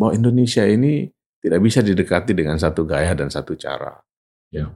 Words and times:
bahwa 0.00 0.16
Indonesia 0.16 0.64
ini 0.64 1.12
tidak 1.44 1.60
bisa 1.60 1.84
didekati 1.84 2.32
dengan 2.32 2.56
satu 2.56 2.88
gaya 2.88 3.12
dan 3.12 3.28
satu 3.28 3.52
cara. 3.60 4.00
Ya. 4.48 4.72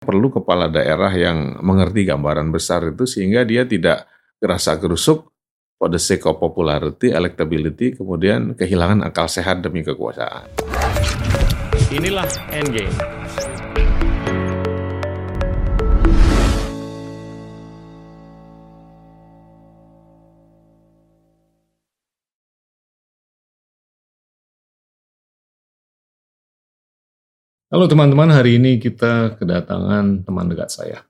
Perlu 0.00 0.32
kepala 0.32 0.72
daerah 0.72 1.12
yang 1.12 1.60
mengerti 1.60 2.08
gambaran 2.08 2.48
besar 2.48 2.88
itu 2.88 3.04
sehingga 3.04 3.44
dia 3.44 3.68
tidak 3.68 4.08
gerasa 4.40 4.80
gerusuk 4.80 5.28
for 5.76 5.92
the 5.92 6.00
sake 6.00 6.24
of 6.24 6.40
popularity, 6.40 7.12
electability, 7.12 7.92
kemudian 7.92 8.56
kehilangan 8.56 9.04
akal 9.04 9.28
sehat 9.28 9.60
demi 9.60 9.84
kekuasaan. 9.84 10.48
Inilah 11.92 12.28
Endgame. 12.48 12.96
Halo 27.72 27.88
teman-teman, 27.88 28.28
hari 28.28 28.60
ini 28.60 28.76
kita 28.76 29.40
kedatangan 29.40 30.28
teman 30.28 30.52
dekat 30.52 30.68
saya, 30.68 31.00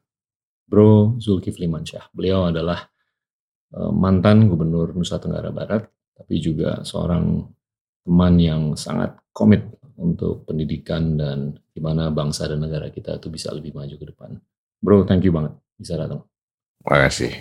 Bro 0.71 1.19
Zulkifli 1.19 1.67
Mansyah. 1.67 2.15
Beliau 2.15 2.47
adalah 2.47 2.79
eh, 3.75 3.91
mantan 3.91 4.47
Gubernur 4.47 4.95
Nusa 4.95 5.19
Tenggara 5.19 5.51
Barat, 5.51 5.83
tapi 6.15 6.39
juga 6.39 6.87
seorang 6.87 7.43
teman 8.07 8.35
yang 8.39 8.63
sangat 8.79 9.19
komit 9.35 9.67
untuk 9.99 10.47
pendidikan 10.47 11.19
dan 11.19 11.59
gimana 11.75 12.15
bangsa 12.15 12.47
dan 12.47 12.63
negara 12.63 12.87
kita 12.87 13.19
itu 13.19 13.35
bisa 13.35 13.51
lebih 13.51 13.75
maju 13.75 13.99
ke 13.99 14.07
depan. 14.15 14.39
Bro, 14.79 15.11
thank 15.11 15.27
you 15.27 15.35
banget 15.35 15.59
bisa 15.75 15.99
datang. 15.99 16.23
Makasih. 16.87 17.35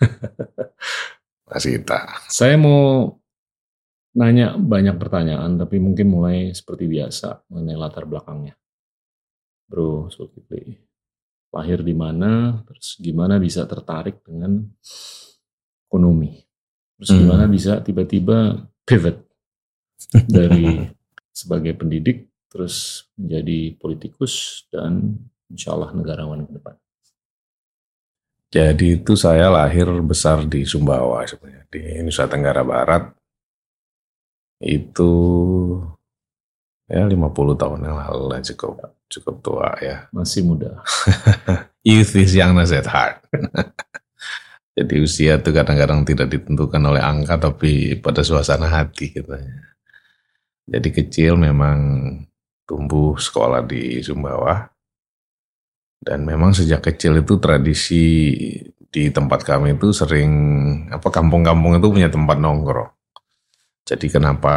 Makasih 1.44 1.84
Ita. 1.84 2.24
Saya 2.32 2.56
mau 2.56 3.19
nanya 4.16 4.58
banyak 4.58 4.98
pertanyaan, 4.98 5.54
tapi 5.54 5.78
mungkin 5.78 6.10
mulai 6.10 6.50
seperti 6.50 6.90
biasa 6.90 7.46
mengenai 7.50 7.78
latar 7.78 8.04
belakangnya. 8.10 8.58
Bro 9.70 10.10
Zulkifli, 10.10 10.74
lahir 11.54 11.86
di 11.86 11.94
mana, 11.94 12.58
terus 12.66 12.98
gimana 12.98 13.38
bisa 13.38 13.62
tertarik 13.70 14.18
dengan 14.26 14.66
ekonomi, 15.86 16.34
terus 16.98 17.10
Hmm. 17.14 17.20
gimana 17.22 17.44
bisa 17.46 17.78
tiba-tiba 17.78 18.66
pivot 18.82 19.22
dari 20.34 20.90
sebagai 21.30 21.78
pendidik, 21.78 22.26
terus 22.50 23.06
menjadi 23.14 23.78
politikus 23.78 24.66
dan 24.74 25.22
insya 25.46 25.70
Allah 25.74 25.94
negarawan 25.94 26.50
ke 26.50 26.52
depan. 26.58 26.74
Jadi 28.50 28.98
itu 28.98 29.14
saya 29.14 29.46
lahir 29.46 29.86
besar 30.02 30.42
di 30.50 30.66
Sumbawa 30.66 31.22
sebenarnya 31.22 31.70
di 31.70 32.02
Nusa 32.02 32.26
Tenggara 32.26 32.66
Barat. 32.66 33.14
Itu 34.60 35.12
ya 36.84 37.08
50 37.08 37.16
tahun 37.56 37.80
yang 37.86 37.96
lalu 37.96 38.24
lah 38.28 38.40
cukup 38.44 38.92
cukup 39.08 39.36
tua 39.40 39.68
ya. 39.80 40.06
Masih 40.12 40.44
muda. 40.44 40.84
Youth 41.88 42.14
is 42.14 42.36
youngness 42.36 42.70
at 42.76 42.86
heart. 42.86 43.24
Jadi 44.76 44.94
usia 45.02 45.36
itu 45.40 45.50
kadang-kadang 45.50 46.06
tidak 46.06 46.30
ditentukan 46.30 46.80
oleh 46.80 47.02
angka 47.02 47.36
tapi 47.50 47.98
pada 47.98 48.22
suasana 48.22 48.70
hati 48.70 49.12
gitu. 49.12 49.34
Jadi 50.70 50.88
kecil 50.94 51.34
memang 51.34 51.78
tumbuh 52.68 53.18
sekolah 53.18 53.66
di 53.66 53.98
Sumbawa. 53.98 54.70
Dan 56.00 56.24
memang 56.24 56.56
sejak 56.56 56.80
kecil 56.80 57.20
itu 57.20 57.36
tradisi 57.36 58.32
di 58.90 59.12
tempat 59.12 59.44
kami 59.44 59.76
itu 59.76 59.92
sering 59.92 60.32
apa 60.88 61.12
kampung-kampung 61.12 61.76
itu 61.76 61.88
punya 61.92 62.08
tempat 62.08 62.40
nongkrong. 62.40 62.99
Jadi 63.90 64.06
kenapa 64.06 64.54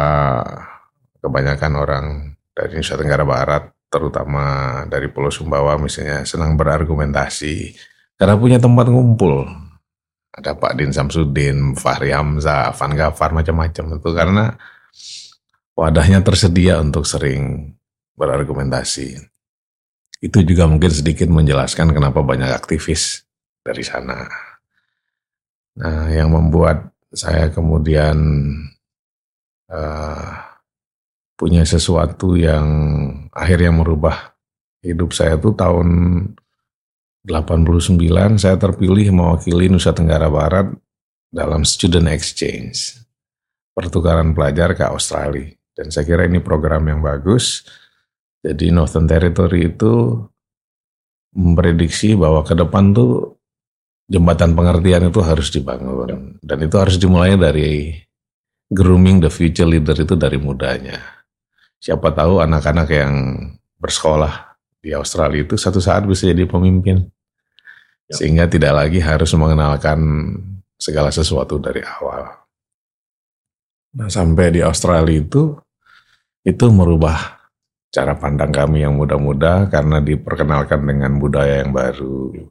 kebanyakan 1.18 1.72
orang 1.74 2.06
dari 2.54 2.78
Nusa 2.78 2.94
Tenggara 2.94 3.26
Barat 3.26 3.74
terutama 3.90 4.82
dari 4.86 5.10
Pulau 5.10 5.34
Sumbawa 5.34 5.74
misalnya 5.74 6.22
senang 6.22 6.54
berargumentasi 6.54 7.74
karena 8.14 8.38
punya 8.38 8.62
tempat 8.62 8.86
ngumpul. 8.90 9.42
Ada 10.34 10.54
Pak 10.58 10.78
Din 10.78 10.90
Samsudin, 10.90 11.78
Fahri 11.78 12.10
Hamzah, 12.10 12.74
Van 12.74 12.92
Gafar 12.94 13.30
macam-macam 13.30 13.98
itu 13.98 14.10
karena 14.14 14.44
wadahnya 15.78 16.22
tersedia 16.22 16.78
untuk 16.82 17.06
sering 17.06 17.74
berargumentasi. 18.18 19.18
Itu 20.22 20.42
juga 20.42 20.66
mungkin 20.66 20.90
sedikit 20.90 21.30
menjelaskan 21.30 21.90
kenapa 21.94 22.22
banyak 22.22 22.50
aktivis 22.50 23.26
dari 23.62 23.82
sana. 23.86 24.26
Nah, 25.78 26.10
yang 26.10 26.34
membuat 26.34 26.94
saya 27.14 27.50
kemudian 27.50 28.18
eh, 29.74 30.30
punya 31.34 31.66
sesuatu 31.66 32.38
yang 32.38 32.66
akhirnya 33.34 33.74
merubah 33.74 34.38
hidup 34.86 35.10
saya 35.10 35.34
tuh 35.34 35.58
tahun 35.58 35.88
89 37.26 37.96
saya 38.36 38.56
terpilih 38.60 39.10
mewakili 39.10 39.72
Nusa 39.72 39.96
Tenggara 39.96 40.28
Barat 40.28 40.70
dalam 41.32 41.66
student 41.66 42.06
exchange 42.12 43.00
pertukaran 43.74 44.36
pelajar 44.36 44.76
ke 44.78 44.84
Australia. 44.86 45.50
Dan 45.74 45.90
saya 45.90 46.06
kira 46.06 46.30
ini 46.30 46.38
program 46.38 46.86
yang 46.86 47.02
bagus. 47.02 47.66
Jadi 48.38 48.70
Northern 48.70 49.10
Territory 49.10 49.74
itu 49.74 50.22
memprediksi 51.34 52.14
bahwa 52.14 52.46
ke 52.46 52.54
depan 52.54 52.94
tuh 52.94 53.34
jembatan 54.06 54.54
pengertian 54.54 55.10
itu 55.10 55.18
harus 55.18 55.50
dibangun. 55.50 56.38
Dan 56.38 56.58
itu 56.62 56.76
harus 56.78 56.94
dimulai 57.00 57.34
dari 57.34 57.98
grooming 58.74 59.22
the 59.22 59.30
future 59.30 59.66
leader 59.66 59.94
itu 59.94 60.18
dari 60.18 60.36
mudanya 60.36 60.98
siapa 61.78 62.10
tahu 62.10 62.42
anak-anak 62.42 62.88
yang 62.90 63.12
bersekolah 63.78 64.58
di 64.82 64.92
Australia 64.92 65.46
itu 65.46 65.54
satu 65.54 65.78
saat 65.78 66.04
bisa 66.04 66.26
jadi 66.26 66.44
pemimpin 66.44 67.08
Ya. 68.04 68.20
sehingga 68.20 68.44
tidak 68.44 68.72
lagi 68.76 69.00
harus 69.00 69.32
mengenalkan 69.32 70.00
segala 70.76 71.08
sesuatu 71.08 71.56
dari 71.56 71.80
awal. 71.80 72.36
Nah 73.96 74.10
sampai 74.12 74.52
di 74.52 74.60
Australia 74.60 75.24
itu 75.24 75.56
itu 76.44 76.66
merubah 76.68 77.40
cara 77.88 78.12
pandang 78.18 78.52
kami 78.52 78.84
yang 78.84 78.98
muda-muda 78.98 79.70
karena 79.72 80.04
diperkenalkan 80.04 80.84
dengan 80.84 81.16
budaya 81.16 81.64
yang 81.64 81.72
baru, 81.72 82.44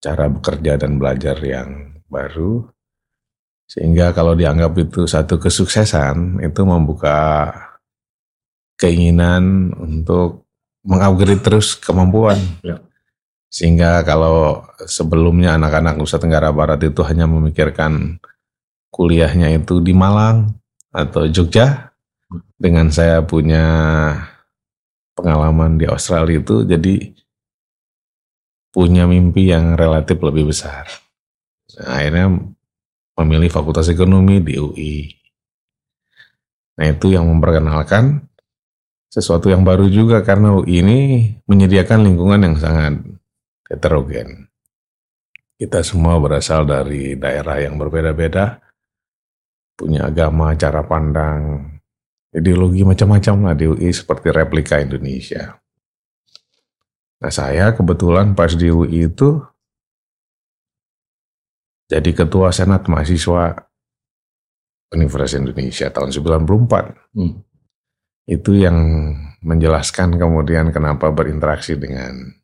cara 0.00 0.24
bekerja 0.32 0.80
dan 0.80 0.96
belajar 0.96 1.36
yang 1.44 2.00
baru, 2.08 2.64
sehingga 3.66 4.14
kalau 4.14 4.38
dianggap 4.38 4.72
itu 4.78 5.10
satu 5.10 5.42
kesuksesan 5.42 6.38
itu 6.42 6.60
membuka 6.62 7.50
keinginan 8.78 9.74
untuk 9.74 10.46
mengupgrade 10.86 11.42
terus 11.42 11.74
kemampuan. 11.74 12.38
Ya. 12.62 12.78
Sehingga 13.50 14.06
kalau 14.06 14.66
sebelumnya 14.86 15.58
anak-anak 15.58 15.98
Nusa 15.98 16.22
Tenggara 16.22 16.54
Barat 16.54 16.82
itu 16.86 17.02
hanya 17.02 17.26
memikirkan 17.26 18.22
kuliahnya 18.94 19.50
itu 19.54 19.82
di 19.82 19.90
Malang 19.92 20.54
atau 20.94 21.26
Jogja, 21.26 21.90
dengan 22.56 22.88
saya 22.88 23.20
punya 23.20 23.64
pengalaman 25.12 25.76
di 25.76 25.84
Australia 25.84 26.40
itu, 26.40 26.64
jadi 26.64 27.12
punya 28.72 29.08
mimpi 29.08 29.52
yang 29.52 29.76
relatif 29.76 30.20
lebih 30.20 30.52
besar. 30.52 30.88
Nah, 31.76 32.00
akhirnya 32.00 32.26
memilih 33.16 33.48
Fakultas 33.48 33.88
Ekonomi 33.88 34.44
di 34.44 34.54
UI. 34.60 34.94
Nah 36.76 36.86
itu 36.92 37.16
yang 37.16 37.24
memperkenalkan 37.26 38.28
sesuatu 39.08 39.48
yang 39.48 39.64
baru 39.64 39.88
juga 39.88 40.20
karena 40.20 40.52
UI 40.52 40.84
ini 40.84 40.98
menyediakan 41.48 42.04
lingkungan 42.04 42.40
yang 42.44 42.56
sangat 42.60 43.00
heterogen. 43.72 44.52
Kita 45.56 45.80
semua 45.80 46.20
berasal 46.20 46.68
dari 46.68 47.16
daerah 47.16 47.56
yang 47.56 47.80
berbeda-beda, 47.80 48.60
punya 49.72 50.12
agama, 50.12 50.52
cara 50.52 50.84
pandang, 50.84 51.64
ideologi 52.36 52.84
macam-macam 52.84 53.34
lah 53.48 53.54
di 53.56 53.64
UI 53.64 53.88
seperti 53.88 54.28
replika 54.28 54.76
Indonesia. 54.84 55.56
Nah 57.16 57.32
saya 57.32 57.72
kebetulan 57.72 58.36
pas 58.36 58.52
di 58.52 58.68
UI 58.68 59.08
itu 59.08 59.40
jadi 61.86 62.10
ketua 62.10 62.50
senat 62.50 62.90
mahasiswa 62.90 63.66
Universitas 64.90 65.38
Indonesia 65.38 65.86
tahun 65.90 66.10
94. 66.10 67.14
Hmm. 67.14 67.42
Itu 68.26 68.58
yang 68.58 68.78
menjelaskan 69.42 70.18
kemudian 70.18 70.74
kenapa 70.74 71.14
berinteraksi 71.14 71.78
dengan 71.78 72.34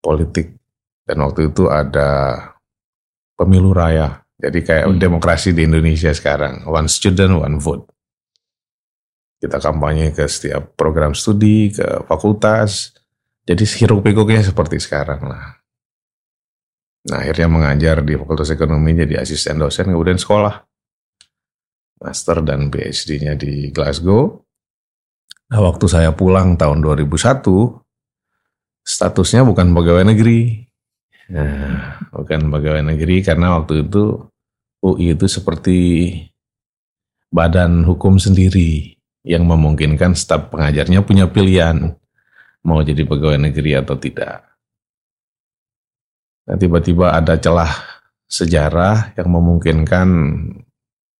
politik. 0.00 0.56
Dan 1.04 1.20
waktu 1.24 1.52
itu 1.52 1.68
ada 1.68 2.36
pemilu 3.36 3.76
raya. 3.76 4.24
Jadi 4.36 4.64
kayak 4.64 4.86
Hmm. 4.88 5.00
demokrasi 5.00 5.52
di 5.52 5.68
Indonesia 5.68 6.12
sekarang. 6.12 6.64
One 6.68 6.88
student, 6.88 7.40
one 7.40 7.60
vote. 7.60 7.88
Kita 9.36 9.60
kampanye 9.60 10.16
ke 10.16 10.24
setiap 10.24 10.76
program 10.80 11.12
studi, 11.12 11.72
ke 11.72 12.04
fakultas. 12.08 12.96
Jadi 13.44 13.64
hiruk 13.68 14.00
pikuknya 14.00 14.40
seperti 14.40 14.80
sekarang 14.80 15.28
lah. 15.28 15.60
Nah 17.06 17.22
akhirnya 17.22 17.46
mengajar 17.46 18.02
di 18.02 18.18
Fakultas 18.18 18.50
Ekonomi 18.50 18.94
jadi 18.94 19.22
asisten 19.22 19.62
dosen, 19.62 19.90
kemudian 19.90 20.18
sekolah. 20.18 20.66
master 21.96 22.44
dan 22.44 22.68
PhD-nya 22.68 23.40
di 23.40 23.72
Glasgow. 23.72 24.44
Nah, 25.48 25.64
waktu 25.64 25.88
saya 25.88 26.12
pulang 26.12 26.60
tahun 26.60 26.84
2001, 26.84 27.80
statusnya 28.84 29.48
bukan 29.48 29.72
pegawai 29.72 30.04
negeri. 30.04 30.68
Nah, 31.32 31.98
bukan 32.12 32.52
pegawai 32.52 32.84
negeri 32.94 33.24
karena 33.24 33.56
waktu 33.58 33.88
itu 33.88 34.28
UI 34.84 35.16
itu 35.16 35.26
seperti 35.26 35.78
badan 37.32 37.82
hukum 37.82 38.20
sendiri 38.20 38.94
yang 39.26 39.42
memungkinkan 39.42 40.14
staf 40.14 40.54
pengajarnya 40.54 41.02
punya 41.02 41.26
pilihan 41.26 41.98
mau 42.62 42.82
jadi 42.82 43.02
pegawai 43.02 43.50
negeri 43.50 43.74
atau 43.74 43.98
tidak. 43.98 44.46
Nah, 46.46 46.54
tiba-tiba 46.54 47.10
ada 47.10 47.34
celah 47.36 47.70
sejarah 48.26 49.14
yang 49.18 49.30
memungkinkan 49.30 50.08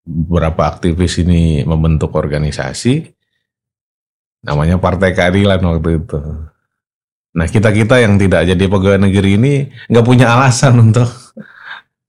beberapa 0.07 0.71
aktivis 0.71 1.19
ini 1.23 1.67
membentuk 1.67 2.15
organisasi 2.15 3.11
namanya 4.47 4.79
Partai 4.79 5.11
Keadilan 5.11 5.59
waktu 5.59 5.99
itu. 5.99 6.19
Nah 7.37 7.47
kita-kita 7.51 8.01
yang 8.01 8.17
tidak 8.17 8.47
jadi 8.49 8.65
pegawai 8.65 9.03
negeri 9.11 9.31
ini 9.37 9.55
nggak 9.91 10.07
punya 10.07 10.39
alasan 10.39 10.79
untuk 10.89 11.11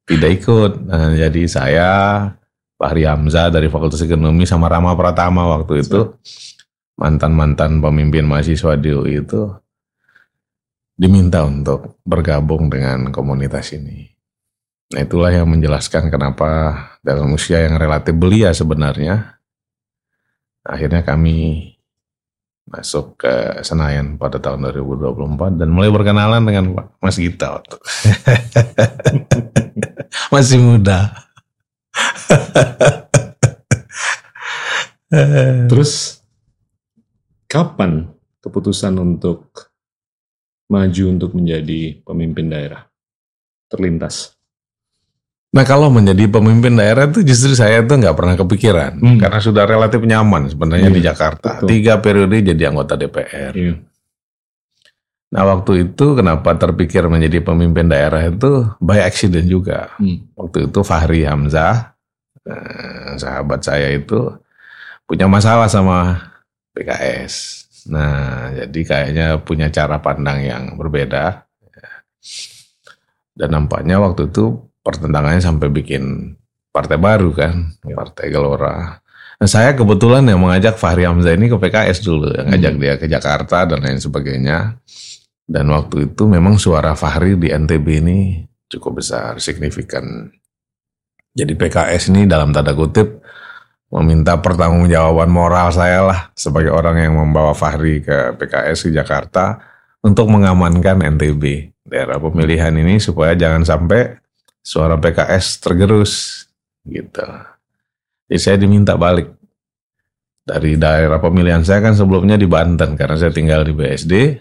tidak 0.08 0.40
ikut. 0.40 0.72
Nah, 0.88 1.12
jadi 1.18 1.44
saya 1.50 1.90
Fahri 2.78 3.04
Hamzah 3.04 3.50
dari 3.50 3.68
Fakultas 3.68 4.00
Ekonomi 4.06 4.46
sama 4.46 4.69
Rama 4.69 4.94
Pratama 4.94 5.50
waktu 5.58 5.84
itu 5.84 6.16
mantan-mantan 6.96 7.81
pemimpin 7.81 8.24
mahasiswa 8.24 8.78
di 8.78 8.94
UI 8.94 9.25
itu 9.25 9.52
diminta 10.97 11.45
untuk 11.45 12.01
bergabung 12.01 12.73
dengan 12.73 13.13
komunitas 13.13 13.69
ini. 13.77 14.09
Nah 14.91 15.05
itulah 15.05 15.29
yang 15.29 15.45
menjelaskan 15.45 16.09
kenapa 16.09 16.75
dalam 17.05 17.29
usia 17.38 17.61
yang 17.61 17.77
relatif 17.77 18.17
belia 18.17 18.49
sebenarnya 18.55 19.38
akhirnya 20.65 21.05
kami 21.05 21.71
masuk 22.67 23.15
ke 23.23 23.63
Senayan 23.63 24.19
pada 24.19 24.44
tahun 24.44 24.67
2024 24.75 25.55
dan 25.55 25.71
mulai 25.71 25.88
berkenalan 25.88 26.44
dengan 26.44 26.75
Mas 26.99 27.15
Gita 27.15 27.55
waktu 27.55 27.79
masih 30.35 30.59
muda. 30.59 31.15
Terus 35.71 36.19
kapan 37.47 38.11
keputusan 38.44 38.99
untuk 38.99 39.67
maju 40.68 41.04
untuk 41.08 41.31
menjadi 41.36 42.00
pemimpin 42.04 42.48
daerah 42.52 42.88
terlintas? 43.72 44.36
Nah 45.56 45.64
kalau 45.64 45.88
menjadi 45.88 46.28
pemimpin 46.28 46.75
daerah 46.75 47.08
itu 47.08 47.24
justru 47.24 47.56
saya 47.56 47.81
tuh 47.88 47.98
nggak 47.98 48.16
pernah 48.16 48.36
kepikiran 48.36 49.00
hmm. 49.00 49.18
karena 49.18 49.40
sudah 49.40 49.64
relatif 49.64 50.04
nyaman 50.04 50.52
sebenarnya 50.52 50.92
iya, 50.92 50.96
di 50.96 51.02
Jakarta 51.02 51.64
betul. 51.64 51.68
tiga 51.72 51.94
periode 52.04 52.36
jadi 52.44 52.64
anggota 52.68 53.00
DPR. 53.00 53.54
Iya. 53.56 53.75
Nah 55.28 55.44
waktu 55.44 55.92
itu 55.92 56.06
kenapa 56.16 56.56
terpikir 56.56 57.04
menjadi 57.08 57.44
pemimpin 57.44 57.88
daerah 57.88 58.28
itu 58.28 58.68
by 58.84 59.00
accident 59.04 59.48
juga. 59.48 59.96
Hmm. 60.00 60.28
Waktu 60.36 60.72
itu 60.72 60.80
Fahri 60.84 61.24
Hamzah 61.24 61.98
Eh, 62.48 63.12
sahabat 63.19 63.60
saya 63.60 63.92
itu 63.92 64.31
punya 65.04 65.28
masalah 65.28 65.68
sama 65.68 66.16
PKS. 66.72 67.67
Nah, 67.88 68.51
jadi 68.51 68.80
kayaknya 68.84 69.28
punya 69.42 69.72
cara 69.72 70.00
pandang 70.04 70.44
yang 70.44 70.63
berbeda. 70.75 71.48
Dan 73.38 73.50
nampaknya 73.54 74.01
waktu 74.01 74.34
itu 74.34 74.57
pertentangannya 74.81 75.39
sampai 75.39 75.69
bikin 75.69 76.34
partai 76.74 76.98
baru 76.98 77.31
kan, 77.34 77.78
ya. 77.86 77.95
Partai 77.95 78.34
Gelora. 78.34 78.98
Nah, 79.38 79.50
saya 79.50 79.78
kebetulan 79.78 80.25
yang 80.25 80.42
mengajak 80.42 80.81
Fahri 80.81 81.06
Hamzah 81.06 81.38
ini 81.38 81.45
ke 81.45 81.57
PKS 81.62 82.01
dulu, 82.01 82.34
yang 82.34 82.50
ngajak 82.50 82.74
hmm. 82.74 82.81
dia 82.81 82.94
ke 82.98 83.06
Jakarta 83.06 83.69
dan 83.69 83.86
lain 83.86 84.01
sebagainya. 84.01 84.81
Dan 85.48 85.69
waktu 85.72 86.12
itu 86.12 86.28
memang 86.28 86.57
suara 86.57 86.98
Fahri 86.98 87.38
di 87.38 87.54
NTB 87.54 87.88
ini 88.04 88.44
cukup 88.68 89.00
besar, 89.00 89.38
signifikan. 89.38 90.28
Jadi 91.38 91.54
PKS 91.54 92.10
ini 92.10 92.25
dalam 92.25 92.50
tanda 92.50 92.74
kutip 92.74 93.22
meminta 93.88 94.36
pertanggungjawaban 94.39 95.31
moral 95.31 95.72
saya 95.72 96.04
lah 96.04 96.19
sebagai 96.36 96.75
orang 96.75 97.00
yang 97.00 97.13
membawa 97.16 97.56
Fahri 97.56 98.04
ke 98.04 98.36
PKS 98.36 98.92
di 98.92 99.00
Jakarta 99.00 99.63
untuk 100.04 100.28
mengamankan 100.28 101.00
NTB 101.16 101.72
daerah 101.88 102.19
pemilihan 102.19 102.75
ini 102.75 103.00
supaya 103.00 103.31
jangan 103.34 103.63
sampai 103.63 104.19
suara 104.60 105.00
PKS 105.00 105.63
tergerus 105.63 106.44
gitu. 106.84 107.24
Jadi 108.28 108.39
saya 108.39 108.57
diminta 108.60 109.00
balik. 109.00 109.31
Dari 110.48 110.80
daerah 110.80 111.19
pemilihan 111.19 111.60
saya 111.63 111.83
kan 111.83 111.92
sebelumnya 111.92 112.40
di 112.40 112.48
Banten 112.48 112.95
karena 112.95 113.19
saya 113.19 113.36
tinggal 113.36 113.68
di 113.68 113.75
BSD 113.75 114.40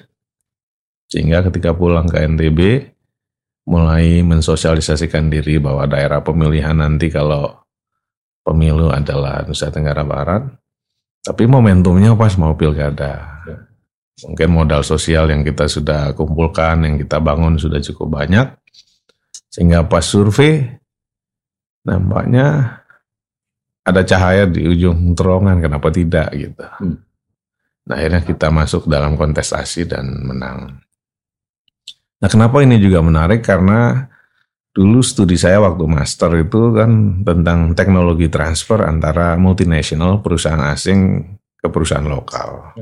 sehingga 1.10 1.42
ketika 1.50 1.74
pulang 1.74 2.06
ke 2.06 2.22
NTB 2.22 2.60
mulai 3.66 4.22
mensosialisasikan 4.22 5.26
diri 5.26 5.58
bahwa 5.58 5.82
daerah 5.90 6.22
pemilihan 6.22 6.78
nanti 6.78 7.10
kalau 7.10 7.65
pemilu 8.46 8.94
adalah 8.94 9.42
Nusa 9.42 9.74
Tenggara 9.74 10.06
Barat, 10.06 10.46
tapi 11.26 11.50
momentumnya 11.50 12.14
pas 12.14 12.38
mau 12.38 12.54
pilkada. 12.54 13.42
Ya. 13.42 13.58
Mungkin 14.30 14.48
modal 14.54 14.86
sosial 14.86 15.26
yang 15.34 15.42
kita 15.42 15.66
sudah 15.66 16.14
kumpulkan, 16.14 16.86
yang 16.86 16.96
kita 17.02 17.18
bangun 17.18 17.58
sudah 17.58 17.82
cukup 17.82 18.22
banyak, 18.22 18.46
sehingga 19.50 19.82
pas 19.90 20.06
survei 20.06 20.62
nampaknya 21.82 22.78
ada 23.82 24.02
cahaya 24.06 24.46
di 24.46 24.62
ujung 24.62 25.18
terowongan, 25.18 25.58
kenapa 25.58 25.90
tidak 25.90 26.30
gitu. 26.30 26.62
Hmm. 26.62 27.02
Nah 27.86 27.94
akhirnya 27.98 28.22
kita 28.22 28.54
masuk 28.54 28.86
dalam 28.86 29.18
kontestasi 29.18 29.90
dan 29.90 30.06
menang. 30.22 30.86
Nah, 32.16 32.32
kenapa 32.32 32.64
ini 32.64 32.80
juga 32.80 33.04
menarik? 33.04 33.44
Karena 33.44 34.08
dulu 34.76 35.00
studi 35.00 35.40
saya 35.40 35.56
waktu 35.64 35.88
master 35.88 36.36
itu 36.36 36.76
kan 36.76 37.24
tentang 37.24 37.72
teknologi 37.72 38.28
transfer 38.28 38.84
antara 38.84 39.40
multinasional 39.40 40.20
perusahaan 40.20 40.60
asing 40.68 41.24
ke 41.56 41.72
perusahaan 41.72 42.04
lokal. 42.04 42.76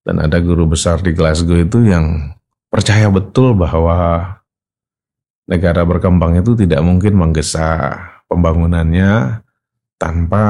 Dan 0.00 0.16
ada 0.16 0.40
guru 0.40 0.64
besar 0.64 1.04
di 1.04 1.12
Glasgow 1.12 1.60
itu 1.60 1.84
yang 1.84 2.32
percaya 2.72 3.12
betul 3.12 3.52
bahwa 3.52 4.32
negara 5.44 5.84
berkembang 5.84 6.40
itu 6.40 6.56
tidak 6.56 6.80
mungkin 6.80 7.20
menggesa 7.20 8.00
pembangunannya 8.24 9.44
tanpa 10.00 10.42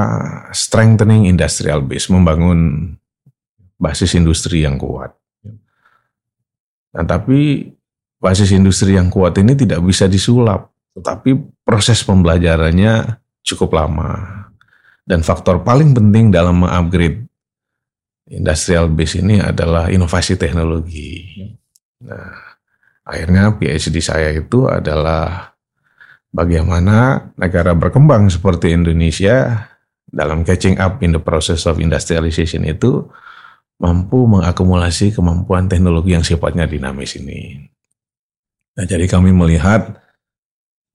strengthening 0.55 1.27
industrial 1.27 1.83
base, 1.83 2.07
membangun 2.07 2.95
basis 3.75 4.15
industri 4.15 4.63
yang 4.63 4.79
kuat. 4.79 5.11
Nah, 6.95 7.03
tapi 7.03 7.67
basis 8.21 8.53
industri 8.53 8.93
yang 8.93 9.09
kuat 9.09 9.33
ini 9.41 9.57
tidak 9.57 9.81
bisa 9.81 10.05
disulap, 10.05 10.69
tetapi 10.93 11.33
proses 11.65 12.05
pembelajarannya 12.05 13.17
cukup 13.41 13.73
lama. 13.73 14.45
Dan 15.01 15.25
faktor 15.25 15.65
paling 15.65 15.97
penting 15.97 16.29
dalam 16.29 16.61
mengupgrade 16.61 17.25
industrial 18.29 18.87
base 18.93 19.19
ini 19.19 19.41
adalah 19.41 19.89
inovasi 19.89 20.37
teknologi. 20.37 21.27
Nah, 22.05 22.37
akhirnya 23.03 23.57
PhD 23.57 23.97
saya 23.99 24.29
itu 24.31 24.69
adalah 24.69 25.51
bagaimana 26.29 27.29
negara 27.35 27.73
berkembang 27.73 28.29
seperti 28.29 28.71
Indonesia 28.71 29.67
dalam 30.07 30.45
catching 30.45 30.77
up 30.77 31.01
in 31.01 31.17
the 31.17 31.19
process 31.19 31.65
of 31.65 31.81
industrialization 31.81 32.63
itu 32.69 33.09
mampu 33.81 34.29
mengakumulasi 34.29 35.09
kemampuan 35.11 35.65
teknologi 35.65 36.13
yang 36.13 36.21
sifatnya 36.21 36.69
dinamis 36.69 37.17
ini. 37.17 37.65
Nah, 38.71 38.85
jadi 38.87 39.03
kami 39.07 39.35
melihat 39.35 39.99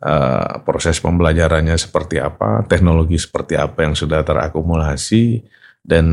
uh, 0.01 0.65
proses 0.65 0.97
pembelajarannya 1.01 1.77
seperti 1.77 2.21
apa, 2.21 2.65
teknologi 2.65 3.21
seperti 3.21 3.57
apa 3.57 3.85
yang 3.85 3.93
sudah 3.93 4.25
terakumulasi, 4.25 5.45
dan 5.87 6.07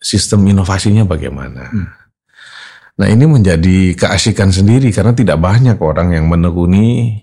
sistem 0.00 0.48
inovasinya 0.48 1.04
bagaimana. 1.04 1.68
Hmm. 1.68 1.88
Nah 2.96 3.12
ini 3.12 3.28
menjadi 3.28 3.92
keasikan 3.92 4.48
sendiri 4.48 4.88
karena 4.88 5.12
tidak 5.12 5.36
banyak 5.36 5.76
orang 5.76 6.16
yang 6.16 6.24
menekuni 6.32 7.20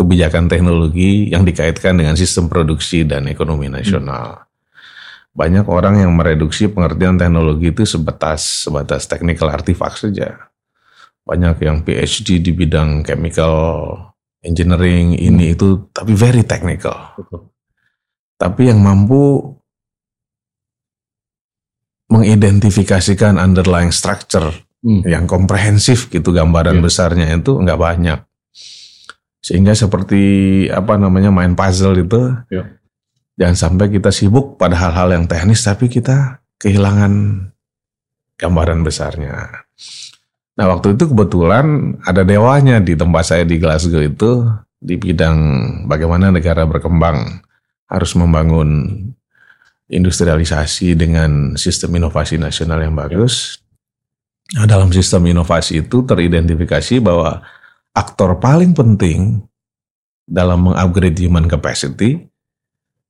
kebijakan 0.00 0.48
teknologi 0.48 1.28
yang 1.28 1.44
dikaitkan 1.44 2.00
dengan 2.00 2.16
sistem 2.16 2.48
produksi 2.48 3.04
dan 3.04 3.28
ekonomi 3.28 3.68
nasional. 3.68 4.40
Hmm. 4.40 4.48
Banyak 5.30 5.68
orang 5.68 6.00
yang 6.00 6.10
mereduksi 6.16 6.72
pengertian 6.72 7.20
teknologi 7.20 7.70
itu 7.70 7.84
sebatas 7.84 8.66
sebatas 8.66 9.04
technical 9.06 9.52
artifact 9.52 10.00
saja 10.08 10.49
banyak 11.24 11.56
yang 11.62 11.82
PhD 11.86 12.40
di 12.40 12.52
bidang 12.52 13.06
chemical 13.06 13.54
engineering 14.40 15.14
ini 15.14 15.52
hmm. 15.52 15.54
itu 15.54 15.66
tapi 15.92 16.12
very 16.16 16.42
technical. 16.42 16.96
Tapi 18.40 18.72
yang 18.72 18.80
mampu 18.80 19.52
mengidentifikasikan 22.10 23.36
underlying 23.38 23.92
structure 23.92 24.50
hmm. 24.82 25.06
yang 25.06 25.28
komprehensif 25.28 26.08
gitu 26.10 26.32
gambaran 26.32 26.80
yeah. 26.80 26.84
besarnya 26.84 27.26
itu 27.36 27.60
nggak 27.60 27.80
banyak. 27.80 28.20
Sehingga 29.40 29.72
seperti 29.72 30.66
apa 30.68 31.00
namanya 31.00 31.32
main 31.32 31.52
puzzle 31.56 31.96
itu 32.00 32.32
yeah. 32.48 32.80
Jangan 33.40 33.56
sampai 33.56 33.88
kita 33.88 34.12
sibuk 34.12 34.60
pada 34.60 34.76
hal-hal 34.76 35.16
yang 35.16 35.24
teknis 35.24 35.64
tapi 35.64 35.88
kita 35.88 36.44
kehilangan 36.60 37.48
gambaran 38.36 38.84
besarnya. 38.84 39.64
Nah 40.60 40.68
waktu 40.68 40.92
itu 40.92 41.08
kebetulan 41.08 41.96
ada 42.04 42.20
dewanya 42.20 42.76
di 42.84 42.92
tempat 42.92 43.32
saya 43.32 43.48
di 43.48 43.56
Glasgow 43.56 44.04
itu 44.04 44.44
di 44.76 45.00
bidang 45.00 45.38
bagaimana 45.88 46.28
negara 46.28 46.68
berkembang 46.68 47.40
harus 47.88 48.12
membangun 48.12 48.68
industrialisasi 49.88 51.00
dengan 51.00 51.56
sistem 51.56 51.96
inovasi 51.96 52.36
nasional 52.36 52.84
yang 52.84 52.92
bagus. 52.92 53.56
Nah, 54.52 54.68
dalam 54.68 54.92
sistem 54.92 55.26
inovasi 55.32 55.80
itu 55.80 56.04
teridentifikasi 56.04 57.00
bahwa 57.00 57.40
aktor 57.96 58.36
paling 58.36 58.76
penting 58.76 59.40
dalam 60.28 60.70
mengupgrade 60.70 61.18
human 61.18 61.48
capacity 61.48 62.30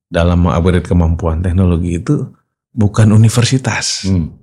dalam 0.08 0.46
mengupgrade 0.46 0.88
kemampuan 0.88 1.44
teknologi 1.44 2.00
itu 2.00 2.30
bukan 2.72 3.12
universitas, 3.12 4.08
hmm. 4.08 4.39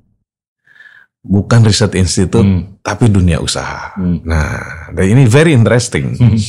Bukan 1.24 1.66
riset 1.66 1.94
institut, 1.98 2.46
hmm. 2.46 2.82
tapi 2.86 3.12
dunia 3.12 3.42
usaha. 3.42 3.94
Hmm. 3.98 4.24
Nah, 4.24 4.90
dan 4.94 5.06
ini 5.06 5.28
very 5.28 5.52
interesting. 5.52 6.16
Hmm. 6.16 6.40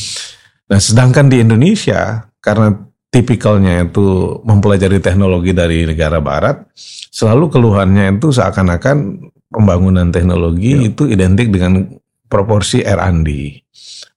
Nah, 0.69 0.79
sedangkan 0.79 1.33
di 1.33 1.41
Indonesia 1.41 2.29
karena 2.39 2.73
tipikalnya 3.09 3.89
itu 3.89 4.39
mempelajari 4.45 5.01
teknologi 5.01 5.57
dari 5.57 5.89
negara 5.89 6.21
Barat, 6.21 6.69
selalu 7.09 7.49
keluhannya 7.49 8.21
itu 8.21 8.29
seakan-akan 8.31 9.29
pembangunan 9.49 10.13
teknologi 10.13 10.77
ya. 10.77 10.93
itu 10.93 11.09
identik 11.09 11.49
dengan 11.49 11.89
proporsi 12.29 12.85
R&D. 12.85 13.29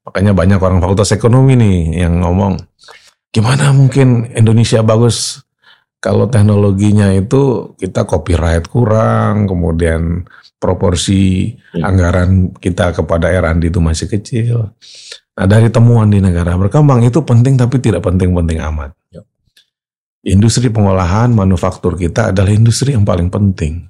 Makanya 0.04 0.36
banyak 0.36 0.60
orang 0.60 0.84
fakultas 0.84 1.16
ekonomi 1.16 1.56
nih 1.56 2.04
yang 2.04 2.20
ngomong, 2.20 2.60
gimana 3.32 3.72
mungkin 3.72 4.28
Indonesia 4.36 4.84
bagus 4.84 5.40
kalau 6.02 6.26
teknologinya 6.26 7.14
itu 7.14 7.72
kita 7.78 8.10
copyright 8.10 8.66
kurang, 8.66 9.46
kemudian 9.46 10.26
proporsi 10.58 11.54
ya. 11.78 11.86
anggaran 11.86 12.58
kita 12.58 12.90
kepada 12.98 13.30
R&D 13.30 13.70
itu 13.70 13.78
masih 13.78 14.10
kecil. 14.10 14.74
Nah 15.38 15.46
dari 15.46 15.70
temuan 15.70 16.10
di 16.10 16.18
negara 16.18 16.58
berkembang 16.58 17.06
itu 17.06 17.22
penting 17.22 17.54
tapi 17.54 17.78
tidak 17.78 18.02
penting-penting 18.02 18.58
amat. 18.66 18.98
Ya. 19.14 19.22
Industri 20.26 20.74
pengolahan 20.74 21.30
manufaktur 21.34 21.94
kita 21.94 22.34
adalah 22.34 22.50
industri 22.50 22.98
yang 22.98 23.06
paling 23.06 23.30
penting. 23.30 23.86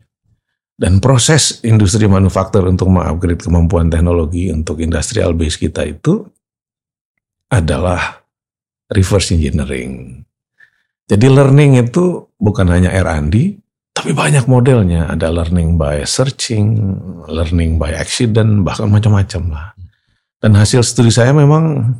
Dan 0.75 0.99
proses 0.99 1.63
industri 1.63 2.11
manufaktur 2.11 2.67
untuk 2.67 2.91
mengupgrade 2.91 3.39
kemampuan 3.39 3.87
teknologi 3.87 4.51
untuk 4.51 4.83
industrial 4.83 5.31
base 5.31 5.55
kita 5.55 5.87
itu 5.87 6.27
adalah 7.47 8.19
reverse 8.91 9.31
engineering. 9.35 10.23
Jadi 11.11 11.27
learning 11.27 11.83
itu 11.83 12.31
bukan 12.39 12.71
hanya 12.71 12.95
R&D, 12.95 13.59
tapi 13.91 14.15
banyak 14.15 14.47
modelnya. 14.47 15.11
Ada 15.11 15.27
learning 15.27 15.75
by 15.75 16.07
searching, 16.07 16.95
learning 17.27 17.75
by 17.75 17.91
accident, 17.91 18.63
bahkan 18.63 18.87
macam-macam 18.87 19.43
lah. 19.51 19.67
Dan 20.39 20.55
hasil 20.55 20.87
studi 20.87 21.11
saya 21.11 21.35
memang 21.35 21.99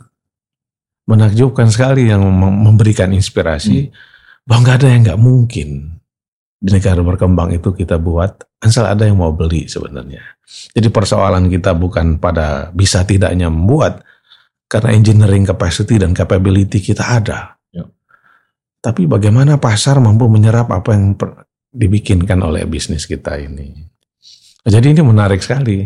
menakjubkan 1.11 1.67
sekali 1.67 2.07
yang 2.07 2.23
memberikan 2.39 3.11
inspirasi 3.11 3.91
hmm. 3.91 4.47
bahwa 4.47 4.59
nggak 4.63 4.77
ada 4.79 4.87
yang 4.87 5.01
nggak 5.03 5.21
mungkin 5.21 5.69
di 6.61 6.69
negara 6.71 7.01
berkembang 7.01 7.51
itu 7.51 7.73
kita 7.73 7.97
buat 7.97 8.47
asal 8.63 8.87
ada 8.87 9.03
yang 9.03 9.19
mau 9.19 9.35
beli 9.35 9.67
sebenarnya. 9.67 10.23
Jadi 10.71 10.87
persoalan 10.87 11.51
kita 11.51 11.75
bukan 11.75 12.15
pada 12.15 12.71
bisa 12.71 13.03
tidaknya 13.03 13.51
membuat, 13.51 14.05
karena 14.71 14.95
engineering 14.95 15.43
capacity 15.43 15.99
dan 15.99 16.15
capability 16.15 16.79
kita 16.79 17.03
ada. 17.03 17.60
Tapi 18.81 19.05
bagaimana 19.05 19.61
pasar 19.61 20.01
mampu 20.01 20.25
menyerap 20.25 20.73
apa 20.73 20.97
yang 20.97 21.13
dibikinkan 21.69 22.41
oleh 22.41 22.65
bisnis 22.65 23.05
kita 23.05 23.37
ini. 23.37 23.77
Jadi 24.65 24.97
ini 24.97 25.01
menarik 25.05 25.41
sekali. 25.41 25.85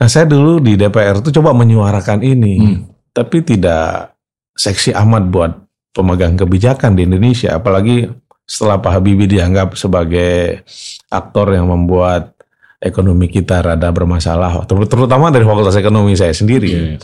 Nah 0.00 0.08
saya 0.08 0.24
dulu 0.24 0.58
di 0.58 0.74
DPR 0.74 1.20
itu 1.20 1.30
coba 1.30 1.52
menyuarakan 1.52 2.24
ini. 2.24 2.54
Hmm. 2.58 2.80
Tapi 3.12 3.44
tidak 3.44 4.16
seksi 4.56 4.96
amat 4.96 5.28
buat 5.28 5.52
pemegang 5.92 6.40
kebijakan 6.40 6.96
di 6.96 7.04
Indonesia. 7.04 7.60
Apalagi 7.60 8.08
setelah 8.48 8.80
Pak 8.80 8.92
Habibie 8.98 9.28
dianggap 9.28 9.76
sebagai 9.76 10.64
aktor 11.12 11.52
yang 11.52 11.68
membuat 11.68 12.32
ekonomi 12.82 13.30
kita 13.30 13.62
rada 13.62 13.92
bermasalah. 13.92 14.64
Terutama 14.66 15.30
dari 15.30 15.46
fakultas 15.46 15.78
ekonomi 15.78 16.18
saya 16.18 16.34
sendiri. 16.34 16.98
Yeah. 16.98 17.00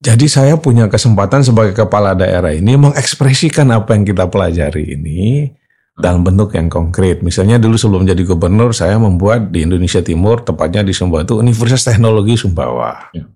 Jadi 0.00 0.32
saya 0.32 0.56
punya 0.56 0.88
kesempatan 0.88 1.44
sebagai 1.44 1.76
kepala 1.76 2.16
daerah 2.16 2.56
ini 2.56 2.72
mengekspresikan 2.72 3.68
apa 3.68 3.92
yang 3.92 4.08
kita 4.08 4.32
pelajari 4.32 4.96
ini 4.96 5.52
dalam 5.92 6.24
bentuk 6.24 6.56
yang 6.56 6.72
konkret. 6.72 7.20
Misalnya 7.20 7.60
dulu 7.60 7.76
sebelum 7.76 8.08
jadi 8.08 8.24
gubernur 8.24 8.72
saya 8.72 8.96
membuat 8.96 9.52
di 9.52 9.68
Indonesia 9.68 10.00
Timur, 10.00 10.40
tepatnya 10.40 10.80
di 10.80 10.96
Sumbawa 10.96 11.28
itu 11.28 11.36
Universitas 11.36 11.84
Teknologi 11.84 12.32
Sumbawa. 12.40 13.12
Ya. 13.12 13.28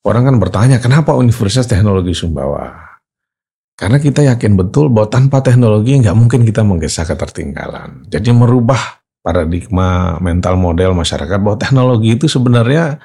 Orang 0.00 0.24
kan 0.24 0.40
bertanya 0.40 0.80
kenapa 0.80 1.12
Universitas 1.12 1.68
Teknologi 1.68 2.16
Sumbawa? 2.16 2.96
Karena 3.76 4.00
kita 4.00 4.24
yakin 4.24 4.56
betul 4.56 4.88
bahwa 4.92 5.08
tanpa 5.08 5.40
teknologi 5.40 5.96
nggak 5.96 6.12
mungkin 6.12 6.44
kita 6.44 6.60
menggesa 6.60 7.04
ketertinggalan. 7.04 8.08
Jadi 8.12 8.28
merubah 8.32 9.00
paradigma 9.24 10.20
mental 10.20 10.56
model 10.60 10.92
masyarakat 10.92 11.38
bahwa 11.40 11.56
teknologi 11.56 12.16
itu 12.16 12.28
sebenarnya 12.28 13.00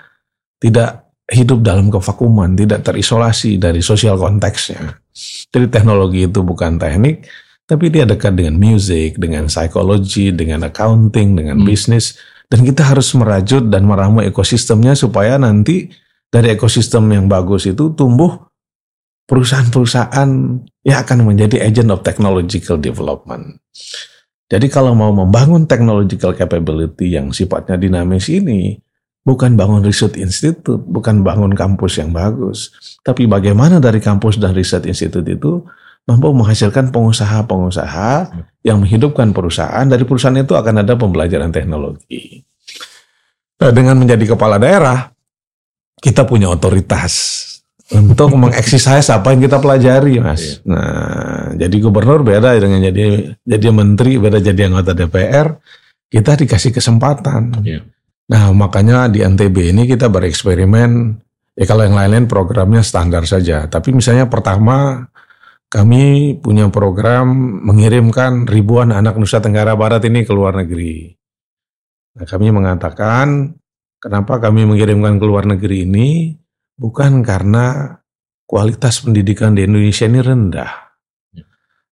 tidak 0.60 1.05
hidup 1.26 1.66
dalam 1.66 1.90
kevakuman, 1.90 2.54
tidak 2.54 2.86
terisolasi 2.86 3.58
dari 3.58 3.82
sosial 3.82 4.18
konteksnya. 4.18 5.02
Jadi 5.50 5.68
teknologi 5.74 6.30
itu 6.30 6.46
bukan 6.46 6.78
teknik, 6.78 7.26
tapi 7.66 7.90
dia 7.90 8.06
dekat 8.06 8.38
dengan 8.38 8.62
musik, 8.62 9.18
dengan 9.18 9.50
psikologi, 9.50 10.30
dengan 10.30 10.70
accounting, 10.70 11.34
dengan 11.34 11.58
hmm. 11.62 11.66
bisnis. 11.66 12.18
Dan 12.46 12.62
kita 12.62 12.86
harus 12.86 13.10
merajut 13.18 13.66
dan 13.74 13.90
meramu 13.90 14.22
ekosistemnya 14.22 14.94
supaya 14.94 15.42
nanti 15.42 15.90
dari 16.30 16.54
ekosistem 16.54 17.10
yang 17.10 17.26
bagus 17.26 17.66
itu 17.66 17.90
tumbuh 17.98 18.38
perusahaan-perusahaan 19.26 20.30
yang 20.86 20.98
akan 21.02 21.18
menjadi 21.26 21.66
agent 21.66 21.90
of 21.90 22.06
technological 22.06 22.78
development. 22.78 23.58
Jadi 24.46 24.70
kalau 24.70 24.94
mau 24.94 25.10
membangun 25.10 25.66
technological 25.66 26.38
capability 26.38 27.18
yang 27.18 27.34
sifatnya 27.34 27.82
dinamis 27.82 28.30
ini, 28.30 28.78
Bukan 29.26 29.58
bangun 29.58 29.82
riset 29.82 30.22
institut, 30.22 30.86
bukan 30.86 31.26
bangun 31.26 31.58
kampus 31.58 31.98
yang 31.98 32.14
bagus. 32.14 32.70
Tapi 33.02 33.26
bagaimana 33.26 33.82
dari 33.82 33.98
kampus 33.98 34.38
dan 34.38 34.54
riset 34.54 34.86
institut 34.86 35.26
itu 35.26 35.66
mampu 36.06 36.30
menghasilkan 36.30 36.94
pengusaha-pengusaha 36.94 38.12
yang 38.62 38.78
menghidupkan 38.78 39.34
perusahaan. 39.34 39.82
Dari 39.82 40.06
perusahaan 40.06 40.38
itu 40.38 40.54
akan 40.54 40.86
ada 40.86 40.94
pembelajaran 40.94 41.50
teknologi. 41.50 42.46
Nah, 43.58 43.72
dengan 43.74 43.98
menjadi 43.98 44.38
kepala 44.38 44.62
daerah, 44.62 45.10
kita 45.98 46.28
punya 46.30 46.52
otoritas 46.54 47.42
untuk 47.98 48.36
mengeksis 48.42 48.86
apa 48.86 49.34
yang 49.34 49.42
kita 49.42 49.58
pelajari, 49.58 50.22
Mas. 50.22 50.62
Iya. 50.62 50.70
Nah, 50.70 51.46
jadi 51.58 51.76
gubernur 51.82 52.22
beda 52.22 52.54
dengan 52.62 52.78
jadi 52.84 53.34
jadi 53.42 53.68
menteri, 53.74 54.22
beda 54.22 54.38
jadi 54.38 54.70
anggota 54.70 54.94
DPR. 54.94 55.58
Kita 56.06 56.38
dikasih 56.38 56.70
kesempatan. 56.70 57.66
Yeah. 57.66 57.95
Nah, 58.26 58.50
makanya 58.58 59.06
di 59.06 59.22
NTB 59.22 59.70
ini 59.70 59.86
kita 59.86 60.10
bereksperimen, 60.10 61.22
ya 61.54 61.66
kalau 61.70 61.86
yang 61.86 61.94
lain-lain 61.94 62.26
programnya 62.26 62.82
standar 62.82 63.30
saja. 63.30 63.70
Tapi 63.70 63.94
misalnya 63.94 64.26
pertama, 64.26 65.06
kami 65.70 66.34
punya 66.42 66.66
program 66.74 67.30
mengirimkan 67.62 68.50
ribuan 68.50 68.90
anak 68.90 69.22
Nusa 69.22 69.46
Tenggara 69.46 69.78
Barat 69.78 70.02
ini 70.10 70.26
ke 70.26 70.34
luar 70.34 70.58
negeri. 70.58 71.14
Nah, 72.18 72.26
kami 72.26 72.50
mengatakan, 72.50 73.54
kenapa 74.02 74.42
kami 74.42 74.66
mengirimkan 74.66 75.22
ke 75.22 75.26
luar 75.26 75.46
negeri 75.46 75.86
ini? 75.86 76.34
Bukan 76.76 77.22
karena 77.22 77.94
kualitas 78.50 79.06
pendidikan 79.06 79.54
di 79.54 79.70
Indonesia 79.70 80.10
ini 80.10 80.20
rendah. 80.20 80.72
Ya. 81.30 81.46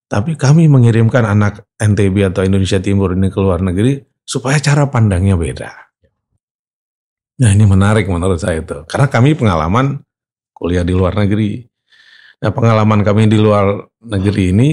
Tapi 0.09 0.33
kami 0.33 0.65
mengirimkan 0.65 1.29
anak 1.29 1.69
NTB 1.77 2.33
atau 2.33 2.41
Indonesia 2.41 2.81
Timur 2.81 3.13
ini 3.13 3.29
ke 3.29 3.37
luar 3.37 3.61
negeri 3.61 4.01
supaya 4.25 4.57
cara 4.57 4.89
pandangnya 4.89 5.37
beda. 5.37 5.92
Nah 7.41 7.49
ini 7.49 7.65
menarik 7.65 8.05
menurut 8.05 8.37
saya 8.37 8.61
itu. 8.61 8.85
Karena 8.85 9.09
kami 9.09 9.33
pengalaman 9.33 10.01
kuliah 10.53 10.85
di 10.85 10.93
luar 10.93 11.17
negeri. 11.17 11.65
Nah 12.43 12.51
pengalaman 12.53 13.01
kami 13.01 13.25
di 13.25 13.39
luar 13.41 13.89
negeri 14.03 14.53
ini 14.53 14.69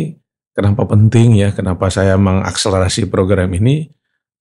kenapa 0.53 0.85
penting 0.85 1.41
ya, 1.41 1.55
kenapa 1.57 1.89
saya 1.89 2.21
mengakselerasi 2.21 3.09
program 3.09 3.49
ini 3.57 3.89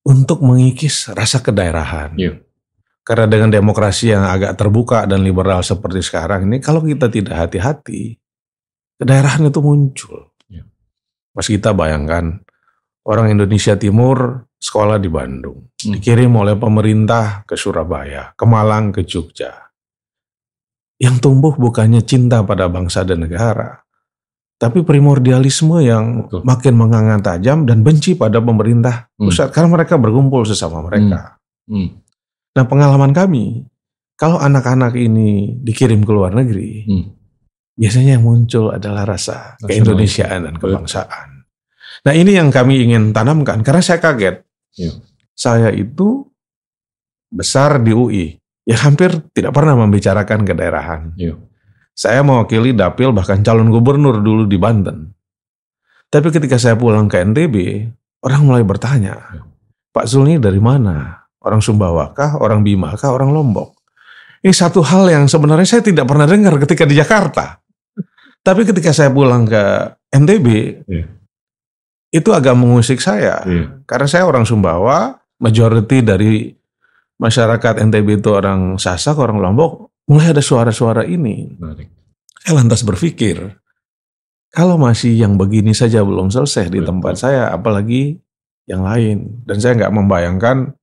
untuk 0.03 0.43
mengikis 0.43 1.11
rasa 1.15 1.39
kedaerahan. 1.39 2.17
Yeah. 2.19 2.43
Karena 3.05 3.25
dengan 3.25 3.49
demokrasi 3.49 4.13
yang 4.13 4.27
agak 4.27 4.59
terbuka 4.59 5.09
dan 5.09 5.25
liberal 5.25 5.65
seperti 5.65 6.05
sekarang 6.05 6.45
ini, 6.45 6.61
kalau 6.61 6.85
kita 6.85 7.09
tidak 7.09 7.47
hati-hati, 7.47 8.21
kedaerahan 9.01 9.49
itu 9.49 9.59
muncul. 9.63 10.33
Yeah. 10.45 10.69
Mas 11.33 11.49
kita 11.49 11.73
bayangkan, 11.73 12.45
orang 13.05 13.33
Indonesia 13.33 13.73
Timur 13.77 14.49
sekolah 14.59 14.99
di 14.99 15.07
Bandung, 15.07 15.71
hmm. 15.71 15.97
dikirim 15.97 16.35
oleh 16.35 16.59
pemerintah 16.59 17.47
ke 17.47 17.55
Surabaya, 17.55 18.35
ke 18.35 18.43
Malang, 18.43 18.91
ke 18.91 19.07
Jogja. 19.07 19.71
Yang 20.99 21.23
tumbuh 21.23 21.55
bukannya 21.55 22.03
cinta 22.03 22.43
pada 22.43 22.67
bangsa 22.67 23.07
dan 23.07 23.23
negara, 23.23 23.79
tapi 24.59 24.83
primordialisme 24.83 25.79
yang 25.79 26.27
Betul. 26.27 26.43
makin 26.43 26.73
menganga 26.75 27.15
tajam 27.23 27.63
dan 27.63 27.79
benci 27.79 28.19
pada 28.19 28.43
pemerintah 28.43 29.07
Hmm. 29.15 29.31
pusat 29.31 29.55
karena 29.55 29.71
mereka 29.71 29.95
berkumpul 29.95 30.43
sesama 30.43 30.83
mereka. 30.83 31.39
Hmm. 31.63 32.03
Nah, 32.51 32.67
pengalaman 32.67 33.15
kami 33.15 33.63
kalau 34.19 34.35
anak-anak 34.35 34.99
ini 34.99 35.55
dikirim 35.63 36.03
ke 36.03 36.11
luar 36.11 36.35
negeri, 36.35 36.83
Hmm. 36.83 37.15
biasanya 37.79 38.19
yang 38.19 38.27
muncul 38.27 38.75
adalah 38.75 39.07
rasa 39.07 39.55
keindonesiaan 39.63 40.51
dan 40.51 40.55
kebangsaan. 40.59 41.47
Nah, 42.03 42.11
ini 42.11 42.35
yang 42.35 42.51
kami 42.51 42.83
ingin 42.83 43.15
tanamkan 43.15 43.63
karena 43.63 43.79
saya 43.79 44.03
kaget. 44.03 44.43
Iya. 44.79 44.91
Saya 45.36 45.69
itu 45.75 46.24
besar 47.27 47.83
di 47.83 47.91
UI, 47.91 48.39
ya 48.63 48.79
hampir 48.88 49.12
tidak 49.36 49.51
pernah 49.51 49.75
membicarakan 49.75 50.48
kedaerahan. 50.48 51.01
Iya. 51.19 51.36
Saya 51.91 52.24
mewakili 52.24 52.71
dapil 52.71 53.12
bahkan 53.12 53.43
calon 53.43 53.67
gubernur 53.67 54.24
dulu 54.24 54.48
di 54.48 54.55
Banten. 54.55 55.12
Tapi 56.07 56.31
ketika 56.31 56.55
saya 56.55 56.79
pulang 56.79 57.12
ke 57.12 57.19
NTB, 57.19 57.55
orang 58.24 58.41
mulai 58.48 58.63
bertanya, 58.63 59.19
Ya. 59.36 59.43
Pak 59.89 60.05
Zul 60.05 60.31
ini 60.31 60.38
dari 60.39 60.62
mana? 60.62 61.27
Orang 61.41 61.59
Sumbawa 61.59 62.13
kah? 62.13 62.38
Orang 62.39 62.62
Bima 62.62 62.93
kah? 62.95 63.09
Orang 63.12 63.33
Lombok? 63.36 63.74
Ini 64.39 64.53
satu 64.55 64.79
hal 64.79 65.12
yang 65.12 65.25
sebenarnya 65.27 65.67
saya 65.67 65.83
tidak 65.83 66.07
pernah 66.07 66.24
dengar 66.24 66.55
ketika 66.63 66.88
di 66.88 66.95
Jakarta. 66.95 67.59
Tapi 68.39 68.63
ketika 68.63 68.95
saya 68.95 69.12
pulang 69.12 69.43
ke 69.43 69.63
NTB, 70.15 70.48
Ya. 70.88 71.03
Itu 72.09 72.29
agak 72.33 72.57
mengusik 72.57 72.97
saya. 72.99 73.41
Iya. 73.45 73.85
Karena 73.85 74.07
saya 74.09 74.23
orang 74.25 74.43
Sumbawa, 74.45 75.17
majority 75.37 76.01
dari 76.01 76.33
masyarakat 77.21 77.85
NTB 77.85 78.23
itu 78.23 78.29
orang 78.33 78.81
Sasak, 78.81 79.17
orang 79.21 79.37
Lombok, 79.37 79.93
mulai 80.09 80.33
ada 80.33 80.41
suara-suara 80.41 81.05
ini. 81.05 81.53
Menarik. 81.59 81.89
Saya 82.41 82.57
lantas 82.57 82.81
berpikir, 82.81 83.37
kalau 84.49 84.81
masih 84.81 85.13
yang 85.13 85.37
begini 85.37 85.75
saja 85.77 86.01
belum 86.01 86.33
selesai 86.33 86.73
di 86.73 86.81
tempat 86.81 87.19
saya, 87.19 87.53
apalagi 87.53 88.17
yang 88.65 88.81
lain. 88.81 89.45
Dan 89.45 89.57
saya 89.61 89.77
nggak 89.77 89.93
membayangkan 89.93 90.73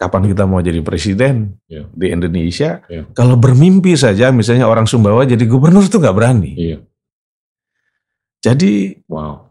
kapan 0.00 0.32
kita 0.32 0.48
mau 0.48 0.64
jadi 0.64 0.80
presiden 0.80 1.60
Iya. 1.68 1.86
di 1.92 2.06
Indonesia. 2.08 2.80
Iya. 2.88 3.04
Kalau 3.12 3.36
bermimpi 3.36 3.94
saja, 3.94 4.32
misalnya 4.32 4.64
orang 4.66 4.88
Sumbawa 4.88 5.22
jadi 5.22 5.44
gubernur 5.46 5.84
itu 5.84 6.00
nggak 6.00 6.16
berani. 6.16 6.52
Iya. 6.56 6.78
Jadi 8.40 8.96
Wow. 9.06 9.49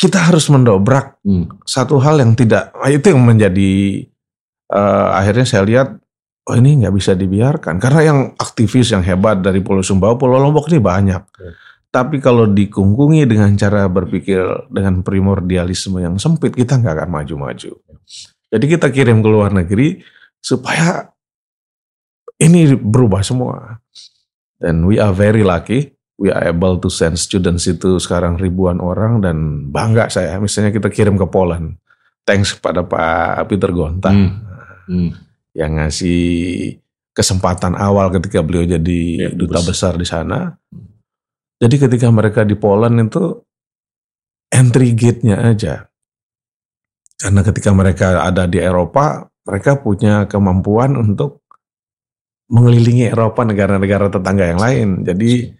Kita 0.00 0.32
harus 0.32 0.48
mendobrak 0.48 1.20
Hmm. 1.20 1.52
satu 1.68 2.00
hal 2.00 2.24
yang 2.24 2.32
tidak, 2.32 2.72
itu 2.88 3.12
yang 3.12 3.20
menjadi 3.20 3.70
eh, 4.70 5.08
akhirnya 5.12 5.44
saya 5.44 5.62
lihat, 5.66 6.00
oh 6.48 6.54
ini 6.56 6.80
nggak 6.80 6.94
bisa 6.94 7.12
dibiarkan. 7.12 7.76
Karena 7.82 8.00
yang 8.06 8.18
aktivis 8.38 8.94
yang 8.94 9.04
hebat 9.04 9.42
dari 9.44 9.60
Pulau 9.60 9.84
Sumbawa, 9.84 10.16
Pulau 10.16 10.40
Lombok 10.40 10.70
ini 10.72 10.78
banyak. 10.80 11.22
Ya. 11.26 11.52
Tapi 11.90 12.22
kalau 12.22 12.46
dikungkungi 12.46 13.26
dengan 13.26 13.50
cara 13.58 13.90
berpikir 13.90 14.38
dengan 14.70 15.02
primordialisme 15.02 15.98
yang 15.98 16.22
sempit, 16.22 16.54
kita 16.54 16.78
nggak 16.78 17.02
akan 17.02 17.10
maju-maju. 17.10 17.72
Jadi 18.50 18.64
kita 18.70 18.94
kirim 18.94 19.18
ke 19.20 19.28
luar 19.28 19.50
negeri 19.50 19.98
supaya 20.38 21.10
ini 22.38 22.78
berubah 22.78 23.26
semua. 23.26 23.82
Dan 24.54 24.86
we 24.86 25.02
are 25.02 25.10
very 25.10 25.42
lucky, 25.42 25.90
we 26.20 26.28
are 26.28 26.44
able 26.44 26.76
to 26.76 26.92
send 26.92 27.16
students 27.16 27.64
itu 27.64 27.96
sekarang 27.96 28.36
ribuan 28.36 28.76
orang 28.78 29.24
dan 29.24 29.66
bangga 29.72 30.12
saya. 30.12 30.36
Misalnya 30.36 30.68
kita 30.68 30.92
kirim 30.92 31.16
ke 31.16 31.24
Poland, 31.24 31.80
thanks 32.28 32.52
kepada 32.52 32.84
Pak 32.84 33.48
Peter 33.48 33.72
Gonta 33.72 34.12
Hmm. 34.12 34.44
Hmm. 34.84 35.10
yang 35.56 35.80
ngasih 35.80 36.76
kesempatan 37.16 37.72
awal 37.74 38.12
ketika 38.12 38.44
beliau 38.44 38.68
jadi 38.68 39.00
Ya, 39.16 39.28
duta 39.32 39.64
besar 39.64 39.96
di 39.96 40.04
sana. 40.04 40.60
Jadi 41.56 41.76
ketika 41.80 42.12
mereka 42.12 42.44
di 42.44 42.54
Poland 42.54 43.00
itu 43.00 43.40
entry 44.52 44.92
gate-nya 44.92 45.40
aja. 45.40 45.88
Karena 47.20 47.40
ketika 47.44 47.70
mereka 47.72 48.24
ada 48.24 48.48
di 48.48 48.56
Eropa, 48.56 49.28
mereka 49.44 49.76
punya 49.76 50.24
kemampuan 50.24 50.96
untuk 50.96 51.44
mengelilingi 52.48 53.12
Eropa 53.12 53.44
negara-negara 53.44 54.08
tetangga 54.08 54.44
yang 54.48 54.60
lain. 54.60 54.88
Jadi 55.04 55.52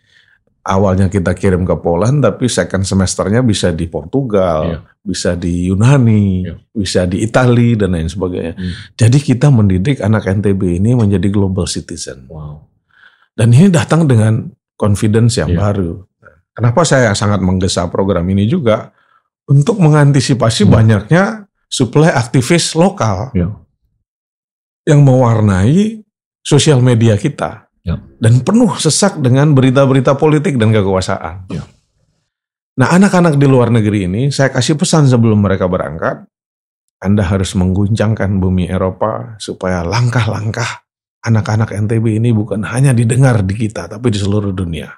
awalnya 0.60 1.08
kita 1.08 1.32
kirim 1.32 1.64
ke 1.64 1.72
Poland, 1.80 2.20
tapi 2.20 2.44
second 2.46 2.84
semesternya 2.84 3.40
bisa 3.40 3.72
di 3.72 3.88
Portugal, 3.88 4.60
Iya. 4.68 4.78
bisa 5.00 5.30
di 5.36 5.72
Yunani, 5.72 6.44
Iya. 6.44 6.54
bisa 6.76 7.00
di 7.08 7.24
Itali 7.24 7.74
dan 7.80 7.96
lain 7.96 8.12
sebagainya. 8.12 8.54
Hmm. 8.56 8.72
Jadi 8.96 9.18
kita 9.24 9.48
mendidik 9.48 10.04
anak 10.04 10.28
NTB 10.28 10.76
ini 10.82 10.92
menjadi 10.92 11.28
global 11.32 11.64
citizen. 11.64 12.28
Wow. 12.28 12.68
Dan 13.32 13.56
ini 13.56 13.72
datang 13.72 14.04
dengan 14.04 14.52
confidence 14.76 15.40
yang 15.40 15.56
Iya. 15.56 15.60
baru. 15.60 15.90
Kenapa 16.52 16.84
saya 16.84 17.16
sangat 17.16 17.40
menggesa 17.40 17.88
program 17.88 18.26
ini 18.28 18.44
juga 18.44 18.92
untuk 19.48 19.80
mengantisipasi 19.80 20.68
Hmm. 20.68 20.72
banyaknya 20.76 21.24
suplai 21.70 22.12
aktivis 22.12 22.76
lokal 22.76 23.32
Iya. 23.32 23.48
yang 24.84 25.00
mewarnai 25.06 26.04
sosial 26.44 26.84
media 26.84 27.16
kita 27.16 27.69
Ya. 27.80 27.96
dan 28.20 28.44
penuh 28.44 28.76
sesak 28.76 29.24
dengan 29.24 29.56
berita-berita 29.56 30.12
politik 30.20 30.60
dan 30.60 30.68
kekuasaan. 30.68 31.48
Ya. 31.48 31.64
Nah, 32.76 32.92
anak-anak 32.92 33.40
di 33.40 33.48
luar 33.48 33.72
negeri 33.72 34.04
ini 34.04 34.22
saya 34.28 34.52
kasih 34.52 34.76
pesan 34.76 35.08
sebelum 35.08 35.40
mereka 35.40 35.64
berangkat, 35.64 36.28
Anda 37.00 37.24
harus 37.24 37.56
mengguncangkan 37.56 38.36
bumi 38.36 38.68
Eropa 38.68 39.40
supaya 39.40 39.80
langkah-langkah 39.80 40.84
anak-anak 41.24 41.72
NTB 41.72 42.20
ini 42.20 42.32
bukan 42.32 42.64
hanya 42.64 42.96
didengar 42.96 43.44
di 43.44 43.52
kita 43.56 43.88
tapi 43.88 44.12
di 44.12 44.18
seluruh 44.20 44.52
dunia. 44.52 44.92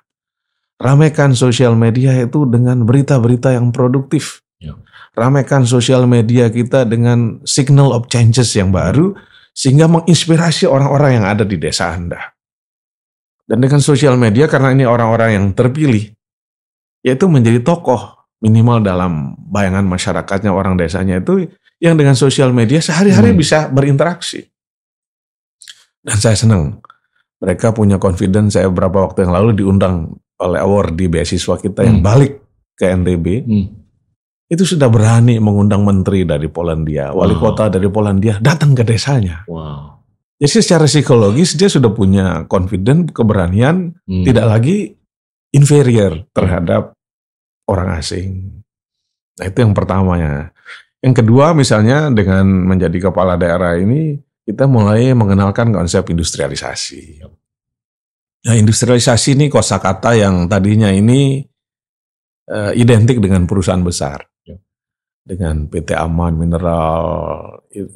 Ramaikan 0.82 1.38
sosial 1.38 1.78
media 1.78 2.14
itu 2.18 2.42
dengan 2.50 2.82
berita-berita 2.82 3.54
yang 3.54 3.70
produktif. 3.70 4.42
Ya. 4.58 4.74
Ramaikan 5.14 5.62
sosial 5.62 6.10
media 6.10 6.50
kita 6.50 6.82
dengan 6.86 7.38
signal 7.46 7.94
of 7.94 8.10
changes 8.10 8.54
yang 8.58 8.74
baru 8.74 9.14
sehingga 9.54 9.86
menginspirasi 9.86 10.66
orang-orang 10.66 11.22
yang 11.22 11.26
ada 11.28 11.44
di 11.46 11.54
desa 11.60 11.94
Anda. 11.94 12.34
Dan 13.52 13.60
dengan 13.60 13.84
sosial 13.84 14.16
media 14.16 14.48
karena 14.48 14.72
ini 14.72 14.88
orang-orang 14.88 15.36
yang 15.36 15.46
terpilih, 15.52 16.08
yaitu 17.04 17.28
menjadi 17.28 17.60
tokoh 17.60 18.16
minimal 18.40 18.80
dalam 18.80 19.36
bayangan 19.36 19.84
masyarakatnya 19.84 20.48
orang 20.48 20.80
desanya 20.80 21.20
itu 21.20 21.52
yang 21.76 22.00
dengan 22.00 22.16
sosial 22.16 22.48
media 22.56 22.80
sehari-hari 22.80 23.36
Hmm. 23.36 23.38
bisa 23.44 23.68
berinteraksi. 23.68 24.48
Dan 26.00 26.16
saya 26.16 26.34
senang 26.34 26.80
mereka 27.38 27.70
punya 27.76 28.00
confidence. 28.00 28.56
Saya 28.56 28.72
beberapa 28.72 29.04
waktu 29.04 29.28
yang 29.28 29.36
lalu 29.36 29.50
diundang 29.54 30.16
oleh 30.40 30.58
award 30.58 30.96
di 30.96 31.06
beasiswa 31.12 31.60
kita 31.60 31.84
yang 31.84 32.00
Hmm. 32.00 32.08
balik 32.08 32.32
ke 32.74 32.88
NTB 32.88 33.26
Hmm. 33.46 33.66
itu 34.48 34.64
sudah 34.64 34.88
berani 34.90 35.38
mengundang 35.38 35.84
menteri 35.86 36.24
dari 36.24 36.48
Polandia, 36.50 37.14
wali 37.14 37.36
Wow. 37.36 37.42
kota 37.52 37.68
dari 37.70 37.86
Polandia 37.92 38.40
datang 38.42 38.74
ke 38.74 38.82
desanya. 38.82 39.44
Wow. 39.46 40.01
Jadi 40.42 40.58
secara 40.58 40.90
psikologis 40.90 41.54
dia 41.54 41.70
sudah 41.70 41.94
punya 41.94 42.50
confident, 42.50 43.14
keberanian, 43.14 43.94
Hmm. 44.02 44.26
tidak 44.26 44.50
lagi 44.50 44.98
inferior 45.54 46.26
terhadap 46.34 46.98
orang 47.70 47.94
asing. 48.02 48.50
Nah 49.38 49.46
itu 49.46 49.62
yang 49.62 49.70
pertamanya. 49.70 50.50
Yang 50.98 51.22
kedua 51.22 51.54
misalnya 51.54 52.10
dengan 52.10 52.42
menjadi 52.46 53.10
kepala 53.10 53.38
daerah 53.38 53.78
ini 53.78 54.18
kita 54.42 54.66
mulai 54.66 55.14
mengenalkan 55.14 55.70
konsep 55.70 56.02
industrialisasi. 56.10 57.22
Nah 58.42 58.54
industrialisasi 58.58 59.38
ini 59.38 59.46
kosakata 59.46 60.18
yang 60.18 60.50
tadinya 60.50 60.90
ini 60.90 61.38
eh, 62.50 62.72
identik 62.74 63.22
dengan 63.22 63.46
perusahaan 63.46 63.82
besar. 63.86 64.31
Dengan 65.22 65.70
PT 65.70 65.94
Aman 65.94 66.34
Mineral, 66.34 66.98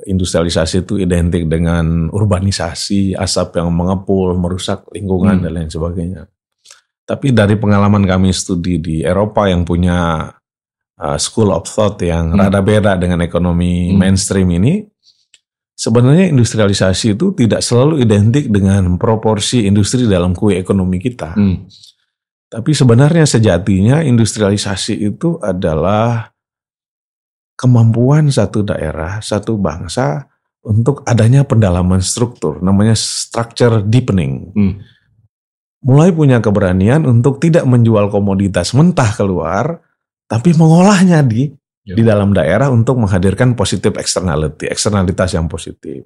industrialisasi 0.07 0.87
itu 0.87 0.95
identik 0.95 1.51
dengan 1.51 2.07
urbanisasi, 2.07 3.19
asap 3.19 3.59
yang 3.59 3.75
mengepul, 3.75 4.39
merusak 4.39 4.87
lingkungan 4.95 5.39
Hmm. 5.39 5.43
dan 5.43 5.51
lain 5.51 5.71
sebagainya. 5.71 6.31
Tapi 7.03 7.35
dari 7.35 7.59
pengalaman 7.59 8.07
kami 8.07 8.31
studi 8.31 8.79
di 8.79 8.97
Eropa 9.03 9.51
yang 9.51 9.67
punya 9.67 10.31
uh, 10.97 11.19
school 11.19 11.51
of 11.51 11.67
thought 11.67 11.99
yang 11.99 12.31
Hmm. 12.31 12.47
rada 12.47 12.63
beda 12.63 12.95
dengan 12.95 13.19
ekonomi 13.21 13.91
Hmm. 13.91 13.99
mainstream 14.07 14.47
ini, 14.55 14.87
sebenarnya 15.75 16.31
industrialisasi 16.31 17.19
itu 17.19 17.35
tidak 17.35 17.59
selalu 17.61 18.07
identik 18.07 18.49
dengan 18.49 18.97
proporsi 19.03 19.67
industri 19.67 20.07
dalam 20.07 20.31
kue 20.31 20.57
ekonomi 20.57 21.03
kita. 21.03 21.35
Hmm. 21.35 21.67
Tapi 22.47 22.71
sebenarnya 22.71 23.27
sejatinya 23.27 24.01
industrialisasi 24.01 24.95
itu 25.11 25.37
adalah 25.43 26.31
kemampuan 27.57 28.29
satu 28.29 28.63
daerah, 28.63 29.19
satu 29.25 29.57
bangsa 29.57 30.29
untuk 30.63 31.03
adanya 31.09 31.43
pendalaman 31.43 32.05
struktur, 32.05 32.61
namanya 32.61 32.93
structure 32.93 33.81
deepening. 33.83 34.53
Hmm. 34.53 34.75
Mulai 35.87 36.13
punya 36.13 36.39
keberanian 36.45 37.09
untuk 37.09 37.41
tidak 37.41 37.65
menjual 37.65 38.13
komoditas 38.13 38.77
mentah 38.77 39.11
keluar, 39.17 39.81
tapi 40.29 40.53
mengolahnya 40.55 41.25
di 41.25 41.51
Ya. 41.87 41.95
di 41.95 42.03
dalam 42.03 42.35
daerah 42.35 42.67
untuk 42.67 42.99
menghadirkan 42.99 43.55
positif 43.55 43.95
externality, 43.95 44.67
eksternalitas 44.67 45.39
yang 45.39 45.47
positif. 45.47 46.03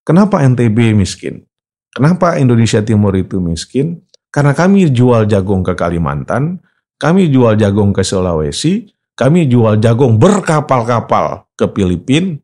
Kenapa 0.00 0.40
NTB 0.40 0.96
miskin? 0.96 1.44
Kenapa 1.92 2.40
Indonesia 2.40 2.80
Timur 2.80 3.12
itu 3.12 3.36
miskin? 3.36 4.00
Karena 4.32 4.56
kami 4.56 4.88
jual 4.88 5.28
jagung 5.28 5.60
ke 5.60 5.76
Kalimantan, 5.76 6.64
Kami 7.00 7.32
jual 7.32 7.56
jagung 7.56 7.96
ke 7.96 8.04
Sulawesi, 8.04 8.84
kami 9.20 9.44
jual 9.52 9.76
jagung 9.76 10.16
berkapal-kapal 10.16 11.44
ke 11.52 11.68
Filipina. 11.68 12.40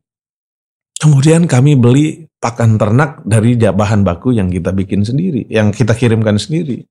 Kemudian 1.00 1.48
kami 1.48 1.72
beli 1.72 2.28
pakan 2.36 2.76
ternak 2.76 3.24
dari 3.24 3.56
bahan 3.56 4.04
baku 4.04 4.36
yang 4.36 4.52
kita 4.52 4.76
bikin 4.76 5.00
sendiri, 5.00 5.48
yang 5.48 5.72
kita 5.72 5.96
kirimkan 5.96 6.36
sendiri. 6.36 6.84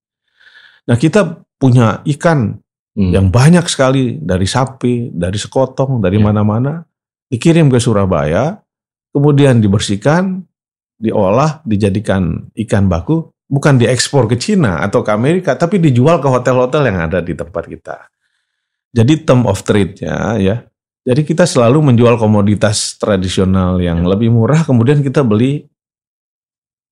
Nah 0.89 0.98
kita 0.98 1.45
punya 1.62 2.02
ikan 2.06 2.58
hmm. 2.98 3.12
yang 3.13 3.30
banyak 3.30 3.65
sekali 3.69 4.17
dari 4.17 4.50
sapi, 4.50 5.13
dari 5.13 5.38
sekotong, 5.38 6.02
dari 6.02 6.17
ya. 6.17 6.24
mana-mana, 6.26 6.82
dikirim 7.30 7.69
ke 7.69 7.78
Surabaya, 7.78 8.58
kemudian 9.13 9.62
dibersihkan, 9.62 10.45
diolah, 11.02 11.65
dijadikan 11.65 12.50
ikan 12.54 12.86
baku, 12.86 13.34
bukan 13.50 13.78
diekspor 13.82 14.30
ke 14.30 14.38
Cina 14.38 14.82
atau 14.86 15.02
ke 15.02 15.10
Amerika, 15.13 15.58
tapi 15.58 15.82
dijual 15.82 16.21
ke 16.21 16.30
hotel-hotel 16.30 16.89
yang 16.89 17.10
ada 17.10 17.21
di 17.26 17.34
tempat 17.34 17.65
kita. 17.65 18.14
Jadi 18.95 19.27
term 19.27 19.43
of 19.43 19.60
trade-nya 19.60 20.39
ya. 20.39 20.55
Jadi 21.05 21.21
kita 21.21 21.43
selalu 21.45 21.91
menjual 21.91 22.17
komoditas 22.17 22.97
tradisional 22.97 23.77
yang 23.77 24.01
ya. 24.01 24.10
lebih 24.15 24.34
murah, 24.34 24.65
kemudian 24.65 25.03
kita 25.05 25.21
beli 25.21 25.67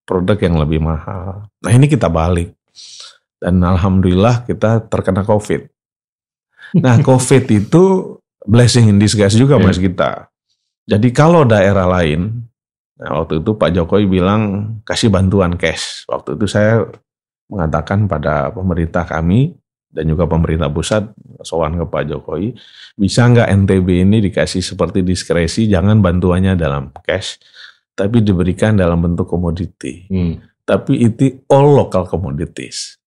produk 0.05 0.37
yang 0.37 0.59
lebih 0.59 0.83
mahal. 0.83 1.47
Nah 1.63 1.71
ini 1.71 1.87
kita 1.87 2.11
balik. 2.11 2.53
Dan 3.39 3.63
alhamdulillah 3.63 4.45
kita 4.45 4.85
terkena 4.91 5.25
COVID. 5.25 5.65
Nah 6.83 7.01
COVID 7.07 7.43
itu 7.49 7.83
blessing 8.43 8.91
in 8.91 8.99
disguise 8.99 9.33
juga 9.33 9.57
ya. 9.57 9.63
mas 9.63 9.79
kita. 9.79 10.27
Jadi 10.83 11.09
kalau 11.15 11.47
daerah 11.47 11.87
lain 11.87 12.43
Nah, 13.03 13.19
waktu 13.19 13.43
itu 13.43 13.51
Pak 13.57 13.73
Jokowi 13.75 14.05
bilang 14.07 14.41
kasih 14.87 15.09
bantuan 15.11 15.59
cash. 15.59 16.07
Waktu 16.07 16.39
itu 16.39 16.45
saya 16.47 16.85
mengatakan 17.51 18.07
pada 18.07 18.53
pemerintah 18.53 19.03
kami 19.03 19.57
dan 19.93 20.09
juga 20.09 20.25
pemerintah 20.25 20.73
pusat 20.73 21.05
soal 21.45 21.77
ke 21.77 21.85
Pak 21.85 22.03
Jokowi, 22.09 22.57
bisa 22.97 23.29
nggak 23.29 23.47
NTB 23.63 23.87
ini 24.09 24.17
dikasih 24.25 24.65
seperti 24.65 25.05
diskresi, 25.05 25.69
jangan 25.69 26.01
bantuannya 26.01 26.57
dalam 26.57 26.89
cash, 27.05 27.37
tapi 27.93 28.25
diberikan 28.25 28.73
dalam 28.73 29.05
bentuk 29.05 29.29
komoditi. 29.29 30.09
Hmm. 30.09 30.41
Tapi 30.65 31.05
itu 31.05 31.45
all 31.53 31.77
local 31.77 32.09
commodities. 32.09 32.97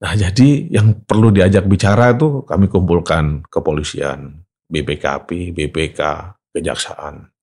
Nah 0.00 0.16
jadi 0.16 0.72
yang 0.72 1.04
perlu 1.04 1.28
diajak 1.28 1.68
bicara 1.68 2.16
itu 2.16 2.42
kami 2.48 2.72
kumpulkan 2.72 3.44
kepolisian, 3.46 4.40
BPKP, 4.66 5.52
BPK, 5.52 6.00
kejaksaan 6.54 7.34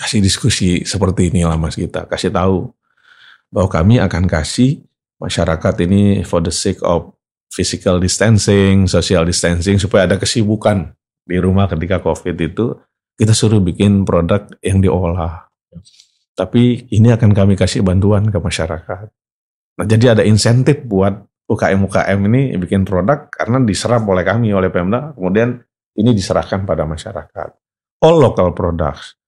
kasih 0.00 0.24
diskusi 0.24 0.80
seperti 0.88 1.28
inilah 1.28 1.60
mas 1.60 1.76
kita 1.76 2.08
kasih 2.08 2.32
tahu 2.32 2.72
bahwa 3.52 3.68
kami 3.68 4.00
akan 4.00 4.24
kasih 4.24 4.80
masyarakat 5.20 5.74
ini 5.84 6.24
for 6.24 6.40
the 6.40 6.48
sake 6.48 6.80
of 6.80 7.12
physical 7.50 7.98
distancing, 7.98 8.86
social 8.86 9.26
distancing 9.26 9.76
supaya 9.76 10.06
ada 10.06 10.16
kesibukan 10.16 10.94
di 11.26 11.36
rumah 11.36 11.66
ketika 11.66 11.98
covid 11.98 12.38
itu 12.38 12.78
kita 13.18 13.36
suruh 13.36 13.60
bikin 13.60 14.06
produk 14.06 14.48
yang 14.64 14.80
diolah. 14.80 15.50
Tapi 16.32 16.88
ini 16.88 17.12
akan 17.12 17.36
kami 17.36 17.58
kasih 17.58 17.84
bantuan 17.84 18.32
ke 18.32 18.38
masyarakat. 18.40 19.06
Nah, 19.76 19.84
jadi 19.84 20.16
ada 20.16 20.22
insentif 20.24 20.80
buat 20.88 21.12
UKM-UKM 21.50 22.20
ini 22.32 22.56
bikin 22.56 22.88
produk 22.88 23.28
karena 23.28 23.60
diserap 23.60 24.06
oleh 24.08 24.24
kami 24.24 24.54
oleh 24.54 24.72
Pemda, 24.72 25.12
kemudian 25.12 25.60
ini 25.98 26.16
diserahkan 26.16 26.64
pada 26.64 26.88
masyarakat. 26.88 27.48
All 28.00 28.16
local 28.16 28.56
products. 28.56 29.20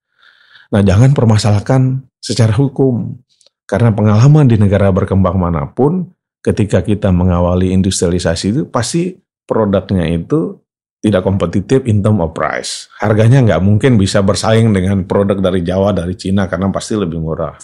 Nah, 0.73 0.81
jangan 0.81 1.13
permasalahkan 1.13 2.09
secara 2.17 2.57
hukum. 2.57 3.21
Karena 3.69 3.93
pengalaman 3.93 4.49
di 4.49 4.57
negara 4.57 4.89
berkembang 4.89 5.37
mana 5.37 5.69
pun, 5.69 6.09
ketika 6.43 6.83
kita 6.83 7.09
mengawali 7.15 7.71
industrialisasi 7.71 8.47
itu, 8.53 8.63
pasti 8.69 9.15
produknya 9.47 10.11
itu 10.11 10.59
tidak 11.03 11.27
kompetitif 11.27 11.83
in 11.87 12.03
term 12.03 12.23
of 12.23 12.31
price. 12.35 12.87
Harganya 13.03 13.43
nggak 13.43 13.63
mungkin 13.63 13.99
bisa 13.99 14.23
bersaing 14.23 14.71
dengan 14.71 15.03
produk 15.07 15.39
dari 15.43 15.63
Jawa, 15.67 15.91
dari 15.91 16.15
Cina, 16.15 16.47
karena 16.47 16.71
pasti 16.71 16.95
lebih 16.95 17.19
murah. 17.19 17.59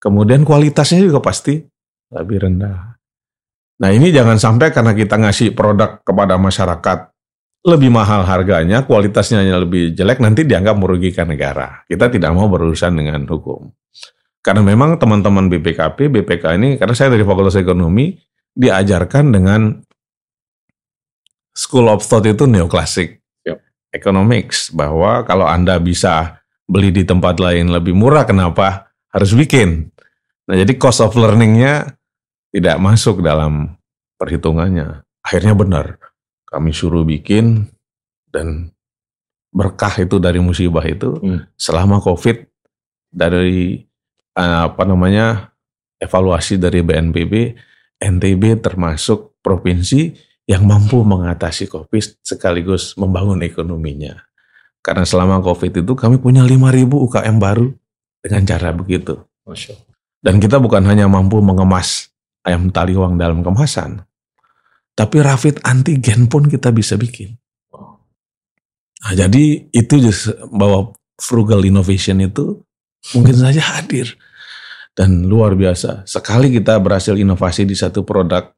Kemudian 0.00 0.44
kualitasnya 0.44 1.04
juga 1.04 1.20
pasti 1.24 1.60
lebih 2.12 2.48
rendah. 2.48 3.00
Nah 3.80 3.90
ini 3.92 4.12
jangan 4.12 4.36
sampai 4.36 4.72
karena 4.76 4.92
kita 4.92 5.16
ngasih 5.16 5.56
produk 5.56 6.04
kepada 6.04 6.36
masyarakat 6.36 6.98
lebih 7.60 7.92
mahal 7.92 8.24
harganya, 8.24 8.84
kualitasnya 8.88 9.44
lebih 9.60 9.92
jelek, 9.92 10.20
nanti 10.20 10.48
dianggap 10.48 10.76
merugikan 10.80 11.28
negara. 11.28 11.84
Kita 11.84 12.08
tidak 12.08 12.32
mau 12.32 12.48
berurusan 12.48 12.96
dengan 12.96 13.24
hukum. 13.28 13.68
Karena 14.40 14.64
memang 14.64 14.96
teman-teman 14.96 15.52
BPKP, 15.52 16.08
BPK 16.08 16.56
ini, 16.56 16.80
karena 16.80 16.94
saya 16.96 17.12
dari 17.12 17.24
Fakultas 17.24 17.60
Ekonomi, 17.60 18.16
diajarkan 18.56 19.36
dengan 19.36 19.60
School 21.52 21.92
of 21.92 22.00
Thought 22.00 22.24
itu 22.24 22.48
neoklasik 22.48 23.20
yep. 23.44 23.60
economics, 23.92 24.72
bahwa 24.72 25.28
kalau 25.28 25.44
Anda 25.44 25.76
bisa 25.76 26.40
beli 26.64 26.88
di 26.88 27.04
tempat 27.04 27.36
lain 27.36 27.68
lebih 27.68 27.92
murah, 27.92 28.24
kenapa 28.24 28.88
harus 29.12 29.36
bikin? 29.36 29.92
Nah 30.48 30.56
jadi 30.56 30.72
cost 30.80 31.04
of 31.04 31.14
learningnya 31.14 32.00
tidak 32.50 32.76
masuk 32.80 33.20
dalam 33.20 33.76
perhitungannya. 34.16 35.04
Akhirnya 35.20 35.52
benar 35.52 36.00
kami 36.50 36.74
suruh 36.74 37.06
bikin 37.06 37.70
dan 38.34 38.74
berkah 39.54 39.94
itu 40.02 40.18
dari 40.18 40.42
musibah 40.42 40.82
itu 40.86 41.18
hmm. 41.18 41.54
selama 41.54 42.02
covid 42.02 42.46
dari 43.10 43.89
apa 44.40 44.82
namanya 44.88 45.52
evaluasi 46.00 46.56
dari 46.56 46.80
BNPB 46.80 47.34
NTB 48.00 48.64
termasuk 48.64 49.36
provinsi 49.44 50.16
yang 50.48 50.64
mampu 50.64 51.04
mengatasi 51.04 51.68
covid 51.68 52.16
sekaligus 52.24 52.96
membangun 52.96 53.44
ekonominya. 53.44 54.24
Karena 54.80 55.04
selama 55.04 55.44
covid 55.44 55.84
itu 55.84 55.92
kami 55.92 56.16
punya 56.16 56.40
5000 56.40 56.88
UKM 56.88 57.36
baru 57.36 57.68
dengan 58.24 58.42
cara 58.48 58.72
begitu. 58.72 59.20
Dan 60.20 60.40
kita 60.40 60.56
bukan 60.56 60.84
hanya 60.88 61.04
mampu 61.04 61.44
mengemas 61.44 62.08
ayam 62.40 62.72
taliwang 62.72 63.20
dalam 63.20 63.44
kemasan 63.44 64.08
tapi 65.00 65.16
rapid 65.24 65.64
antigen 65.64 66.28
pun 66.28 66.44
kita 66.44 66.68
bisa 66.76 67.00
bikin. 67.00 67.40
Nah, 69.00 69.16
jadi 69.16 69.72
itu 69.72 69.96
bahwa 70.52 70.92
frugal 71.16 71.64
innovation 71.64 72.20
itu 72.20 72.60
mungkin 73.16 73.32
saja 73.32 73.64
hadir 73.64 74.12
dan 75.00 75.24
luar 75.24 75.56
biasa. 75.56 76.04
Sekali 76.04 76.52
kita 76.52 76.76
berhasil 76.76 77.16
inovasi 77.16 77.64
di 77.64 77.72
satu 77.72 78.04
produk, 78.04 78.52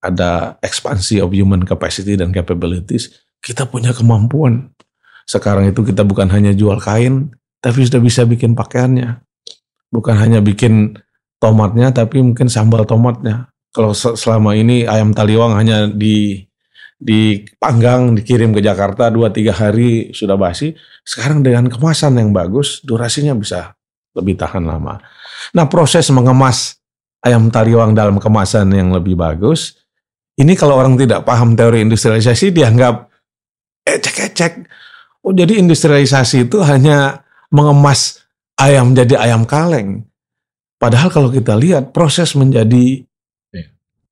ada 0.00 0.56
ekspansi 0.64 1.20
of 1.20 1.36
human 1.36 1.60
capacity 1.68 2.16
dan 2.16 2.32
capabilities, 2.32 3.12
kita 3.44 3.68
punya 3.68 3.92
kemampuan. 3.92 4.72
Sekarang 5.28 5.68
itu 5.68 5.84
kita 5.84 6.08
bukan 6.08 6.32
hanya 6.32 6.56
jual 6.56 6.80
kain, 6.80 7.36
tapi 7.60 7.84
sudah 7.84 8.00
bisa 8.00 8.24
bikin 8.24 8.56
pakaiannya. 8.56 9.20
Bukan 9.92 10.16
hanya 10.16 10.40
bikin 10.40 10.96
tomatnya, 11.36 11.92
tapi 11.92 12.24
mungkin 12.24 12.48
sambal 12.48 12.88
tomatnya. 12.88 13.52
Kalau 13.76 13.92
selama 13.92 14.56
ini 14.56 14.88
ayam 14.88 15.12
taliwang 15.12 15.52
hanya 15.52 15.84
di 15.84 16.48
dipanggang, 16.96 18.16
dikirim 18.16 18.56
ke 18.56 18.64
Jakarta 18.64 19.12
2-3 19.12 19.52
hari 19.52 19.90
sudah 20.16 20.40
basi. 20.40 20.72
Sekarang 21.04 21.44
dengan 21.44 21.68
kemasan 21.68 22.16
yang 22.16 22.32
bagus, 22.32 22.80
durasinya 22.84 23.36
bisa 23.36 23.76
lebih 24.16 24.38
tahan 24.38 24.64
lama. 24.66 24.98
Nah 25.54 25.66
proses 25.66 26.08
mengemas 26.10 26.78
ayam 27.22 27.48
taliwang 27.52 27.92
dalam 27.92 28.16
kemasan 28.16 28.72
yang 28.72 28.90
lebih 28.90 29.14
bagus, 29.14 29.76
ini 30.40 30.56
kalau 30.56 30.78
orang 30.80 30.96
tidak 30.96 31.26
paham 31.26 31.52
teori 31.52 31.84
industrialisasi 31.84 32.54
dianggap 32.54 33.10
ecek-ecek. 33.84 34.66
Oh 35.20 35.36
jadi 35.36 35.60
industrialisasi 35.60 36.48
itu 36.48 36.64
hanya 36.64 37.26
mengemas 37.52 38.24
ayam 38.56 38.96
jadi 38.96 39.20
ayam 39.20 39.44
kaleng. 39.44 40.08
Padahal 40.80 41.12
kalau 41.12 41.28
kita 41.28 41.52
lihat 41.60 41.92
proses 41.92 42.32
menjadi 42.32 43.04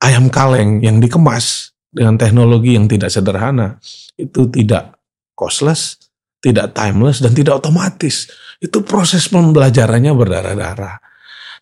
ayam 0.05 0.29
kaleng 0.29 0.85
yang 0.85 1.01
dikemas 1.01 1.73
dengan 1.89 2.21
teknologi 2.21 2.77
yang 2.77 2.85
tidak 2.85 3.09
sederhana 3.09 3.81
itu 4.21 4.45
tidak 4.53 5.01
costless, 5.33 6.08
tidak 6.39 6.75
timeless 6.75 7.23
dan 7.23 7.35
tidak 7.35 7.59
otomatis. 7.63 8.31
Itu 8.59 8.83
proses 8.83 9.27
pembelajarannya 9.31 10.13
berdarah-darah. 10.15 10.95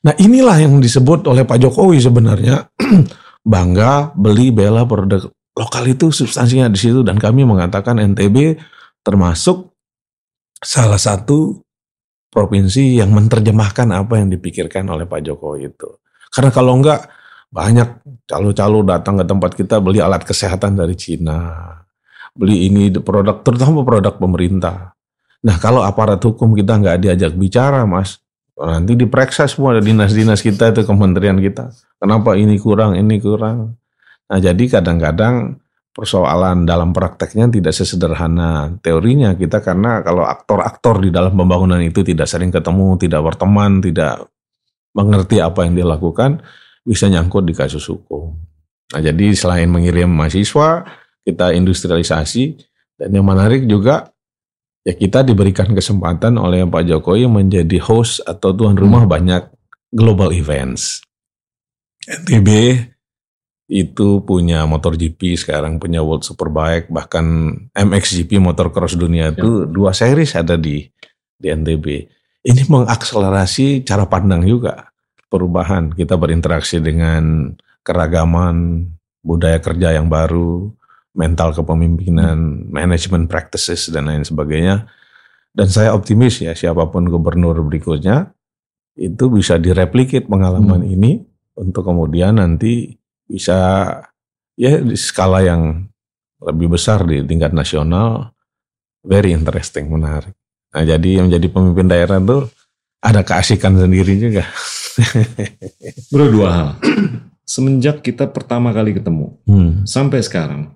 Nah 0.04 0.14
inilah 0.20 0.56
yang 0.60 0.78
disebut 0.78 1.26
oleh 1.26 1.42
Pak 1.48 1.58
Jokowi 1.60 1.98
sebenarnya 1.98 2.68
bangga 3.52 4.12
beli 4.12 4.52
bela 4.52 4.84
produk 4.84 5.26
lokal 5.56 5.84
itu 5.88 6.12
substansinya 6.12 6.68
di 6.68 6.76
situ 6.76 7.00
dan 7.00 7.16
kami 7.16 7.48
mengatakan 7.48 7.96
NTB 7.96 8.60
termasuk 9.00 9.72
salah 10.60 11.00
satu 11.00 11.64
provinsi 12.28 13.00
yang 13.00 13.16
menerjemahkan 13.16 13.88
apa 13.96 14.20
yang 14.20 14.28
dipikirkan 14.28 14.84
oleh 14.92 15.08
Pak 15.08 15.24
Jokowi 15.24 15.72
itu. 15.72 15.88
Karena 16.28 16.52
kalau 16.52 16.76
enggak 16.76 17.08
banyak 17.48 18.04
calo-calo 18.28 18.84
datang 18.84 19.16
ke 19.16 19.24
tempat 19.24 19.50
kita 19.56 19.80
beli 19.80 20.04
alat 20.04 20.20
kesehatan 20.20 20.76
dari 20.76 20.92
Cina. 20.92 21.64
Beli 22.36 22.68
ini 22.68 22.92
produk, 22.92 23.40
terutama 23.40 23.80
produk 23.82 24.14
pemerintah. 24.20 24.92
Nah 25.42 25.56
kalau 25.56 25.80
aparat 25.80 26.20
hukum 26.20 26.52
kita 26.52 26.76
nggak 26.76 27.08
diajak 27.08 27.32
bicara 27.32 27.88
mas, 27.88 28.20
nanti 28.56 28.96
diperiksa 28.96 29.44
semua 29.44 29.76
ada 29.76 29.82
dinas-dinas 29.84 30.40
kita 30.40 30.72
itu 30.72 30.88
kementerian 30.88 31.36
kita. 31.36 31.72
Kenapa 32.00 32.36
ini 32.36 32.56
kurang, 32.56 32.96
ini 32.96 33.20
kurang. 33.20 33.76
Nah, 34.26 34.38
jadi 34.42 34.80
kadang-kadang 34.80 35.60
persoalan 35.96 36.68
dalam 36.68 36.92
prakteknya 36.92 37.48
tidak 37.48 37.72
sesederhana 37.72 38.68
teorinya 38.84 39.32
kita 39.32 39.64
karena 39.64 40.04
kalau 40.04 40.28
aktor-aktor 40.28 41.00
di 41.00 41.08
dalam 41.08 41.32
pembangunan 41.32 41.80
itu 41.80 42.04
tidak 42.04 42.28
sering 42.28 42.52
ketemu, 42.52 43.00
tidak 43.00 43.24
berteman, 43.24 43.80
tidak 43.80 44.28
mengerti 44.92 45.40
apa 45.40 45.64
yang 45.64 45.76
dilakukan, 45.76 46.40
bisa 46.84 47.08
nyangkut 47.08 47.44
di 47.44 47.54
kasus 47.56 47.84
hukum. 47.88 48.36
Nah, 48.92 49.00
jadi 49.00 49.32
selain 49.36 49.68
mengirim 49.68 50.08
mahasiswa, 50.08 50.84
kita 51.26 51.50
industrialisasi 51.50 52.54
dan 52.94 53.10
yang 53.10 53.26
menarik 53.26 53.66
juga 53.66 54.14
ya 54.86 54.94
kita 54.94 55.26
diberikan 55.26 55.74
kesempatan 55.74 56.38
oleh 56.38 56.62
Pak 56.62 56.86
Jokowi 56.86 57.26
menjadi 57.26 57.82
host 57.82 58.22
atau 58.22 58.54
tuan 58.54 58.78
rumah 58.78 59.02
hmm. 59.02 59.10
banyak 59.10 59.42
global 59.90 60.30
events. 60.30 61.02
NTB 62.06 62.78
itu 63.66 64.22
punya 64.22 64.62
motor 64.62 64.94
GP 64.94 65.34
sekarang 65.34 65.82
punya 65.82 65.98
World 65.98 66.22
Superbike 66.22 66.86
bahkan 66.86 67.50
MXGP 67.74 68.38
motor 68.38 68.70
cross 68.70 68.94
dunia 68.94 69.34
itu 69.34 69.66
ya. 69.66 69.68
dua 69.68 69.90
series 69.90 70.38
ada 70.38 70.54
di 70.54 70.86
di 71.34 71.46
NTB. 71.50 71.86
Ini 72.46 72.62
mengakselerasi 72.70 73.82
cara 73.82 74.06
pandang 74.06 74.46
juga 74.46 74.94
perubahan 75.26 75.90
kita 75.90 76.14
berinteraksi 76.14 76.78
dengan 76.78 77.50
keragaman 77.82 78.86
budaya 79.26 79.58
kerja 79.58 79.98
yang 79.98 80.06
baru, 80.06 80.70
mental 81.16 81.56
kepemimpinan, 81.56 82.36
hmm. 82.36 82.70
management 82.70 83.26
practices 83.26 83.88
dan 83.88 84.12
lain 84.12 84.22
sebagainya. 84.22 84.86
Dan 85.56 85.72
saya 85.72 85.96
optimis 85.96 86.44
ya 86.44 86.52
siapa 86.52 86.92
pun 86.92 87.08
gubernur 87.08 87.56
berikutnya 87.64 88.36
itu 88.96 89.24
bisa 89.28 89.56
direplikit 89.60 90.28
pengalaman 90.28 90.84
hmm. 90.84 90.94
ini 90.96 91.12
untuk 91.56 91.88
kemudian 91.88 92.36
nanti 92.36 92.96
bisa 93.28 93.88
ya 94.56 94.80
di 94.80 94.96
skala 94.96 95.44
yang 95.44 95.84
lebih 96.40 96.72
besar 96.72 97.04
di 97.04 97.24
tingkat 97.24 97.52
nasional 97.52 98.32
very 99.04 99.36
interesting 99.36 99.92
menarik 99.92 100.32
nah 100.72 100.84
jadi 100.84 101.24
yang 101.24 101.28
jadi 101.28 101.46
pemimpin 101.48 101.88
daerah 101.88 102.20
itu 102.20 102.48
ada 103.00 103.20
keasikan 103.24 103.76
sendiri 103.76 104.16
juga 104.16 104.44
bro 106.12 106.26
dua 106.32 106.48
hal 106.52 106.68
semenjak 107.48 108.00
kita 108.00 108.28
pertama 108.28 108.72
kali 108.72 108.96
ketemu 108.96 109.36
hmm. 109.48 109.84
sampai 109.84 110.24
sekarang 110.24 110.72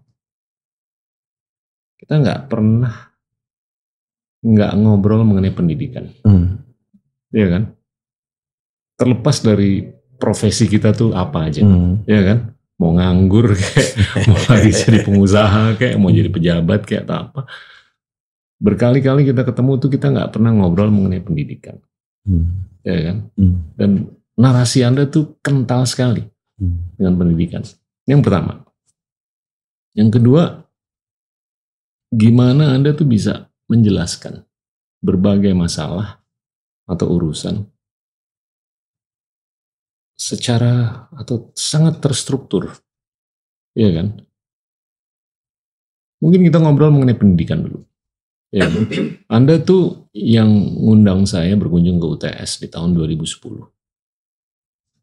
kita 2.01 2.17
nggak 2.17 2.49
pernah 2.49 3.13
nggak 4.41 4.73
ngobrol 4.81 5.21
mengenai 5.29 5.53
pendidikan, 5.53 6.09
hmm. 6.25 6.65
ya 7.29 7.47
kan? 7.53 7.63
Terlepas 8.97 9.45
dari 9.45 9.85
profesi 10.17 10.65
kita 10.65 10.97
tuh 10.97 11.13
apa 11.13 11.53
aja, 11.53 11.61
hmm. 11.61 12.09
ya 12.09 12.21
kan? 12.25 12.39
Mau 12.81 12.97
nganggur 12.97 13.53
kayak, 13.53 13.91
mau 14.33 14.41
lagi 14.49 14.73
jadi 14.73 15.05
pengusaha 15.05 15.77
kayak, 15.77 16.01
mau 16.01 16.09
jadi 16.09 16.33
pejabat 16.33 16.89
kayak 16.89 17.05
atau 17.05 17.17
apa. 17.29 17.41
Berkali-kali 18.57 19.29
kita 19.29 19.45
ketemu 19.45 19.73
tuh 19.77 19.93
kita 19.93 20.09
nggak 20.09 20.33
pernah 20.33 20.57
ngobrol 20.57 20.89
mengenai 20.89 21.21
pendidikan, 21.21 21.77
hmm. 22.25 22.81
ya 22.81 23.13
kan? 23.13 23.17
Hmm. 23.37 23.57
Dan 23.77 23.91
narasi 24.41 24.81
Anda 24.89 25.05
tuh 25.05 25.37
kental 25.45 25.85
sekali 25.85 26.25
hmm. 26.57 26.97
dengan 26.97 27.13
pendidikan. 27.21 27.61
Yang 28.09 28.21
pertama. 28.25 28.65
Yang 29.93 30.17
kedua, 30.17 30.65
gimana 32.11 32.75
Anda 32.75 32.93
tuh 32.93 33.07
bisa 33.07 33.49
menjelaskan 33.71 34.43
berbagai 35.01 35.55
masalah 35.55 36.21
atau 36.91 37.07
urusan 37.07 37.65
secara 40.21 41.07
atau 41.17 41.49
sangat 41.57 42.03
terstruktur. 42.03 42.77
ya 43.73 43.89
kan? 43.95 44.21
Mungkin 46.21 46.45
kita 46.45 46.61
ngobrol 46.61 46.93
mengenai 46.93 47.17
pendidikan 47.17 47.65
dulu. 47.65 47.81
Ya? 48.53 48.69
Anda 49.37 49.63
tuh 49.63 50.13
yang 50.13 50.51
ngundang 50.51 51.25
saya 51.25 51.57
berkunjung 51.57 51.97
ke 51.97 52.07
UTS 52.07 52.61
di 52.61 52.69
tahun 52.69 52.93
2010. 52.93 53.65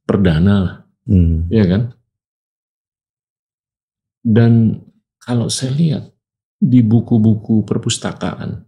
Perdana 0.05 0.55
lah. 0.61 0.75
Hmm. 1.09 1.49
Ya 1.49 1.65
kan? 1.65 1.97
Dan 4.21 4.83
kalau 5.17 5.47
saya 5.47 5.73
lihat 5.73 6.03
di 6.57 6.81
buku-buku 6.81 7.61
perpustakaan 7.63 8.65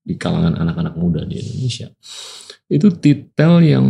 di 0.00 0.16
kalangan 0.16 0.56
anak-anak 0.56 0.94
muda 0.96 1.22
di 1.28 1.36
Indonesia, 1.36 1.92
itu 2.66 2.88
titel 2.96 3.52
yang 3.62 3.86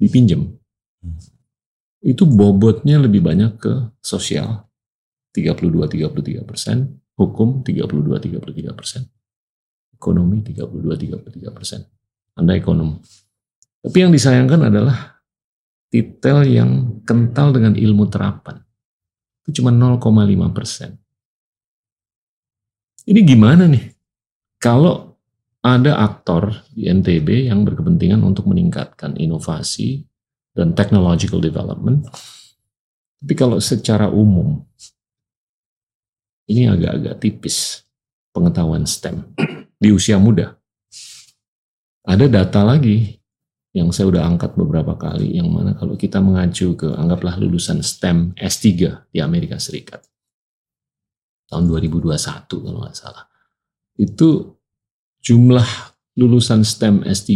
dipinjam. 0.00 0.48
Itu 2.04 2.28
bobotnya 2.28 3.00
lebih 3.00 3.24
banyak 3.24 3.52
ke 3.60 3.72
sosial, 4.00 4.68
32-33 5.32 6.44
persen, 6.44 7.00
hukum 7.16 7.64
32-33 7.64 8.76
persen, 8.76 9.02
ekonomi 9.94 10.44
32-33 10.44 11.56
persen. 11.56 11.80
Anda 12.34 12.58
ekonom. 12.58 12.98
Tapi 13.84 13.96
yang 14.00 14.10
disayangkan 14.10 14.68
adalah 14.68 15.22
titel 15.92 16.42
yang 16.48 17.00
kental 17.06 17.54
dengan 17.54 17.78
ilmu 17.78 18.10
terapan. 18.10 18.58
Itu 19.44 19.62
cuma 19.62 19.70
0,5 19.70 20.00
persen. 20.50 21.03
Ini 23.04 23.20
gimana 23.20 23.68
nih? 23.68 23.92
Kalau 24.56 25.14
ada 25.64 25.96
aktor 26.04 26.52
di 26.76 26.88
NTB 26.92 27.48
yang 27.48 27.64
berkepentingan 27.64 28.20
untuk 28.20 28.44
meningkatkan 28.48 29.16
inovasi 29.16 30.04
dan 30.52 30.76
technological 30.76 31.40
development. 31.40 32.04
Tapi 33.24 33.32
kalau 33.32 33.56
secara 33.56 34.12
umum, 34.12 34.60
ini 36.44 36.68
agak-agak 36.68 37.16
tipis 37.24 37.80
pengetahuan 38.36 38.84
STEM 38.84 39.24
di 39.82 39.88
usia 39.88 40.20
muda. 40.20 40.52
Ada 42.04 42.28
data 42.28 42.60
lagi 42.60 43.16
yang 43.72 43.88
saya 43.88 44.12
udah 44.12 44.28
angkat 44.28 44.52
beberapa 44.54 44.94
kali, 44.94 45.40
yang 45.40 45.48
mana 45.48 45.72
kalau 45.72 45.96
kita 45.96 46.20
mengacu 46.20 46.76
ke 46.76 46.92
anggaplah 46.92 47.40
lulusan 47.40 47.80
STEM 47.80 48.36
S3 48.36 48.68
di 49.10 49.18
Amerika 49.24 49.56
Serikat, 49.56 50.04
tahun 51.50 51.64
2021 51.70 52.10
kalau 52.48 52.78
nggak 52.84 52.96
salah, 52.96 53.24
itu 53.98 54.54
jumlah 55.24 55.68
lulusan 56.18 56.62
STEM 56.62 57.02
S3 57.06 57.32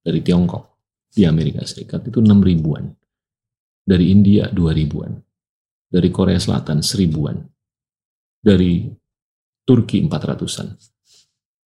dari 0.00 0.20
Tiongkok 0.24 0.78
di 1.12 1.26
Amerika 1.28 1.64
Serikat 1.64 2.08
itu 2.08 2.22
6 2.22 2.30
ribuan. 2.40 2.88
Dari 3.88 4.12
India 4.12 4.48
2 4.52 4.54
ribuan. 4.76 5.12
Dari 5.88 6.08
Korea 6.12 6.36
Selatan 6.36 6.84
seribuan. 6.84 7.40
Dari 8.38 8.84
Turki 9.64 10.04
400-an. 10.04 10.68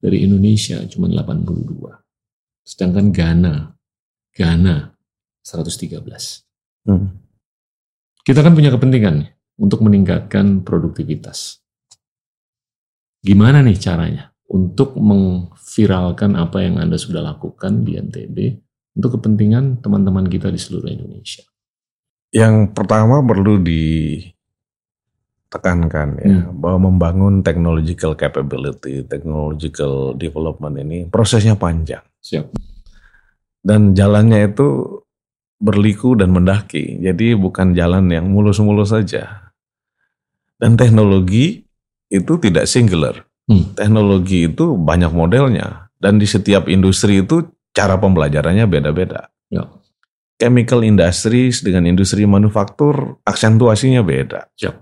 Dari 0.02 0.22
Indonesia 0.22 0.78
cuma 0.86 1.10
82. 1.10 2.62
Sedangkan 2.62 3.10
Ghana, 3.10 3.54
Ghana 4.34 4.76
113. 5.42 6.86
Hmm. 6.86 7.10
Kita 8.22 8.42
kan 8.42 8.54
punya 8.54 8.70
kepentingan 8.70 9.26
untuk 9.58 9.82
meningkatkan 9.82 10.62
produktivitas. 10.62 11.61
Gimana 13.22 13.62
nih 13.62 13.78
caranya? 13.78 14.32
untuk 14.52 15.00
mengviralkan 15.00 16.36
apa 16.36 16.60
yang 16.60 16.76
Anda 16.76 17.00
sudah 17.00 17.24
lakukan 17.24 17.88
di 17.88 17.96
NTB 17.96 18.60
untuk 19.00 19.16
kepentingan 19.18 19.80
teman-teman 19.80 20.28
kita 20.28 20.52
di 20.52 20.60
seluruh 20.60 20.92
Indonesia? 20.92 21.40
Yang 22.32 22.72
pertama 22.76 23.24
perlu 23.24 23.56
ditekankan 23.64 26.08
ya 26.20 26.44
hmm. 26.44 26.60
bahwa 26.60 26.92
membangun 26.92 27.40
technological 27.40 28.12
capability, 28.12 29.00
technological 29.08 30.12
development 30.20 30.76
ini 30.84 31.08
prosesnya 31.08 31.56
panjang. 31.56 32.04
Siap. 32.20 32.52
Dan 33.64 33.96
jalannya 33.96 34.52
itu 34.52 35.00
berliku 35.56 36.12
dan 36.18 36.34
mendaki. 36.34 36.98
Jadi 37.00 37.32
bukan 37.38 37.72
jalan 37.72 38.10
yang 38.12 38.28
mulus-mulus 38.28 38.92
saja. 38.92 39.48
Dan 40.60 40.76
teknologi 40.76 41.64
itu 42.12 42.36
tidak 42.36 42.68
singular 42.68 43.24
Hmm. 43.50 43.74
Teknologi 43.74 44.46
itu 44.46 44.78
banyak 44.78 45.10
modelnya 45.10 45.90
dan 45.98 46.18
di 46.22 46.26
setiap 46.30 46.70
industri 46.70 47.26
itu 47.26 47.50
cara 47.74 47.98
pembelajarannya 47.98 48.64
beda-beda. 48.70 49.28
Ya. 49.50 49.66
Chemical 50.38 50.86
industries 50.86 51.62
dengan 51.62 51.86
industri 51.86 52.22
manufaktur 52.26 53.18
aksentuasinya 53.26 54.02
beda. 54.06 54.46
Ya. 54.58 54.78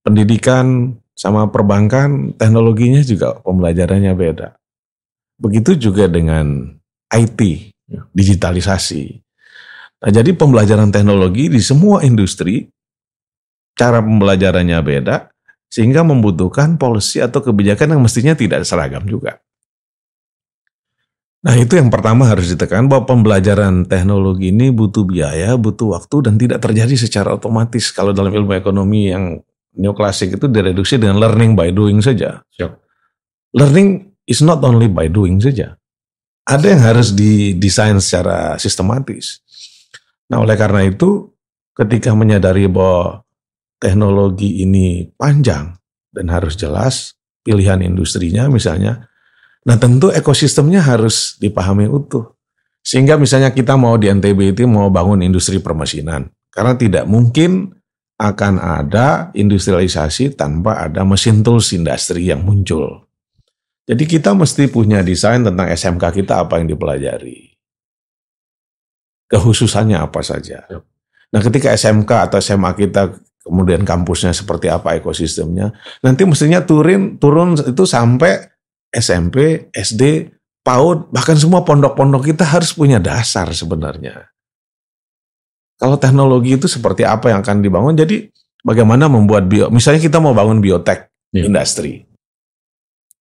Pendidikan 0.00 0.96
sama 1.16 1.48
perbankan 1.48 2.36
teknologinya 2.36 3.00
juga 3.04 3.36
pembelajarannya 3.40 4.12
beda. 4.16 4.56
Begitu 5.36 5.76
juga 5.76 6.08
dengan 6.08 6.72
IT, 7.12 7.40
ya. 7.88 8.08
digitalisasi. 8.16 9.20
Nah, 9.96 10.10
jadi 10.12 10.32
pembelajaran 10.32 10.92
teknologi 10.92 11.48
di 11.52 11.60
semua 11.60 12.04
industri 12.04 12.68
cara 13.76 14.00
pembelajarannya 14.00 14.80
beda, 14.80 15.35
sehingga 15.66 16.06
membutuhkan 16.06 16.78
polisi 16.78 17.18
atau 17.18 17.42
kebijakan 17.42 17.96
yang 17.96 18.02
mestinya 18.02 18.32
tidak 18.32 18.62
seragam 18.64 19.04
juga. 19.04 19.42
Nah 21.46 21.54
itu 21.54 21.78
yang 21.78 21.94
pertama 21.94 22.26
harus 22.26 22.50
ditekan 22.50 22.90
bahwa 22.90 23.06
pembelajaran 23.06 23.86
teknologi 23.86 24.50
ini 24.50 24.74
butuh 24.74 25.06
biaya, 25.06 25.54
butuh 25.54 25.94
waktu 25.94 26.26
dan 26.26 26.34
tidak 26.40 26.58
terjadi 26.58 26.94
secara 26.98 27.38
otomatis. 27.38 27.94
Kalau 27.94 28.10
dalam 28.10 28.34
ilmu 28.34 28.50
ekonomi 28.56 29.14
yang 29.14 29.38
neoklasik 29.76 30.40
itu 30.40 30.46
direduksi 30.50 30.98
dengan 30.98 31.20
learning 31.22 31.54
by 31.54 31.70
doing 31.70 32.02
saja. 32.02 32.42
Siap. 32.50 32.72
Learning 33.54 34.10
is 34.26 34.42
not 34.42 34.58
only 34.66 34.90
by 34.90 35.06
doing 35.06 35.38
saja. 35.38 35.78
Ada 36.46 36.66
yang 36.66 36.82
harus 36.82 37.14
didesain 37.14 37.98
secara 38.02 38.58
sistematis. 38.58 39.42
Nah 40.26 40.42
oleh 40.42 40.58
karena 40.58 40.82
itu 40.82 41.30
ketika 41.78 42.10
menyadari 42.16 42.66
bahwa 42.66 43.25
teknologi 43.76 44.64
ini 44.64 45.08
panjang 45.16 45.76
dan 46.12 46.26
harus 46.32 46.56
jelas 46.56 47.16
pilihan 47.44 47.84
industrinya 47.84 48.48
misalnya 48.48 49.06
Nah 49.66 49.76
tentu 49.76 50.14
ekosistemnya 50.14 50.78
harus 50.78 51.34
dipahami 51.42 51.90
utuh. 51.90 52.38
Sehingga 52.86 53.18
misalnya 53.18 53.50
kita 53.50 53.74
mau 53.74 53.98
di 53.98 54.06
NTB 54.06 54.54
itu 54.54 54.62
mau 54.70 54.86
bangun 54.86 55.26
industri 55.26 55.58
permesinan. 55.58 56.30
Karena 56.54 56.78
tidak 56.78 57.04
mungkin 57.10 57.74
akan 58.16 58.62
ada 58.62 59.34
industrialisasi 59.34 60.38
tanpa 60.38 60.86
ada 60.86 61.02
mesin 61.02 61.42
tools 61.42 61.74
industri 61.74 62.30
yang 62.30 62.46
muncul. 62.46 63.10
Jadi 63.90 64.06
kita 64.06 64.32
mesti 64.38 64.70
punya 64.70 65.02
desain 65.02 65.42
tentang 65.42 65.66
SMK 65.66 66.14
kita 66.22 66.46
apa 66.46 66.62
yang 66.62 66.70
dipelajari. 66.70 67.58
Kehususannya 69.26 69.98
apa 69.98 70.22
saja. 70.22 70.62
Nah 71.34 71.40
ketika 71.42 71.74
SMK 71.74 72.30
atau 72.30 72.38
SMA 72.38 72.70
kita 72.78 73.18
kemudian 73.46 73.86
kampusnya 73.86 74.34
seperti 74.34 74.66
apa 74.66 74.98
ekosistemnya, 74.98 75.70
nanti 76.02 76.26
mestinya 76.26 76.66
turun 76.66 77.22
turun 77.22 77.54
itu 77.54 77.86
sampai 77.86 78.50
SMP, 78.90 79.70
SD, 79.70 80.34
PAUD, 80.66 81.14
bahkan 81.14 81.38
semua 81.38 81.62
pondok-pondok 81.62 82.34
kita 82.34 82.42
harus 82.42 82.74
punya 82.74 82.98
dasar 82.98 83.46
sebenarnya. 83.54 84.26
Kalau 85.78 85.94
teknologi 86.00 86.58
itu 86.58 86.66
seperti 86.66 87.06
apa 87.06 87.30
yang 87.30 87.44
akan 87.44 87.62
dibangun, 87.62 87.94
jadi 87.94 88.26
bagaimana 88.64 89.06
membuat 89.06 89.46
bio, 89.46 89.70
misalnya 89.70 90.02
kita 90.02 90.18
mau 90.18 90.34
bangun 90.34 90.58
biotek 90.58 91.12
yeah. 91.30 91.46
industri. 91.46 92.08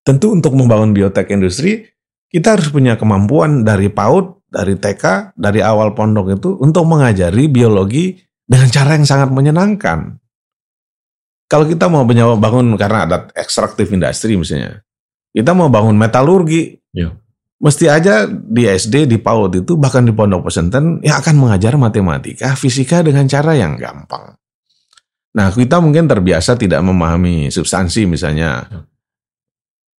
Tentu 0.02 0.34
untuk 0.34 0.56
membangun 0.58 0.96
biotek 0.96 1.30
industri, 1.36 1.86
kita 2.32 2.58
harus 2.58 2.72
punya 2.72 2.96
kemampuan 2.96 3.68
dari 3.68 3.92
PAUD, 3.92 4.48
dari 4.50 4.80
TK, 4.80 5.36
dari 5.36 5.60
awal 5.60 5.92
pondok 5.92 6.40
itu 6.40 6.50
untuk 6.64 6.88
mengajari 6.88 7.52
biologi 7.52 8.16
dengan 8.46 8.70
cara 8.70 8.96
yang 8.96 9.06
sangat 9.06 9.30
menyenangkan. 9.34 10.22
Kalau 11.46 11.66
kita 11.70 11.86
mau 11.90 12.06
bangun 12.38 12.74
karena 12.74 13.06
ada 13.06 13.18
ekstraktif 13.38 13.90
industri 13.94 14.34
misalnya, 14.34 14.82
kita 15.30 15.54
mau 15.54 15.70
bangun 15.70 15.94
metalurgi. 15.94 16.74
Ya. 16.96 17.14
Mesti 17.62 17.86
aja 17.88 18.26
di 18.28 18.68
SD, 18.68 19.10
di 19.10 19.18
PAUD 19.22 19.64
itu, 19.64 19.78
bahkan 19.78 20.04
di 20.04 20.12
pondok 20.12 20.50
pesantren, 20.50 21.00
yang 21.06 21.22
akan 21.22 21.36
mengajar 21.40 21.74
matematika, 21.80 22.52
fisika 22.58 23.00
dengan 23.00 23.30
cara 23.30 23.56
yang 23.56 23.80
gampang. 23.80 24.36
Nah, 25.36 25.52
kita 25.52 25.84
mungkin 25.84 26.08
terbiasa 26.08 26.56
tidak 26.56 26.80
memahami 26.84 27.52
substansi 27.52 28.08
misalnya. 28.08 28.64
Ya. 28.68 28.80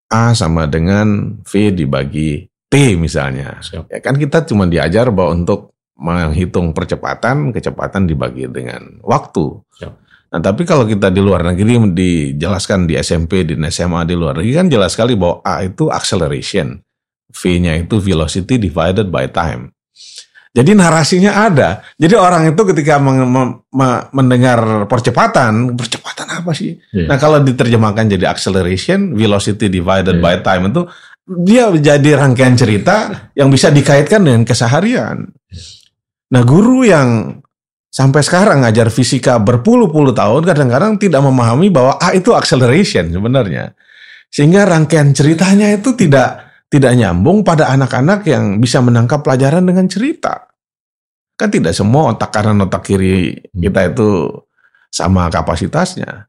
A 0.07 0.33
sama 0.33 0.71
dengan 0.71 1.39
V 1.43 1.53
dibagi 1.75 2.49
T 2.71 2.97
misalnya. 2.97 3.59
Siap. 3.61 3.91
Ya 3.91 3.99
kan 4.01 4.17
kita 4.17 4.47
cuma 4.49 4.65
diajar 4.65 5.11
bahwa 5.13 5.37
untuk 5.37 5.76
menghitung 5.97 6.77
percepatan, 6.77 7.53
kecepatan 7.53 8.05
dibagi 8.05 8.49
dengan 8.49 9.01
waktu. 9.01 9.65
Siap. 9.81 9.95
Nah, 10.27 10.41
tapi 10.43 10.67
kalau 10.67 10.85
kita 10.85 11.09
di 11.09 11.23
luar 11.23 11.47
negeri 11.47 11.81
dijelaskan 11.97 12.85
di 12.85 12.99
SMP, 12.99 13.47
di 13.47 13.55
SMA 13.71 14.05
di 14.05 14.13
luar 14.19 14.37
negeri 14.37 14.53
kan 14.53 14.69
jelas 14.69 14.93
sekali 14.93 15.15
bahwa 15.17 15.41
A 15.47 15.65
itu 15.65 15.89
acceleration, 15.89 16.83
V-nya 17.31 17.79
itu 17.79 17.97
velocity 18.03 18.59
divided 18.59 19.09
by 19.09 19.31
time. 19.31 19.73
Jadi 20.57 20.73
narasinya 20.73 21.37
ada. 21.37 21.85
Jadi 22.01 22.17
orang 22.17 22.49
itu 22.49 22.63
ketika 22.65 22.97
mendengar 24.13 24.89
percepatan, 24.89 25.77
percepatan 25.77 26.27
apa 26.33 26.57
sih? 26.57 26.81
Yeah. 26.97 27.13
Nah 27.13 27.21
kalau 27.21 27.45
diterjemahkan 27.45 28.09
jadi 28.09 28.33
acceleration, 28.33 29.13
velocity 29.13 29.69
divided 29.69 30.17
yeah. 30.17 30.25
by 30.25 30.41
time 30.41 30.73
itu 30.73 30.89
dia 31.27 31.69
jadi 31.69 32.25
rangkaian 32.25 32.57
cerita 32.57 33.29
yang 33.37 33.53
bisa 33.53 33.69
dikaitkan 33.69 34.25
dengan 34.25 34.49
keseharian. 34.49 35.29
Nah 36.33 36.43
guru 36.43 36.83
yang 36.83 37.39
sampai 37.87 38.21
sekarang 38.21 38.67
ngajar 38.67 38.91
fisika 38.91 39.39
berpuluh-puluh 39.39 40.13
tahun 40.13 40.43
kadang-kadang 40.43 40.99
tidak 40.99 41.23
memahami 41.23 41.71
bahwa 41.71 41.97
A 42.03 42.13
itu 42.13 42.35
acceleration 42.35 43.09
sebenarnya. 43.09 43.73
Sehingga 44.29 44.67
rangkaian 44.67 45.15
ceritanya 45.15 45.71
itu 45.71 45.95
tidak 45.95 46.47
tidak 46.67 46.93
nyambung 46.99 47.47
pada 47.47 47.71
anak-anak 47.71 48.27
yang 48.27 48.59
bisa 48.59 48.83
menangkap 48.83 49.23
pelajaran 49.23 49.63
dengan 49.63 49.87
cerita. 49.87 50.51
Kan 51.39 51.53
tidak 51.53 51.77
semua 51.77 52.17
otak 52.17 52.35
kanan 52.35 52.65
otak 52.67 52.83
kiri 52.91 53.39
kita 53.55 53.95
itu 53.95 54.29
sama 54.91 55.31
kapasitasnya. 55.31 56.27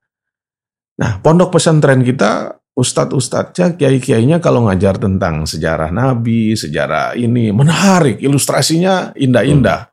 Nah, 0.97 1.11
pondok 1.21 1.57
pesantren 1.57 2.01
kita 2.01 2.57
ustadz-ustadznya, 2.77 3.73
kiai-kiainya 3.73 4.37
kalau 4.37 4.69
ngajar 4.69 5.01
tentang 5.01 5.49
sejarah 5.49 5.89
Nabi, 5.89 6.53
sejarah 6.53 7.17
ini 7.17 7.49
menarik, 7.49 8.21
ilustrasinya 8.21 9.17
indah-indah. 9.17 9.89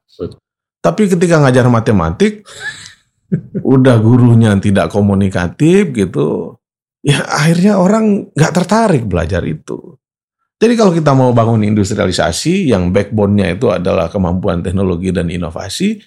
Tapi 0.84 1.08
ketika 1.08 1.40
ngajar 1.40 1.64
matematik, 1.72 2.44
udah 3.74 3.96
gurunya 4.04 4.52
tidak 4.60 4.92
komunikatif 4.92 5.96
gitu, 5.96 6.60
ya 7.00 7.24
akhirnya 7.24 7.80
orang 7.80 8.28
nggak 8.36 8.52
tertarik 8.52 9.08
belajar 9.08 9.40
itu. 9.48 9.96
Jadi 10.60 10.74
kalau 10.78 10.92
kita 10.92 11.12
mau 11.16 11.32
bangun 11.32 11.64
industrialisasi 11.64 12.68
yang 12.68 12.92
backbone-nya 12.92 13.56
itu 13.56 13.72
adalah 13.72 14.12
kemampuan 14.12 14.60
teknologi 14.60 15.08
dan 15.10 15.32
inovasi, 15.32 15.98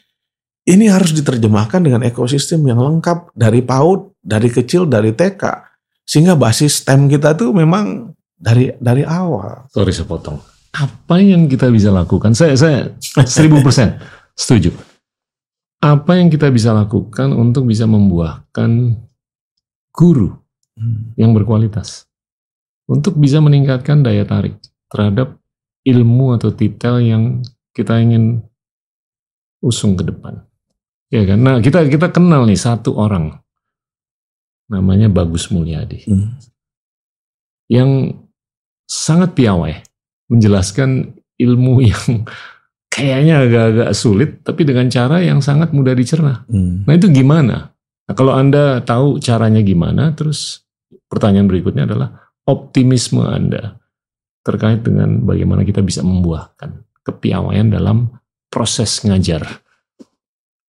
ini 0.68 0.86
harus 0.88 1.12
diterjemahkan 1.14 1.84
dengan 1.84 2.06
ekosistem 2.06 2.64
yang 2.70 2.80
lengkap 2.80 3.34
dari 3.34 3.66
PAUD, 3.66 4.20
dari 4.22 4.50
kecil, 4.52 4.86
dari 4.88 5.12
TK. 5.16 5.67
Sehingga 6.08 6.40
basis 6.40 6.82
STEM 6.82 7.12
kita 7.12 7.36
tuh 7.36 7.52
memang 7.52 8.16
dari 8.40 8.72
dari 8.80 9.04
awal. 9.04 9.68
Sorry 9.70 9.92
saya 9.92 10.08
potong. 10.08 10.40
Apa 10.72 11.20
yang 11.20 11.52
kita 11.52 11.68
bisa 11.68 11.92
lakukan? 11.92 12.32
Saya 12.32 12.56
saya 12.56 12.96
seribu 13.28 13.60
persen 13.60 14.00
Setuju. 14.38 14.70
Apa 15.82 16.22
yang 16.22 16.30
kita 16.30 16.54
bisa 16.54 16.70
lakukan 16.74 17.34
untuk 17.34 17.66
bisa 17.66 17.90
membuahkan 17.90 18.94
guru 19.90 20.38
hmm. 20.78 21.18
yang 21.18 21.34
berkualitas? 21.34 22.06
Untuk 22.86 23.18
bisa 23.18 23.42
meningkatkan 23.42 24.06
daya 24.06 24.24
tarik 24.24 24.62
terhadap 24.94 25.42
ilmu 25.84 26.38
atau 26.38 26.54
titel 26.54 27.02
yang 27.02 27.42
kita 27.74 27.98
ingin 27.98 28.46
usung 29.60 29.98
ke 29.98 30.06
depan. 30.06 30.46
Ya 31.10 31.26
kan? 31.26 31.42
Nah, 31.42 31.58
kita 31.60 31.90
kita 31.90 32.14
kenal 32.14 32.46
nih 32.46 32.58
satu 32.58 32.96
orang. 32.96 33.42
Namanya 34.68 35.08
Bagus 35.08 35.48
Mulyadi. 35.50 36.08
Hmm. 36.08 36.36
Yang 37.72 38.20
sangat 38.88 39.36
piawai 39.36 39.84
menjelaskan 40.32 41.16
ilmu 41.40 41.84
yang 41.84 42.28
kayaknya 42.96 43.44
agak-agak 43.48 43.90
sulit, 43.96 44.30
tapi 44.44 44.68
dengan 44.68 44.88
cara 44.92 45.24
yang 45.24 45.40
sangat 45.44 45.72
mudah 45.72 45.94
dicerna. 45.94 46.48
Hmm. 46.52 46.84
Nah 46.88 46.94
itu 46.96 47.08
gimana? 47.12 47.72
Nah, 48.08 48.16
kalau 48.16 48.34
Anda 48.36 48.80
tahu 48.88 49.20
caranya 49.20 49.60
gimana, 49.60 50.16
terus 50.16 50.64
pertanyaan 51.12 51.52
berikutnya 51.52 51.84
adalah 51.84 52.32
optimisme 52.48 53.24
Anda 53.28 53.76
terkait 54.48 54.88
dengan 54.88 55.28
bagaimana 55.28 55.68
kita 55.68 55.84
bisa 55.84 56.00
membuahkan 56.08 57.04
kepiawaian 57.04 57.68
dalam 57.68 58.08
proses 58.48 59.04
ngajar. 59.04 59.44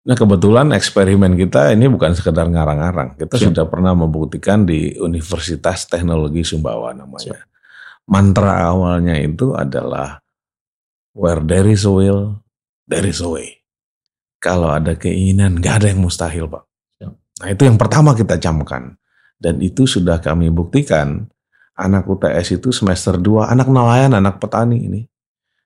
Nah 0.08 0.16
kebetulan 0.16 0.72
eksperimen 0.72 1.36
kita 1.36 1.76
ini 1.76 1.92
bukan 1.92 2.16
sekedar 2.16 2.48
ngarang-ngarang. 2.48 3.20
Kita 3.20 3.36
Siap. 3.36 3.52
sudah 3.52 3.66
pernah 3.68 3.92
membuktikan 3.92 4.64
di 4.64 4.96
Universitas 4.96 5.84
Teknologi 5.84 6.48
Sumbawa 6.48 6.96
namanya. 6.96 7.36
Siap. 7.36 8.08
Mantra 8.08 8.72
awalnya 8.72 9.20
itu 9.20 9.52
adalah 9.52 10.24
Where 11.18 11.42
there 11.42 11.66
is 11.66 11.82
a 11.82 11.90
will, 11.90 12.46
there 12.86 13.04
is 13.04 13.26
a 13.26 13.28
way. 13.28 13.66
Kalau 14.38 14.70
ada 14.70 14.94
keinginan, 14.94 15.58
nggak 15.58 15.82
ada 15.82 15.88
yang 15.90 16.06
mustahil, 16.06 16.46
Pak. 16.46 16.64
Ya. 17.02 17.10
Nah 17.42 17.48
itu 17.50 17.66
yang 17.66 17.82
pertama 17.82 18.14
kita 18.14 18.38
camkan. 18.38 18.94
Dan 19.34 19.58
itu 19.66 19.90
sudah 19.90 20.22
kami 20.22 20.54
buktikan. 20.54 21.26
Anak 21.74 22.06
UTS 22.06 22.62
itu 22.62 22.70
semester 22.70 23.18
2, 23.18 23.50
anak 23.50 23.66
nelayan, 23.66 24.14
anak 24.14 24.38
petani 24.38 24.86
ini. 24.86 25.02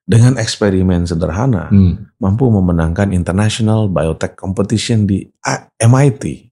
Dengan 0.02 0.36
eksperimen 0.36 1.06
sederhana, 1.06 1.70
hmm. 1.70 2.18
mampu 2.20 2.50
memenangkan 2.50 3.14
International 3.14 3.88
Biotech 3.88 4.36
Competition 4.36 5.06
di 5.06 5.24
MIT. 5.78 6.52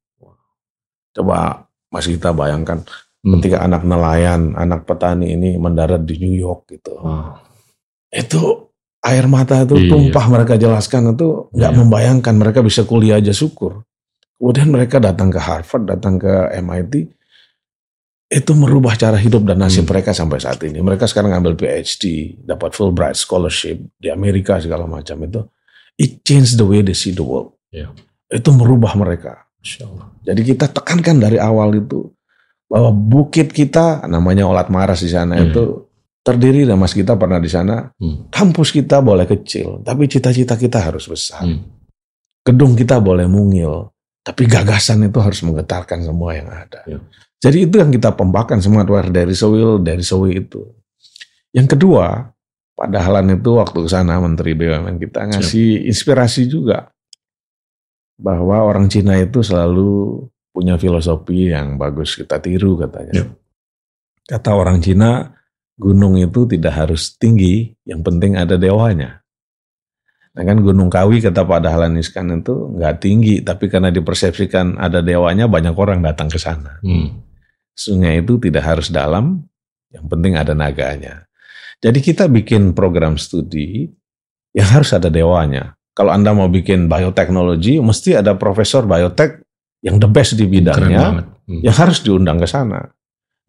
Coba 1.11 1.65
Mas 1.89 2.05
kita 2.05 2.31
bayangkan, 2.31 2.85
hmm. 3.25 3.41
ketika 3.41 3.65
anak 3.65 3.81
nelayan, 3.83 4.53
anak 4.53 4.85
petani 4.85 5.33
ini 5.33 5.57
mendarat 5.57 6.05
di 6.05 6.21
New 6.21 6.37
York 6.37 6.69
gitu. 6.69 6.93
Wow. 7.01 7.41
Itu 8.13 8.69
air 9.01 9.25
mata 9.25 9.63
itu 9.63 9.75
iya. 9.79 9.89
tumpah 9.91 10.25
mereka 10.27 10.53
jelaskan 10.59 11.15
itu 11.15 11.47
nggak 11.55 11.71
iya. 11.73 11.79
membayangkan 11.79 12.35
mereka 12.35 12.59
bisa 12.59 12.83
kuliah 12.83 13.17
aja 13.17 13.31
syukur. 13.31 13.83
Kemudian 14.39 14.71
mereka 14.71 15.03
datang 15.03 15.27
ke 15.27 15.39
Harvard, 15.39 15.83
datang 15.83 16.15
ke 16.15 16.31
MIT, 16.63 17.11
itu 18.29 18.53
merubah 18.53 18.93
cara 18.93 19.17
hidup 19.17 19.41
dan 19.41 19.57
nasib 19.57 19.83
Hmm. 19.83 19.97
mereka 19.97 20.13
sampai 20.13 20.37
saat 20.37 20.61
ini. 20.61 20.77
Mereka 20.79 21.09
sekarang 21.09 21.33
ngambil 21.33 21.57
PhD, 21.57 22.37
dapat 22.45 22.77
Fulbright 22.77 23.17
scholarship 23.17 23.81
di 23.97 24.13
Amerika 24.13 24.61
segala 24.61 24.85
macam 24.85 25.17
itu. 25.25 25.41
It 25.97 26.21
changed 26.21 26.61
the 26.61 26.63
way 26.63 26.85
they 26.85 26.93
see 26.93 27.09
the 27.11 27.25
world. 27.25 27.57
Ya. 27.73 27.89
Itu 28.29 28.53
merubah 28.53 28.93
mereka. 28.93 29.49
Allah. 29.81 30.13
Jadi 30.23 30.41
kita 30.45 30.69
tekankan 30.71 31.19
dari 31.19 31.35
awal 31.35 31.75
itu 31.75 32.07
bahwa 32.69 32.93
bukit 32.93 33.49
kita 33.51 34.05
namanya 34.07 34.45
Olat 34.45 34.69
Maras 34.69 35.01
di 35.01 35.09
sana 35.09 35.35
Hmm. 35.35 35.49
itu 35.49 35.63
terdiri 36.21 36.69
dan 36.69 36.77
Mas 36.77 36.93
kita 36.93 37.17
pernah 37.17 37.41
di 37.41 37.49
sana. 37.49 37.89
Hmm. 37.97 38.29
Kampus 38.29 38.69
kita 38.69 39.01
boleh 39.01 39.25
kecil, 39.25 39.81
tapi 39.81 40.05
cita-cita 40.05 40.53
kita 40.53 40.77
harus 40.79 41.09
besar. 41.09 41.43
Hmm. 41.43 41.65
Gedung 42.45 42.77
kita 42.77 43.01
boleh 43.01 43.25
mungil, 43.25 43.89
tapi 44.29 44.45
gagasan 44.45 45.09
itu 45.09 45.17
harus 45.17 45.41
menggetarkan 45.41 46.05
semua 46.05 46.37
yang 46.37 46.45
ada. 46.53 46.85
Ya. 46.85 47.01
Jadi 47.41 47.65
itu 47.65 47.81
yang 47.81 47.89
kita 47.89 48.13
pembakan 48.13 48.61
semangat 48.61 48.93
war 48.93 49.07
dari 49.09 49.33
Sewil, 49.33 49.81
dari 49.81 50.05
Sewi 50.05 50.45
itu. 50.45 50.69
Yang 51.49 51.73
kedua, 51.73 52.29
Pak 52.77 52.93
Dahlan 52.93 53.33
itu 53.33 53.57
waktu 53.57 53.81
ke 53.81 53.89
sana 53.89 54.21
Menteri 54.21 54.53
BUMN 54.53 55.01
kita 55.01 55.25
ngasih 55.33 55.89
inspirasi 55.89 56.45
juga 56.45 56.93
bahwa 58.21 58.61
orang 58.61 58.85
Cina 58.85 59.17
itu 59.17 59.41
selalu 59.41 60.23
punya 60.53 60.77
filosofi 60.77 61.49
yang 61.49 61.81
bagus 61.81 62.13
kita 62.13 62.37
tiru 62.37 62.77
katanya. 62.77 63.23
Ya. 63.23 63.25
Kata 64.29 64.53
orang 64.53 64.77
Cina, 64.77 65.33
gunung 65.73 66.21
itu 66.21 66.45
tidak 66.45 66.85
harus 66.85 67.17
tinggi, 67.17 67.73
yang 67.81 68.05
penting 68.05 68.37
ada 68.37 68.61
dewanya. 68.61 69.18
Nah 70.39 70.47
kan 70.47 70.63
Gunung 70.63 70.87
Kawi 70.87 71.19
kata 71.19 71.43
Pak 71.43 71.67
Dahlan 71.67 71.99
Iskan 71.99 72.39
itu 72.39 72.71
nggak 72.79 73.03
tinggi, 73.03 73.43
tapi 73.43 73.67
karena 73.67 73.91
dipersepsikan 73.91 74.79
ada 74.79 75.03
dewanya 75.03 75.51
banyak 75.51 75.75
orang 75.75 75.99
datang 75.99 76.31
ke 76.31 76.39
sana. 76.39 76.79
Hmm. 76.79 77.19
Sungai 77.75 78.23
itu 78.23 78.39
tidak 78.39 78.63
harus 78.63 78.87
dalam, 78.87 79.43
yang 79.91 80.07
penting 80.07 80.39
ada 80.39 80.55
naganya. 80.55 81.27
Jadi 81.83 81.99
kita 81.99 82.31
bikin 82.31 82.71
program 82.71 83.19
studi 83.19 83.91
yang 84.55 84.79
harus 84.79 84.95
ada 84.95 85.11
dewanya. 85.11 85.75
Kalau 85.91 86.15
Anda 86.15 86.31
mau 86.31 86.47
bikin 86.47 86.87
bioteknologi, 86.87 87.83
mesti 87.83 88.15
ada 88.15 88.39
profesor 88.39 88.87
biotek 88.87 89.43
yang 89.83 89.99
the 89.99 90.07
best 90.07 90.39
di 90.39 90.47
bidangnya. 90.47 91.35
Hmm. 91.49 91.65
yang 91.65 91.75
harus 91.75 91.99
diundang 91.99 92.39
ke 92.39 92.47
sana. 92.47 92.93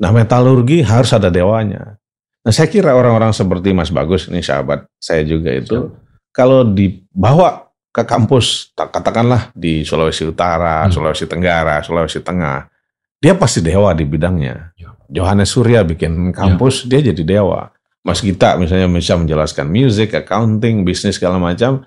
Nah 0.01 0.11
metalurgi 0.11 0.83
harus 0.83 1.15
ada 1.15 1.31
dewanya. 1.31 2.01
Nah 2.41 2.51
saya 2.51 2.67
kira 2.67 2.97
orang-orang 2.99 3.31
seperti 3.31 3.71
Mas 3.77 3.95
Bagus, 3.95 4.27
ini 4.27 4.43
sahabat 4.43 4.89
saya 4.97 5.23
juga 5.23 5.53
itu, 5.53 5.93
kalau 6.31 6.63
dibawa 6.65 7.69
ke 7.91 8.07
kampus, 8.07 8.71
tak- 8.73 8.95
katakanlah 8.95 9.51
di 9.53 9.83
Sulawesi 9.83 10.23
Utara, 10.25 10.87
Hmm. 10.87 10.93
Sulawesi 10.93 11.27
Tenggara, 11.27 11.83
Sulawesi 11.83 12.23
Tengah, 12.23 12.71
dia 13.19 13.35
pasti 13.35 13.59
dewa 13.61 13.91
di 13.93 14.07
bidangnya. 14.07 14.71
Ya. 14.79 14.95
Johannes 15.11 15.51
Surya 15.51 15.83
bikin 15.83 16.31
kampus, 16.31 16.87
dia 16.87 17.03
jadi 17.03 17.21
dewa. 17.21 17.75
Mas 18.01 18.23
Gita 18.23 18.57
misalnya 18.57 18.89
bisa 18.89 19.13
menjelaskan 19.13 19.67
music, 19.69 20.15
accounting, 20.17 20.87
bisnis 20.87 21.19
segala 21.19 21.37
macam. 21.37 21.85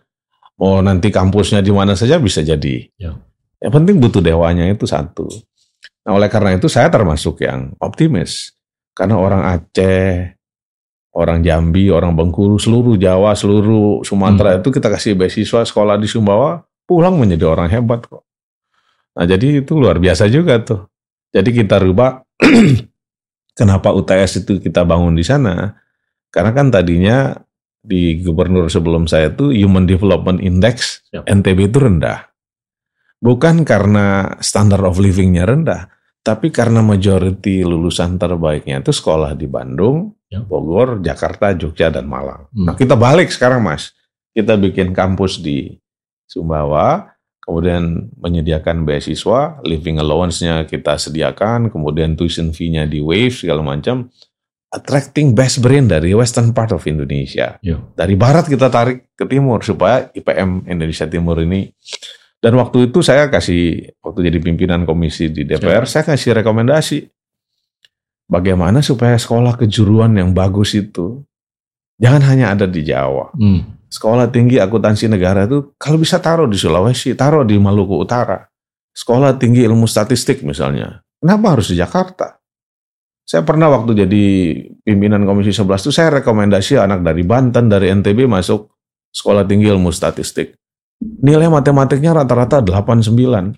Mau 0.59 0.77
nanti 0.79 1.09
kampusnya 1.09 1.63
di 1.63 1.73
mana 1.73 1.97
saja 1.97 2.21
bisa 2.21 2.45
jadi. 2.45 2.85
Ya. 2.99 3.17
Yang 3.57 3.73
penting 3.73 3.95
butuh 3.97 4.21
dewanya 4.21 4.67
itu 4.67 4.85
satu. 4.85 5.25
Nah 6.03 6.13
oleh 6.13 6.27
karena 6.27 6.53
itu 6.53 6.67
saya 6.67 6.91
termasuk 6.91 7.41
yang 7.41 7.73
optimis. 7.79 8.53
Karena 8.93 9.17
orang 9.17 9.41
Aceh, 9.41 10.37
orang 11.13 11.45
Jambi, 11.45 11.93
orang 11.93 12.17
Bengkulu, 12.17 12.57
seluruh 12.57 12.97
Jawa, 12.97 13.37
seluruh 13.37 14.01
Sumatera 14.01 14.57
itu 14.57 14.73
kita 14.73 14.89
kasih 14.89 15.13
beasiswa 15.13 15.61
sekolah 15.61 15.95
di 16.01 16.09
Sumbawa, 16.09 16.61
pulang 16.89 17.17
menjadi 17.17 17.49
orang 17.49 17.69
hebat 17.69 18.05
kok. 18.09 18.25
Nah 19.13 19.25
jadi 19.29 19.61
itu 19.61 19.77
luar 19.77 20.01
biasa 20.01 20.25
juga 20.27 20.57
tuh. 20.61 20.89
Jadi 21.33 21.49
kita 21.53 21.77
rubah 21.81 22.25
kenapa 23.59 23.93
UTS 23.93 24.45
itu 24.45 24.57
kita 24.57 24.85
bangun 24.85 25.13
di 25.13 25.25
sana. 25.25 25.77
Karena 26.33 26.49
kan 26.49 26.73
tadinya 26.73 27.37
di 27.83 28.17
gubernur 28.23 28.71
sebelum 28.71 29.05
saya 29.05 29.29
itu 29.29 29.53
Human 29.53 29.85
Development 29.85 30.41
Index 30.41 31.05
Siap. 31.13 31.29
NTB 31.29 31.69
itu 31.69 31.77
rendah. 31.77 32.33
Bukan 33.21 33.63
karena 33.63 34.35
standard 34.41 34.83
of 34.83 34.99
living-nya 34.99 35.45
rendah, 35.45 35.87
tapi 36.23 36.49
karena 36.49 36.79
majority 36.79 37.67
lulusan 37.67 38.15
terbaiknya 38.15 38.79
itu 38.79 38.95
sekolah 38.95 39.35
di 39.35 39.45
Bandung, 39.45 40.15
Ya. 40.33 40.41
Bogor, 40.41 40.97
Jakarta, 41.05 41.53
Jogja, 41.53 41.93
dan 41.93 42.09
Malang. 42.09 42.49
Hmm. 42.49 42.65
Nah 42.65 42.73
kita 42.73 42.97
balik 42.97 43.29
sekarang 43.29 43.61
mas, 43.61 43.93
kita 44.33 44.57
bikin 44.57 44.89
kampus 44.89 45.37
di 45.37 45.77
Sumbawa, 46.25 47.13
kemudian 47.37 48.09
menyediakan 48.17 48.81
beasiswa, 48.81 49.61
living 49.61 50.01
allowance-nya 50.01 50.65
kita 50.65 50.97
sediakan, 50.97 51.69
kemudian 51.69 52.17
tuition 52.17 52.49
fee-nya 52.49 52.89
di 52.89 52.97
wave 52.97 53.29
segala 53.29 53.61
macam, 53.61 54.09
attracting 54.73 55.37
best 55.37 55.61
brain 55.61 55.85
dari 55.85 56.17
western 56.17 56.49
part 56.49 56.73
of 56.73 56.81
Indonesia. 56.89 57.61
Ya. 57.61 57.77
Dari 57.93 58.17
barat 58.17 58.49
kita 58.49 58.73
tarik 58.73 59.13
ke 59.13 59.29
timur 59.29 59.61
supaya 59.61 60.09
IPM 60.17 60.65
Indonesia 60.65 61.05
Timur 61.05 61.37
ini 61.45 61.69
dan 62.43 62.59
waktu 62.59 62.91
itu 62.91 62.99
saya 62.99 63.31
kasih 63.31 63.95
waktu 64.03 64.27
jadi 64.27 64.43
pimpinan 64.43 64.83
komisi 64.83 65.31
di 65.31 65.47
DPR 65.47 65.87
saya 65.87 66.03
kasih 66.03 66.35
rekomendasi 66.43 67.07
bagaimana 68.27 68.83
supaya 68.83 69.15
sekolah 69.15 69.55
kejuruan 69.55 70.11
yang 70.19 70.35
bagus 70.35 70.75
itu 70.75 71.23
jangan 71.95 72.19
hanya 72.27 72.51
ada 72.51 72.67
di 72.67 72.83
Jawa. 72.83 73.31
Hmm. 73.39 73.79
Sekolah 73.87 74.27
tinggi 74.27 74.59
akuntansi 74.59 75.07
negara 75.07 75.47
itu 75.47 75.71
kalau 75.79 76.01
bisa 76.01 76.19
taruh 76.19 76.49
di 76.49 76.59
Sulawesi, 76.59 77.15
taruh 77.15 77.47
di 77.47 77.55
Maluku 77.55 77.95
Utara. 77.95 78.43
Sekolah 78.91 79.39
tinggi 79.39 79.63
ilmu 79.63 79.87
statistik 79.87 80.43
misalnya. 80.43 80.99
Kenapa 81.21 81.55
harus 81.55 81.71
di 81.71 81.79
Jakarta? 81.79 82.41
Saya 83.23 83.47
pernah 83.47 83.71
waktu 83.71 84.03
jadi 84.03 84.23
pimpinan 84.83 85.23
Komisi 85.23 85.55
11 85.55 85.87
itu 85.87 85.91
saya 85.95 86.19
rekomendasi 86.19 86.75
anak 86.75 87.07
dari 87.07 87.23
Banten, 87.23 87.71
dari 87.71 87.87
NTB 87.95 88.27
masuk 88.27 88.67
sekolah 89.15 89.47
tinggi 89.47 89.71
ilmu 89.71 89.93
statistik. 89.95 90.59
Nilai 91.23 91.47
matematiknya 91.51 92.15
rata-rata 92.15 92.63
89. 92.63 93.57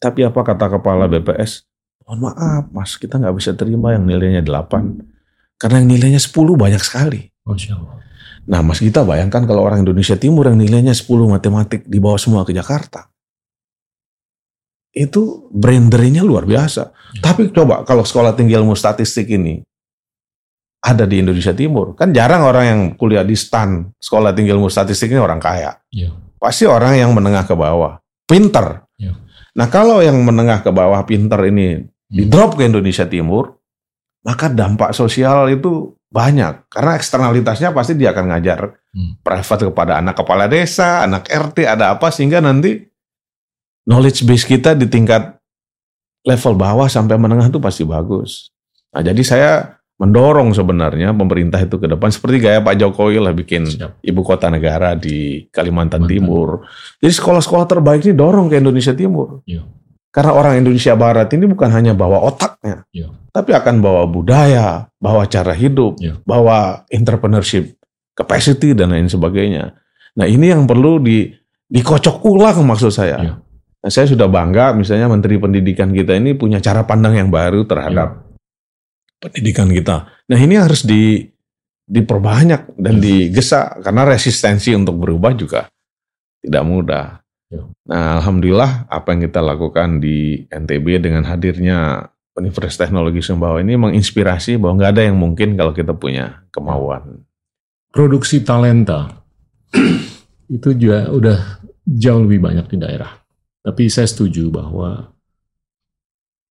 Tapi 0.00 0.20
apa 0.24 0.40
kata 0.40 0.66
kepala 0.78 1.10
BPS? 1.10 1.66
Mohon 2.08 2.18
maaf 2.32 2.64
mas, 2.72 2.96
kita 2.96 3.20
nggak 3.20 3.36
bisa 3.36 3.52
terima 3.54 3.92
yang 3.94 4.08
nilainya 4.08 4.42
8. 4.42 5.60
Karena 5.60 5.84
yang 5.84 5.90
nilainya 5.92 6.18
10 6.18 6.56
banyak 6.56 6.82
sekali. 6.82 7.28
Masya 7.44 7.76
Allah. 7.76 8.00
Nah, 8.48 8.64
Mas 8.64 8.80
Gita 8.80 9.04
bayangkan 9.04 9.44
kalau 9.44 9.62
orang 9.62 9.84
Indonesia 9.84 10.16
Timur 10.16 10.48
yang 10.48 10.56
nilainya 10.56 10.96
10 10.96 11.06
matematik 11.28 11.84
dibawa 11.84 12.16
semua 12.16 12.42
ke 12.42 12.56
Jakarta. 12.56 13.12
Itu 14.90 15.52
brain 15.54 15.86
drain-nya 15.86 16.26
luar 16.26 16.48
biasa. 16.48 16.90
Ya. 16.90 17.30
Tapi 17.30 17.54
coba 17.54 17.86
kalau 17.86 18.02
sekolah 18.02 18.34
tinggi 18.34 18.58
ilmu 18.58 18.74
statistik 18.74 19.30
ini 19.30 19.62
ada 20.80 21.04
di 21.04 21.20
Indonesia 21.20 21.52
Timur. 21.52 21.92
Kan 21.94 22.16
jarang 22.16 22.44
orang 22.44 22.64
yang 22.64 22.80
kuliah 22.96 23.24
di 23.24 23.36
STAN, 23.36 23.92
sekolah 24.00 24.32
tinggi 24.32 24.52
ilmu 24.52 24.72
statistik 24.72 25.12
ini 25.12 25.20
orang 25.20 25.38
kaya. 25.40 25.76
Ya. 25.92 26.10
Pasti 26.40 26.64
orang 26.64 26.96
yang 26.96 27.12
menengah 27.12 27.44
ke 27.44 27.52
bawah. 27.52 28.00
Pinter. 28.24 28.88
Ya. 28.96 29.12
Nah, 29.52 29.68
kalau 29.68 30.00
yang 30.00 30.16
menengah 30.24 30.64
ke 30.64 30.72
bawah 30.72 31.04
pinter 31.04 31.36
ini 31.44 31.84
di 32.08 32.24
drop 32.26 32.56
ke 32.56 32.64
Indonesia 32.64 33.04
Timur, 33.04 33.60
maka 34.24 34.48
dampak 34.48 34.96
sosial 34.96 35.52
itu 35.52 35.92
banyak. 36.08 36.66
Karena 36.72 36.96
eksternalitasnya 36.96 37.70
pasti 37.76 37.94
dia 37.94 38.10
akan 38.10 38.26
ngajar 38.34 38.80
Hmm. 38.90 39.22
private 39.22 39.70
kepada 39.70 40.02
anak 40.02 40.18
kepala 40.18 40.50
desa, 40.50 41.06
anak 41.06 41.30
RT, 41.30 41.62
ada 41.62 41.94
apa 41.94 42.10
sehingga 42.10 42.42
nanti 42.42 42.90
knowledge 43.86 44.26
base 44.26 44.42
kita 44.50 44.74
di 44.74 44.90
tingkat 44.90 45.38
level 46.26 46.58
bawah 46.58 46.90
sampai 46.90 47.14
menengah 47.14 47.54
itu 47.54 47.62
pasti 47.62 47.86
bagus. 47.86 48.50
Nah, 48.90 49.06
jadi 49.06 49.22
saya 49.22 49.79
mendorong 50.00 50.56
sebenarnya 50.56 51.12
pemerintah 51.12 51.60
itu 51.60 51.76
ke 51.76 51.84
depan 51.84 52.08
seperti 52.08 52.48
gaya 52.48 52.64
Pak 52.64 52.72
Jokowi 52.80 53.20
lah 53.20 53.36
bikin 53.36 53.68
Siap. 53.68 54.00
ibu 54.00 54.20
kota 54.24 54.48
negara 54.48 54.96
di 54.96 55.44
Kalimantan 55.52 56.08
Kalimantan. 56.08 56.08
Timur. 56.08 56.48
Jadi 57.04 57.12
sekolah-sekolah 57.12 57.66
terbaik 57.68 58.00
ini 58.08 58.16
dorong 58.16 58.48
ke 58.48 58.56
Indonesia 58.56 58.96
Timur. 58.96 59.44
Iya. 59.44 59.60
Karena 60.10 60.32
orang 60.34 60.58
Indonesia 60.58 60.96
Barat 60.96 61.28
ini 61.36 61.46
bukan 61.46 61.70
hanya 61.70 61.92
bawa 61.94 62.18
otaknya, 62.26 62.82
Iya. 62.90 63.14
tapi 63.30 63.54
akan 63.54 63.78
bawa 63.78 64.08
budaya, 64.10 64.88
bawa 64.98 65.28
cara 65.28 65.52
hidup, 65.54 66.00
Iya. 66.00 66.18
bawa 66.24 66.82
entrepreneurship 66.90 67.76
capacity 68.16 68.72
dan 68.74 68.90
lain 68.96 69.06
sebagainya. 69.06 69.76
Nah 70.16 70.26
ini 70.26 70.50
yang 70.50 70.64
perlu 70.66 70.98
di 70.98 71.28
dikocok 71.70 72.24
ulang 72.24 72.64
maksud 72.64 72.90
saya. 72.90 73.20
Iya. 73.20 73.34
Nah, 73.80 73.88
saya 73.92 74.08
sudah 74.08 74.28
bangga 74.28 74.72
misalnya 74.76 75.08
Menteri 75.08 75.36
Pendidikan 75.40 75.92
kita 75.92 76.16
ini 76.16 76.36
punya 76.36 76.60
cara 76.60 76.84
pandang 76.84 77.16
yang 77.16 77.28
baru 77.32 77.64
terhadap 77.64 78.29
pendidikan 79.20 79.68
kita. 79.68 80.08
Nah 80.26 80.38
ini 80.40 80.56
harus 80.56 80.82
di 80.82 81.28
diperbanyak 81.90 82.78
dan 82.78 82.96
Iya. 82.98 83.02
digesa 83.28 83.76
karena 83.82 84.06
resistensi 84.06 84.70
untuk 84.72 84.96
berubah 84.96 85.34
juga 85.36 85.66
tidak 86.40 86.64
mudah. 86.64 87.06
Iya. 87.52 87.62
Nah 87.90 88.22
alhamdulillah 88.22 88.88
apa 88.88 89.12
yang 89.12 89.20
kita 89.28 89.40
lakukan 89.44 90.00
di 90.00 90.46
NTB 90.48 91.04
dengan 91.04 91.28
hadirnya 91.28 92.08
Universitas 92.38 92.78
Teknologi 92.78 93.20
Sumbawa 93.20 93.60
ini 93.60 93.76
menginspirasi 93.76 94.56
bahwa 94.56 94.80
nggak 94.80 94.92
ada 94.96 95.02
yang 95.04 95.18
mungkin 95.20 95.58
kalau 95.58 95.74
kita 95.76 95.92
punya 95.92 96.46
kemauan. 96.54 97.26
Produksi 97.90 98.40
talenta 98.46 99.20
itu 100.56 100.68
juga 100.78 101.10
udah 101.10 101.38
jauh 101.84 102.22
lebih 102.22 102.38
banyak 102.38 102.70
di 102.70 102.76
daerah. 102.78 103.18
Tapi 103.60 103.90
saya 103.90 104.06
setuju 104.06 104.48
bahwa 104.48 105.10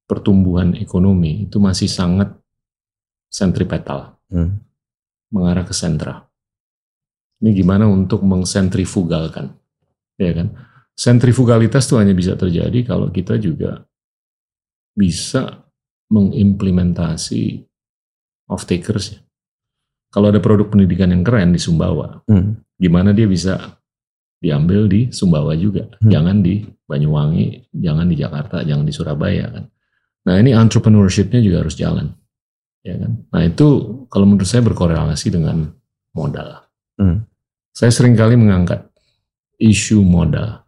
pertumbuhan 0.05 0.75
ekonomi 0.77 1.47
itu 1.47 1.57
masih 1.63 1.87
sangat 1.87 2.35
sentripetal, 3.29 4.17
Hmm. 4.29 4.59
mengarah 5.33 5.63
ke 5.63 5.73
sentra. 5.73 6.25
Ini 7.39 7.55
gimana 7.55 7.87
untuk 7.87 8.25
mengsentrifugalkan, 8.25 9.53
ya 10.19 10.31
kan? 10.35 10.47
Sentrifugalitas 10.97 11.87
itu 11.87 11.95
hanya 11.95 12.11
bisa 12.11 12.35
terjadi 12.35 12.83
kalau 12.83 13.07
kita 13.07 13.39
juga 13.39 13.87
bisa 14.91 15.63
mengimplementasi 16.11 17.63
off 18.51 18.67
takers 18.67 19.15
ya. 19.15 19.19
Kalau 20.09 20.33
ada 20.33 20.41
produk 20.41 20.67
pendidikan 20.73 21.13
yang 21.13 21.21
keren 21.23 21.53
di 21.53 21.61
Sumbawa, 21.61 22.25
Hmm. 22.25 22.59
gimana 22.75 23.13
dia 23.13 23.29
bisa 23.29 23.77
diambil 24.41 24.89
di 24.89 25.13
Sumbawa 25.13 25.53
juga, 25.55 25.85
Hmm. 26.01 26.09
jangan 26.11 26.37
di 26.41 26.65
Banyuwangi, 26.89 27.69
jangan 27.69 28.09
di 28.09 28.15
Jakarta, 28.17 28.65
jangan 28.65 28.83
di 28.83 28.91
Surabaya 28.91 29.45
kan. 29.53 29.69
Nah 30.25 30.35
ini 30.41 30.51
entrepreneurship-nya 30.51 31.39
juga 31.39 31.61
harus 31.63 31.77
jalan, 31.77 32.09
ya 32.89 32.95
kan. 32.97 33.11
Nah 33.29 33.41
itu 33.45 33.67
kalau 34.09 34.25
menurut 34.25 34.49
saya 34.49 34.65
berkorelasi 34.65 35.29
dengan 35.29 35.69
modal. 36.17 36.65
Hmm. 36.97 37.29
Saya 37.69 37.93
sering 37.93 38.17
kali 38.17 38.33
mengangkat 38.35 38.89
isu 39.61 40.01
modal 40.01 40.65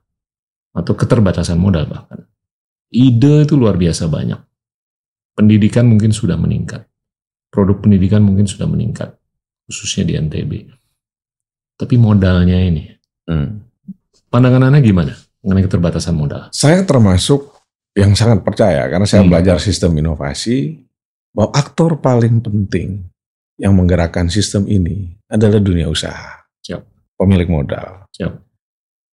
atau 0.72 0.94
keterbatasan 0.96 1.58
modal 1.58 1.90
bahkan. 1.90 2.24
Ide 2.92 3.48
itu 3.48 3.56
luar 3.56 3.80
biasa 3.80 4.08
banyak. 4.12 4.40
Pendidikan 5.36 5.88
mungkin 5.88 6.12
sudah 6.12 6.36
meningkat. 6.36 6.86
Produk 7.52 7.84
pendidikan 7.84 8.24
mungkin 8.24 8.48
sudah 8.48 8.68
meningkat, 8.68 9.16
khususnya 9.68 10.08
di 10.08 10.14
NTB. 10.16 10.52
Tapi 11.76 11.96
modalnya 12.00 12.56
ini, 12.60 12.88
Hmm. 13.28 13.64
pandangan 14.32 14.72
Anda 14.72 14.80
gimana 14.84 15.16
mengenai 15.44 15.68
keterbatasan 15.68 16.16
modal? 16.16 16.48
Saya 16.52 16.84
termasuk 16.84 17.52
yang 17.96 18.16
sangat 18.16 18.44
percaya 18.44 18.88
karena 18.88 19.04
saya 19.08 19.24
Hmm. 19.24 19.32
belajar 19.32 19.60
sistem 19.60 19.96
inovasi 20.00 20.80
bahwa 21.32 21.52
aktor 21.56 22.00
paling 22.00 22.44
penting 22.44 23.08
yang 23.56 23.76
menggerakkan 23.78 24.28
sistem 24.28 24.68
ini 24.68 25.16
adalah 25.32 25.62
dunia 25.62 25.88
usaha. 25.88 26.44
Siap. 26.66 26.82
Pemilik 27.16 27.48
modal. 27.48 28.10
Siap. 28.12 28.52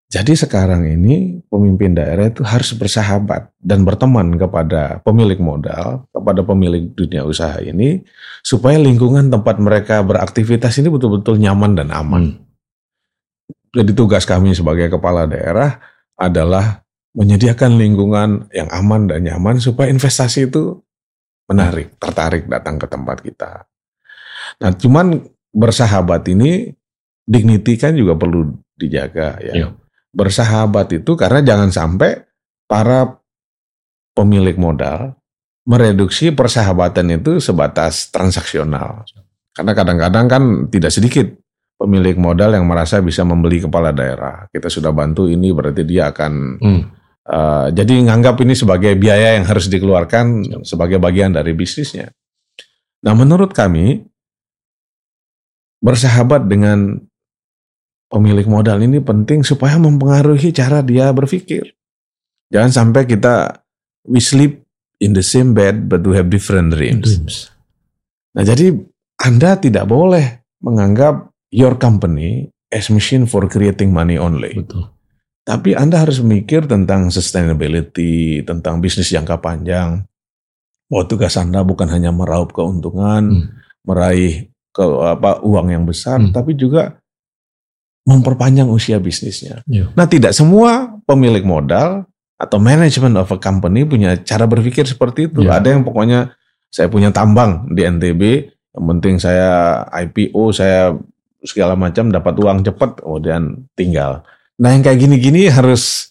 Jadi 0.08 0.32
sekarang 0.40 0.88
ini 0.88 1.44
pemimpin 1.52 1.92
daerah 1.92 2.32
itu 2.32 2.40
harus 2.40 2.72
bersahabat 2.72 3.52
dan 3.60 3.84
berteman 3.84 4.40
kepada 4.40 5.04
pemilik 5.04 5.36
modal, 5.36 6.08
kepada 6.08 6.40
pemilik 6.40 6.88
dunia 6.96 7.28
usaha 7.28 7.60
ini 7.60 8.08
supaya 8.40 8.80
lingkungan 8.80 9.28
tempat 9.28 9.60
mereka 9.60 10.00
beraktivitas 10.00 10.80
ini 10.80 10.88
betul-betul 10.88 11.36
nyaman 11.36 11.76
dan 11.76 11.92
aman. 11.92 12.40
Jadi 13.76 13.92
tugas 13.92 14.24
kami 14.24 14.56
sebagai 14.56 14.88
kepala 14.88 15.28
daerah 15.28 15.76
adalah 16.16 16.80
menyediakan 17.12 17.76
lingkungan 17.76 18.48
yang 18.56 18.72
aman 18.72 19.12
dan 19.12 19.28
nyaman 19.28 19.60
supaya 19.60 19.92
investasi 19.92 20.48
itu 20.48 20.80
menarik, 21.49 21.96
tertarik 21.96 22.44
datang 22.46 22.76
ke 22.76 22.86
tempat 22.86 23.18
kita. 23.24 23.53
Nah, 24.61 24.72
cuman 24.76 25.24
bersahabat 25.51 26.28
ini 26.28 26.70
dignity 27.24 27.80
kan 27.80 27.96
juga 27.96 28.14
perlu 28.14 28.53
dijaga 28.76 29.40
ya. 29.40 29.53
Iya. 29.53 29.68
Bersahabat 30.12 30.92
itu 30.96 31.16
karena 31.16 31.40
jangan 31.44 31.70
sampai 31.72 32.24
para 32.68 33.20
pemilik 34.16 34.57
modal 34.57 35.16
mereduksi 35.68 36.32
persahabatan 36.32 37.20
itu 37.20 37.44
sebatas 37.44 38.09
transaksional. 38.09 39.05
Karena 39.53 39.72
kadang-kadang 39.76 40.26
kan 40.26 40.42
tidak 40.72 40.92
sedikit 40.96 41.28
pemilik 41.76 42.16
modal 42.16 42.57
yang 42.57 42.64
merasa 42.64 43.05
bisa 43.05 43.22
membeli 43.22 43.61
kepala 43.61 43.92
daerah. 43.92 44.49
Kita 44.49 44.72
sudah 44.72 44.90
bantu 44.96 45.28
ini 45.28 45.53
berarti 45.53 45.84
dia 45.84 46.09
akan 46.09 46.32
Hmm. 46.59 46.82
Uh, 47.29 47.68
jadi 47.76 48.09
nganggap 48.09 48.41
ini 48.41 48.57
sebagai 48.57 48.97
biaya 48.97 49.37
yang 49.37 49.45
harus 49.45 49.68
dikeluarkan 49.68 50.49
sebagai 50.64 50.97
bagian 50.97 51.37
dari 51.37 51.53
bisnisnya. 51.53 52.09
Nah, 53.05 53.12
menurut 53.12 53.53
kami 53.53 54.01
bersahabat 55.85 56.49
dengan 56.49 57.05
pemilik 58.09 58.49
modal 58.49 58.81
ini 58.81 58.99
penting 59.05 59.45
supaya 59.45 59.76
mempengaruhi 59.76 60.57
cara 60.57 60.81
dia 60.81 61.12
berpikir. 61.12 61.76
Jangan 62.49 62.72
sampai 62.72 63.05
kita 63.05 63.61
we 64.09 64.24
sleep 64.24 64.64
in 65.05 65.12
the 65.12 65.22
same 65.22 65.53
bed 65.53 65.87
but 65.87 66.01
we 66.09 66.16
have 66.16 66.33
different 66.33 66.72
dreams. 66.72 67.05
Dreams. 67.05 67.53
Nah, 68.33 68.43
jadi 68.49 68.72
Anda 69.20 69.61
tidak 69.61 69.85
boleh 69.85 70.49
menganggap 70.64 71.29
your 71.53 71.76
company 71.76 72.49
as 72.72 72.89
machine 72.89 73.29
for 73.29 73.45
creating 73.47 73.93
money 73.93 74.16
only. 74.16 74.57
Betul. 74.57 74.97
Tapi 75.49 75.72
Anda 75.72 76.05
harus 76.05 76.20
mikir 76.20 76.68
tentang 76.68 77.09
sustainability, 77.09 78.44
tentang 78.44 78.84
bisnis 78.84 79.09
jangka 79.09 79.40
panjang. 79.40 80.05
Bahwa 80.92 81.05
tugas 81.09 81.40
Anda 81.40 81.64
bukan 81.64 81.88
hanya 81.88 82.12
meraup 82.12 82.53
keuntungan, 82.53 83.24
Hmm. 83.32 83.49
meraih 83.88 84.53
ke 84.76 84.84
apa 84.84 85.40
uang 85.40 85.72
yang 85.72 85.88
besar, 85.88 86.20
Hmm. 86.20 86.36
tapi 86.36 86.53
juga 86.53 87.01
memperpanjang 88.05 88.68
usia 88.68 89.01
bisnisnya. 89.01 89.64
Iya. 89.64 89.88
Nah, 89.96 90.05
tidak 90.05 90.36
semua 90.36 91.01
pemilik 91.09 91.44
modal 91.44 92.05
atau 92.36 92.61
manajemen 92.61 93.16
of 93.16 93.32
a 93.32 93.40
company 93.40 93.88
punya 93.88 94.20
cara 94.20 94.44
berpikir 94.44 94.84
seperti 94.84 95.32
itu. 95.32 95.49
Iya. 95.49 95.64
Ada 95.64 95.68
yang 95.76 95.82
pokoknya 95.84 96.36
saya 96.68 96.92
punya 96.92 97.09
tambang 97.09 97.72
di 97.72 97.88
NTB, 97.88 98.53
yang 98.76 98.84
penting 98.96 99.16
saya 99.16 99.80
IPO, 99.88 100.53
saya 100.53 100.92
segala 101.40 101.72
macam 101.72 102.12
dapat 102.12 102.36
uang 102.36 102.64
cepat, 102.68 103.01
kemudian 103.01 103.64
tinggal. 103.72 104.24
Nah, 104.59 104.74
yang 104.74 104.82
kayak 104.82 104.98
gini-gini 104.98 105.46
harus 105.46 106.11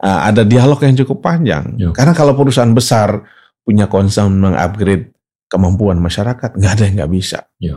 uh, 0.00 0.28
ada 0.28 0.42
dialog 0.42 0.80
yang 0.80 0.96
cukup 1.04 1.20
panjang. 1.20 1.76
Iya. 1.76 1.92
Karena 1.92 2.16
kalau 2.16 2.32
perusahaan 2.32 2.72
besar 2.72 3.22
punya 3.62 3.86
concern 3.86 4.40
mengupgrade 4.40 5.12
kemampuan 5.46 6.00
masyarakat, 6.00 6.56
nggak 6.56 6.72
ada 6.72 6.82
yang 6.88 6.94
nggak 7.04 7.12
bisa. 7.12 7.38
Iya. 7.60 7.76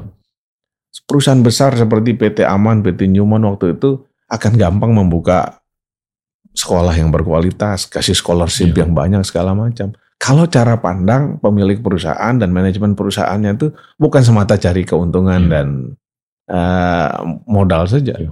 Perusahaan 1.06 1.44
besar 1.44 1.76
seperti 1.76 2.16
PT 2.16 2.48
Aman, 2.48 2.80
PT 2.80 3.12
Newman 3.12 3.44
waktu 3.44 3.76
itu 3.76 4.08
akan 4.32 4.56
gampang 4.56 4.96
membuka 4.96 5.60
sekolah 6.56 6.96
yang 6.96 7.12
berkualitas, 7.12 7.84
kasih 7.92 8.16
scholarship 8.16 8.72
Iya. 8.72 8.88
yang 8.88 8.96
banyak 8.96 9.22
segala 9.28 9.52
macam. 9.52 9.92
Kalau 10.16 10.48
cara 10.48 10.80
pandang 10.80 11.36
pemilik 11.44 11.84
perusahaan 11.84 12.32
dan 12.40 12.48
manajemen 12.56 12.96
perusahaannya 12.96 13.52
itu 13.60 13.68
bukan 14.00 14.24
semata 14.24 14.56
cari 14.56 14.88
keuntungan 14.88 15.52
dan 15.52 15.68
uh, 16.48 17.12
modal 17.44 17.84
saja, 17.86 18.16
Iya. 18.16 18.32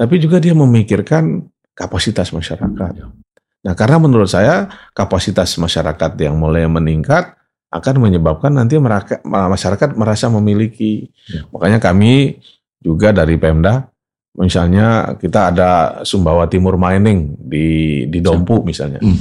Tapi 0.00 0.16
juga 0.16 0.40
dia 0.40 0.56
memikirkan 0.56 1.44
kapasitas 1.76 2.32
masyarakat. 2.32 2.92
Iya. 2.96 3.12
Nah, 3.60 3.74
karena 3.76 4.00
menurut 4.00 4.32
saya 4.32 4.72
kapasitas 4.96 5.52
masyarakat 5.60 6.16
yang 6.16 6.40
mulai 6.40 6.64
meningkat 6.64 7.36
akan 7.68 8.08
menyebabkan 8.08 8.56
nanti 8.56 8.80
meraka- 8.80 9.20
masyarakat 9.22 9.92
merasa 10.00 10.32
memiliki. 10.32 11.12
Ya. 11.28 11.44
Makanya 11.52 11.76
kami 11.76 12.40
juga 12.80 13.12
dari 13.12 13.36
Pemda, 13.36 13.92
misalnya 14.40 15.12
kita 15.20 15.52
ada 15.52 15.70
Sumbawa 16.08 16.48
Timur 16.48 16.80
Mining 16.80 17.36
di 17.36 17.68
di 18.08 18.18
Dompu 18.24 18.64
misalnya, 18.64 19.04
Hmm. 19.04 19.20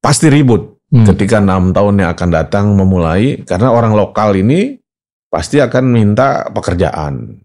pasti 0.00 0.32
ribut 0.32 0.80
Hmm. 0.88 1.04
ketika 1.04 1.44
enam 1.44 1.76
tahun 1.76 2.00
yang 2.00 2.10
akan 2.16 2.30
datang 2.32 2.72
memulai 2.72 3.44
karena 3.44 3.68
orang 3.68 3.92
lokal 3.92 4.32
ini 4.32 4.80
pasti 5.28 5.60
akan 5.60 5.84
minta 5.92 6.48
pekerjaan. 6.48 7.36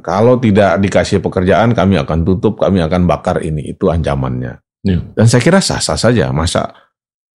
Kalau 0.00 0.40
tidak 0.40 0.80
dikasih 0.80 1.20
pekerjaan, 1.20 1.76
kami 1.76 2.00
akan 2.00 2.24
tutup, 2.24 2.56
kami 2.56 2.80
akan 2.80 3.04
bakar 3.04 3.44
ini. 3.44 3.76
Itu 3.76 3.92
ancamannya. 3.92 4.56
Iya. 4.88 4.98
Dan 5.12 5.26
saya 5.28 5.42
kira 5.44 5.60
sah-sah 5.60 6.00
saja. 6.00 6.32
Masa 6.32 6.72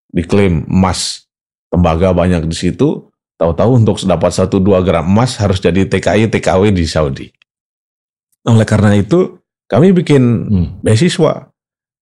diklaim 0.09 0.65
emas 0.65 1.29
tembaga 1.69 2.17
banyak 2.17 2.49
di 2.49 2.57
situ, 2.57 3.13
tahu-tahu 3.37 3.85
untuk 3.85 4.01
dapat 4.09 4.33
1-2 4.33 4.81
gram 4.81 5.05
emas 5.05 5.37
harus 5.37 5.61
jadi 5.61 5.85
TKI, 5.85 6.33
TKW 6.33 6.73
di 6.73 6.89
Saudi. 6.89 7.27
Oleh 8.47 8.65
karena 8.65 8.95
itu, 8.97 9.37
kami 9.67 9.93
bikin 9.93 10.23
Hmm. 10.47 10.69
beasiswa. 10.81 11.51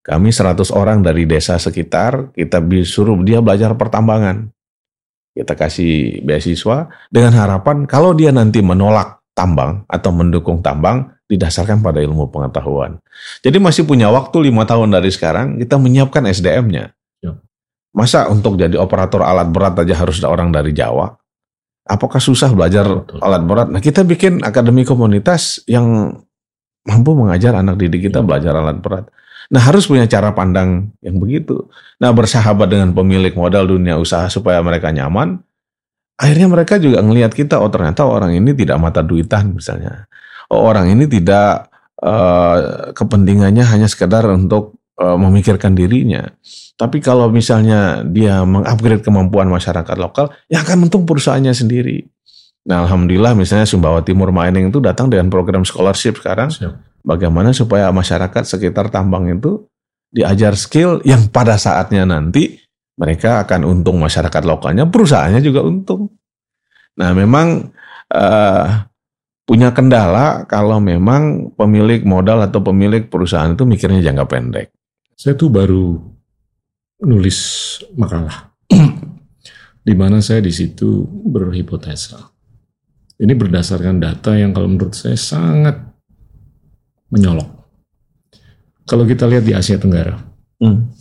Kami 0.04 0.28
100 0.28 0.68
orang 0.68 1.00
dari 1.00 1.24
desa 1.24 1.56
sekitar, 1.56 2.36
kita 2.36 2.60
suruh 2.84 3.16
dia 3.24 3.40
belajar 3.40 3.72
pertambangan. 3.72 4.52
Kita 5.32 5.56
kasih 5.56 6.20
beasiswa 6.22 6.92
dengan 7.10 7.32
harapan 7.34 7.88
kalau 7.88 8.12
dia 8.12 8.30
nanti 8.30 8.60
menolak 8.60 9.23
tambang 9.34 9.82
atau 9.90 10.10
mendukung 10.14 10.62
tambang 10.62 11.10
didasarkan 11.26 11.82
pada 11.82 11.98
ilmu 12.00 12.30
pengetahuan. 12.30 13.02
Jadi 13.42 13.58
masih 13.58 13.82
punya 13.84 14.08
waktu 14.08 14.50
lima 14.50 14.62
tahun 14.64 14.94
dari 14.94 15.10
sekarang 15.10 15.58
kita 15.58 15.74
menyiapkan 15.76 16.22
SDM-nya. 16.30 16.94
Ya. 17.20 17.32
Masa 17.90 18.30
untuk 18.30 18.54
jadi 18.54 18.78
operator 18.78 19.26
alat 19.26 19.50
berat 19.50 19.74
aja 19.82 19.94
harus 19.98 20.22
ada 20.22 20.30
orang 20.30 20.54
dari 20.54 20.70
Jawa? 20.70 21.18
Apakah 21.84 22.16
susah 22.22 22.48
belajar 22.54 22.86
Betul. 22.88 23.20
alat 23.20 23.42
berat? 23.44 23.68
Nah 23.68 23.82
kita 23.82 24.06
bikin 24.06 24.40
akademi 24.40 24.86
komunitas 24.88 25.60
yang 25.68 26.16
mampu 26.86 27.12
mengajar 27.12 27.52
anak 27.56 27.76
didik 27.76 28.08
kita 28.08 28.22
Ya. 28.22 28.24
belajar 28.24 28.52
alat 28.56 28.78
berat. 28.80 29.04
Nah 29.52 29.60
harus 29.60 29.84
punya 29.84 30.08
cara 30.08 30.32
pandang 30.32 30.92
yang 31.04 31.20
begitu. 31.20 31.68
Nah 32.00 32.12
bersahabat 32.16 32.68
dengan 32.72 32.96
pemilik 32.96 33.32
modal 33.36 33.68
dunia 33.68 34.00
usaha 34.00 34.28
supaya 34.32 34.60
mereka 34.64 34.88
nyaman. 34.92 35.40
Akhirnya 36.14 36.46
mereka 36.46 36.78
juga 36.78 37.02
ngelihat 37.02 37.34
kita, 37.34 37.58
oh 37.58 37.70
ternyata 37.70 38.06
orang 38.06 38.34
ini 38.38 38.54
tidak 38.54 38.78
mata 38.78 39.02
duitan 39.02 39.54
misalnya. 39.58 40.06
Oh 40.52 40.62
orang 40.62 40.92
ini 40.94 41.10
tidak 41.10 41.68
eh, 41.98 42.58
kepentingannya 42.94 43.66
hanya 43.66 43.90
sekedar 43.90 44.22
untuk 44.30 44.78
uh, 44.98 45.18
memikirkan 45.18 45.74
dirinya. 45.74 46.22
Tapi 46.74 46.98
kalau 46.98 47.30
misalnya 47.30 48.02
dia 48.02 48.42
mengupgrade 48.42 49.02
kemampuan 49.02 49.46
masyarakat 49.46 49.96
lokal, 49.98 50.34
yang 50.50 50.66
akan 50.66 50.90
untung 50.90 51.06
perusahaannya 51.06 51.54
sendiri. 51.54 52.06
Nah, 52.64 52.88
alhamdulillah 52.88 53.36
misalnya 53.36 53.68
Sumbawa 53.68 54.00
Timur 54.00 54.32
Mining 54.32 54.72
itu 54.72 54.80
datang 54.80 55.12
dengan 55.12 55.28
program 55.28 55.62
scholarship 55.62 56.18
sekarang. 56.18 56.48
Siap. 56.50 57.04
Bagaimana 57.04 57.52
supaya 57.52 57.92
masyarakat 57.92 58.48
sekitar 58.48 58.88
tambang 58.88 59.28
itu 59.28 59.68
diajar 60.08 60.56
skill 60.56 61.04
yang 61.04 61.28
pada 61.28 61.60
saatnya 61.60 62.08
nanti 62.08 62.63
mereka 62.94 63.42
akan 63.42 63.66
untung 63.66 63.98
masyarakat 63.98 64.42
lokalnya, 64.46 64.86
perusahaannya 64.86 65.42
juga 65.42 65.66
untung. 65.66 66.14
Nah, 66.94 67.10
memang 67.10 67.74
uh, 68.14 68.66
punya 69.44 69.74
kendala 69.74 70.46
kalau 70.46 70.78
memang 70.78 71.52
pemilik 71.58 72.00
modal 72.06 72.40
atau 72.40 72.64
pemilik 72.64 73.04
perusahaan 73.10 73.52
itu 73.52 73.66
mikirnya 73.66 74.00
jangka 74.00 74.24
pendek. 74.30 74.68
Saya 75.14 75.34
tuh 75.34 75.50
baru 75.52 75.94
nulis 77.04 77.38
makalah 77.98 78.54
di 79.86 79.94
mana 79.94 80.22
saya 80.24 80.40
di 80.40 80.54
situ 80.54 81.04
berhipotesa. 81.28 82.18
Ini 83.14 83.30
berdasarkan 83.30 84.02
data 84.02 84.34
yang 84.34 84.50
kalau 84.50 84.66
menurut 84.66 84.94
saya 84.96 85.14
sangat 85.14 85.78
menyolok. 87.14 87.46
Kalau 88.84 89.06
kita 89.06 89.24
lihat 89.30 89.46
di 89.46 89.54
Asia 89.54 89.78
Tenggara, 89.78 90.18
hmm. 90.58 90.93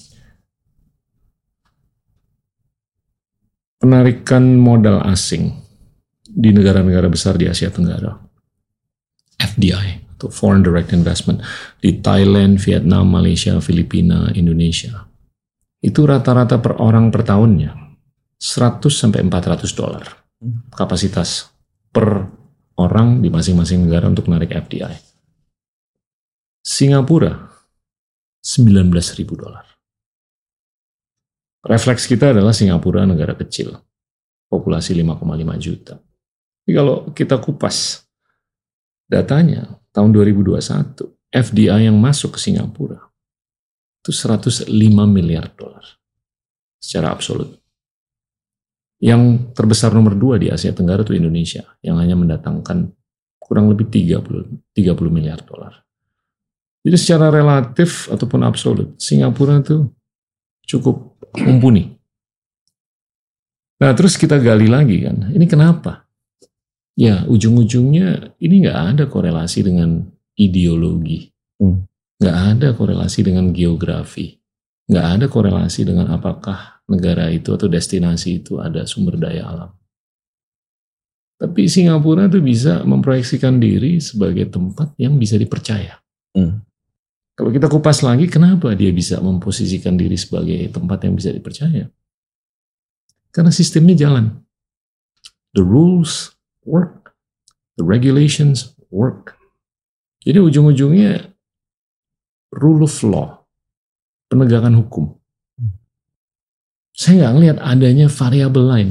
Penarikan 3.84 4.56
modal 4.56 5.04
asing 5.12 5.52
di 6.24 6.56
negara-negara 6.56 7.12
besar 7.12 7.36
di 7.36 7.52
Asia 7.52 7.68
Tenggara, 7.68 8.16
FDI 9.36 10.16
atau 10.16 10.32
Foreign 10.32 10.64
Direct 10.64 10.96
Investment 10.96 11.44
di 11.84 12.00
Thailand, 12.00 12.64
Vietnam, 12.64 13.12
Malaysia, 13.12 13.60
Filipina, 13.60 14.32
Indonesia, 14.40 15.04
itu 15.84 16.00
rata-rata 16.08 16.64
per 16.64 16.80
orang 16.80 17.12
per 17.12 17.28
tahunnya 17.28 17.76
100 18.40 18.88
sampai 18.88 19.20
400 19.28 19.68
dolar 19.76 20.04
kapasitas 20.72 21.52
per 21.92 22.24
orang 22.80 23.20
di 23.20 23.28
masing-masing 23.28 23.84
negara 23.84 24.08
untuk 24.08 24.32
menarik 24.32 24.56
FDI. 24.56 24.96
Singapura 26.64 27.36
19 28.40 29.20
ribu 29.20 29.36
dolar. 29.36 29.73
Refleks 31.64 32.12
kita 32.12 32.36
adalah 32.36 32.52
Singapura 32.52 33.08
negara 33.08 33.40
kecil, 33.40 33.72
populasi 34.52 35.00
5,5 35.00 35.24
juta. 35.64 35.96
Tapi 35.96 36.72
kalau 36.76 37.08
kita 37.16 37.40
kupas 37.40 38.04
datanya 39.08 39.80
tahun 39.96 40.12
2021, 40.12 40.60
FDI 41.32 41.88
yang 41.88 41.96
masuk 41.96 42.36
ke 42.36 42.40
Singapura 42.40 43.00
itu 44.04 44.12
105 44.12 44.68
miliar 45.08 45.48
dolar 45.56 45.84
secara 46.84 47.16
absolut. 47.16 47.56
Yang 49.00 49.52
terbesar 49.56 49.96
nomor 49.96 50.16
dua 50.20 50.36
di 50.36 50.52
Asia 50.52 50.76
Tenggara 50.76 51.04
itu 51.08 51.16
Indonesia 51.16 51.64
yang 51.80 52.00
hanya 52.00 52.16
mendatangkan 52.20 52.92
kurang 53.40 53.72
lebih 53.72 53.88
30 53.88 54.76
30 54.76 55.12
miliar 55.12 55.40
dolar. 55.44 55.84
Jadi 56.84 56.98
secara 57.00 57.32
relatif 57.32 58.12
ataupun 58.12 58.44
absolut 58.44 59.00
Singapura 59.00 59.64
itu 59.64 59.88
cukup 60.64 61.20
mumpuni. 61.40 61.94
Nah 63.84 63.92
terus 63.98 64.16
kita 64.16 64.40
gali 64.40 64.72
lagi 64.72 65.04
kan, 65.04 65.32
ini 65.34 65.44
kenapa? 65.44 66.08
Ya 66.94 67.26
ujung-ujungnya 67.26 68.38
ini 68.38 68.64
nggak 68.64 68.80
ada 68.96 69.04
korelasi 69.10 69.66
dengan 69.66 70.06
ideologi. 70.38 71.34
Hmm. 71.58 71.90
Nggak 72.22 72.38
ada 72.56 72.68
korelasi 72.78 73.20
dengan 73.26 73.50
geografi. 73.52 74.38
Nggak 74.88 75.08
ada 75.18 75.26
korelasi 75.28 75.82
dengan 75.90 76.14
apakah 76.14 76.86
negara 76.88 77.32
itu 77.34 77.56
atau 77.56 77.66
destinasi 77.66 78.44
itu 78.46 78.62
ada 78.62 78.86
sumber 78.86 79.18
daya 79.18 79.48
alam. 79.48 79.72
Tapi 81.40 81.68
Singapura 81.68 82.32
itu 82.32 82.40
bisa 82.40 82.88
memproyeksikan 82.88 83.60
diri 83.60 84.00
sebagai 84.00 84.48
tempat 84.48 84.96
yang 84.96 85.20
bisa 85.20 85.36
dipercaya. 85.36 86.00
Hmm. 86.32 86.64
Kalau 87.34 87.50
kita 87.50 87.66
kupas 87.66 88.06
lagi, 88.06 88.30
kenapa 88.30 88.78
dia 88.78 88.94
bisa 88.94 89.18
memposisikan 89.18 89.98
diri 89.98 90.14
sebagai 90.14 90.70
tempat 90.70 91.02
yang 91.10 91.18
bisa 91.18 91.34
dipercaya? 91.34 91.90
Karena 93.34 93.50
sistemnya 93.50 93.98
jalan. 93.98 94.38
The 95.58 95.66
rules 95.66 96.38
work. 96.62 97.18
The 97.82 97.86
regulations 97.86 98.78
work. 98.94 99.34
Jadi 100.22 100.38
ujung-ujungnya 100.40 101.34
rule 102.54 102.86
of 102.86 102.96
law, 103.02 103.44
penegakan 104.30 104.78
hukum. 104.78 105.18
Saya 106.94 107.26
nggak 107.26 107.34
ngelihat 107.34 107.58
adanya 107.66 108.08
variabel 108.08 108.66
lain 108.70 108.90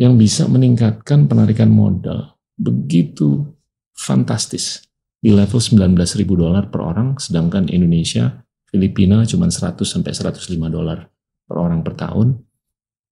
yang 0.00 0.16
bisa 0.16 0.48
meningkatkan 0.48 1.28
penarikan 1.28 1.68
modal 1.68 2.40
begitu 2.56 3.44
fantastis 3.92 4.89
di 5.20 5.30
level 5.36 5.60
19 5.60 6.00
ribu 6.16 6.34
dolar 6.34 6.72
per 6.72 6.80
orang, 6.80 7.20
sedangkan 7.20 7.68
Indonesia, 7.68 8.40
Filipina 8.64 9.20
cuma 9.28 9.52
100 9.52 9.84
sampai 9.84 10.16
105 10.16 10.56
dolar 10.72 11.04
per 11.44 11.56
orang 11.60 11.84
per 11.84 11.94
tahun, 11.94 12.40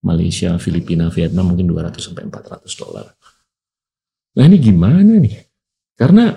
Malaysia, 0.01 0.57
Filipina, 0.57 1.13
Vietnam 1.13 1.53
mungkin 1.53 1.69
200 1.69 2.01
sampai 2.01 2.25
400 2.25 2.81
dolar. 2.81 3.05
Nah 4.39 4.43
ini 4.47 4.57
gimana 4.57 5.19
nih? 5.19 5.37
Karena 5.99 6.31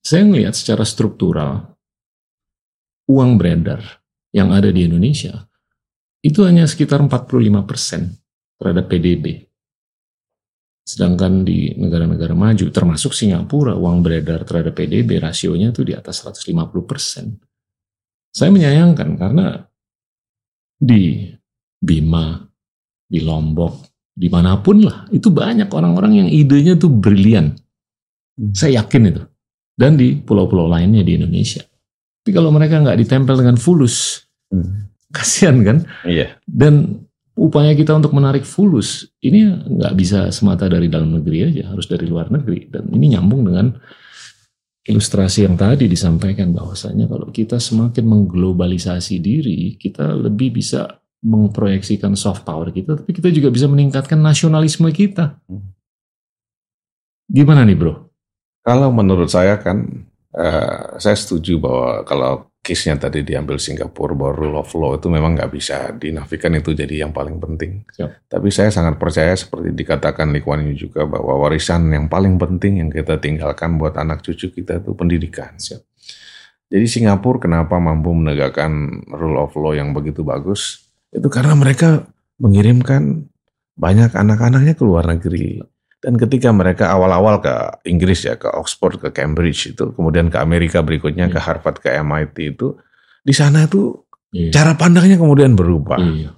saya 0.00 0.22
melihat 0.22 0.54
secara 0.54 0.86
struktural, 0.86 1.76
uang 3.10 3.34
beredar 3.38 3.82
yang 4.30 4.54
ada 4.54 4.70
di 4.70 4.86
Indonesia 4.86 5.46
itu 6.22 6.42
hanya 6.46 6.66
sekitar 6.66 7.02
45% 7.02 8.58
terhadap 8.58 8.84
PDB. 8.86 9.45
Sedangkan 10.86 11.42
di 11.42 11.74
negara-negara 11.74 12.30
maju, 12.38 12.70
termasuk 12.70 13.10
Singapura, 13.10 13.74
uang 13.74 14.06
beredar 14.06 14.46
terhadap 14.46 14.78
PDB 14.78 15.18
rasionya 15.18 15.74
itu 15.74 15.82
di 15.82 15.98
atas 15.98 16.22
150%. 16.22 16.46
Saya 18.30 18.50
menyayangkan 18.54 19.18
karena 19.18 19.66
di 20.78 21.26
Bima, 21.82 22.38
di 23.02 23.18
Lombok, 23.18 23.82
di 24.14 24.30
mana 24.30 24.62
pun 24.62 24.86
lah, 24.86 25.10
itu 25.10 25.26
banyak 25.34 25.66
orang-orang 25.74 26.22
yang 26.22 26.28
idenya 26.30 26.78
tuh 26.78 26.94
brilian. 26.94 27.58
Hmm. 28.38 28.54
Saya 28.54 28.86
yakin 28.86 29.10
itu 29.10 29.22
dan 29.76 30.00
di 30.00 30.16
pulau-pulau 30.16 30.66
lainnya 30.66 31.04
di 31.04 31.20
Indonesia. 31.20 31.60
Tapi 32.24 32.30
kalau 32.32 32.50
mereka 32.50 32.80
nggak 32.80 32.98
ditempel 33.02 33.36
dengan 33.36 33.60
fulus, 33.60 34.24
hmm. 34.50 34.88
kasihan 35.12 35.60
kan? 35.62 35.78
Iya. 36.08 36.40
Dan 36.48 37.05
upaya 37.36 37.76
kita 37.76 37.92
untuk 37.92 38.16
menarik 38.16 38.48
fulus 38.48 39.04
ini 39.20 39.44
nggak 39.46 39.94
bisa 39.94 40.32
semata 40.32 40.66
dari 40.66 40.88
dalam 40.88 41.12
negeri 41.12 41.52
aja, 41.52 41.68
harus 41.70 41.84
dari 41.86 42.08
luar 42.08 42.32
negeri. 42.32 42.72
Dan 42.72 42.88
ini 42.96 43.12
nyambung 43.12 43.44
dengan 43.44 43.76
ilustrasi 44.86 45.44
yang 45.44 45.54
tadi 45.60 45.84
disampaikan 45.86 46.54
bahwasanya 46.56 47.04
kalau 47.06 47.28
kita 47.28 47.60
semakin 47.60 48.06
mengglobalisasi 48.08 49.20
diri, 49.20 49.76
kita 49.76 50.16
lebih 50.16 50.56
bisa 50.56 51.02
mengproyeksikan 51.26 52.14
soft 52.14 52.46
power 52.46 52.70
kita, 52.70 52.96
tapi 53.02 53.10
kita 53.12 53.28
juga 53.34 53.52
bisa 53.52 53.66
meningkatkan 53.66 54.16
nasionalisme 54.16 54.88
kita. 54.94 55.36
Hmm. 55.50 55.74
Gimana 57.26 57.66
nih 57.66 57.74
bro? 57.74 58.06
Kalau 58.62 58.94
menurut 58.94 59.26
saya 59.26 59.58
kan, 59.58 60.06
uh, 60.34 60.98
saya 61.02 61.18
setuju 61.18 61.58
bahwa 61.58 62.06
kalau 62.06 62.50
case-nya 62.66 62.98
tadi 62.98 63.22
diambil 63.22 63.62
Singapura 63.62 64.18
bahwa 64.18 64.34
rule 64.34 64.58
of 64.58 64.70
law 64.74 64.98
itu 64.98 65.06
memang 65.06 65.38
nggak 65.38 65.50
bisa 65.54 65.94
dinafikan 65.94 66.50
itu 66.58 66.74
jadi 66.74 67.06
yang 67.06 67.14
paling 67.14 67.38
penting. 67.38 67.86
Siap. 67.94 68.26
Tapi 68.26 68.50
saya 68.50 68.74
sangat 68.74 68.98
percaya 68.98 69.30
seperti 69.38 69.70
dikatakan 69.70 70.34
Lee 70.34 70.42
Kuan 70.42 70.66
Yew 70.66 70.74
juga 70.74 71.06
bahwa 71.06 71.38
warisan 71.46 71.86
yang 71.94 72.10
paling 72.10 72.34
penting 72.34 72.82
yang 72.82 72.90
kita 72.90 73.22
tinggalkan 73.22 73.78
buat 73.78 73.94
anak 73.94 74.26
cucu 74.26 74.50
kita 74.50 74.82
itu 74.82 74.90
pendidikan. 74.98 75.54
Siap. 75.54 75.86
Jadi 76.66 76.86
Singapura 76.90 77.38
kenapa 77.38 77.78
mampu 77.78 78.10
menegakkan 78.10 79.06
rule 79.14 79.38
of 79.38 79.54
law 79.54 79.70
yang 79.70 79.94
begitu 79.94 80.26
bagus? 80.26 80.90
Itu 81.14 81.30
karena 81.30 81.54
mereka 81.54 82.10
mengirimkan 82.42 83.30
banyak 83.78 84.10
anak-anaknya 84.10 84.74
ke 84.74 84.82
luar 84.82 85.06
negeri. 85.06 85.62
Dan 86.06 86.22
ketika 86.22 86.54
mereka 86.54 86.94
awal-awal 86.94 87.42
ke 87.42 87.50
Inggris 87.90 88.22
ya, 88.22 88.38
ke 88.38 88.46
Oxford, 88.46 89.02
ke 89.02 89.10
Cambridge 89.10 89.74
itu, 89.74 89.90
kemudian 89.90 90.30
ke 90.30 90.38
Amerika 90.38 90.78
berikutnya 90.78 91.26
ke 91.26 91.42
iya. 91.42 91.50
Harvard, 91.50 91.82
ke 91.82 91.90
MIT 91.98 92.36
itu, 92.54 92.78
di 93.26 93.34
sana 93.34 93.66
itu 93.66 94.06
iya. 94.30 94.54
cara 94.54 94.78
pandangnya 94.78 95.18
kemudian 95.18 95.58
berubah. 95.58 95.98
Iya. 95.98 96.30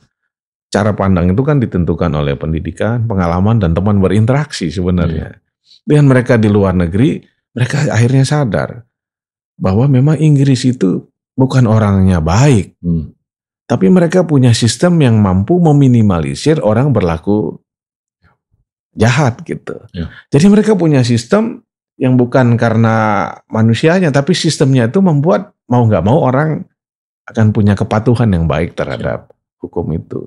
Cara 0.73 0.97
pandang 0.97 1.37
itu 1.37 1.45
kan 1.45 1.61
ditentukan 1.61 2.09
oleh 2.17 2.41
pendidikan, 2.41 3.05
pengalaman, 3.05 3.61
dan 3.61 3.77
teman 3.77 4.01
berinteraksi 4.01 4.73
sebenarnya. 4.73 5.37
Iya. 5.37 5.85
Dengan 5.85 6.17
mereka 6.17 6.41
di 6.41 6.49
luar 6.49 6.73
negeri, 6.73 7.21
mereka 7.53 7.93
akhirnya 7.93 8.25
sadar 8.25 8.89
bahwa 9.61 9.85
memang 9.85 10.17
Inggris 10.17 10.65
itu 10.65 11.13
bukan 11.37 11.69
orangnya 11.69 12.25
baik. 12.25 12.81
Hmm. 12.81 13.13
Tapi 13.69 13.93
mereka 13.93 14.25
punya 14.25 14.57
sistem 14.57 14.97
yang 15.05 15.21
mampu 15.21 15.61
meminimalisir 15.61 16.57
orang 16.65 16.89
berlaku 16.89 17.61
jahat 18.99 19.41
gitu. 19.47 19.79
Ya. 19.95 20.11
Jadi 20.35 20.47
mereka 20.51 20.75
punya 20.75 21.07
sistem 21.07 21.63
yang 21.95 22.19
bukan 22.19 22.59
karena 22.59 23.31
manusianya, 23.47 24.11
tapi 24.11 24.35
sistemnya 24.35 24.91
itu 24.91 24.99
membuat 24.99 25.55
mau 25.71 25.87
nggak 25.87 26.05
mau 26.05 26.27
orang 26.27 26.67
akan 27.31 27.55
punya 27.55 27.79
kepatuhan 27.79 28.31
yang 28.35 28.51
baik 28.51 28.75
terhadap 28.75 29.31
hukum 29.63 29.87
itu. 29.95 30.27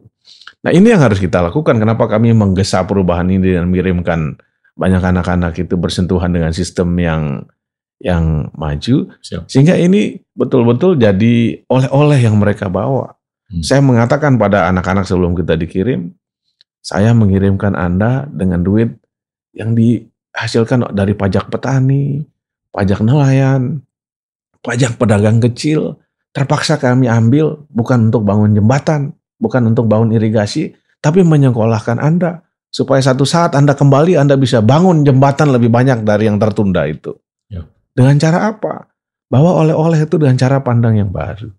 Nah 0.64 0.72
ini 0.72 0.94
yang 0.94 1.02
harus 1.02 1.18
kita 1.18 1.42
lakukan. 1.42 1.76
Kenapa 1.76 2.06
kami 2.08 2.32
menggesa 2.32 2.86
perubahan 2.86 3.28
ini 3.28 3.58
dan 3.58 3.68
mengirimkan 3.68 4.38
banyak 4.78 5.04
anak-anak 5.04 5.54
itu 5.60 5.76
bersentuhan 5.76 6.32
dengan 6.32 6.56
sistem 6.56 6.96
yang 6.96 7.24
yang 8.02 8.50
maju, 8.58 9.14
Siap. 9.22 9.46
sehingga 9.46 9.78
ini 9.78 10.18
betul-betul 10.34 10.98
jadi 10.98 11.62
oleh-oleh 11.70 12.18
yang 12.18 12.34
mereka 12.34 12.66
bawa. 12.66 13.14
Hmm. 13.46 13.62
Saya 13.62 13.82
mengatakan 13.86 14.42
pada 14.42 14.66
anak-anak 14.74 15.06
sebelum 15.06 15.38
kita 15.38 15.54
dikirim, 15.54 16.10
saya 16.82 17.14
mengirimkan 17.14 17.78
Anda 17.78 18.26
dengan 18.28 18.66
duit 18.66 18.98
yang 19.54 19.78
dihasilkan 19.78 20.92
dari 20.98 21.14
pajak 21.14 21.54
petani, 21.54 22.26
pajak 22.74 23.06
nelayan, 23.06 23.86
pajak 24.66 24.98
pedagang 24.98 25.38
kecil, 25.38 26.02
terpaksa 26.34 26.82
kami 26.82 27.06
ambil 27.06 27.62
bukan 27.70 28.10
untuk 28.10 28.26
bangun 28.26 28.58
jembatan, 28.58 29.14
bukan 29.38 29.74
untuk 29.74 29.86
bangun 29.86 30.14
irigasi, 30.14 30.74
tapi 31.02 31.22
menyekolahkan 31.22 32.02
Anda 32.02 32.42
supaya 32.72 33.04
satu 33.04 33.28
saat 33.28 33.54
Anda 33.54 33.76
kembali 33.76 34.16
Anda 34.16 34.40
bisa 34.40 34.64
bangun 34.64 35.04
jembatan 35.04 35.52
lebih 35.52 35.68
banyak 35.70 36.08
dari 36.08 36.32
yang 36.32 36.40
tertunda 36.40 36.88
itu. 36.88 37.14
Ya. 37.52 37.68
Dengan 37.92 38.16
cara 38.18 38.56
apa? 38.56 38.88
Bawa 39.28 39.64
oleh-oleh 39.64 40.08
itu 40.08 40.16
dengan 40.16 40.40
cara 40.40 40.64
pandang 40.64 40.96
yang 40.96 41.12
baru. 41.12 41.52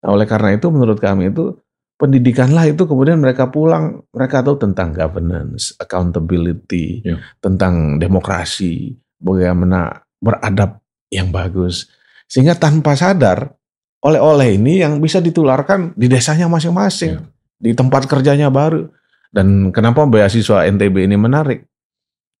Nah, 0.00 0.08
oleh 0.16 0.24
karena 0.24 0.56
itu 0.56 0.68
menurut 0.72 0.96
kami 0.96 1.28
itu 1.28 1.56
pendidikanlah 2.00 2.72
itu 2.72 2.88
kemudian 2.88 3.20
mereka 3.20 3.52
pulang 3.52 4.00
mereka 4.16 4.40
tahu 4.40 4.56
tentang 4.56 4.96
governance, 4.96 5.76
accountability, 5.76 7.04
Ya. 7.04 7.20
tentang 7.44 8.00
demokrasi, 8.00 8.96
bagaimana 9.20 10.00
beradab 10.16 10.80
yang 11.12 11.28
bagus. 11.28 11.92
Sehingga 12.24 12.56
tanpa 12.56 12.96
sadar 12.96 13.52
oleh-oleh 14.00 14.56
ini 14.56 14.80
yang 14.80 14.96
bisa 14.96 15.20
ditularkan 15.20 15.92
di 15.92 16.08
desanya 16.08 16.48
masing-masing, 16.48 17.20
Ya. 17.20 17.28
di 17.60 17.76
tempat 17.76 18.08
kerjanya 18.08 18.48
baru. 18.48 18.88
Dan 19.28 19.68
kenapa 19.70 20.08
beasiswa 20.08 20.64
NTB 20.64 21.04
ini 21.04 21.20
menarik? 21.20 21.68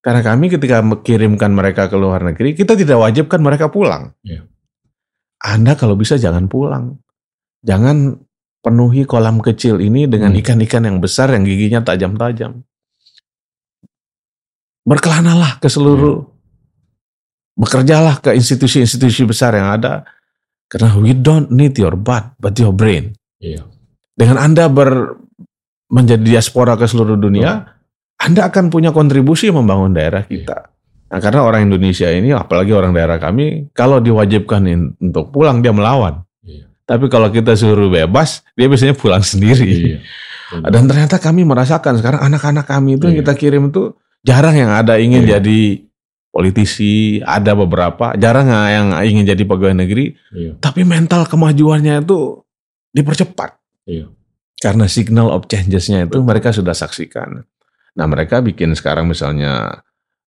Karena 0.00 0.24
kami 0.24 0.48
ketika 0.48 0.80
mengirimkan 0.80 1.52
mereka 1.52 1.92
ke 1.92 1.94
luar 2.00 2.24
negeri, 2.24 2.56
kita 2.56 2.72
tidak 2.72 2.96
wajibkan 2.96 3.44
mereka 3.44 3.68
pulang. 3.68 4.16
Ya. 4.24 4.48
Anda 5.44 5.76
kalau 5.76 6.00
bisa 6.00 6.16
jangan 6.16 6.48
pulang. 6.48 6.96
Jangan 7.60 8.16
penuhi 8.60 9.08
kolam 9.08 9.40
kecil 9.40 9.80
ini 9.80 10.04
dengan 10.04 10.32
Hmm. 10.32 10.40
ikan-ikan 10.40 10.84
yang 10.84 11.00
besar 11.00 11.32
yang 11.32 11.44
giginya 11.44 11.80
tajam-tajam. 11.80 12.60
Berkelanalah 14.84 15.60
ke 15.60 15.68
seluruh, 15.68 16.24
bekerjalah 17.56 18.20
ke 18.24 18.32
institusi-institusi 18.36 19.28
besar 19.28 19.56
yang 19.56 19.68
ada. 19.68 20.04
Karena 20.70 20.94
we 20.96 21.12
don't 21.12 21.50
need 21.50 21.74
your 21.76 21.98
butt, 21.98 22.38
but 22.38 22.54
your 22.56 22.70
brain. 22.70 23.12
Iya. 23.42 23.66
Dengan 24.14 24.38
Anda 24.38 24.70
ber, 24.70 25.18
menjadi 25.90 26.22
diaspora 26.22 26.78
ke 26.78 26.86
seluruh 26.86 27.18
dunia, 27.18 27.66
Anda 28.20 28.46
akan 28.46 28.70
punya 28.70 28.94
kontribusi 28.94 29.50
membangun 29.50 29.96
daerah 29.96 30.22
kita. 30.22 30.70
Nah, 31.10 31.18
karena 31.18 31.42
orang 31.42 31.66
Indonesia 31.66 32.06
ini, 32.06 32.30
apalagi 32.30 32.70
orang 32.70 32.94
daerah 32.94 33.18
kami, 33.18 33.74
kalau 33.74 33.98
diwajibkan 33.98 34.62
untuk 35.02 35.34
pulang, 35.34 35.58
dia 35.58 35.74
melawan. 35.74 36.22
Tapi 36.90 37.06
kalau 37.06 37.30
kita 37.30 37.54
suruh 37.54 37.86
bebas, 37.86 38.42
dia 38.58 38.66
biasanya 38.66 38.98
pulang 38.98 39.22
sendiri. 39.22 39.62
Iya. 39.62 39.98
Dan 40.74 40.90
ternyata 40.90 41.22
kami 41.22 41.46
merasakan 41.46 42.02
sekarang 42.02 42.26
anak-anak 42.26 42.66
kami 42.66 42.98
itu 42.98 43.06
yang 43.06 43.14
Iya. 43.14 43.22
kita 43.22 43.32
kirim 43.38 43.70
itu 43.70 43.94
jarang 44.20 44.58
yang 44.58 44.74
ada 44.74 44.98
ingin 44.98 45.22
Iya. 45.22 45.38
jadi 45.38 45.86
politisi, 46.30 47.18
ada 47.20 47.54
beberapa, 47.54 48.14
jarang 48.14 48.50
yang 48.50 48.90
ingin 49.02 49.22
jadi 49.24 49.42
pegawai 49.44 49.74
negeri, 49.76 50.14
Iya. 50.30 50.58
tapi 50.58 50.82
mental 50.82 51.26
kemajuannya 51.26 52.02
itu 52.02 52.42
dipercepat. 52.90 53.54
Iya. 53.86 54.10
Karena 54.58 54.86
signal 54.86 55.30
of 55.30 55.46
changes-nya 55.46 56.04
itu 56.04 56.18
mereka 56.20 56.50
sudah 56.50 56.74
saksikan. 56.74 57.46
Nah 57.90 58.06
mereka 58.06 58.42
bikin 58.42 58.74
sekarang 58.74 59.06
misalnya 59.06 59.82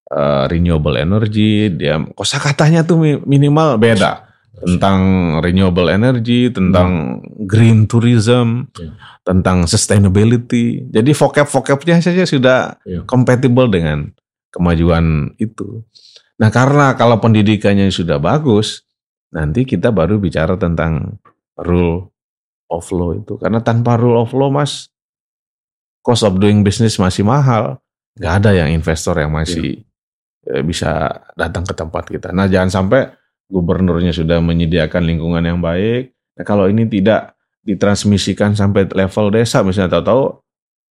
eh, 0.06 0.44
renewable 0.48 0.94
energy, 0.94 1.68
dia 1.68 1.98
kosakatanya 2.14 2.84
tuh 2.84 2.96
mi- 2.96 3.24
minimal 3.26 3.76
beda 3.76 4.30
tentang 4.64 5.00
renewable 5.44 5.92
energy, 5.92 6.48
tentang 6.50 7.20
green 7.44 7.86
tourism, 7.86 8.72
Iya. 8.80 8.96
tentang 9.28 9.68
sustainability. 9.68 10.88
Jadi 10.88 11.12
vocab-vocabnya 11.12 12.00
saja 12.00 12.24
sudah 12.24 12.80
Iya. 12.88 13.04
compatible 13.04 13.68
dengan 13.68 14.12
kemajuan 14.50 15.36
itu. 15.38 15.84
Nah 16.40 16.50
karena 16.50 16.96
kalau 16.96 17.20
pendidikannya 17.20 17.92
sudah 17.92 18.18
bagus, 18.18 18.88
nanti 19.30 19.68
kita 19.68 19.92
baru 19.92 20.18
bicara 20.18 20.56
tentang 20.56 21.20
rule 21.60 22.10
of 22.70 22.86
law 22.90 23.14
itu. 23.14 23.38
Karena 23.38 23.62
tanpa 23.62 23.98
rule 23.98 24.18
of 24.18 24.34
law 24.34 24.50
mas, 24.50 24.90
cost 26.02 26.26
of 26.26 26.38
doing 26.38 26.62
business 26.66 26.98
masih 26.98 27.24
mahal. 27.24 27.80
Nggak 28.18 28.34
ada 28.44 28.52
yang 28.54 28.70
investor 28.70 29.18
yang 29.18 29.34
masih 29.34 29.82
eh, 30.44 30.62
bisa 30.62 31.24
datang 31.34 31.64
ke 31.66 31.74
tempat 31.74 32.04
kita. 32.06 32.30
Nah 32.36 32.46
jangan 32.52 32.70
sampai 32.70 33.23
gubernurnya 33.54 34.10
sudah 34.10 34.42
menyediakan 34.42 35.06
lingkungan 35.06 35.46
yang 35.46 35.62
baik. 35.62 36.18
Nah 36.34 36.44
kalau 36.44 36.66
ini 36.66 36.90
tidak 36.90 37.38
ditransmisikan 37.62 38.58
sampai 38.58 38.90
level 38.90 39.30
desa 39.30 39.62
misalnya 39.62 40.02
tahu-tahu, 40.02 40.42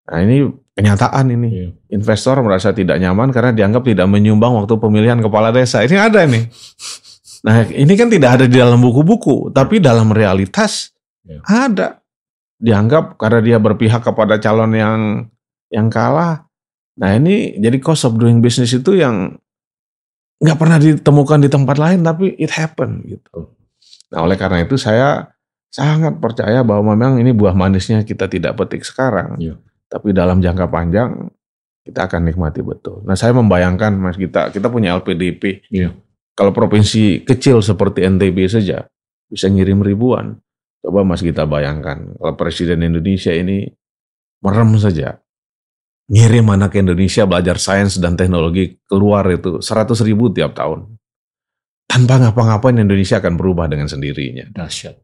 nah 0.06 0.18
ini 0.22 0.46
kenyataan 0.78 1.26
ini. 1.34 1.48
Iya. 1.50 1.68
Investor 1.98 2.38
merasa 2.40 2.70
tidak 2.70 3.02
nyaman 3.02 3.34
karena 3.34 3.50
dianggap 3.50 3.82
tidak 3.82 4.06
menyumbang 4.06 4.54
waktu 4.54 4.78
pemilihan 4.78 5.18
kepala 5.18 5.50
desa. 5.50 5.82
Ini 5.82 5.98
ada 5.98 6.22
nih. 6.22 6.46
Nah 7.42 7.66
ini 7.74 7.92
kan 7.98 8.06
tidak 8.06 8.30
ada 8.38 8.44
di 8.46 8.54
dalam 8.54 8.78
buku-buku, 8.78 9.50
tapi 9.50 9.82
dalam 9.82 10.14
realitas 10.14 10.94
Ya. 11.22 11.38
ada. 11.46 12.02
Dianggap 12.62 13.18
karena 13.18 13.38
dia 13.42 13.58
berpihak 13.58 14.02
kepada 14.06 14.38
calon 14.38 14.74
yang 14.74 14.98
yang 15.70 15.86
kalah. 15.90 16.46
Nah 16.98 17.14
ini 17.18 17.58
jadi 17.58 17.78
cost 17.82 18.06
of 18.06 18.18
doing 18.18 18.38
business 18.38 18.74
itu 18.74 18.94
yang 18.98 19.38
nggak 20.42 20.58
pernah 20.58 20.78
ditemukan 20.82 21.38
di 21.38 21.48
tempat 21.48 21.76
lain, 21.78 22.02
tapi 22.02 22.34
it 22.34 22.50
happen 22.50 23.06
gitu. 23.06 23.54
Nah 24.10 24.26
oleh 24.26 24.34
karena 24.34 24.66
itu 24.66 24.74
saya 24.74 25.30
sangat 25.72 26.18
percaya 26.18 26.60
bahwa 26.66 26.92
memang 26.92 27.22
ini 27.22 27.30
buah 27.32 27.54
manisnya 27.54 28.02
kita 28.02 28.26
tidak 28.28 28.58
petik 28.58 28.82
sekarang, 28.84 29.38
Iya. 29.38 29.56
tapi 29.88 30.10
dalam 30.12 30.42
jangka 30.42 30.68
panjang 30.68 31.30
kita 31.86 32.10
akan 32.10 32.28
nikmati 32.28 32.60
betul. 32.60 33.00
Nah 33.06 33.14
saya 33.16 33.32
membayangkan 33.32 33.94
mas 33.96 34.18
kita 34.18 34.50
kita 34.52 34.68
punya 34.68 34.98
LPDP, 34.98 35.64
Iya. 35.72 35.94
kalau 36.36 36.50
provinsi 36.52 37.22
kecil 37.24 37.62
seperti 37.62 38.04
NTB 38.04 38.38
saja 38.50 38.84
bisa 39.30 39.46
ngirim 39.48 39.80
ribuan. 39.80 40.36
Coba 40.82 41.06
mas 41.06 41.22
kita 41.22 41.46
bayangkan 41.46 42.18
kalau 42.18 42.34
presiden 42.34 42.82
Indonesia 42.82 43.30
ini 43.30 43.70
merem 44.42 44.74
saja 44.76 45.22
ngirim 46.12 46.44
anak 46.46 46.76
Indonesia 46.76 47.24
belajar 47.24 47.56
sains 47.56 47.96
dan 47.96 48.14
teknologi 48.14 48.76
keluar 48.84 49.24
itu 49.26 49.58
100 49.58 49.96
ribu 50.04 50.28
tiap 50.28 50.52
tahun. 50.52 50.92
Tanpa 51.88 52.20
ngapa-ngapain 52.20 52.76
Indonesia 52.76 53.16
akan 53.16 53.36
berubah 53.36 53.68
dengan 53.68 53.88
sendirinya. 53.88 54.48
Dahsyat. 54.52 54.96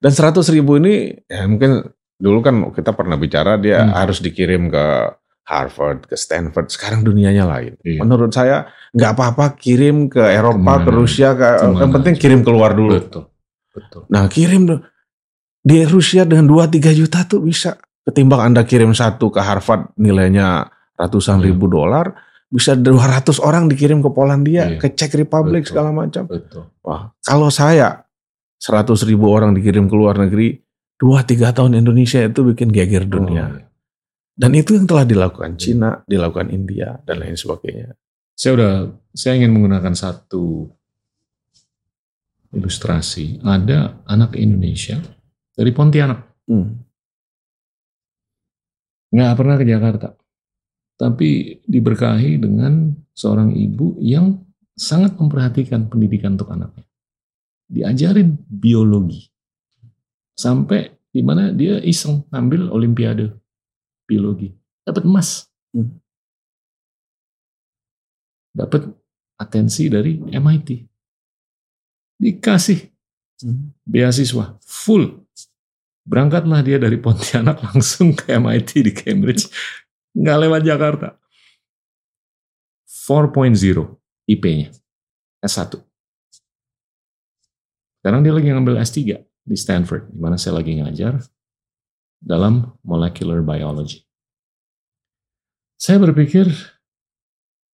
Dan 0.00 0.12
100 0.12 0.44
ribu 0.48 0.76
ini 0.76 1.12
ya 1.24 1.44
mungkin 1.44 1.84
dulu 2.16 2.40
kan 2.40 2.54
kita 2.72 2.92
pernah 2.92 3.16
bicara 3.16 3.56
dia 3.56 3.80
Hmm. 3.80 3.92
harus 3.92 4.20
dikirim 4.20 4.68
ke 4.68 4.84
Harvard, 5.44 6.04
ke 6.04 6.14
Stanford. 6.14 6.68
Sekarang 6.68 7.00
dunianya 7.02 7.42
lain. 7.42 7.74
Iya. 7.80 8.00
Menurut 8.00 8.30
saya 8.30 8.64
nggak 8.92 9.12
apa-apa 9.12 9.56
kirim 9.56 10.06
ke 10.06 10.20
Eropa, 10.22 10.56
Ke 10.56 10.62
mana? 10.62 10.84
ke 10.84 10.90
Rusia, 10.90 11.28
ke 11.32 11.48
Ke 11.58 11.64
mana? 11.64 11.80
yang 11.80 11.92
penting 11.92 12.14
kirim 12.16 12.40
keluar 12.40 12.70
dulu. 12.72 12.96
Betul. 12.96 13.24
Betul. 13.72 14.02
Nah 14.08 14.24
kirim 14.28 14.62
dong. 14.68 14.82
Di 15.60 15.84
Rusia 15.84 16.24
dengan 16.24 16.48
2-3 16.48 16.92
juta 16.92 17.24
tuh 17.24 17.44
bisa. 17.44 17.76
Ketimbang 18.06 18.40
Anda 18.52 18.64
kirim 18.64 18.96
satu 18.96 19.28
ke 19.28 19.40
Harvard 19.44 19.92
nilainya 20.00 20.66
ratusan 20.96 21.40
Iya. 21.40 21.52
ribu 21.52 21.68
dolar. 21.68 22.12
Bisa 22.50 22.74
200 22.74 23.38
orang 23.38 23.70
dikirim 23.70 24.02
ke 24.02 24.10
Polandia, 24.10 24.66
Iya. 24.66 24.78
ke 24.82 24.90
Czech 24.98 25.14
Republic 25.14 25.62
Betul. 25.62 25.70
segala 25.70 25.90
macam. 25.94 26.26
Betul. 26.26 26.66
Wah, 26.82 27.14
kalau 27.22 27.46
saya 27.46 28.02
100 28.58 29.06
ribu 29.06 29.30
orang 29.30 29.54
dikirim 29.54 29.86
ke 29.86 29.94
luar 29.94 30.18
negeri, 30.18 30.58
2-3 30.98 31.54
tahun 31.54 31.78
Indonesia 31.78 32.18
itu 32.20 32.40
bikin 32.42 32.74
geger 32.74 33.06
dunia. 33.06 33.44
Oh, 33.46 33.54
iya. 33.54 33.66
Dan 34.34 34.50
itu 34.56 34.72
yang 34.74 34.88
telah 34.88 35.04
dilakukan 35.04 35.60
Cina, 35.60 36.00
dilakukan 36.08 36.48
India, 36.50 36.98
dan 37.04 37.20
lain 37.20 37.36
sebagainya. 37.36 37.92
Saya 38.34 38.56
udah, 38.56 38.72
saya 39.12 39.36
ingin 39.36 39.52
menggunakan 39.52 39.92
satu 39.92 40.64
ilustrasi. 42.50 43.44
Ada 43.44 44.02
anak 44.08 44.34
Indonesia 44.34 44.98
dari 45.54 45.70
Pontianak, 45.70 46.20
Hmm. 46.50 46.82
Nggak 49.10 49.34
pernah 49.36 49.56
ke 49.58 49.64
Jakarta, 49.66 50.08
tapi 50.94 51.58
diberkahi 51.66 52.38
dengan 52.38 52.94
seorang 53.14 53.54
ibu 53.54 53.98
yang 53.98 54.38
sangat 54.78 55.18
memperhatikan 55.18 55.90
pendidikan 55.90 56.38
untuk 56.38 56.50
anaknya. 56.54 56.86
Diajarin 57.70 58.34
biologi 58.50 59.30
sampai 60.34 60.90
di 61.10 61.20
mana 61.22 61.50
dia 61.50 61.82
iseng 61.82 62.26
ngambil 62.30 62.70
Olimpiade 62.70 63.34
biologi, 64.06 64.50
dapat 64.82 65.06
emas, 65.06 65.46
Hmm. 65.70 66.02
dapat 68.50 68.90
atensi 69.38 69.86
dari 69.86 70.18
MIT, 70.18 70.82
dikasih 72.18 72.90
Hmm. 73.40 73.72
beasiswa 73.88 74.60
full. 74.60 75.24
Berangkatlah 76.10 76.66
dia 76.66 76.82
dari 76.82 76.98
Pontianak 76.98 77.62
langsung 77.70 78.18
ke 78.18 78.34
MIT 78.34 78.70
di 78.82 78.90
Cambridge. 78.90 79.46
Nggak 80.18 80.38
lewat 80.42 80.62
Jakarta. 80.66 81.08
4.0 82.90 83.54
IP-nya. 84.26 84.74
S1. 85.40 85.78
Sekarang 88.02 88.26
dia 88.26 88.34
lagi 88.34 88.50
ngambil 88.50 88.82
S3 88.82 89.22
di 89.22 89.56
Stanford, 89.56 90.10
di 90.10 90.18
mana 90.18 90.34
saya 90.34 90.58
lagi 90.58 90.76
ngajar 90.76 91.22
dalam 92.18 92.74
molecular 92.82 93.40
biology. 93.40 94.02
Saya 95.80 95.96
berpikir 95.96 96.50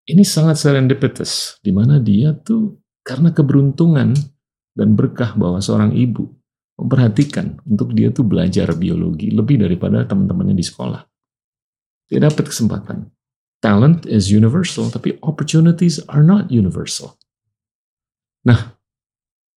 ini 0.05 0.24
sangat 0.26 0.61
serendipitous, 0.61 1.57
di 1.64 1.72
mana 1.72 1.97
dia 1.97 2.37
tuh 2.37 2.76
karena 3.01 3.32
keberuntungan 3.32 4.12
dan 4.76 4.89
berkah 4.93 5.32
bahwa 5.39 5.61
seorang 5.64 5.97
ibu 5.97 6.28
memperhatikan 6.75 7.62
untuk 7.66 7.95
dia 7.95 8.11
tuh 8.11 8.27
belajar 8.27 8.75
biologi 8.75 9.31
lebih 9.31 9.62
daripada 9.62 10.03
teman-temannya 10.05 10.57
di 10.59 10.66
sekolah. 10.66 11.03
Dia 12.11 12.20
dapat 12.20 12.51
kesempatan. 12.51 13.09
Talent 13.62 14.05
is 14.05 14.29
universal, 14.29 14.93
tapi 14.93 15.16
opportunities 15.25 16.03
are 16.11 16.20
not 16.20 16.53
universal. 16.53 17.16
Nah, 18.45 18.77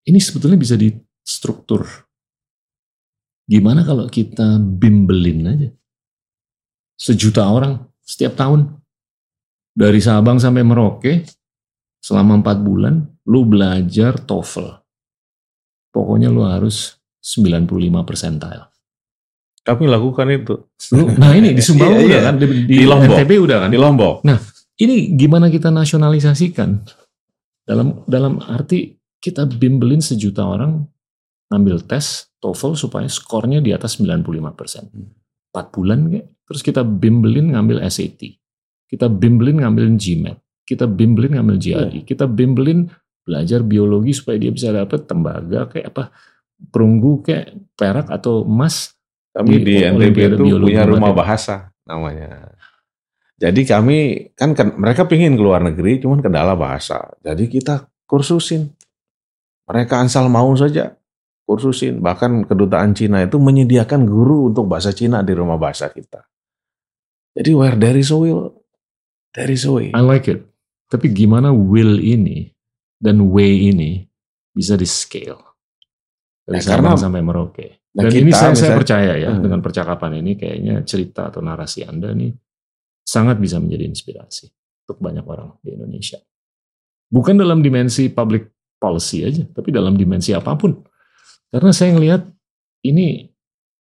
ini 0.07 0.15
sebetulnya 0.23 0.55
bisa 0.55 0.79
distruktur. 0.79 1.83
Gimana 3.47 3.83
kalau 3.83 4.07
kita 4.07 4.59
bimbelin 4.59 5.41
aja? 5.43 5.69
Sejuta 6.95 7.51
orang 7.51 7.83
setiap 7.99 8.39
tahun. 8.39 8.79
Dari 9.77 10.01
Sabang 10.01 10.41
sampai 10.41 10.65
Merauke, 10.65 11.21
selama 12.01 12.41
empat 12.41 12.57
bulan, 12.63 13.03
lu 13.29 13.45
belajar 13.45 14.17
TOEFL. 14.17 14.81
Pokoknya 15.93 16.33
lu 16.33 16.41
harus 16.41 16.96
95 17.21 18.07
percentile. 18.07 18.65
Kami 19.67 19.83
lakukan 19.83 20.27
itu. 20.31 20.55
Nah 21.19 21.35
ini 21.35 21.51
di 21.51 21.59
Sumbawa 21.59 21.99
Iya, 21.99 22.05
udah 22.07 22.07
iya. 22.07 22.21
kan, 22.23 22.35
di, 22.39 22.45
di 22.63 22.75
Di 22.79 22.85
Lombok. 22.87 23.17
NTB 23.19 23.31
udah 23.43 23.57
kan. 23.67 23.69
Di 23.69 23.79
Lombok. 23.79 24.15
Ini 24.77 24.95
gimana 25.19 25.51
kita 25.51 25.67
nasionalisasikan? 25.73 26.69
Dalam 27.67 28.07
dalam 28.07 28.39
arti 28.39 28.95
kita 29.19 29.43
bimbelin 29.43 29.99
sejuta 29.99 30.47
orang 30.47 30.87
ngambil 31.51 31.83
tes 31.83 32.31
TOEFL 32.39 32.79
supaya 32.79 33.07
skornya 33.11 33.59
di 33.59 33.75
atas 33.75 33.99
95 33.99 34.55
persen. 34.55 34.87
Empat 35.51 35.75
bulan 35.75 36.07
kayak. 36.07 36.27
Terus 36.47 36.61
kita 36.63 36.81
bimbelin 36.87 37.51
ngambil 37.51 37.83
SAT. 37.91 38.39
Kita 38.87 39.11
bimbelin 39.11 39.59
ngambil 39.67 39.99
GMAT. 39.99 40.39
Kita 40.63 40.87
bimbelin 40.87 41.35
ngambil 41.35 41.59
GRE. 41.59 41.99
Kita 42.07 42.23
bimbelin 42.23 42.87
belajar 43.27 43.59
biologi 43.67 44.15
supaya 44.15 44.39
dia 44.39 44.51
bisa 44.55 44.71
dapat 44.71 45.03
tembaga 45.03 45.67
kayak 45.67 45.91
apa 45.91 46.15
perunggu 46.57 47.21
kayak 47.23 47.53
perak 47.77 48.09
atau 48.09 48.43
emas 48.43 48.97
Kami 49.37 49.61
Di 49.61 49.69
di 49.69 49.75
NTB 49.85 50.17
itu 50.33 50.45
punya 50.57 50.81
rumah 50.81 51.13
bahasa 51.13 51.69
namanya. 51.85 52.57
Jadi 53.37 53.69
kami 53.69 54.29
kan 54.33 54.57
kan- 54.57 54.73
mereka 54.81 55.05
pingin 55.05 55.37
keluar 55.37 55.61
negeri, 55.61 56.01
cuman 56.01 56.25
kendala 56.25 56.57
bahasa. 56.57 57.13
Jadi 57.21 57.45
kita 57.45 57.85
kursusin. 58.09 58.73
Mereka 59.69 60.01
asal 60.01 60.25
mau 60.25 60.49
saja 60.57 60.97
kursusin. 61.45 62.01
Bahkan 62.01 62.49
kedutaan 62.49 62.97
Cina 62.97 63.21
itu 63.21 63.37
menyediakan 63.37 64.09
guru 64.09 64.49
untuk 64.49 64.65
bahasa 64.65 64.89
Cina 64.89 65.21
di 65.21 65.37
rumah 65.37 65.61
bahasa 65.61 65.93
kita. 65.93 66.25
Jadi 67.37 67.53
where 67.53 67.77
there 67.77 67.93
is 67.93 68.09
a 68.09 68.17
will, 68.17 68.57
there 69.37 69.53
is 69.53 69.69
a 69.69 69.71
way. 69.71 69.93
I 69.93 70.01
like 70.01 70.25
it. 70.25 70.41
Tapi 70.89 71.13
gimana 71.13 71.53
will 71.53 72.01
ini 72.01 72.57
dan 72.97 73.29
way 73.29 73.69
ini 73.69 74.09
bisa 74.49 74.73
di 74.73 74.89
scale 74.89 75.46
dari 76.47 76.63
Ya, 76.63 76.63
Sabang 76.63 76.95
karena- 76.95 77.03
sampai 77.03 77.21
Merauke. 77.21 77.67
Nah, 77.97 78.07
Dan 78.07 78.11
kita 78.13 78.23
ini 78.23 78.31
saya, 78.31 78.53
saya 78.55 78.77
percaya 78.77 79.13
ya 79.19 79.35
Hmm. 79.35 79.43
dengan 79.43 79.59
percakapan 79.59 80.21
ini 80.23 80.39
kayaknya 80.39 80.85
cerita 80.87 81.27
atau 81.27 81.43
narasi 81.43 81.83
Anda 81.83 82.13
nih 82.15 82.31
sangat 83.03 83.41
bisa 83.41 83.59
menjadi 83.59 83.83
inspirasi 83.89 84.47
untuk 84.87 84.97
banyak 85.03 85.25
orang 85.27 85.59
di 85.59 85.75
Indonesia. 85.75 86.21
Bukan 87.11 87.35
dalam 87.35 87.59
dimensi 87.59 88.07
public 88.07 88.53
policy 88.77 89.25
aja, 89.27 89.43
tapi 89.51 89.73
dalam 89.73 89.97
dimensi 89.97 90.31
apa 90.31 90.55
pun. 90.55 90.77
Karena 91.49 91.71
saya 91.73 91.95
ngelihat 91.97 92.21
ini 92.85 93.27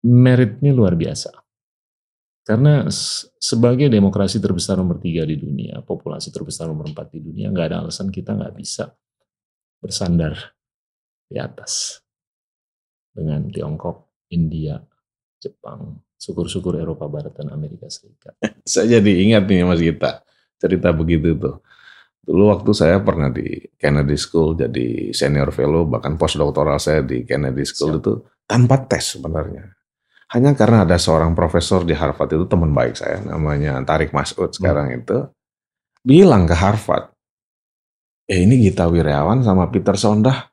meritnya 0.06 0.72
luar 0.72 0.96
biasa. 0.96 1.30
Karena 2.46 2.86
sebagai 3.42 3.90
demokrasi 3.90 4.38
terbesar 4.38 4.78
nomor 4.78 5.02
tiga 5.02 5.26
di 5.26 5.34
dunia, 5.34 5.82
populasi 5.82 6.30
terbesar 6.30 6.70
nomor 6.70 6.86
empat 6.86 7.10
di 7.10 7.18
dunia, 7.18 7.50
nggak 7.50 7.66
ada 7.74 7.76
alasan 7.82 8.08
kita 8.08 8.38
nggak 8.38 8.54
bisa 8.54 8.94
bersandar 9.82 10.54
di 11.26 11.42
atas 11.42 12.05
dengan 13.16 13.48
Tiongkok, 13.48 14.28
India, 14.28 14.76
Jepang, 15.40 16.04
syukur-syukur 16.20 16.76
Eropa 16.76 17.08
Barat 17.08 17.32
dan 17.32 17.48
Amerika 17.48 17.88
Serikat. 17.88 18.36
Saya 18.68 19.00
jadi 19.00 19.12
ingat 19.24 19.48
nih 19.48 19.64
Mas 19.64 19.80
Gita, 19.80 20.20
cerita 20.60 20.92
begitu 20.92 21.32
tuh. 21.40 21.64
Dulu 22.26 22.50
waktu 22.50 22.74
saya 22.74 22.98
pernah 23.06 23.30
di 23.30 23.46
Kennedy 23.78 24.18
School 24.18 24.58
jadi 24.58 25.14
senior 25.14 25.54
fellow, 25.54 25.86
bahkan 25.86 26.18
postdoktoral 26.18 26.82
saya 26.82 27.06
di 27.06 27.22
Kennedy 27.22 27.62
School 27.62 28.02
itu 28.02 28.18
tanpa 28.50 28.82
tes 28.82 29.14
sebenarnya. 29.14 29.70
Hanya 30.34 30.58
karena 30.58 30.82
ada 30.82 30.98
seorang 30.98 31.38
profesor 31.38 31.86
di 31.86 31.94
Harvard 31.94 32.34
itu 32.34 32.42
teman 32.50 32.74
baik 32.74 32.98
saya, 32.98 33.22
namanya 33.22 33.78
Tarik 33.86 34.10
Masud 34.10 34.50
sekarang 34.50 34.90
itu, 34.90 35.30
bilang 36.02 36.50
ke 36.50 36.54
Harvard, 36.58 37.14
eh 38.26 38.42
ini 38.42 38.58
Gita 38.58 38.90
Wirjawan 38.90 39.46
sama 39.46 39.70
Peter 39.70 39.94
Sondah 39.94 40.50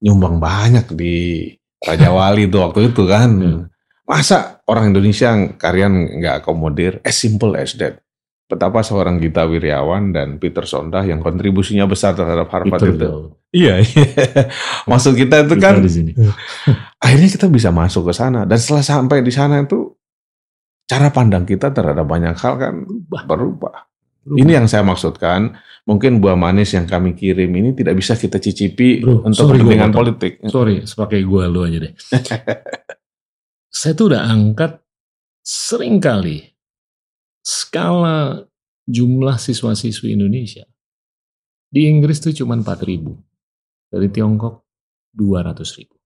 nyumbang 0.00 0.40
banyak 0.40 0.88
di 0.96 1.52
Raja 1.84 2.08
Wali 2.10 2.48
tuh 2.48 2.60
waktu 2.64 2.92
itu 2.92 3.02
kan. 3.04 3.30
Hmm. 3.30 3.62
Masa 4.04 4.60
orang 4.68 4.92
Indonesia 4.92 5.32
yang 5.32 5.56
kalian 5.56 6.20
nggak 6.20 6.44
akomodir? 6.44 7.00
As 7.04 7.16
simple 7.16 7.56
as 7.56 7.76
that. 7.80 8.04
Betapa 8.44 8.84
seorang 8.84 9.16
Gita 9.16 9.48
Wirjawan 9.48 10.12
dan 10.12 10.36
Peter 10.36 10.68
Sondah 10.68 11.00
yang 11.08 11.24
kontribusinya 11.24 11.88
besar 11.88 12.12
terhadap 12.12 12.52
Harvard 12.52 12.76
Peter 12.76 12.92
itu. 12.92 13.00
Bell. 13.00 13.20
Iya, 13.54 13.74
iya. 13.80 14.04
Maksud 14.90 15.16
kita 15.16 15.48
itu 15.48 15.56
Peter 15.56 15.64
kan 15.64 15.80
di 15.80 15.88
sini. 15.88 16.12
akhirnya 17.04 17.28
kita 17.32 17.48
bisa 17.48 17.72
masuk 17.72 18.12
ke 18.12 18.12
sana 18.12 18.44
dan 18.44 18.58
setelah 18.60 18.84
sampai 18.84 19.24
di 19.24 19.32
sana 19.32 19.64
itu 19.64 19.96
cara 20.84 21.08
pandang 21.08 21.48
kita 21.48 21.72
terhadap 21.72 22.04
banyak 22.04 22.36
hal 22.36 22.54
kan 22.60 22.84
berubah. 22.84 23.22
Berubah. 23.24 23.76
Ini 24.24 24.60
yang 24.60 24.66
saya 24.68 24.84
maksudkan. 24.84 25.56
Mungkin 25.84 26.16
buah 26.16 26.32
manis 26.32 26.72
yang 26.72 26.88
kami 26.88 27.12
kirim 27.12 27.52
ini 27.52 27.76
tidak 27.76 28.00
bisa 28.00 28.16
kita 28.16 28.40
cicipi 28.40 29.04
Bro, 29.04 29.28
untuk 29.28 29.52
sorry 29.52 29.60
kepentingan 29.60 29.92
politik. 29.92 30.32
Sorry, 30.48 30.88
sebagai 30.88 31.20
gue 31.20 31.44
lu 31.44 31.60
aja 31.60 31.78
deh. 31.84 31.92
Saya 33.84 33.92
tuh 33.92 34.16
udah 34.16 34.24
angkat 34.24 34.80
sering 35.44 36.00
kali 36.00 36.56
skala 37.44 38.48
jumlah 38.88 39.36
siswa-siswi 39.36 40.16
Indonesia. 40.16 40.64
Di 41.68 41.84
Inggris 41.84 42.22
tuh 42.22 42.32
cuma 42.32 42.56
4 42.56 42.80
ribu. 42.88 43.20
Dari 43.92 44.08
Tiongkok 44.08 44.64
200 45.12 45.78
ribu. 45.78 45.96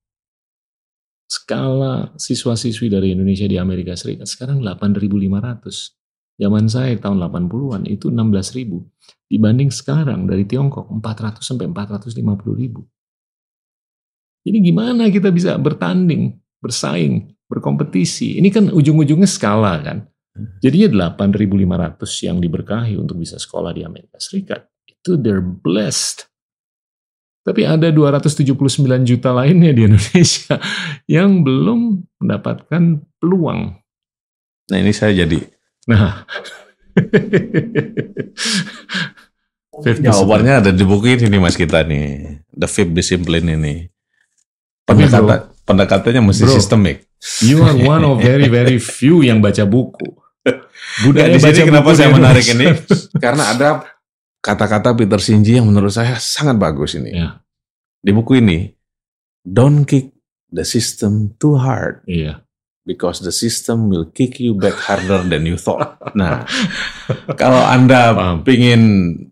Skala 1.28 2.16
siswa-siswi 2.16 2.88
dari 2.88 3.12
Indonesia 3.12 3.44
di 3.44 3.60
Amerika 3.60 3.92
Serikat 3.94 4.26
sekarang 4.26 4.64
8.500. 4.64 5.97
Zaman 6.38 6.70
saya 6.70 6.94
tahun 6.94 7.18
80-an 7.18 7.82
itu 7.90 8.14
16 8.14 8.58
ribu. 8.62 8.86
Dibanding 9.26 9.74
sekarang 9.74 10.30
dari 10.30 10.46
Tiongkok 10.46 10.86
400 10.86 11.42
sampai 11.42 11.66
450 11.66 12.14
ribu. 12.54 12.86
Jadi 14.46 14.58
gimana 14.62 15.10
kita 15.10 15.34
bisa 15.34 15.58
bertanding, 15.58 16.38
bersaing, 16.62 17.34
berkompetisi? 17.50 18.38
Ini 18.38 18.48
kan 18.54 18.70
ujung-ujungnya 18.70 19.26
skala 19.26 19.82
kan. 19.82 20.06
Jadinya 20.62 21.10
8.500 21.18 21.98
yang 22.30 22.38
diberkahi 22.38 22.94
untuk 22.94 23.18
bisa 23.18 23.34
sekolah 23.42 23.74
di 23.74 23.82
Amerika 23.82 24.22
Serikat. 24.22 24.70
Itu 24.86 25.18
they're 25.18 25.42
blessed. 25.42 26.30
Tapi 27.42 27.66
ada 27.66 27.90
279 27.90 28.54
juta 29.02 29.34
lainnya 29.34 29.74
di 29.74 29.90
Indonesia 29.90 30.62
yang 31.18 31.42
belum 31.42 32.06
mendapatkan 32.22 33.02
peluang. 33.18 33.74
Nah 34.68 34.76
ini 34.78 34.92
saya 34.94 35.26
jadi 35.26 35.57
Nah, 35.88 36.22
50 39.78 40.02
Jawabannya 40.02 40.54
ada 40.64 40.70
di 40.74 40.82
buku 40.82 41.14
ini 41.14 41.38
mas 41.38 41.54
kita 41.54 41.86
nih. 41.86 42.42
The 42.50 42.66
fifth 42.66 42.90
discipline 42.90 43.46
ini. 43.46 43.86
Tapi, 44.82 45.06
Pendekatan, 45.06 45.38
pendekatannya 45.62 46.22
mesti 46.32 46.44
Bro. 46.48 46.54
sistemik. 46.58 47.06
You 47.44 47.62
are 47.62 47.76
one 47.76 48.02
of 48.02 48.18
very 48.18 48.50
very 48.50 48.82
few 48.82 49.22
yang 49.22 49.38
baca 49.38 49.62
buku. 49.68 50.18
Budaya 51.06 51.30
Nah, 51.30 51.36
di 51.36 51.38
sini 51.38 51.46
baca 51.46 51.62
kenapa 51.62 51.90
buku 51.92 51.98
saya 51.98 52.10
menarik 52.10 52.46
ini? 52.50 52.66
Karena 53.24 53.54
ada 53.54 53.68
kata-kata 54.42 54.96
Peter 54.98 55.20
Sinji 55.22 55.60
yang 55.60 55.68
menurut 55.70 55.92
saya 55.94 56.18
sangat 56.18 56.58
bagus 56.58 56.98
ini. 56.98 57.14
Ya. 57.14 57.38
Di 58.02 58.10
buku 58.10 58.38
ini, 58.42 58.72
don't 59.46 59.86
kick 59.86 60.10
the 60.50 60.64
system 60.64 61.36
too 61.36 61.54
hard 61.60 62.00
Iya. 62.08 62.42
Because 62.88 63.20
the 63.20 63.28
system 63.28 63.92
will 63.92 64.08
kick 64.08 64.40
you 64.40 64.56
back 64.56 64.72
harder 64.80 65.20
than 65.22 65.44
you 65.44 65.60
thought. 65.60 66.00
Nah, 66.16 66.48
kalau 67.36 67.60
Anda 67.60 68.16
Paham. 68.16 68.36
ingin 68.48 68.82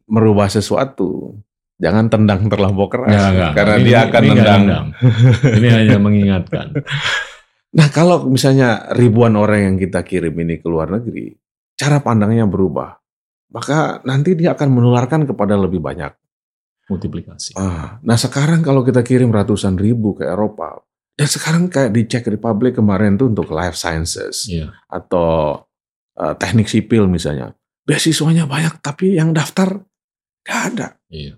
merubah 0.04 0.52
sesuatu, 0.52 1.40
jangan 1.80 2.12
tendang 2.12 2.52
terlampau 2.52 2.92
keras 2.92 3.08
Nggak, 3.08 3.30
nggak. 3.32 3.52
karena 3.56 3.74
Ini- 3.74 3.86
dia 3.88 3.98
akan 4.04 4.20
ini 4.20 4.30
nendang. 4.36 4.84
ini 5.56 5.68
hanya 5.72 5.96
mengingatkan. 5.96 6.66
Nah, 7.72 7.88
kalau 7.88 8.28
misalnya 8.28 8.92
ribuan 8.92 9.32
orang 9.34 9.72
yang 9.72 9.76
kita 9.76 10.00
kirim 10.00 10.36
ini 10.36 10.60
ke 10.60 10.68
luar 10.68 10.92
negeri, 10.92 11.32
cara 11.72 12.00
pandangnya 12.00 12.44
berubah. 12.44 12.92
Maka 13.46 14.04
nanti 14.04 14.36
dia 14.36 14.52
akan 14.52 14.68
menularkan 14.68 15.24
kepada 15.24 15.56
lebih 15.56 15.80
banyak. 15.80 16.12
Multiplikasi. 16.86 17.58
Ah, 17.58 17.98
nah 18.00 18.14
sekarang 18.14 18.62
kalau 18.62 18.80
kita 18.80 19.02
kirim 19.02 19.28
ratusan 19.28 19.74
ribu 19.74 20.14
ke 20.14 20.22
Eropa, 20.22 20.78
dan 21.16 21.28
sekarang 21.32 21.72
kayak 21.72 21.96
di 21.96 22.04
Czech 22.04 22.28
Republic 22.28 22.76
kemarin 22.76 23.16
tuh 23.16 23.32
untuk 23.32 23.48
life 23.48 23.72
sciences 23.74 24.44
Iya. 24.52 24.68
atau 24.86 25.64
eh, 26.16 26.34
teknik 26.36 26.68
sipil 26.68 27.08
misalnya, 27.08 27.56
beasiswanya 27.88 28.44
banyak 28.44 28.80
tapi 28.84 29.16
yang 29.16 29.32
daftar 29.32 29.80
gak 30.44 30.60
ada. 30.72 30.88
Iya. 31.08 31.36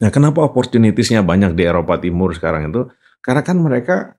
Nah, 0.00 0.08
kenapa 0.12 0.44
opportunitiesnya 0.44 1.24
banyak 1.24 1.56
di 1.56 1.64
Eropa 1.64 1.96
Timur 1.96 2.36
sekarang 2.36 2.68
itu? 2.72 2.88
Karena 3.24 3.40
kan 3.40 3.56
mereka 3.56 4.16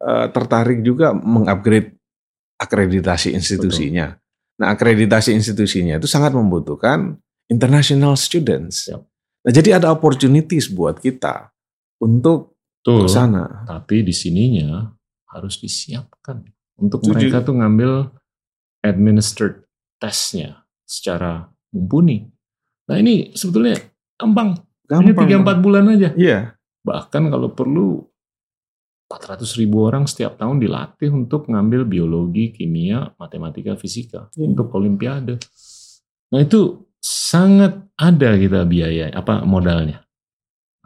eh, 0.00 0.26
tertarik 0.32 0.80
juga 0.80 1.12
mengupgrade 1.12 1.96
akreditasi 2.58 3.32
institusinya. 3.36 4.18
Nah, 4.58 4.74
akreditasi 4.74 5.30
institusinya 5.32 6.02
itu 6.02 6.10
sangat 6.10 6.34
membutuhkan 6.34 7.14
international 7.46 8.18
students. 8.18 8.90
Siap. 8.90 9.00
Nah, 9.46 9.52
jadi 9.54 9.78
ada 9.78 9.94
opportunities 9.94 10.66
buat 10.68 10.98
kita 10.98 11.54
untuk 12.02 12.57
Tuh. 12.88 13.04
ke 13.04 13.08
sana. 13.12 13.68
Tapi 13.68 14.00
di 14.00 14.14
sininya 14.16 14.88
harus 15.28 15.60
disiapkan 15.60 16.40
untuk 16.80 17.04
Setuju. 17.04 17.12
mereka 17.28 17.38
tuh 17.44 17.54
ngambil 17.60 17.90
administered 18.80 19.68
testnya 20.00 20.64
secara 20.88 21.52
mumpuni. 21.74 22.24
Nah 22.88 22.96
ini 22.96 23.36
sebetulnya 23.36 23.76
gampang. 24.16 24.56
Hanya 24.88 25.12
Gampang. 25.12 25.28
3-4 25.60 25.60
bulan 25.60 25.84
aja. 25.92 26.16
Iya. 26.16 26.56
Bahkan 26.80 27.28
kalau 27.28 27.52
perlu 27.52 28.00
400 29.08 29.60
ribu 29.60 29.84
orang 29.84 30.08
setiap 30.08 30.40
tahun 30.40 30.60
dilatih 30.60 31.12
untuk 31.12 31.48
ngambil 31.48 31.84
biologi, 31.84 32.52
kimia, 32.52 33.12
matematika, 33.20 33.76
fisika 33.76 34.32
Iya. 34.32 34.48
untuk 34.48 34.72
olimpiade. 34.72 35.36
Nah 36.32 36.40
itu 36.40 36.88
sangat 37.00 37.84
ada 38.00 38.36
kita 38.36 38.64
biaya 38.64 39.12
apa 39.12 39.44
modalnya. 39.44 40.07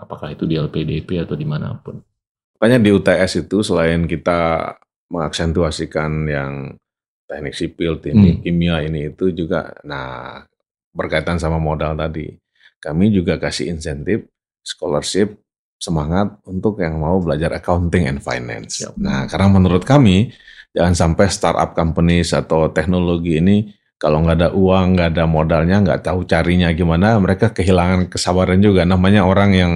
Apakah 0.03 0.35
itu 0.35 0.45
di 0.51 0.59
LPDP 0.59 1.23
atau 1.23 1.39
di 1.39 1.47
mana 1.47 1.79
pun. 1.79 2.03
Makanya 2.59 2.79
di 2.83 2.91
UTS 2.91 3.47
itu 3.47 3.63
selain 3.63 4.11
kita 4.11 4.75
mengaksentuasikan 5.07 6.11
yang 6.27 6.53
teknik 7.31 7.55
sipil, 7.55 8.03
teknik 8.03 8.39
Hmm. 8.39 8.43
kimia 8.43 8.77
ini 8.83 9.15
itu 9.15 9.31
juga 9.31 9.73
nah 9.87 10.43
berkaitan 10.93 11.39
sama 11.39 11.63
modal 11.63 11.95
tadi. 11.95 12.35
Kami 12.83 13.15
juga 13.15 13.39
kasih 13.39 13.71
insentif 13.71 14.27
scholarship 14.67 15.39
semangat 15.79 16.39
untuk 16.47 16.79
yang 16.79 16.99
mau 17.03 17.19
belajar 17.19 17.51
accounting 17.59 18.07
and 18.07 18.21
finance. 18.23 18.83
Siap. 18.83 18.95
Nah, 19.03 19.27
karena 19.27 19.51
menurut 19.51 19.83
kami 19.83 20.31
jangan 20.71 20.95
sampai 20.95 21.27
startup 21.27 21.75
companies 21.75 22.31
atau 22.31 22.71
teknologi 22.71 23.43
ini 23.43 23.75
kalau 24.03 24.19
nggak 24.27 24.35
ada 24.43 24.51
uang, 24.51 24.99
nggak 24.99 25.09
ada 25.15 25.25
modalnya, 25.31 25.79
nggak 25.79 26.11
tahu 26.11 26.27
carinya 26.27 26.75
gimana, 26.75 27.15
mereka 27.23 27.55
kehilangan 27.55 28.11
kesabaran 28.11 28.59
juga. 28.59 28.83
Namanya 28.83 29.23
orang 29.23 29.55
yang 29.55 29.73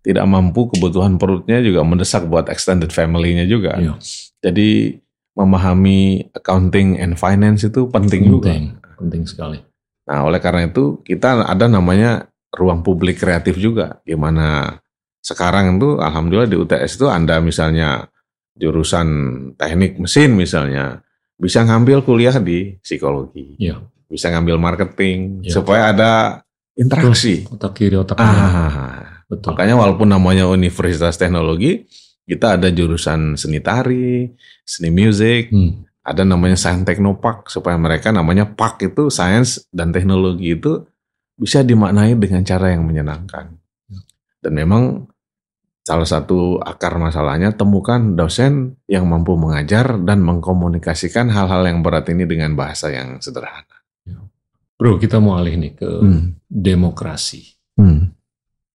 tidak 0.00 0.24
mampu 0.24 0.72
kebutuhan 0.72 1.20
perutnya 1.20 1.60
juga 1.60 1.84
mendesak 1.84 2.24
buat 2.32 2.48
extended 2.48 2.88
family-nya 2.88 3.44
juga. 3.44 3.76
Iya. 3.76 4.00
Jadi 4.40 4.96
memahami 5.36 6.32
accounting 6.32 6.96
and 6.96 7.20
finance 7.20 7.68
itu 7.68 7.92
penting, 7.92 8.24
juga. 8.24 8.56
Penting, 8.56 8.64
penting 8.96 9.22
sekali. 9.28 9.60
Nah, 10.08 10.24
oleh 10.24 10.40
karena 10.40 10.72
itu 10.72 11.04
kita 11.04 11.44
ada 11.44 11.68
namanya 11.68 12.24
ruang 12.56 12.80
publik 12.80 13.20
kreatif 13.20 13.60
juga. 13.60 14.00
Gimana 14.08 14.80
sekarang 15.20 15.76
itu 15.76 16.00
alhamdulillah 16.00 16.48
di 16.48 16.56
UTS 16.56 16.96
itu 16.96 17.06
Anda 17.12 17.44
misalnya 17.44 18.08
jurusan 18.56 19.08
teknik 19.60 20.00
mesin 20.00 20.32
misalnya 20.32 21.04
bisa 21.38 21.62
ngambil 21.62 22.02
kuliah 22.02 22.34
di 22.42 22.76
psikologi. 22.82 23.54
Iya. 23.56 23.78
Bisa 24.10 24.28
ngambil 24.34 24.58
marketing 24.58 25.46
Iya. 25.46 25.52
supaya 25.54 25.94
ada 25.94 26.10
interaksi. 26.74 27.46
Otak 27.48 27.78
kiri, 27.78 27.94
otak 27.94 28.18
kanan. 28.18 28.34
Ah, 28.34 29.22
Betul. 29.30 29.54
makanya 29.54 29.74
walaupun 29.78 30.08
namanya 30.10 30.50
Universitas 30.50 31.14
Teknologi, 31.14 31.86
kita 32.28 32.60
ada 32.60 32.68
jurusan 32.68 33.38
seni 33.38 33.62
tari, 33.62 34.28
seni 34.62 34.92
musik, 34.92 35.48
Hmm. 35.48 35.86
ada 36.04 36.28
namanya 36.28 36.56
Sains 36.60 36.84
Teknopark 36.84 37.48
supaya 37.48 37.76
mereka 37.80 38.12
namanya 38.12 38.44
park 38.44 38.84
itu 38.84 39.08
sains 39.08 39.64
dan 39.72 39.92
teknologi 39.92 40.56
itu 40.56 40.84
bisa 41.36 41.64
dimaknai 41.64 42.16
dengan 42.16 42.44
cara 42.44 42.72
yang 42.72 42.84
menyenangkan. 42.84 43.52
Dan 44.38 44.52
memang 44.54 45.07
salah 45.88 46.04
satu 46.04 46.60
akar 46.60 47.00
masalahnya 47.00 47.56
temukan 47.56 48.12
dosen 48.12 48.76
yang 48.84 49.08
mampu 49.08 49.40
mengajar 49.40 49.96
dan 50.04 50.20
mengkomunikasikan 50.20 51.32
hal-hal 51.32 51.64
yang 51.64 51.80
berat 51.80 52.04
ini 52.12 52.28
dengan 52.28 52.52
bahasa 52.52 52.92
yang 52.92 53.24
sederhana. 53.24 53.64
Bro, 54.78 55.00
kita 55.00 55.16
mau 55.18 55.40
alih 55.40 55.56
nih 55.56 55.72
ke 55.74 55.88
Hmm. 55.88 56.36
demokrasi. 56.46 57.56
Hmm. 57.80 58.12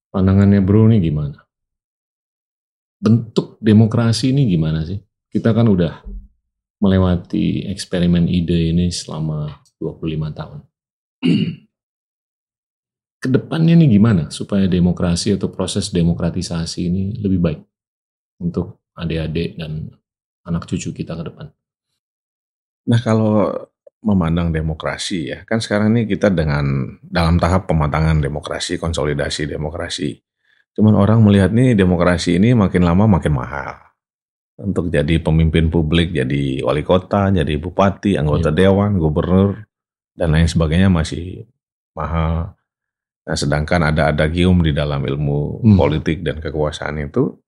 Pandangannya 0.10 0.60
bro 0.66 0.90
ini 0.90 1.00
gimana? 1.00 1.38
Bentuk 2.98 3.62
demokrasi 3.62 4.34
ini 4.34 4.50
gimana 4.50 4.84
sih? 4.84 4.98
Kita 5.30 5.54
kan 5.56 5.70
udah 5.70 6.04
melewati 6.82 7.70
eksperimen 7.72 8.28
ide 8.28 8.74
ini 8.76 8.92
selama 8.92 9.64
25 9.80 10.34
tahun. 10.36 10.60
Ke 13.24 13.32
depannya 13.32 13.80
nih 13.80 13.96
gimana 13.96 14.28
supaya 14.28 14.68
demokrasi 14.68 15.40
atau 15.40 15.48
proses 15.48 15.96
demokratisasi 15.96 16.80
ini 16.92 17.16
lebih 17.24 17.40
baik 17.40 17.62
untuk 18.44 18.84
adik-adik 19.00 19.56
dan 19.56 19.96
anak 20.44 20.68
cucu 20.68 20.92
kita 20.92 21.16
ke 21.16 21.32
depan? 21.32 21.48
Nah 22.92 23.00
kalau 23.00 23.48
memandang 24.04 24.52
demokrasi 24.52 25.32
ya, 25.32 25.48
kan 25.48 25.64
sekarang 25.64 25.96
ini 25.96 26.04
kita 26.04 26.28
dengan 26.28 27.00
dalam 27.00 27.40
tahap 27.40 27.72
pematangan 27.72 28.20
demokrasi, 28.20 28.76
konsolidasi 28.76 29.48
demokrasi. 29.48 30.20
Cuman 30.76 31.00
orang 31.00 31.24
melihat 31.24 31.56
nih 31.56 31.80
demokrasi 31.80 32.36
ini 32.36 32.52
makin 32.52 32.84
lama 32.84 33.08
makin 33.08 33.40
mahal. 33.40 33.80
Untuk 34.60 34.92
jadi 34.92 35.24
pemimpin 35.24 35.72
publik, 35.72 36.12
jadi 36.12 36.60
wali 36.60 36.84
kota, 36.84 37.32
jadi 37.32 37.56
bupati, 37.56 38.20
anggota 38.20 38.52
dewan, 38.52 39.00
gubernur, 39.00 39.64
dan 40.12 40.36
lain 40.36 40.46
sebagainya 40.46 40.92
masih 40.92 41.48
mahal. 41.96 42.54
Nah 43.24 43.36
sedangkan 43.40 43.94
ada 43.94 44.12
adagium 44.12 44.60
di 44.60 44.76
dalam 44.76 45.04
ilmu 45.04 45.64
Hmm. 45.64 45.78
politik 45.80 46.22
dan 46.24 46.44
kekuasaan 46.44 47.00
itu, 47.00 47.40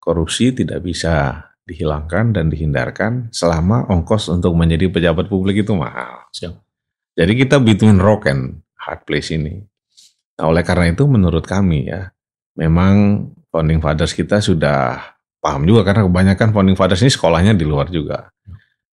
korupsi 0.00 0.56
tidak 0.56 0.80
bisa 0.80 1.44
dihilangkan 1.68 2.34
dan 2.34 2.48
dihindarkan 2.48 3.28
selama 3.30 3.86
ongkos 3.92 4.32
untuk 4.32 4.56
menjadi 4.56 4.90
pejabat 4.90 5.28
publik 5.28 5.62
itu 5.62 5.76
mahal. 5.76 6.26
Siap. 6.32 6.56
Jadi 7.14 7.32
kita 7.36 7.60
between 7.60 8.00
rock 8.00 8.26
and 8.32 8.64
hard 8.80 9.04
place 9.04 9.28
ini. 9.30 9.60
Nah, 10.40 10.48
oleh 10.48 10.64
karena 10.64 10.88
itu 10.88 11.04
menurut 11.04 11.44
kami 11.44 11.92
ya, 11.92 12.08
memang 12.56 13.28
founding 13.52 13.78
fathers 13.78 14.16
kita 14.16 14.40
sudah 14.40 15.04
paham 15.36 15.68
juga 15.68 15.84
karena 15.84 16.08
kebanyakan 16.08 16.48
founding 16.52 16.76
fathers 16.80 17.04
ini 17.04 17.12
sekolahnya 17.12 17.52
di 17.52 17.68
luar 17.68 17.92
juga. 17.92 18.32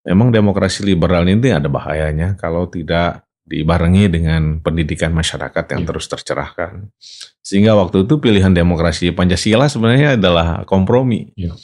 Memang 0.03 0.31
demokrasi 0.31 0.87
liberal 0.87 1.27
ini 1.27 1.51
ada 1.51 1.67
bahayanya 1.67 2.35
kalau 2.39 2.67
tidak 2.67 3.26
dibarengi 3.47 4.11
dengan 4.11 4.59
pendidikan 4.59 5.15
masyarakat 5.15 5.65
yang 5.73 5.81
Iya. 5.83 5.89
terus 5.89 6.05
tercerahkan. 6.11 6.91
Sehingga 7.39 7.79
waktu 7.79 8.03
itu 8.03 8.19
pilihan 8.19 8.51
demokrasi 8.51 9.15
Pancasila 9.15 9.71
sebenarnya 9.71 10.19
adalah 10.19 10.67
kompromi. 10.67 11.31
Iya. 11.39 11.55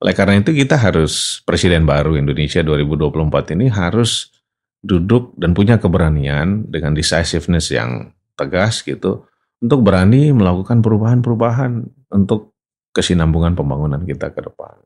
Oleh 0.00 0.14
karena 0.16 0.40
itu 0.40 0.52
kita 0.52 0.76
harus 0.76 1.40
presiden 1.44 1.88
baru 1.88 2.16
Indonesia 2.16 2.60
2024 2.60 3.52
ini 3.56 3.72
harus 3.72 4.32
duduk 4.80 5.36
dan 5.36 5.52
punya 5.52 5.76
keberanian 5.76 6.68
dengan 6.68 6.96
decisiveness 6.96 7.68
yang 7.72 8.12
tegas 8.36 8.80
gitu 8.80 9.28
untuk 9.60 9.84
berani 9.84 10.32
melakukan 10.32 10.80
perubahan-perubahan 10.80 11.84
untuk 12.16 12.56
kesinambungan 12.96 13.52
pembangunan 13.52 14.00
kita 14.08 14.32
ke 14.32 14.40
depan. 14.40 14.80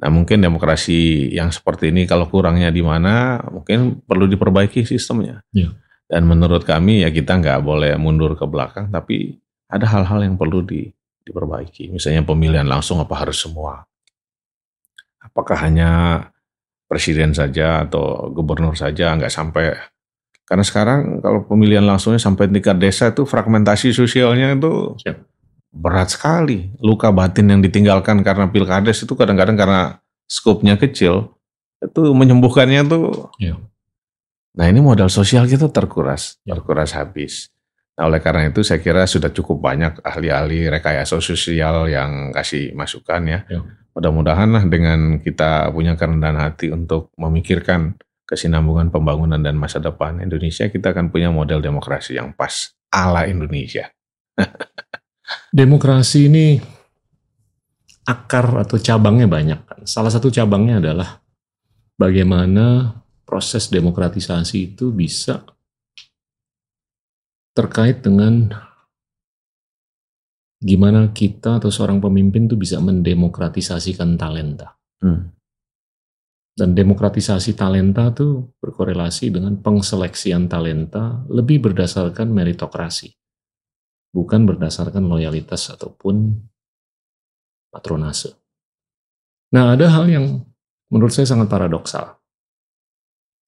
Nah 0.00 0.08
mungkin 0.08 0.40
demokrasi 0.40 1.28
yang 1.36 1.52
seperti 1.52 1.92
ini 1.92 2.08
kalau 2.08 2.30
kurangnya 2.30 2.72
di 2.72 2.80
mana 2.80 3.42
mungkin 3.52 4.00
perlu 4.00 4.24
diperbaiki 4.24 4.88
sistemnya. 4.88 5.44
Iya. 5.52 5.76
Dan 6.08 6.28
menurut 6.28 6.64
kami 6.64 7.04
ya 7.04 7.12
kita 7.12 7.40
nggak 7.40 7.60
boleh 7.60 7.92
mundur 8.00 8.36
ke 8.36 8.44
belakang 8.48 8.88
tapi 8.88 9.36
ada 9.68 9.88
hal-hal 9.88 10.24
yang 10.24 10.36
perlu 10.36 10.60
di, 10.64 10.88
diperbaiki. 11.24 11.92
Misalnya 11.92 12.24
pemilihan 12.24 12.68
langsung 12.68 13.00
apa 13.00 13.24
harus 13.24 13.40
semua? 13.40 13.84
Apakah 15.22 15.56
hanya 15.64 15.90
presiden 16.92 17.32
saja 17.32 17.88
atau 17.88 18.28
gubernur 18.28 18.76
saja 18.76 19.16
nggak 19.16 19.32
sampai 19.32 19.72
karena 20.44 20.60
sekarang 20.60 21.24
kalau 21.24 21.48
pemilihan 21.48 21.80
langsungnya 21.80 22.20
sampai 22.20 22.52
tingkat 22.52 22.76
desa 22.76 23.08
itu 23.08 23.24
fragmentasi 23.24 23.96
sosialnya 23.96 24.52
itu 24.52 25.00
Siap. 25.00 25.31
Berat 25.72 26.12
sekali. 26.12 26.70
Luka 26.78 27.08
batin 27.10 27.48
yang 27.48 27.60
ditinggalkan 27.64 28.20
karena 28.20 28.46
pilkades 28.52 29.02
itu 29.02 29.16
kadang-kadang 29.16 29.56
karena 29.56 29.98
skopnya 30.28 30.76
kecil 30.76 31.32
itu 31.82 32.12
menyembuhkannya 32.12 32.86
tuh. 32.86 33.32
Iya. 33.40 33.58
Nah 34.52 34.66
ini 34.68 34.84
modal 34.84 35.08
sosial 35.08 35.48
kita 35.48 35.72
terkuras, 35.72 36.38
Ya. 36.44 36.54
terkuras 36.54 36.92
habis. 36.92 37.48
Nah, 37.96 38.08
oleh 38.08 38.24
karena 38.24 38.48
itu 38.48 38.64
saya 38.64 38.80
kira 38.80 39.04
sudah 39.04 39.28
cukup 39.32 39.60
banyak 39.60 40.00
ahli-ahli 40.00 40.68
rekayasa 40.72 41.20
sosial 41.20 41.88
yang 41.92 42.32
kasih 42.32 42.72
masukan 42.72 43.20
ya. 43.28 43.40
Ya. 43.48 43.60
Mudah-mudahan 43.92 44.48
lah 44.48 44.64
dengan 44.64 45.20
kita 45.20 45.68
punya 45.72 45.92
kerendahan 45.96 46.40
hati 46.40 46.72
untuk 46.72 47.12
memikirkan 47.20 48.00
kesinambungan 48.24 48.88
pembangunan 48.88 49.36
dan 49.44 49.60
masa 49.60 49.76
depan 49.76 50.24
Indonesia, 50.24 50.72
kita 50.72 50.96
akan 50.96 51.12
punya 51.12 51.28
model 51.28 51.60
demokrasi 51.60 52.16
yang 52.16 52.32
pas 52.32 52.72
ala 52.88 53.28
Indonesia. 53.28 53.92
Demokrasi 55.52 56.30
ini 56.30 56.46
akar 58.06 58.66
atau 58.66 58.76
cabangnya 58.78 59.30
banyak 59.30 59.60
kan. 59.62 59.80
Salah 59.86 60.10
satu 60.10 60.28
cabangnya 60.28 60.82
adalah 60.82 61.22
bagaimana 61.94 62.98
proses 63.22 63.70
demokratisasi 63.70 64.74
itu 64.74 64.90
bisa 64.90 65.46
terkait 67.52 68.00
dengan 68.00 68.48
gimana 70.62 71.10
kita 71.10 71.58
atau 71.58 71.68
seorang 71.68 71.98
pemimpin 71.98 72.46
tuh 72.46 72.58
bisa 72.58 72.78
mendemokratisasikan 72.78 74.14
talenta. 74.14 74.78
Hmm. 75.02 75.34
Dan 76.52 76.76
demokratisasi 76.76 77.56
talenta 77.56 78.12
tuh 78.12 78.52
berkorelasi 78.60 79.32
dengan 79.32 79.56
pengseleksian 79.56 80.52
talenta 80.52 81.24
lebih 81.32 81.64
berdasarkan 81.64 82.28
meritokrasi. 82.28 83.21
Bukan 84.12 84.44
berdasarkan 84.44 85.08
loyalitas 85.08 85.72
ataupun 85.72 86.36
patronase. 87.72 88.36
Nah, 89.56 89.72
ada 89.72 89.88
hal 89.88 90.04
yang 90.08 90.44
menurut 90.92 91.12
saya 91.12 91.24
sangat 91.24 91.48
paradoksal. 91.48 92.20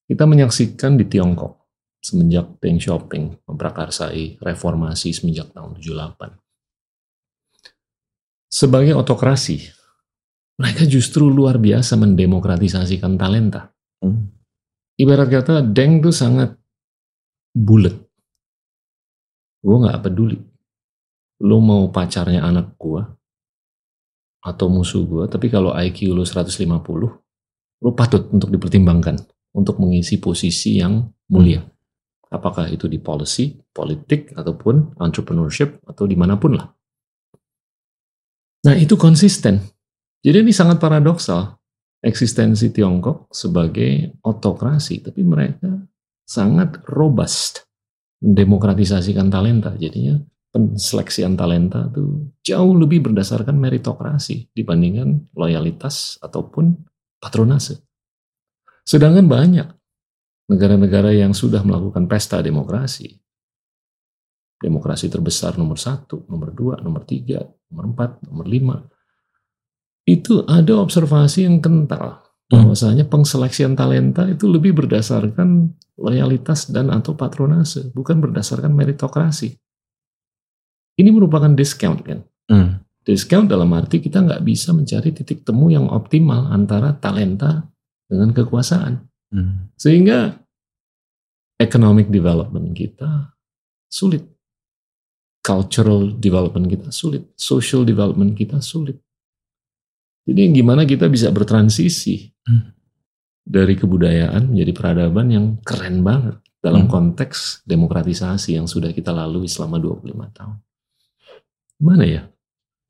Kita 0.05 0.25
menyaksikan 0.25 0.97
di 0.97 1.05
Tiongkok 1.05 1.65
semenjak 2.01 2.61
Deng 2.61 2.77
Xiaoping 2.77 3.49
memprakarsai 3.49 4.37
reformasi 4.37 5.09
semenjak 5.09 5.49
tahun 5.49 5.81
78. 5.81 6.37
Sebagai 8.45 8.93
otokrasi, 8.93 9.57
mereka 10.61 10.85
justru 10.85 11.25
luar 11.27 11.57
biasa 11.57 11.97
mendemokratisasikan 11.97 13.17
talenta. 13.17 13.73
Hmm. 14.05 14.29
Ibarat 14.95 15.27
kata 15.27 15.65
Deng 15.65 16.05
tuh 16.05 16.13
sangat 16.13 16.53
bulat. 17.51 17.97
Gue 19.65 19.77
nggak 19.81 20.05
peduli. 20.05 20.37
Lo 21.43 21.59
mau 21.59 21.91
pacarnya 21.91 22.45
anak 22.45 22.79
gue 22.79 23.01
atau 24.45 24.69
musuh 24.69 25.03
gue, 25.03 25.25
tapi 25.25 25.49
kalau 25.49 25.73
IQ 25.73 26.13
lo 26.13 26.23
150, 26.23 26.63
lo 27.81 27.89
patut 27.97 28.29
untuk 28.29 28.53
dipertimbangkan 28.53 29.17
untuk 29.57 29.81
mengisi 29.81 30.21
posisi 30.21 30.77
yang 30.77 31.01
mulia. 31.33 31.65
Apakah 32.29 32.67
itu 32.69 32.85
di 32.85 32.99
policy, 33.01 33.57
politik, 33.73 34.35
ataupun 34.35 34.99
entrepreneurship, 34.99 35.81
atau 35.87 36.03
di 36.05 36.13
mana 36.19 36.35
pun 36.35 36.59
lah. 36.59 36.67
Nah 38.65 38.75
itu 38.75 38.99
konsisten. 38.99 39.61
Jadi 40.25 40.41
ini 40.41 40.53
sangat 40.53 40.81
paradoksal 40.81 41.53
eksistensi 42.01 42.73
Tiongkok 42.73 43.29
sebagai 43.33 44.19
otokrasi, 44.25 45.05
tapi 45.05 45.21
mereka 45.21 45.69
sangat 46.25 46.81
robust 46.89 47.65
mendemokratisasikan 48.25 49.29
talenta. 49.29 49.77
Jadinya 49.77 50.17
penseleksian 50.55 51.35
talenta 51.35 51.91
itu 51.91 52.31
jauh 52.39 52.79
lebih 52.79 53.11
berdasarkan 53.11 53.59
meritokrasi 53.59 54.55
dibandingkan 54.55 55.27
loyalitas 55.35 56.15
ataupun 56.23 56.79
patronase. 57.19 57.83
Sedangkan 58.87 59.27
banyak 59.27 59.67
negara-negara 60.47 61.11
yang 61.11 61.35
sudah 61.35 61.59
melakukan 61.59 62.07
pesta 62.07 62.39
demokrasi, 62.39 63.19
demokrasi 64.63 65.11
terbesar 65.11 65.59
nomor 65.59 65.75
satu, 65.75 66.23
nomor 66.31 66.55
dua, 66.55 66.79
nomor 66.79 67.03
tiga, 67.03 67.43
nomor 67.67 67.91
empat, 67.91 68.23
nomor 68.23 68.47
lima, 68.47 68.77
itu 70.07 70.39
ada 70.47 70.79
observasi 70.79 71.43
yang 71.43 71.59
kental 71.59 72.23
bahwasanya 72.47 73.11
pengseleksian 73.11 73.75
talenta 73.75 74.23
itu 74.29 74.47
lebih 74.47 74.71
berdasarkan 74.71 75.75
loyalitas 75.99 76.71
dan 76.71 76.95
atau 76.95 77.17
patronase, 77.19 77.91
bukan 77.91 78.23
berdasarkan 78.23 78.71
meritokrasi. 78.71 79.64
Ini 80.95 81.09
merupakan 81.11 81.51
discount 81.51 81.99
kan? 82.03 82.19
Hmm. 82.47 82.79
Discount 83.05 83.51
dalam 83.51 83.69
arti 83.75 84.01
kita 84.01 84.23
nggak 84.23 84.41
bisa 84.41 84.73
mencari 84.73 85.11
titik 85.11 85.45
temu 85.45 85.69
yang 85.69 85.91
optimal 85.91 86.49
antara 86.49 86.95
talenta 86.95 87.67
dengan 88.07 88.31
kekuasaan. 88.31 89.03
Hmm. 89.29 89.69
Sehingga 89.75 90.39
economic 91.59 92.07
development 92.07 92.71
kita 92.73 93.35
sulit. 93.91 94.23
Cultural 95.45 96.15
development 96.17 96.65
kita 96.71 96.89
sulit. 96.89 97.29
Social 97.37 97.85
development 97.85 98.33
kita 98.33 98.57
sulit. 98.63 98.97
Jadi 100.25 100.57
gimana 100.57 100.89
kita 100.89 101.05
bisa 101.05 101.29
bertransisi 101.29 102.33
Hmm. 102.45 102.73
dari 103.45 103.77
kebudayaan 103.77 104.49
menjadi 104.49 104.71
peradaban 104.73 105.27
yang 105.29 105.45
keren 105.61 106.01
banget 106.01 106.41
dalam 106.61 106.89
Hmm. 106.89 106.93
konteks 106.93 107.61
demokratisasi 107.65 108.57
yang 108.57 108.65
sudah 108.65 108.89
kita 108.89 109.13
lalui 109.13 109.45
selama 109.45 109.77
25 109.77 110.29
tahun. 110.33 110.57
Gimana 111.79 112.03
ya? 112.07 112.23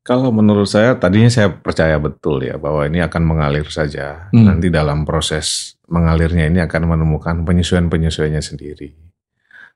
Kalau 0.06 0.30
menurut 0.30 0.70
saya, 0.70 0.94
tadinya 0.94 1.26
saya 1.26 1.50
percaya 1.50 1.98
betul 1.98 2.46
ya 2.46 2.54
bahwa 2.62 2.86
ini 2.86 3.02
akan 3.02 3.22
mengalir 3.26 3.66
saja. 3.66 4.30
Hmm. 4.30 4.46
Nanti 4.46 4.70
dalam 4.70 5.02
proses 5.02 5.74
mengalirnya 5.90 6.46
ini 6.46 6.62
akan 6.62 6.94
menemukan 6.94 7.42
penyesuaian-penyesuaiannya 7.42 8.42
sendiri. 8.42 8.94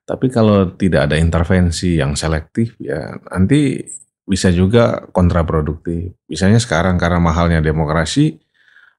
Tapi 0.07 0.27
kalau 0.31 0.71
tidak 0.75 1.11
ada 1.11 1.17
intervensi 1.19 1.99
yang 1.99 2.19
selektif 2.19 2.75
ya 2.83 3.15
nanti 3.31 3.79
bisa 4.27 4.55
juga 4.55 5.07
kontraproduktif. 5.11 6.15
Misalnya 6.31 6.63
sekarang 6.63 6.99
karena 6.99 7.19
mahalnya 7.19 7.59
demokrasi, 7.59 8.39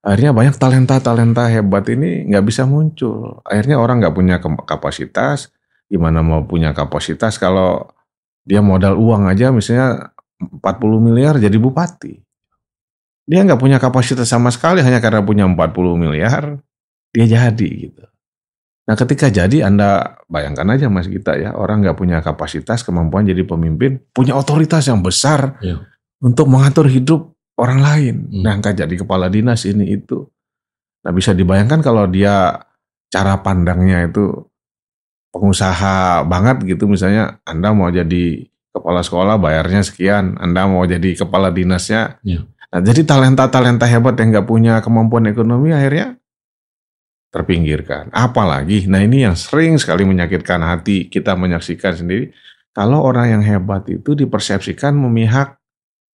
akhirnya 0.04 0.36
banyak 0.36 0.56
talenta-talenta 0.60 1.48
hebat 1.48 1.88
ini 1.92 2.28
nggak 2.28 2.44
bisa 2.44 2.68
muncul. 2.68 3.40
Akhirnya 3.48 3.80
orang 3.80 4.04
nggak 4.04 4.16
punya 4.16 4.36
kapasitas. 4.44 5.52
Gimana 5.92 6.24
mau 6.24 6.44
punya 6.48 6.72
kapasitas 6.72 7.36
kalau 7.36 7.91
dia 8.42 8.60
modal 8.60 8.98
uang 8.98 9.30
aja 9.30 9.54
misalnya 9.54 10.12
40 10.42 10.62
miliar 10.98 11.38
jadi 11.38 11.54
bupati. 11.58 12.18
Dia 13.30 13.46
nggak 13.46 13.62
punya 13.62 13.78
kapasitas 13.78 14.28
sama 14.28 14.50
sekali 14.50 14.82
hanya 14.82 14.98
karena 14.98 15.22
punya 15.22 15.46
40 15.46 15.96
miliar, 15.96 16.58
dia 17.14 17.26
jadi 17.30 17.70
gitu. 17.88 18.04
Nah 18.90 18.96
ketika 18.98 19.30
jadi 19.30 19.70
Anda 19.70 20.20
bayangkan 20.26 20.66
aja 20.74 20.90
Mas 20.90 21.06
Gita 21.08 21.38
ya, 21.38 21.54
orang 21.54 21.86
nggak 21.86 21.96
punya 21.96 22.18
kapasitas, 22.20 22.82
kemampuan 22.82 23.30
jadi 23.30 23.46
pemimpin, 23.46 24.02
punya 24.12 24.34
otoritas 24.36 24.90
yang 24.90 25.06
besar 25.06 25.56
Iya. 25.62 25.86
untuk 26.20 26.50
mengatur 26.50 26.90
hidup 26.90 27.32
orang 27.62 27.80
lain. 27.80 28.16
Hmm. 28.28 28.42
Nah 28.42 28.52
angkat 28.58 28.82
jadi 28.82 28.96
kepala 29.06 29.30
dinas 29.30 29.64
ini 29.70 29.96
itu. 29.96 30.26
Nah 31.06 31.12
bisa 31.14 31.32
dibayangkan 31.38 31.80
kalau 31.86 32.10
dia 32.10 32.58
cara 33.08 33.38
pandangnya 33.46 34.10
itu 34.10 34.50
pengusaha 35.32 36.28
banget 36.28 36.76
gitu 36.76 36.86
misalnya 36.92 37.40
Anda 37.48 37.72
mau 37.72 37.88
jadi 37.88 38.52
kepala 38.72 39.04
sekolah 39.04 39.36
bayarnya 39.40 39.82
sekian, 39.84 40.40
Anda 40.40 40.68
mau 40.68 40.84
jadi 40.88 41.16
kepala 41.16 41.52
dinasnya. 41.52 42.20
Iya. 42.24 42.48
Nah, 42.72 42.80
jadi 42.80 43.04
talenta-talenta 43.04 43.84
hebat 43.84 44.16
yang 44.16 44.32
nggak 44.32 44.48
punya 44.48 44.80
kemampuan 44.80 45.28
ekonomi 45.28 45.76
akhirnya 45.76 46.16
terpinggirkan. 47.32 48.12
Apalagi, 48.12 48.88
nah 48.88 49.04
ini 49.04 49.28
yang 49.28 49.36
sering 49.36 49.76
sekali 49.80 50.04
menyakitkan 50.08 50.60
hati 50.64 51.08
kita 51.12 51.36
menyaksikan 51.36 51.96
sendiri. 51.96 52.32
Kalau 52.72 53.04
orang 53.04 53.40
yang 53.40 53.44
hebat 53.44 53.84
itu 53.92 54.16
dipersepsikan 54.16 54.96
memihak 54.96 55.60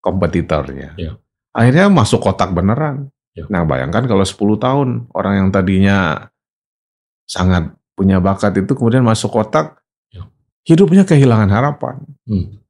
kompetitornya. 0.01 0.97
Iya. 0.97 1.21
Akhirnya 1.53 1.93
masuk 1.93 2.25
kotak 2.25 2.57
beneran. 2.57 3.13
Iya. 3.37 3.53
Nah 3.53 3.69
bayangkan 3.69 4.09
kalau 4.09 4.25
10 4.25 4.57
tahun 4.57 4.89
orang 5.13 5.35
yang 5.45 5.49
tadinya 5.53 6.33
sangat 7.29 7.76
punya 7.97 8.21
bakat 8.21 8.53
itu 8.61 8.77
kemudian 8.77 9.03
masuk 9.03 9.33
kotak, 9.33 9.81
Iya. 10.13 10.29
hidupnya 10.69 11.09
kehilangan 11.09 11.49
harapan. 11.49 11.97
Hmm. 12.29 12.61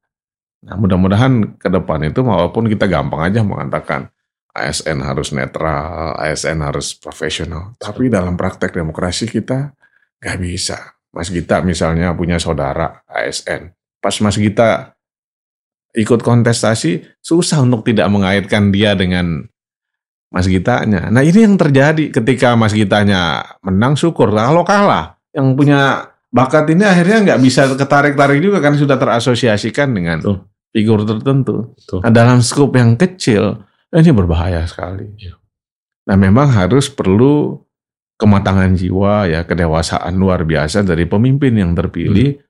Nah 0.63 0.75
mudah-mudahan 0.79 1.59
ke 1.59 1.67
depan 1.67 2.07
itu 2.07 2.23
walaupun 2.23 2.65
kita 2.71 2.87
gampang 2.87 3.27
aja 3.27 3.43
mengatakan 3.43 4.09
ASN 4.57 5.05
harus 5.05 5.29
netral, 5.35 6.17
ASN 6.17 6.65
harus 6.65 6.97
profesional. 6.97 7.77
Tapi 7.77 8.09
dalam 8.09 8.33
praktek 8.33 8.73
demokrasi 8.73 9.29
kita 9.29 9.75
nggak 10.17 10.37
bisa. 10.41 10.97
Mas 11.13 11.29
Gita 11.29 11.61
misalnya 11.61 12.15
punya 12.17 12.41
saudara 12.41 13.05
ASN. 13.05 13.69
Pas 14.01 14.17
Mas 14.23 14.39
Gita 14.39 14.97
ikut 15.93 16.21
kontestasi, 16.21 17.05
susah 17.21 17.61
untuk 17.65 17.85
tidak 17.85 18.09
mengaitkan 18.09 18.69
dia 18.73 18.93
dengan 18.97 19.45
Mas 20.29 20.45
Gitanya. 20.45 21.07
Nah 21.09 21.23
ini 21.23 21.45
yang 21.47 21.55
terjadi 21.57 22.11
ketika 22.11 22.53
Mas 22.53 22.75
Gitanya 22.75 23.45
menang 23.63 23.97
syukur. 23.97 24.29
Kalau 24.29 24.61
kalah, 24.67 25.16
yang 25.37 25.53
punya 25.53 26.09
bakat 26.33 26.65
ini 26.73 26.81
akhirnya 26.81 27.17
nggak 27.21 27.39
bisa 27.45 27.69
ketarik-tarik 27.77 28.41
juga 28.41 28.57
karena 28.57 28.77
sudah 28.81 28.97
terasosiasikan 28.97 29.93
dengan 29.93 30.17
Betul. 30.19 30.37
figur 30.73 30.99
tertentu. 31.05 31.77
Betul. 31.77 31.99
Nah, 32.01 32.11
dalam 32.11 32.41
skop 32.41 32.73
yang 32.73 32.97
kecil, 32.97 33.61
ini 33.93 34.09
berbahaya 34.09 34.65
sekali. 34.65 35.05
Iya. 35.21 35.37
Nah 36.07 36.15
memang 36.17 36.49
harus 36.49 36.89
perlu 36.89 37.61
kematangan 38.17 38.73
jiwa 38.73 39.29
ya 39.29 39.45
kedewasaan 39.45 40.17
luar 40.17 40.41
biasa 40.41 40.81
dari 40.81 41.05
pemimpin 41.05 41.53
yang 41.53 41.77
terpilih 41.77 42.41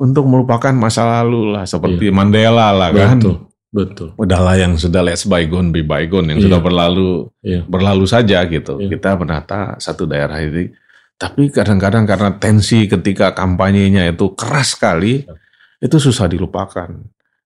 untuk 0.00 0.24
melupakan 0.24 0.72
masa 0.72 1.04
lalu 1.20 1.52
lah 1.52 1.68
seperti 1.68 2.08
iya. 2.08 2.14
Mandela 2.14 2.72
lah 2.72 2.90
kan. 2.90 3.20
Betul. 3.20 3.36
Betul. 3.70 4.10
Udahlah 4.18 4.58
yang 4.58 4.74
sudah 4.74 4.98
let's 4.98 5.22
bygone 5.22 5.70
be 5.70 5.86
bygone 5.86 6.34
yang 6.34 6.42
iya. 6.42 6.46
sudah 6.50 6.58
berlalu 6.58 7.30
iya. 7.46 7.62
berlalu 7.62 8.02
saja 8.02 8.42
gitu. 8.48 8.82
Iya. 8.82 8.98
Kita 8.98 9.14
menata 9.14 9.78
satu 9.78 10.10
daerah 10.10 10.42
ini 10.42 10.74
tapi 11.20 11.52
kadang-kadang 11.52 12.08
karena 12.08 12.32
tensi 12.40 12.88
ketika 12.88 13.36
kampanyenya 13.36 14.08
itu 14.08 14.32
keras 14.32 14.72
sekali 14.72 15.20
iya. 15.20 15.36
itu 15.84 16.00
susah 16.00 16.24
dilupakan. 16.32 16.88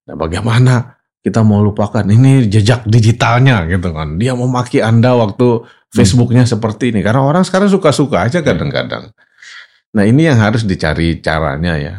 Nah, 0.06 0.14
bagaimana 0.14 0.94
kita 1.18 1.42
mau 1.42 1.58
lupakan 1.58 2.06
ini 2.06 2.46
jejak 2.46 2.86
digitalnya 2.86 3.66
gitu 3.66 3.90
kan. 3.90 4.14
Dia 4.14 4.38
mau 4.38 4.46
maki 4.46 4.78
Anda 4.78 5.18
waktu 5.18 5.66
Facebooknya 5.90 6.46
hmm. 6.46 6.52
seperti 6.54 6.94
ini 6.94 7.02
karena 7.02 7.26
orang 7.26 7.42
sekarang 7.42 7.66
suka-suka 7.66 8.22
aja 8.22 8.46
kadang-kadang. 8.46 9.10
Nah, 9.90 10.04
ini 10.06 10.30
yang 10.30 10.38
harus 10.38 10.62
dicari 10.62 11.18
caranya 11.18 11.74
ya. 11.74 11.94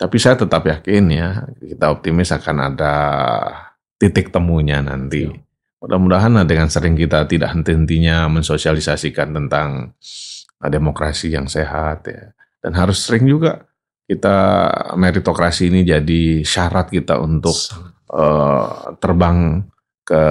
Tapi 0.00 0.16
saya 0.16 0.40
tetap 0.40 0.64
yakin 0.64 1.12
ya, 1.12 1.44
kita 1.60 1.92
optimis 1.92 2.32
akan 2.32 2.72
ada 2.72 2.94
titik 4.00 4.32
temunya 4.32 4.80
nanti. 4.80 5.28
Ya. 5.28 5.36
Mudah-mudahan 5.84 6.40
dengan 6.48 6.72
sering 6.72 6.96
kita 6.96 7.28
tidak 7.28 7.52
henti-hentinya 7.52 8.32
mensosialisasikan 8.32 9.28
tentang 9.34 9.92
uh, 10.62 10.70
demokrasi 10.70 11.34
yang 11.34 11.46
sehat 11.46 12.06
ya. 12.06 12.34
Dan 12.58 12.74
harus 12.74 13.02
sering 13.06 13.26
juga 13.26 13.66
kita 14.08 14.36
meritokrasi 14.96 15.68
ini 15.68 15.84
jadi 15.84 16.42
syarat 16.42 16.88
kita 16.88 17.20
untuk 17.20 17.54
uh, 18.10 18.96
terbang 18.98 19.62
ke 20.02 20.22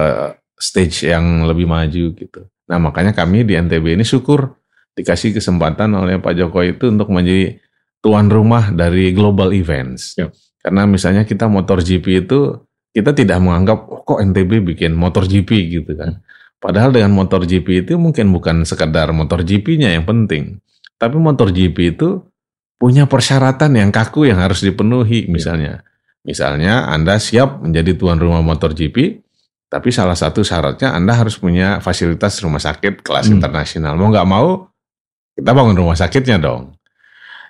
stage 0.58 1.06
yang 1.06 1.46
lebih 1.46 1.70
maju 1.70 2.04
gitu. 2.12 2.40
Nah 2.68 2.78
makanya 2.82 3.14
kami 3.14 3.46
di 3.46 3.54
NTB 3.54 3.94
ini 3.94 4.04
syukur 4.04 4.58
dikasih 4.98 5.30
kesempatan 5.38 5.94
oleh 5.94 6.18
Pak 6.18 6.34
Jokowi 6.34 6.74
itu 6.74 6.90
untuk 6.90 7.14
menjadi 7.14 7.62
tuan 8.02 8.26
rumah 8.26 8.74
dari 8.74 9.14
global 9.14 9.54
events. 9.54 10.18
Ya. 10.18 10.34
Karena 10.58 10.84
misalnya 10.90 11.22
kita 11.22 11.46
motor 11.46 11.78
GP 11.80 12.26
itu 12.26 12.58
kita 12.90 13.14
tidak 13.14 13.38
menganggap 13.38 13.78
oh, 13.86 14.02
kok 14.02 14.18
NTB 14.18 14.74
bikin 14.74 14.98
motor 14.98 15.22
GP 15.22 15.50
gitu 15.70 15.94
kan. 15.94 16.18
Padahal 16.58 16.90
dengan 16.90 17.14
motor 17.14 17.46
GP 17.46 17.86
itu 17.86 17.94
mungkin 17.94 18.34
bukan 18.34 18.66
sekadar 18.66 19.14
motor 19.14 19.46
GP-nya 19.46 19.94
yang 19.94 20.02
penting, 20.02 20.58
tapi 20.98 21.14
motor 21.14 21.54
GP 21.54 21.94
itu 21.94 22.26
punya 22.78 23.06
persyaratan 23.06 23.78
yang 23.78 23.90
kaku 23.90 24.30
yang 24.30 24.42
harus 24.42 24.62
dipenuhi 24.62 25.30
misalnya. 25.30 25.86
Misalnya 26.26 26.90
Anda 26.90 27.18
siap 27.18 27.62
menjadi 27.62 27.94
tuan 27.94 28.18
rumah 28.18 28.42
motor 28.42 28.74
GP, 28.74 29.22
tapi 29.68 29.90
salah 29.94 30.18
satu 30.18 30.42
syaratnya 30.42 30.94
Anda 30.94 31.14
harus 31.14 31.38
punya 31.38 31.78
fasilitas 31.78 32.38
rumah 32.42 32.62
sakit 32.62 33.02
kelas 33.02 33.30
hmm. 33.30 33.34
internasional. 33.38 33.94
Mau 33.94 34.10
nggak 34.10 34.28
mau, 34.28 34.66
kita 35.34 35.50
bangun 35.54 35.78
rumah 35.78 35.98
sakitnya 35.98 36.38
dong. 36.42 36.77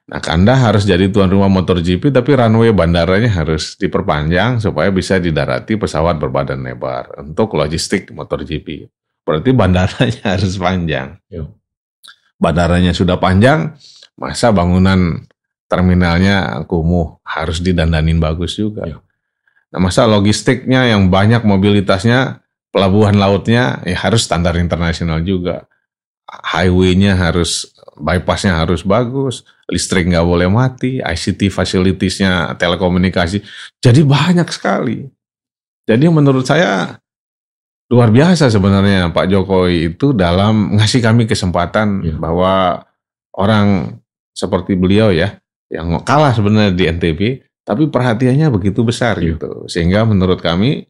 Nah, 0.08 0.24
Anda 0.24 0.56
harus 0.56 0.88
jadi 0.88 1.12
tuan 1.12 1.28
rumah 1.28 1.52
MotoGP 1.52 2.08
tapi 2.08 2.32
runway 2.32 2.72
bandaranya 2.72 3.28
harus 3.28 3.76
diperpanjang 3.76 4.56
supaya 4.56 4.88
bisa 4.88 5.20
didarati 5.20 5.76
pesawat 5.76 6.16
berbadan 6.16 6.64
lebar 6.64 7.12
untuk 7.20 7.52
logistik 7.60 8.08
MotoGP. 8.16 8.88
Berarti 9.20 9.50
bandaranya 9.52 10.24
harus 10.32 10.56
panjang. 10.56 11.20
Yo. 11.28 11.52
Bandaranya 12.40 12.96
sudah 12.96 13.20
panjang, 13.20 13.76
masa 14.16 14.48
bangunan 14.48 15.28
terminalnya 15.68 16.64
kumuh 16.64 17.20
harus 17.28 17.60
didandanin 17.60 18.16
bagus 18.16 18.56
juga. 18.56 18.88
Yo. 18.88 19.04
Nah, 19.68 19.84
masa 19.84 20.08
logistiknya 20.08 20.88
yang 20.88 21.12
banyak 21.12 21.44
mobilitasnya, 21.44 22.40
pelabuhan 22.72 23.20
lautnya 23.20 23.84
ya 23.84 24.00
harus 24.00 24.24
standar 24.24 24.56
internasional 24.56 25.20
juga. 25.20 25.68
Highway-nya 26.24 27.12
harus 27.12 27.76
bypassnya 28.00 28.56
harus 28.56 28.80
bagus, 28.80 29.44
listrik 29.68 30.08
nggak 30.08 30.24
boleh 30.24 30.48
mati, 30.48 30.98
ICT 30.98 31.52
fasilitiesnya 31.52 32.56
telekomunikasi, 32.56 33.44
jadi 33.84 34.00
banyak 34.00 34.48
sekali. 34.48 35.04
Jadi 35.84 36.04
menurut 36.08 36.44
saya 36.44 36.96
luar 37.88 38.12
biasa 38.12 38.52
sebenarnya 38.52 39.12
Pak 39.12 39.28
Jokowi 39.28 39.96
itu 39.96 40.12
dalam 40.12 40.76
ngasih 40.76 41.00
kami 41.00 41.24
kesempatan 41.24 42.04
ya. 42.04 42.16
bahwa 42.20 42.84
orang 43.32 43.96
seperti 44.36 44.76
beliau 44.76 45.08
ya 45.08 45.40
yang 45.72 46.00
kalah 46.04 46.32
sebenarnya 46.32 46.72
di 46.72 46.84
NTB, 46.88 47.20
tapi 47.64 47.88
perhatiannya 47.88 48.48
begitu 48.48 48.84
besar 48.84 49.20
ya. 49.20 49.36
gitu, 49.36 49.68
sehingga 49.68 50.04
menurut 50.08 50.40
kami 50.40 50.88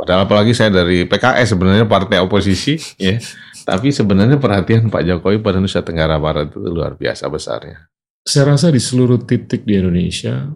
Padahal 0.00 0.24
apalagi 0.24 0.56
saya 0.56 0.72
dari 0.72 1.04
PKS 1.04 1.52
sebenarnya 1.52 1.84
partai 1.84 2.24
oposisi 2.24 2.80
ya. 2.96 3.20
Tapi 3.68 3.92
sebenarnya 3.92 4.40
perhatian 4.40 4.88
Pak 4.88 5.04
Jokowi 5.04 5.44
pada 5.44 5.60
Nusa 5.60 5.84
Tenggara 5.84 6.16
Barat 6.16 6.48
itu 6.48 6.64
luar 6.64 6.96
biasa 6.96 7.28
besarnya. 7.28 7.89
Saya 8.30 8.54
rasa 8.54 8.70
di 8.70 8.78
seluruh 8.78 9.26
titik 9.26 9.66
di 9.66 9.74
Indonesia 9.74 10.54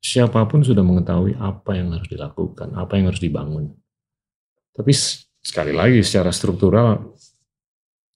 siapa 0.00 0.40
pun 0.48 0.64
sudah 0.64 0.80
mengetahui 0.80 1.36
apa 1.36 1.76
yang 1.76 1.92
harus 1.92 2.08
dilakukan, 2.08 2.72
apa 2.72 2.96
yang 2.96 3.12
harus 3.12 3.20
dibangun. 3.20 3.76
Tapi 4.72 4.96
sekali 5.44 5.76
lagi 5.76 6.00
secara 6.00 6.32
struktural 6.32 7.12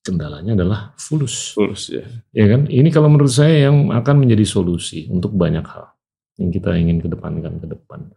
kendalanya 0.01 0.57
adalah 0.57 0.97
fulus. 0.97 1.53
Fulus 1.53 1.93
ya. 1.93 2.01
Ya 2.33 2.49
kan? 2.49 2.65
Ini 2.65 2.89
kalau 2.89 3.13
menurut 3.13 3.29
saya 3.29 3.69
yang 3.69 3.93
akan 3.93 4.25
menjadi 4.25 4.49
solusi 4.49 5.05
untuk 5.13 5.37
banyak 5.37 5.69
hal 5.69 5.93
yang 6.41 6.49
kita 6.49 6.73
ingin 6.73 7.05
kedepankan 7.05 7.61
ke 7.61 7.69
depan. 7.69 8.09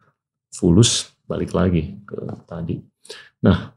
Fulus 0.55 1.11
balik 1.27 1.51
lagi 1.51 1.99
ke 2.07 2.15
tadi. 2.47 2.79
Nah, 3.43 3.75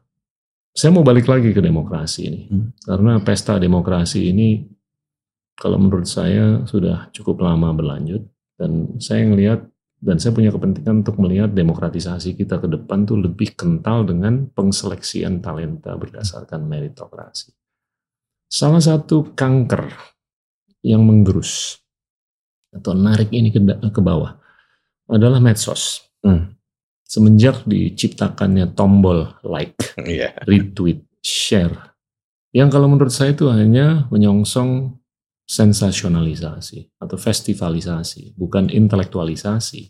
saya 0.71 0.95
mau 0.95 1.03
balik 1.03 1.27
lagi 1.27 1.51
ke 1.51 1.59
demokrasi 1.59 2.21
ini. 2.23 2.41
Hmm. 2.47 2.71
Karena 2.79 3.19
pesta 3.19 3.59
demokrasi 3.59 4.31
ini 4.31 4.78
kalau 5.59 5.75
menurut 5.75 6.07
saya 6.07 6.63
sudah 6.63 7.11
cukup 7.11 7.43
lama 7.43 7.75
berlanjut 7.75 8.23
dan 8.55 8.95
saya 8.97 9.27
ngelihat 9.27 9.67
dan 9.99 10.15
saya 10.15 10.31
punya 10.31 10.55
kepentingan 10.55 11.03
untuk 11.03 11.19
melihat 11.19 11.51
demokratisasi 11.51 12.39
kita 12.39 12.63
ke 12.63 12.71
depan 12.71 13.03
tuh 13.03 13.19
lebih 13.19 13.51
kental 13.59 14.07
dengan 14.07 14.47
pengseleksian 14.47 15.43
talenta 15.43 15.91
berdasarkan 15.99 16.63
meritokrasi. 16.63 17.51
Salah 18.47 18.79
satu 18.79 19.35
kanker 19.35 19.91
yang 20.87 21.03
menggerus 21.03 21.83
atau 22.71 22.95
narik 22.95 23.27
ini 23.35 23.51
ke, 23.51 23.59
ke 23.91 23.99
bawah 23.99 24.39
adalah 25.11 25.43
medsos. 25.43 26.07
Hmm 26.23 26.59
semenjak 27.09 27.65
diciptakannya 27.65 28.77
tombol 28.77 29.33
like, 29.41 29.73
yeah. 30.05 30.37
retweet, 30.45 31.01
share, 31.25 31.97
yang 32.53 32.69
kalau 32.69 32.85
menurut 32.85 33.09
saya 33.09 33.33
itu 33.33 33.49
hanya 33.49 34.05
menyongsong 34.13 34.98
sensasionalisasi 35.49 37.01
atau 37.01 37.17
festivalisasi, 37.17 38.37
bukan 38.37 38.69
intelektualisasi. 38.69 39.89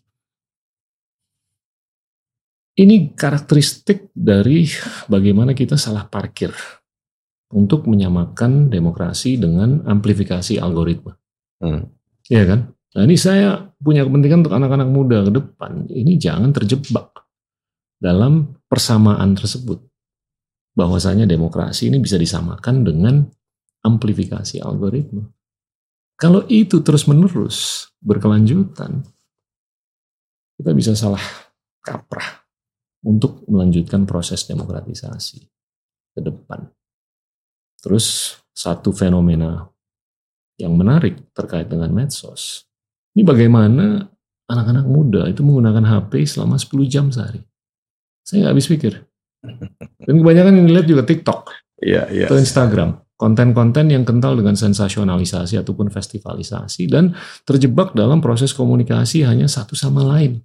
Ini 2.79 3.11
karakteristik 3.11 4.07
dari 4.15 4.63
bagaimana 5.11 5.51
kita 5.51 5.75
salah 5.75 6.07
parkir 6.07 6.55
untuk 7.51 7.91
menyamakan 7.91 8.71
demokrasi 8.71 9.35
dengan 9.35 9.83
amplifikasi 9.83 10.63
algoritma. 10.63 11.19
Hmm. 11.59 11.91
Iya 12.31 12.47
kan? 12.47 12.59
Nah 12.95 13.03
ini 13.03 13.19
saya 13.19 13.59
punya 13.83 14.07
kepentingan 14.07 14.47
untuk 14.47 14.55
anak-anak 14.55 14.87
muda 14.87 15.27
ke 15.27 15.31
depan. 15.43 15.91
Ini 15.91 16.15
jangan 16.15 16.55
terjebak 16.55 17.19
dalam 17.99 18.55
persamaan 18.71 19.35
tersebut. 19.35 19.83
Bahwasanya 20.71 21.27
demokrasi 21.27 21.91
ini 21.91 21.99
bisa 21.99 22.15
disamakan 22.15 22.87
dengan 22.87 23.27
amplifikasi 23.83 24.63
algoritma. 24.63 25.27
Kalau 26.19 26.43
itu 26.51 26.83
terus-menerus 26.83 27.87
berkelanjutan, 28.03 29.07
kita 30.59 30.71
bisa 30.75 30.91
salah 30.91 31.23
kaprah 31.79 32.43
untuk 33.07 33.47
melanjutkan 33.47 34.03
proses 34.03 34.43
demokratisasi 34.43 35.39
ke 36.11 36.19
depan. 36.19 36.67
Terus 37.79 38.35
satu 38.51 38.91
fenomena 38.91 39.71
yang 40.59 40.75
menarik 40.75 41.31
terkait 41.31 41.71
dengan 41.71 41.87
medsos 41.95 42.67
ini 43.17 43.23
bagaimana 43.25 44.05
anak-anak 44.47 44.85
muda 44.85 45.21
itu 45.27 45.41
menggunakan 45.41 45.85
HP 45.85 46.23
selama 46.23 46.55
10 46.55 46.87
jam 46.87 47.11
sehari. 47.11 47.41
Saya 48.21 48.45
nggak 48.45 48.53
habis 48.55 48.67
pikir. 48.69 48.93
Dan 50.03 50.19
kebanyakan 50.23 50.53
yang 50.55 50.65
dilihat 50.67 50.87
juga 50.87 51.03
TikTok 51.07 51.51
yeah, 51.83 52.05
yeah. 52.11 52.27
atau 52.27 52.37
Instagram. 52.39 53.01
Konten-konten 53.19 53.91
yang 53.91 54.07
kental 54.07 54.39
dengan 54.39 54.55
sensasionalisasi 54.55 55.59
ataupun 55.59 55.91
festivalisasi 55.91 56.87
dan 56.87 57.11
terjebak 57.43 57.91
dalam 57.91 58.23
proses 58.23 58.55
komunikasi 58.55 59.27
hanya 59.27 59.51
satu 59.51 59.75
sama 59.75 60.07
lain. 60.07 60.39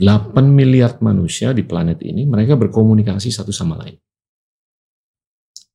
8 0.00 0.32
miliar 0.48 0.96
manusia 1.04 1.52
di 1.52 1.64
planet 1.64 2.00
ini 2.00 2.24
mereka 2.24 2.56
berkomunikasi 2.56 3.28
satu 3.28 3.52
sama 3.52 3.76
lain. 3.80 3.96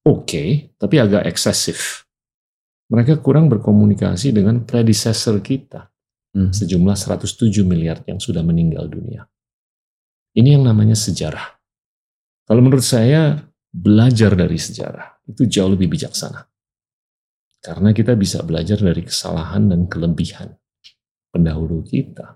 Oke, 0.01 0.25
okay, 0.25 0.49
tapi 0.81 0.97
agak 0.97 1.29
eksesif 1.29 2.09
mereka 2.91 3.15
kurang 3.23 3.47
berkomunikasi 3.47 4.35
dengan 4.35 4.67
predecessor 4.67 5.39
kita. 5.39 5.87
Hmm. 6.35 6.51
Sejumlah 6.51 6.95
107 6.95 7.63
miliar 7.63 8.03
yang 8.03 8.19
sudah 8.19 8.43
meninggal 8.43 8.91
dunia. 8.91 9.23
Ini 10.35 10.59
yang 10.59 10.67
namanya 10.67 10.95
sejarah. 10.95 11.55
Kalau 12.43 12.59
menurut 12.59 12.83
saya, 12.83 13.39
belajar 13.71 14.35
dari 14.35 14.59
sejarah 14.59 15.23
itu 15.31 15.47
jauh 15.47 15.71
lebih 15.71 15.87
bijaksana. 15.87 16.43
Karena 17.61 17.93
kita 17.95 18.17
bisa 18.17 18.43
belajar 18.43 18.77
dari 18.81 19.01
kesalahan 19.05 19.71
dan 19.71 19.87
kelebihan. 19.87 20.57
pendahulu 21.31 21.79
kita. 21.87 22.35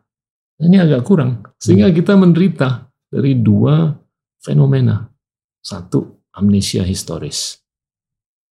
Ini 0.56 0.88
agak 0.88 1.04
kurang. 1.04 1.44
Sehingga 1.60 1.92
kita 1.92 2.16
menderita 2.16 2.88
dari 3.12 3.36
dua 3.36 3.92
fenomena. 4.40 5.12
Satu, 5.60 6.24
amnesia 6.32 6.80
historis. 6.88 7.60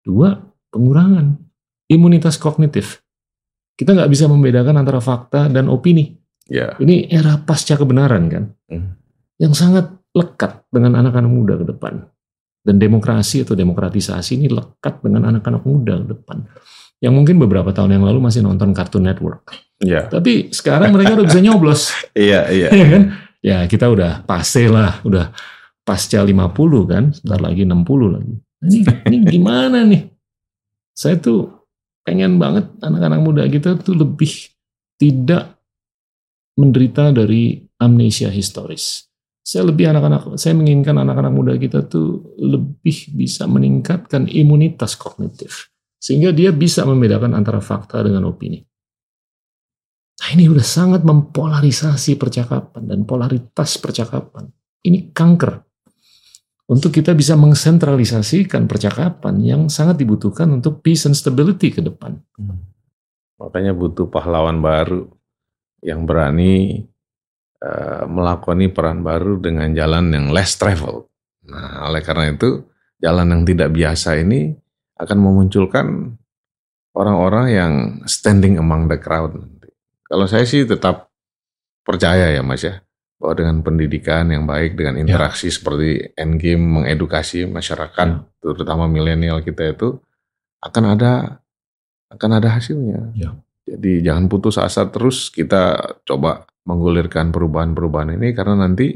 Dua, 0.03 0.35
pengurangan 0.67 1.39
imunitas 1.87 2.35
kognitif. 2.35 2.99
Kita 3.79 3.95
nggak 3.95 4.11
bisa 4.11 4.27
membedakan 4.27 4.83
antara 4.83 4.99
fakta 4.99 5.47
dan 5.47 5.71
opini. 5.71 6.11
Ya. 6.51 6.75
Ini 6.75 7.07
era 7.07 7.39
pasca 7.39 7.79
kebenaran 7.79 8.27
kan, 8.27 8.51
Hmm. 8.67 8.99
yang 9.39 9.55
sangat 9.55 9.95
lekat 10.11 10.67
dengan 10.75 10.99
anak-anak 10.99 11.31
muda 11.31 11.55
ke 11.55 11.65
depan. 11.71 12.03
Dan 12.63 12.79
demokrasi 12.79 13.43
atau 13.43 13.59
demokratisasi 13.59 14.39
ini 14.39 14.47
lekat 14.47 15.03
dengan 15.03 15.27
anak-anak 15.35 15.67
muda 15.67 15.99
ke 15.99 16.15
depan. 16.15 16.47
Yang 17.03 17.13
mungkin 17.19 17.35
beberapa 17.43 17.75
tahun 17.75 17.99
yang 17.99 18.07
lalu 18.07 18.23
masih 18.23 18.39
nonton 18.39 18.71
Cartoon 18.71 19.03
Network. 19.03 19.51
Ya. 19.83 20.07
Tapi 20.07 20.47
sekarang 20.55 20.95
mereka 20.95 21.19
udah 21.19 21.27
bisa 21.27 21.43
nyoblos. 21.43 21.91
Iya, 22.15 22.47
iya. 22.47 22.67
ya 22.71 22.85
kan? 22.87 23.03
Ya 23.43 23.57
kita 23.67 23.91
udah 23.91 24.23
pasti 24.23 24.71
lah, 24.71 25.03
udah 25.03 25.35
pasca 25.83 26.23
50 26.23 26.31
kan, 26.87 27.11
sebentar 27.11 27.43
lagi 27.43 27.67
60 27.67 28.15
lagi. 28.15 28.33
Nah, 28.39 28.67
Ini, 28.71 28.79
ini 29.11 29.17
gimana 29.27 29.83
nih? 29.83 30.07
Saya 30.95 31.19
tuh 31.19 31.67
pengen 32.07 32.39
banget 32.39 32.71
anak-anak 32.79 33.19
muda 33.19 33.43
kita 33.51 33.75
tuh 33.79 33.99
lebih 33.99 34.31
tidak 34.95 35.59
menderita 36.55 37.11
dari 37.11 37.59
amnesia 37.81 38.31
historis. 38.31 39.11
Saya 39.43 39.67
lebih 39.67 39.91
anak-anak, 39.91 40.39
saya 40.39 40.55
menginginkan 40.55 40.95
anak-anak 40.95 41.31
muda 41.35 41.53
kita 41.59 41.83
tuh 41.83 42.31
lebih 42.39 43.11
bisa 43.11 43.43
meningkatkan 43.43 44.31
imunitas 44.31 44.95
kognitif. 44.95 45.67
Sehingga 45.99 46.31
dia 46.31 46.55
bisa 46.55 46.87
membedakan 46.87 47.35
antara 47.35 47.59
fakta 47.59 47.99
dengan 48.07 48.23
opini. 48.31 48.63
Nah 50.23 50.29
ini 50.31 50.47
udah 50.47 50.63
sangat 50.63 51.03
mempolarisasi 51.03 52.15
percakapan 52.15 52.87
dan 52.87 53.03
polaritas 53.03 53.75
percakapan. 53.75 54.47
Ini 54.83 55.11
kanker. 55.11 55.59
Untuk 56.71 56.95
kita 56.95 57.11
bisa 57.11 57.35
mengsentralisasikan 57.35 58.63
percakapan 58.71 59.35
yang 59.43 59.61
sangat 59.67 59.99
dibutuhkan 59.99 60.47
untuk 60.55 60.79
peace 60.79 61.03
and 61.11 61.19
stability 61.19 61.75
ke 61.75 61.83
depan. 61.83 62.15
Makanya 63.35 63.75
butuh 63.75 64.07
pahlawan 64.07 64.63
baru 64.63 65.11
yang 65.83 66.07
berani 66.07 66.87
eh, 67.63 68.03
melakoni 68.05 68.67
peran 68.67 68.99
baru 69.01 69.39
dengan 69.39 69.71
jalan 69.71 70.11
yang 70.11 70.27
less 70.35 70.59
travel. 70.59 71.07
Nah, 71.47 71.87
oleh 71.87 72.03
karena 72.03 72.35
itu 72.35 72.67
jalan 72.99 73.31
yang 73.31 73.43
tidak 73.47 73.71
biasa 73.71 74.19
ini 74.19 74.55
akan 74.99 75.17
memunculkan 75.19 76.15
orang-orang 76.95 77.45
yang 77.51 77.73
standing 78.05 78.59
among 78.61 78.87
the 78.87 78.99
crowd. 78.99 79.33
Kalau 80.05 80.29
saya 80.29 80.45
sih 80.45 80.63
tetap 80.63 81.09
percaya 81.83 82.29
ya 82.31 82.45
Mas 82.45 82.63
ya, 82.63 82.79
bahwa 83.17 83.33
dengan 83.35 83.57
pendidikan 83.65 84.29
yang 84.29 84.45
baik, 84.45 84.77
dengan 84.77 85.01
interaksi 85.01 85.49
seperti 85.49 86.13
Endgame 86.13 86.83
mengedukasi 86.83 87.49
masyarakat, 87.49 88.23
terutama 88.39 88.85
milenial 88.85 89.41
kita 89.41 89.73
itu 89.73 89.97
akan 90.63 90.95
ada 90.95 91.43
akan 92.13 92.29
ada 92.39 92.49
hasilnya. 92.55 93.11
Ya. 93.17 93.33
Jadi 93.63 94.05
jangan 94.05 94.29
putus 94.29 94.59
asa 94.59 94.85
terus 94.87 95.31
kita 95.33 95.95
coba 96.05 96.45
menggulirkan 96.63 97.35
perubahan-perubahan 97.35 98.15
ini 98.15 98.31
karena 98.31 98.67
nanti 98.67 98.95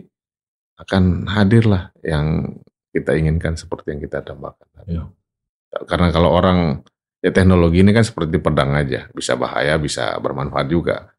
akan 0.78 1.28
hadirlah 1.28 1.92
yang 2.06 2.58
kita 2.94 3.18
inginkan 3.18 3.58
seperti 3.58 3.98
yang 3.98 4.02
kita 4.02 4.24
dambakan. 4.24 4.68
Ya. 4.88 5.04
Karena 5.86 6.10
kalau 6.14 6.32
orang 6.32 6.82
ya 7.20 7.34
teknologi 7.34 7.84
ini 7.84 7.92
kan 7.92 8.06
seperti 8.06 8.40
pedang 8.40 8.74
aja, 8.78 9.10
bisa 9.12 9.36
bahaya, 9.36 9.76
bisa 9.78 10.16
bermanfaat 10.22 10.68
juga. 10.70 11.12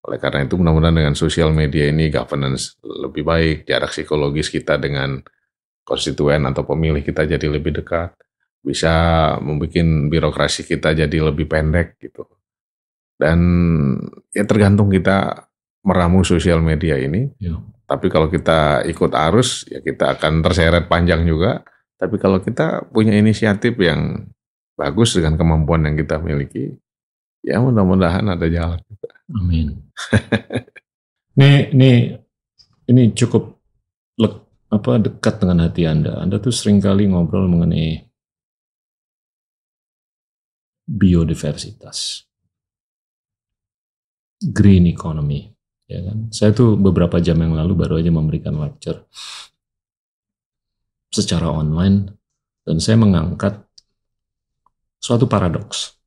Oleh 0.00 0.16
karena 0.16 0.48
itu 0.48 0.56
mudah-mudahan 0.56 0.96
dengan 0.96 1.14
sosial 1.18 1.52
media 1.52 1.92
ini 1.92 2.08
governance 2.08 2.80
lebih 2.80 3.20
baik, 3.26 3.68
jarak 3.68 3.92
psikologis 3.92 4.48
kita 4.48 4.80
dengan 4.80 5.20
konstituen 5.84 6.48
atau 6.48 6.64
pemilih 6.64 7.04
kita 7.04 7.28
jadi 7.28 7.46
lebih 7.52 7.82
dekat, 7.84 8.16
bisa 8.64 8.92
membuat 9.44 9.76
birokrasi 10.08 10.64
kita 10.64 10.96
jadi 10.96 11.18
lebih 11.28 11.44
pendek 11.44 12.00
gitu. 12.00 12.24
Dan 13.20 13.38
ya 14.32 14.48
tergantung 14.48 14.88
kita 14.88 15.49
meramu 15.84 16.24
sosial 16.24 16.60
media 16.60 16.96
ini. 17.00 17.30
Ya. 17.40 17.56
Tapi 17.88 18.06
kalau 18.06 18.30
kita 18.30 18.86
ikut 18.86 19.10
arus 19.10 19.66
ya 19.66 19.82
kita 19.82 20.14
akan 20.18 20.44
terseret 20.46 20.86
panjang 20.86 21.26
juga. 21.26 21.64
Tapi 22.00 22.16
kalau 22.16 22.40
kita 22.40 22.88
punya 22.88 23.12
inisiatif 23.12 23.76
yang 23.76 24.24
bagus 24.72 25.12
dengan 25.12 25.36
kemampuan 25.36 25.84
yang 25.84 26.00
kita 26.00 26.16
miliki, 26.16 26.72
ya 27.44 27.60
mudah-mudahan 27.60 28.24
ada 28.24 28.46
jalan. 28.48 28.80
Amin. 29.36 29.76
Nih, 31.40 31.70
nih, 31.72 32.20
ini 32.90 33.14
cukup 33.14 33.62
lek- 34.18 34.44
apa 34.68 34.98
dekat 34.98 35.40
dengan 35.40 35.64
hati 35.64 35.86
Anda. 35.86 36.18
Anda 36.20 36.42
tuh 36.42 36.52
sering 36.52 36.82
kali 36.82 37.06
ngobrol 37.06 37.46
mengenai 37.46 38.10
biodiversitas, 40.90 42.26
green 44.42 44.90
economy, 44.90 45.54
ya 45.90 46.00
kan? 46.06 46.30
Saya 46.30 46.54
tuh 46.54 46.78
beberapa 46.78 47.18
jam 47.18 47.42
yang 47.42 47.58
lalu 47.58 47.74
baru 47.74 47.98
aja 47.98 48.14
memberikan 48.14 48.54
lecture 48.62 49.02
secara 51.10 51.50
online 51.50 52.14
dan 52.62 52.78
saya 52.78 52.94
mengangkat 52.94 53.58
suatu 55.02 55.26
paradoks, 55.26 55.98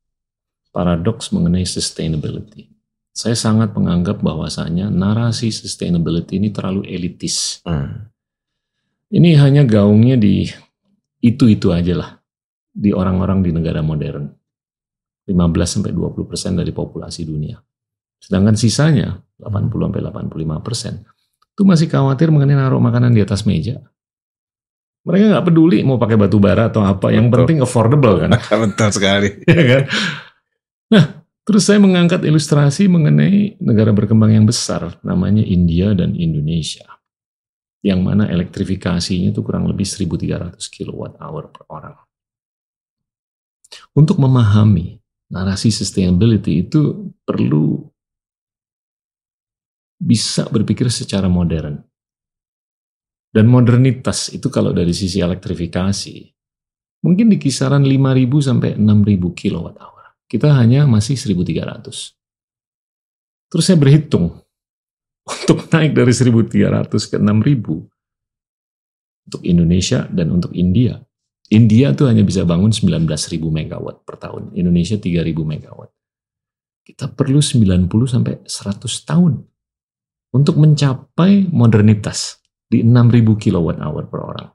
paradoks 0.72 1.28
mengenai 1.28 1.68
sustainability. 1.68 2.72
Saya 3.14 3.38
sangat 3.38 3.76
menganggap 3.76 4.24
bahwasanya 4.24 4.90
narasi 4.90 5.54
sustainability 5.54 6.40
ini 6.40 6.50
terlalu 6.50 6.88
elitis. 6.90 7.62
Hmm. 7.62 8.10
Ini 9.12 9.38
hanya 9.38 9.62
gaungnya 9.62 10.18
di 10.18 10.50
itu-itu 11.22 11.70
aja 11.70 11.94
lah 11.94 12.10
di 12.74 12.90
orang-orang 12.90 13.44
di 13.44 13.54
negara 13.54 13.84
modern. 13.84 14.26
15-20% 15.24 16.60
dari 16.60 16.68
populasi 16.68 17.24
dunia. 17.24 17.56
Sedangkan 18.20 18.60
sisanya 18.60 19.23
80-85% 19.42 21.14
itu 21.54 21.62
masih 21.62 21.86
khawatir 21.86 22.34
mengenai 22.34 22.58
naruh 22.58 22.82
makanan 22.82 23.14
di 23.14 23.22
atas 23.22 23.46
meja. 23.46 23.78
Mereka 25.06 25.30
nggak 25.30 25.46
peduli 25.46 25.86
mau 25.86 26.02
pakai 26.02 26.18
batu 26.18 26.42
bara 26.42 26.66
atau 26.66 26.82
apa, 26.82 27.14
yang 27.14 27.30
Betul. 27.30 27.46
penting 27.46 27.58
affordable 27.62 28.18
kan. 28.18 28.34
Betul 28.66 28.90
sekali. 28.90 29.28
ya 29.46 29.62
kan? 29.62 29.82
Nah, 30.90 31.04
terus 31.46 31.62
saya 31.62 31.78
mengangkat 31.78 32.26
ilustrasi 32.26 32.90
mengenai 32.90 33.54
negara 33.62 33.94
berkembang 33.94 34.34
yang 34.34 34.46
besar, 34.48 34.98
namanya 35.06 35.46
India 35.46 35.94
dan 35.94 36.18
Indonesia. 36.18 36.88
Yang 37.84 38.00
mana 38.00 38.24
elektrifikasinya 38.26 39.30
itu 39.30 39.44
kurang 39.44 39.70
lebih 39.70 39.86
1300 39.86 40.58
kilowatt 40.72 41.20
hour 41.22 41.52
per 41.54 41.62
orang. 41.70 41.96
Untuk 43.94 44.18
memahami 44.18 44.98
narasi 45.30 45.70
sustainability 45.70 46.66
itu 46.66 47.12
perlu 47.26 47.73
bisa 49.98 50.46
berpikir 50.50 50.90
secara 50.90 51.30
modern. 51.30 51.78
Dan 53.34 53.50
modernitas 53.50 54.30
itu 54.30 54.46
kalau 54.46 54.70
dari 54.70 54.94
sisi 54.94 55.18
elektrifikasi, 55.18 56.16
mungkin 57.02 57.34
di 57.34 57.36
kisaran 57.42 57.82
5.000 57.82 58.30
sampai 58.38 58.70
6.000 58.78 59.34
kilowatt 59.34 59.76
hour. 59.82 60.04
Kita 60.30 60.54
hanya 60.54 60.86
masih 60.86 61.18
1.300. 61.18 62.14
Terus 63.50 63.64
saya 63.66 63.78
berhitung, 63.78 64.38
untuk 65.34 65.66
naik 65.66 65.98
dari 65.98 66.14
1.300 66.14 66.86
ke 67.10 67.16
6.000, 67.18 67.90
untuk 69.24 69.42
Indonesia 69.42 70.06
dan 70.14 70.30
untuk 70.30 70.54
India. 70.54 71.02
India 71.50 71.92
tuh 71.92 72.08
hanya 72.08 72.22
bisa 72.22 72.46
bangun 72.46 72.70
19.000 72.70 73.04
megawatt 73.42 74.06
per 74.06 74.16
tahun, 74.16 74.54
Indonesia 74.54 74.94
3.000 74.94 75.34
megawatt. 75.42 75.90
Kita 76.84 77.10
perlu 77.10 77.40
90 77.42 77.88
sampai 78.06 78.44
100 78.46 79.10
tahun 79.10 79.42
untuk 80.34 80.58
mencapai 80.58 81.46
modernitas 81.54 82.42
di 82.66 82.82
6.000 82.82 83.38
kilowatt 83.38 83.78
hour 83.78 84.04
per 84.10 84.20
orang. 84.20 84.48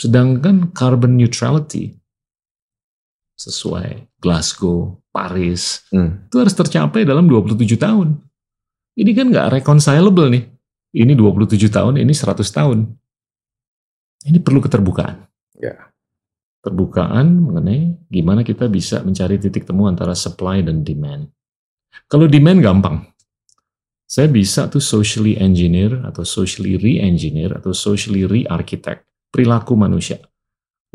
Sedangkan 0.00 0.72
carbon 0.72 1.20
neutrality 1.20 1.92
sesuai 3.38 4.18
Glasgow, 4.18 4.98
Paris, 5.14 5.86
Hmm. 5.94 6.26
itu 6.26 6.36
harus 6.42 6.54
tercapai 6.56 7.06
dalam 7.06 7.30
27 7.30 7.78
tahun. 7.78 8.18
Ini 8.98 9.10
kan 9.14 9.30
nggak 9.30 9.62
reconcilable 9.62 10.26
nih. 10.26 10.44
Ini 10.90 11.12
27 11.14 11.70
tahun, 11.70 12.02
ini 12.02 12.10
100 12.10 12.50
tahun. 12.50 12.98
Ini 14.26 14.42
perlu 14.42 14.58
keterbukaan. 14.58 15.22
Ya. 15.62 15.94
Terbukaan 16.58 17.38
mengenai 17.38 17.94
gimana 18.10 18.42
kita 18.42 18.66
bisa 18.66 19.06
mencari 19.06 19.38
titik 19.38 19.62
temu 19.62 19.86
antara 19.86 20.18
supply 20.18 20.66
dan 20.66 20.82
demand. 20.82 21.30
Kalau 22.10 22.26
demand 22.26 22.58
gampang. 22.58 22.96
Saya 24.08 24.32
bisa 24.32 24.72
tuh 24.72 24.80
socially 24.80 25.36
engineer 25.36 26.00
atau 26.00 26.24
socially 26.24 26.80
re-engineer 26.80 27.60
atau 27.60 27.76
socially 27.76 28.24
re-architect 28.24 29.04
perilaku 29.28 29.76
manusia. 29.76 30.16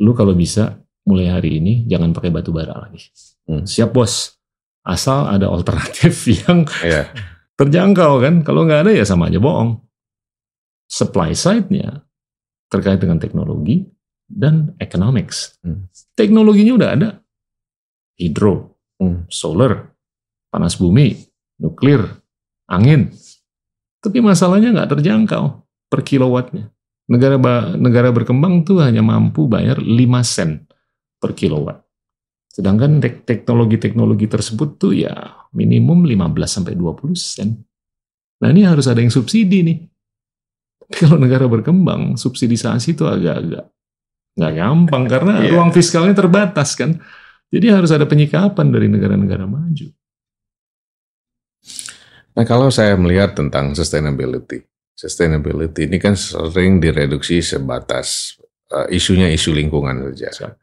Lu 0.01 0.17
kalau 0.17 0.33
bisa 0.33 0.81
mulai 1.05 1.29
hari 1.29 1.61
ini 1.61 1.85
jangan 1.85 2.09
pakai 2.09 2.33
batu 2.33 2.49
bara 2.49 2.73
lagi. 2.73 3.05
Hmm. 3.45 3.69
Siap 3.69 3.93
bos. 3.93 4.33
Asal 4.81 5.29
ada 5.29 5.45
alternatif 5.47 6.25
yang 6.41 6.65
Iya. 6.81 7.13
terjangkau 7.53 8.17
kan. 8.17 8.41
Kalau 8.41 8.65
nggak 8.65 8.89
ada 8.89 8.91
ya 8.97 9.05
sama 9.05 9.29
aja 9.29 9.37
bohong. 9.37 9.77
Supply 10.89 11.37
side-nya 11.37 12.01
terkait 12.67 12.97
dengan 12.97 13.21
teknologi 13.21 13.85
dan 14.25 14.73
economics. 14.81 15.61
Hmm. 15.61 15.85
Teknologinya 16.17 16.73
udah 16.81 16.89
ada. 16.97 17.09
Hidro, 18.17 18.73
Hmm. 18.97 19.25
solar, 19.29 19.93
panas 20.49 20.77
bumi, 20.77 21.13
nuklir, 21.61 22.22
angin. 22.73 23.13
Tapi 23.99 24.19
masalahnya 24.19 24.73
nggak 24.73 24.89
terjangkau 24.97 25.43
per 25.87 26.01
kilowattnya. 26.01 26.69
Negara 27.07 27.35
negara 27.75 28.09
berkembang 28.09 28.63
tuh 28.63 28.79
hanya 28.79 29.03
mampu 29.03 29.45
bayar 29.45 29.79
5 29.79 30.23
sen 30.23 30.63
per 31.19 31.35
kilowatt. 31.35 31.83
Sedangkan 32.47 33.01
tek- 33.01 33.25
teknologi-teknologi 33.25 34.29
tersebut 34.29 34.77
tuh 34.77 34.93
ya 34.93 35.13
minimum 35.51 36.05
15 36.05 36.21
sampai 36.47 36.73
20 36.75 37.15
sen. 37.15 37.49
Nah 38.39 38.49
ini 38.51 38.63
harus 38.63 38.85
ada 38.87 38.99
yang 38.99 39.11
subsidi 39.11 39.63
nih. 39.63 39.79
Tapi 40.83 40.93
kalau 40.99 41.17
negara 41.17 41.47
berkembang, 41.47 42.19
subsidisasi 42.19 42.93
itu 42.93 43.07
agak-agak 43.07 43.71
nggak 44.33 44.53
gampang 44.57 45.03
karena 45.05 45.33
Iya. 45.45 45.49
ruang 45.55 45.71
fiskalnya 45.71 46.13
terbatas 46.13 46.75
kan. 46.75 46.97
Jadi 47.53 47.69
harus 47.69 47.93
ada 47.93 48.03
penyikapan 48.03 48.67
dari 48.73 48.89
negara-negara 48.89 49.45
maju. 49.45 49.87
Nah 52.33 52.45
kalau 52.49 52.73
saya 52.73 52.97
melihat 52.97 53.37
tentang 53.37 53.77
sustainability, 53.77 54.65
sustainability 54.97 55.85
ini 55.85 56.01
kan 56.01 56.17
sering 56.17 56.81
direduksi 56.81 57.45
sebatas 57.45 58.37
uh, 58.73 58.89
isunya 58.89 59.29
isu 59.29 59.53
lingkungan 59.53 60.13
saja. 60.13 60.57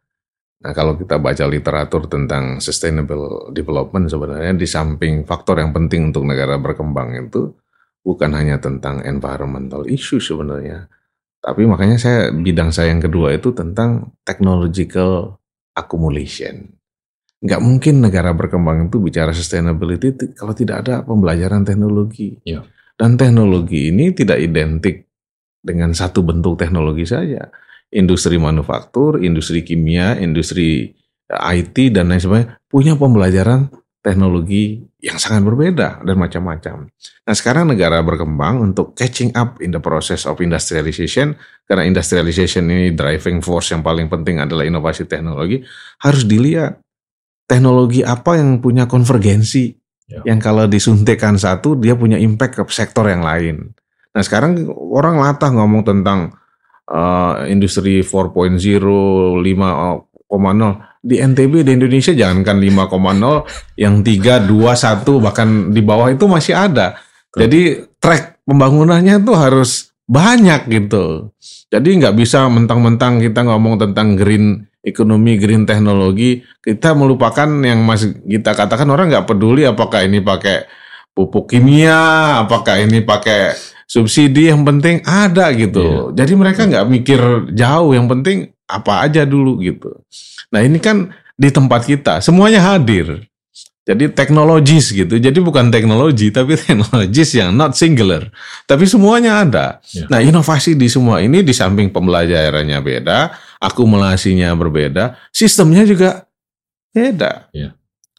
Nah 0.61 0.73
kalau 0.75 0.99
kita 0.99 1.17
baca 1.17 1.47
literatur 1.47 2.11
tentang 2.11 2.59
sustainable 2.59 3.55
development 3.55 4.11
sebenarnya 4.11 4.53
di 4.59 4.67
samping 4.67 5.23
faktor 5.25 5.63
yang 5.63 5.71
penting 5.71 6.11
untuk 6.11 6.27
negara 6.27 6.59
berkembang 6.59 7.17
itu 7.17 7.55
bukan 8.03 8.35
hanya 8.35 8.59
tentang 8.59 9.05
environmental 9.07 9.87
issue 9.87 10.21
sebenarnya, 10.21 10.89
tapi 11.41 11.65
makanya 11.65 11.97
saya 11.97 12.21
bidang 12.33 12.73
saya 12.73 12.93
yang 12.93 13.01
kedua 13.01 13.33
itu 13.37 13.53
tentang 13.53 14.13
technological 14.25 15.41
accumulation. 15.77 16.80
Nggak 17.41 17.61
mungkin 17.65 18.05
negara 18.05 18.37
berkembang 18.37 18.93
itu 18.93 19.01
bicara 19.01 19.33
sustainability 19.33 20.13
kalau 20.37 20.53
tidak 20.53 20.85
ada 20.85 21.01
pembelajaran 21.01 21.65
teknologi. 21.65 22.37
Iya. 22.45 22.69
Dan 23.01 23.17
teknologi 23.17 23.89
ini 23.89 24.13
tidak 24.13 24.45
identik 24.45 25.09
dengan 25.65 25.97
satu 25.97 26.21
bentuk 26.21 26.61
teknologi 26.61 27.09
saja. 27.09 27.49
Industri 27.89 28.37
manufaktur, 28.37 29.25
industri 29.25 29.65
kimia, 29.65 30.21
industri 30.21 30.93
eh, 31.33 31.57
IT 31.57 31.97
dan 31.97 32.13
lain 32.13 32.21
sebagainya 32.21 32.61
punya 32.69 32.93
pembelajaran 33.01 33.73
teknologi 34.01 34.81
yang 35.01 35.17
sangat 35.17 35.45
berbeda 35.45 36.05
dan 36.05 36.17
macam-macam. 36.17 36.89
Nah 37.25 37.35
sekarang 37.37 37.69
negara 37.73 38.01
berkembang 38.05 38.61
untuk 38.61 38.93
catching 38.93 39.33
up 39.33 39.61
in 39.65 39.73
the 39.73 39.81
process 39.81 40.25
of 40.29 40.41
industrialization 40.45 41.37
karena 41.65 41.89
industrialization 41.89 42.69
ini 42.69 42.93
driving 42.93 43.41
force 43.45 43.73
yang 43.73 43.81
paling 43.81 44.13
penting 44.13 44.41
adalah 44.41 44.65
inovasi 44.65 45.09
teknologi 45.09 45.65
harus 46.01 46.25
dilihat 46.25 46.81
teknologi 47.51 48.07
apa 48.07 48.39
yang 48.39 48.63
punya 48.63 48.87
konvergensi 48.87 49.81
Ya. 50.11 50.35
yang 50.35 50.43
kalau 50.43 50.67
disuntikkan 50.67 51.39
satu 51.39 51.79
dia 51.79 51.95
punya 51.95 52.19
impact 52.19 52.59
ke 52.59 52.63
sektor 52.75 53.07
yang 53.07 53.23
lain. 53.23 53.71
Nah 54.11 54.23
sekarang 54.27 54.67
orang 54.75 55.23
latah 55.23 55.55
ngomong 55.55 55.87
tentang 55.87 56.35
uh, 56.91 57.47
industri 57.47 58.03
4.0, 58.03 58.59
5.0 58.59 59.39
di 61.01 61.17
NTB 61.17 61.63
di 61.63 61.71
Indonesia 61.79 62.11
jangankan 62.11 62.59
5.0 62.59 63.47
yang 63.87 64.03
3, 64.03 64.51
2, 64.51 64.51
1 64.51 65.07
bahkan 65.23 65.49
di 65.71 65.79
bawah 65.79 66.11
itu 66.11 66.27
masih 66.27 66.59
ada. 66.59 66.99
Jadi 67.31 67.87
track 68.03 68.43
pembangunannya 68.43 69.23
tuh 69.23 69.39
harus 69.39 69.95
banyak 70.11 70.67
gitu. 70.67 71.31
Jadi 71.71 72.03
nggak 72.03 72.19
bisa 72.19 72.51
mentang-mentang 72.51 73.23
kita 73.23 73.47
ngomong 73.47 73.79
tentang 73.79 74.19
green 74.19 74.67
ekonomi, 74.81 75.37
green 75.37 75.69
teknologi, 75.69 76.41
kita 76.61 76.97
melupakan 76.97 77.49
yang 77.61 77.85
masih 77.85 78.21
kita 78.25 78.57
katakan 78.57 78.89
orang 78.89 79.13
nggak 79.13 79.29
peduli 79.29 79.69
apakah 79.69 80.05
ini 80.05 80.25
pakai 80.25 80.65
pupuk 81.13 81.53
kimia, 81.53 82.41
apakah 82.45 82.81
ini 82.81 83.05
pakai 83.05 83.53
subsidi, 83.85 84.49
yang 84.49 84.65
penting 84.65 85.05
ada 85.05 85.53
gitu. 85.53 86.15
Jadi 86.17 86.33
mereka 86.39 86.65
nggak 86.65 86.87
mikir 86.89 87.21
jauh, 87.53 87.93
yang 87.93 88.09
penting 88.09 88.49
apa 88.71 89.05
aja 89.05 89.27
dulu 89.27 89.59
gitu. 89.61 90.01
Nah 90.55 90.63
ini 90.63 90.79
kan 90.79 91.11
di 91.35 91.49
tempat 91.51 91.85
kita 91.85 92.23
semuanya 92.23 92.63
hadir. 92.63 93.27
Jadi 93.81 94.13
teknologis 94.13 94.95
gitu. 94.95 95.19
Jadi 95.19 95.43
bukan 95.43 95.73
teknologi 95.75 96.31
tapi 96.31 96.55
teknologis 96.55 97.35
yang 97.35 97.51
not 97.51 97.75
singular. 97.75 98.31
Tapi 98.69 98.87
semuanya 98.87 99.43
ada. 99.43 99.67
Ya. 99.91 100.07
Nah 100.07 100.23
inovasi 100.23 100.79
di 100.79 100.87
semua 100.87 101.19
ini 101.19 101.43
di 101.43 101.51
samping 101.51 101.91
pembelajarannya 101.91 102.79
beda, 102.79 103.35
akumulasinya 103.61 104.51
berbeda, 104.57 105.21
sistemnya 105.31 105.85
juga 105.85 106.27
beda. 106.97 107.53
Ya. 107.53 107.77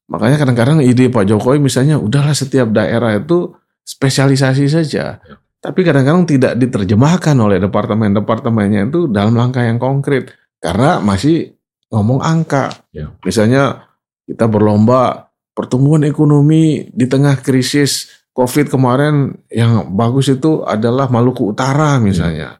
Makanya 0.07 0.37
kadang-kadang 0.37 0.77
ide 0.85 1.09
Pak 1.09 1.25
Jokowi 1.25 1.57
misalnya 1.57 1.97
udahlah 1.97 2.35
setiap 2.37 2.69
daerah 2.69 3.17
itu 3.17 3.57
spesialisasi 3.83 4.65
saja. 4.69 5.19
Ya. 5.19 5.35
Tapi 5.61 5.85
kadang-kadang 5.85 6.25
tidak 6.25 6.57
diterjemahkan 6.57 7.37
oleh 7.37 7.61
departemen-departemennya 7.61 8.89
itu 8.89 9.05
dalam 9.09 9.37
langkah 9.37 9.61
yang 9.61 9.77
konkret. 9.77 10.33
Karena 10.61 11.01
masih 11.01 11.57
ngomong 11.89 12.21
angka. 12.21 12.69
Ya. 12.93 13.13
Misalnya 13.25 13.89
kita 14.25 14.45
berlomba 14.45 15.33
pertumbuhan 15.57 16.05
ekonomi 16.05 16.89
di 16.89 17.05
tengah 17.05 17.37
krisis 17.41 18.21
COVID 18.31 18.71
kemarin 18.71 19.35
yang 19.51 19.91
bagus 19.91 20.31
itu 20.31 20.63
adalah 20.63 21.11
Maluku 21.11 21.51
Utara 21.51 21.99
misalnya. 21.99 22.57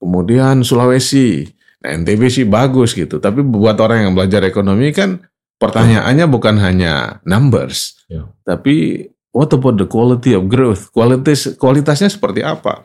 Kemudian 0.00 0.64
Sulawesi. 0.64 1.55
NTB 1.86 2.22
sih 2.28 2.46
bagus 2.46 2.92
gitu. 2.92 3.22
Tapi 3.22 3.40
buat 3.46 3.78
orang 3.78 4.08
yang 4.08 4.12
belajar 4.12 4.42
ekonomi 4.42 4.90
kan 4.90 5.22
pertanyaannya 5.56 6.26
bukan 6.26 6.58
hanya 6.58 7.22
numbers. 7.22 7.96
Ya. 8.10 8.26
Tapi 8.42 9.06
what 9.30 9.52
about 9.54 9.78
the 9.78 9.86
quality 9.86 10.34
of 10.34 10.50
growth? 10.50 10.90
Kualitas 10.90 11.54
kualitasnya 11.54 12.10
seperti 12.10 12.42
apa? 12.42 12.82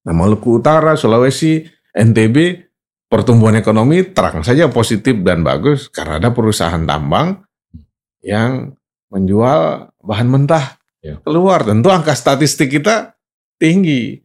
Nah, 0.00 0.14
Maluku 0.16 0.62
Utara, 0.62 0.96
Sulawesi, 0.96 1.66
NTB 1.92 2.66
pertumbuhan 3.10 3.58
ekonomi 3.58 4.06
terang 4.06 4.40
saja 4.46 4.70
positif 4.70 5.18
dan 5.26 5.42
bagus 5.42 5.90
karena 5.90 6.22
ada 6.22 6.30
perusahaan 6.30 6.80
tambang 6.86 7.42
yang 8.22 8.78
menjual 9.10 9.90
bahan 10.00 10.28
mentah 10.30 10.78
Ya. 11.00 11.16
keluar. 11.24 11.64
Tentu 11.64 11.88
angka 11.88 12.12
statistik 12.12 12.68
kita 12.76 13.16
tinggi. 13.56 14.20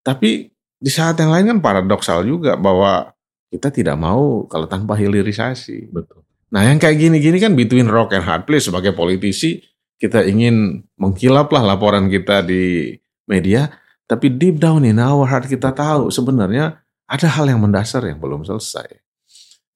Tapi 0.00 0.48
di 0.76 0.90
saat 0.92 1.16
yang 1.16 1.32
lain 1.32 1.56
kan 1.56 1.58
paradoksal 1.64 2.22
juga 2.24 2.54
bahwa 2.54 3.16
kita 3.48 3.72
tidak 3.72 3.96
mau 3.96 4.44
kalau 4.50 4.68
tanpa 4.68 4.98
hilirisasi. 4.98 5.88
Betul. 5.88 6.26
Nah 6.52 6.62
yang 6.66 6.78
kayak 6.78 7.00
gini-gini 7.00 7.40
kan 7.40 7.56
between 7.56 7.88
rock 7.88 8.14
and 8.14 8.22
hard 8.22 8.44
place 8.44 8.68
sebagai 8.68 8.92
politisi 8.92 9.64
kita 9.96 10.28
ingin 10.28 10.84
mengkilap 11.00 11.48
lah 11.48 11.64
laporan 11.64 12.12
kita 12.12 12.44
di 12.44 12.92
media. 13.24 13.72
Tapi 14.06 14.30
deep 14.38 14.62
down 14.62 14.86
in 14.86 15.02
our 15.02 15.26
heart 15.26 15.50
kita 15.50 15.74
tahu 15.74 16.14
sebenarnya 16.14 16.78
ada 17.10 17.26
hal 17.26 17.50
yang 17.50 17.58
mendasar 17.58 18.06
yang 18.06 18.22
belum 18.22 18.46
selesai. 18.46 18.86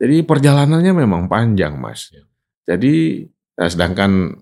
Jadi 0.01 0.23
perjalanannya 0.23 0.93
memang 0.95 1.27
panjang 1.27 1.75
mas. 1.77 2.15
Ya. 2.15 2.23
Jadi 2.71 3.27
nah, 3.59 3.69
sedangkan 3.69 4.39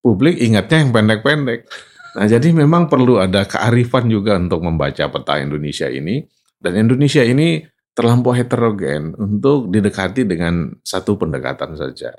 publik 0.00 0.40
ingatnya 0.40 0.86
yang 0.86 0.90
pendek-pendek. 0.94 1.68
Nah 2.16 2.26
jadi 2.26 2.50
memang 2.50 2.90
perlu 2.90 3.22
ada 3.22 3.46
kearifan 3.46 4.10
juga 4.10 4.34
untuk 4.34 4.66
membaca 4.66 5.06
peta 5.06 5.34
Indonesia 5.38 5.86
ini. 5.86 6.22
Dan 6.60 6.76
Indonesia 6.76 7.24
ini 7.24 7.64
terlampau 7.96 8.36
heterogen 8.36 9.16
untuk 9.16 9.72
didekati 9.72 10.28
dengan 10.28 10.74
satu 10.84 11.16
pendekatan 11.16 11.72
saja. 11.78 12.12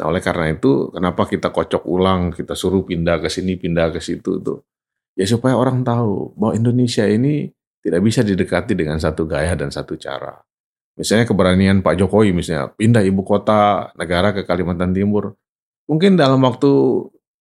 Nah 0.00 0.08
oleh 0.08 0.24
karena 0.24 0.50
itu 0.50 0.90
kenapa 0.90 1.28
kita 1.28 1.52
kocok 1.52 1.84
ulang, 1.86 2.32
kita 2.32 2.56
suruh 2.56 2.82
pindah 2.82 3.20
ke 3.20 3.28
sini, 3.28 3.60
pindah 3.60 3.92
ke 3.92 4.00
situ 4.00 4.40
tuh. 4.40 4.64
Ya 5.12 5.28
supaya 5.28 5.54
orang 5.54 5.84
tahu 5.84 6.32
bahwa 6.34 6.56
Indonesia 6.56 7.04
ini 7.04 7.52
tidak 7.84 8.00
bisa 8.00 8.24
didekati 8.24 8.72
dengan 8.72 8.96
satu 8.96 9.28
gaya 9.28 9.52
dan 9.52 9.68
satu 9.68 9.98
cara. 10.00 10.40
Misalnya 10.96 11.24
keberanian 11.24 11.80
Pak 11.80 11.98
Jokowi 12.00 12.32
misalnya 12.36 12.72
pindah 12.72 13.04
ibu 13.04 13.24
kota 13.24 13.92
negara 13.96 14.32
ke 14.32 14.44
Kalimantan 14.44 14.92
Timur. 14.92 15.36
Mungkin 15.88 16.16
dalam 16.16 16.40
waktu 16.44 16.70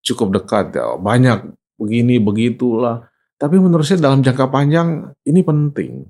cukup 0.01 0.41
dekat 0.41 0.75
ya 0.75 0.97
banyak 0.97 1.60
begini 1.81 2.21
begitulah. 2.21 3.09
Tapi 3.41 3.57
menurut 3.57 3.81
saya 3.81 4.05
dalam 4.05 4.21
jangka 4.21 4.53
panjang 4.53 5.17
ini 5.25 5.41
penting. 5.41 6.05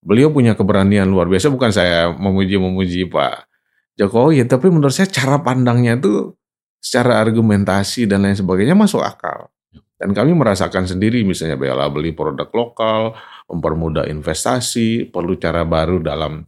Beliau 0.00 0.32
punya 0.32 0.56
keberanian 0.56 1.12
luar 1.12 1.28
biasa. 1.28 1.52
Bukan 1.52 1.68
saya 1.68 2.08
memuji-memuji 2.16 3.12
Pak 3.12 3.52
Jokowi, 4.00 4.48
tapi 4.48 4.72
menurut 4.72 4.96
saya 4.96 5.12
cara 5.12 5.44
pandangnya 5.44 6.00
itu 6.00 6.32
secara 6.80 7.20
argumentasi 7.20 8.08
dan 8.08 8.24
lain 8.24 8.36
sebagainya 8.36 8.72
masuk 8.72 9.04
akal. 9.04 9.52
Dan 9.94 10.12
kami 10.12 10.36
merasakan 10.36 10.84
sendiri 10.84 11.24
misalnya 11.24 11.56
bela 11.56 11.88
beli 11.88 12.12
produk 12.12 12.48
lokal, 12.52 13.16
mempermudah 13.48 14.08
investasi, 14.10 15.08
perlu 15.08 15.38
cara 15.40 15.64
baru 15.64 16.02
dalam 16.02 16.44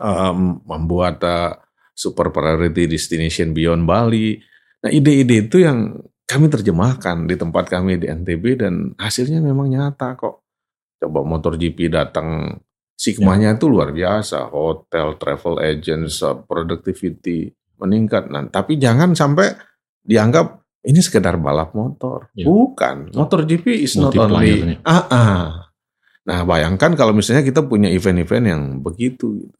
um, 0.00 0.62
membuat 0.64 1.22
uh, 1.22 1.52
super 1.92 2.32
priority 2.32 2.88
destination 2.88 3.52
beyond 3.52 3.84
Bali. 3.84 4.40
Nah 4.82 4.90
ide-ide 4.90 5.46
itu 5.46 5.62
yang 5.62 5.94
kami 6.32 6.48
terjemahkan 6.48 7.28
di 7.28 7.36
tempat 7.36 7.68
kami 7.68 8.00
di 8.00 8.08
NTB 8.08 8.44
dan 8.56 8.74
hasilnya 8.96 9.44
memang 9.44 9.68
nyata 9.68 10.16
kok. 10.16 10.40
Coba 10.96 11.20
motor 11.28 11.60
GP 11.60 11.92
datang, 11.92 12.56
sigmanya 12.96 13.52
ya. 13.52 13.56
itu 13.60 13.68
luar 13.68 13.92
biasa. 13.92 14.48
Hotel, 14.48 15.20
travel 15.20 15.60
agents, 15.60 16.24
productivity 16.48 17.52
meningkat. 17.76 18.32
Nah, 18.32 18.48
tapi 18.48 18.80
jangan 18.80 19.12
sampai 19.12 19.52
dianggap 20.00 20.62
ini 20.88 21.04
sekedar 21.04 21.36
balap 21.36 21.76
motor. 21.76 22.32
Ya. 22.32 22.48
Bukan. 22.48 23.12
Motor 23.12 23.44
GP 23.44 23.84
is 23.84 23.94
not 24.00 24.16
only. 24.16 24.78
Ah, 24.88 25.06
ah. 25.12 25.44
Nah, 26.22 26.46
bayangkan 26.46 26.94
kalau 26.94 27.12
misalnya 27.12 27.42
kita 27.42 27.66
punya 27.66 27.90
event-event 27.90 28.46
yang 28.46 28.62
begitu. 28.80 29.50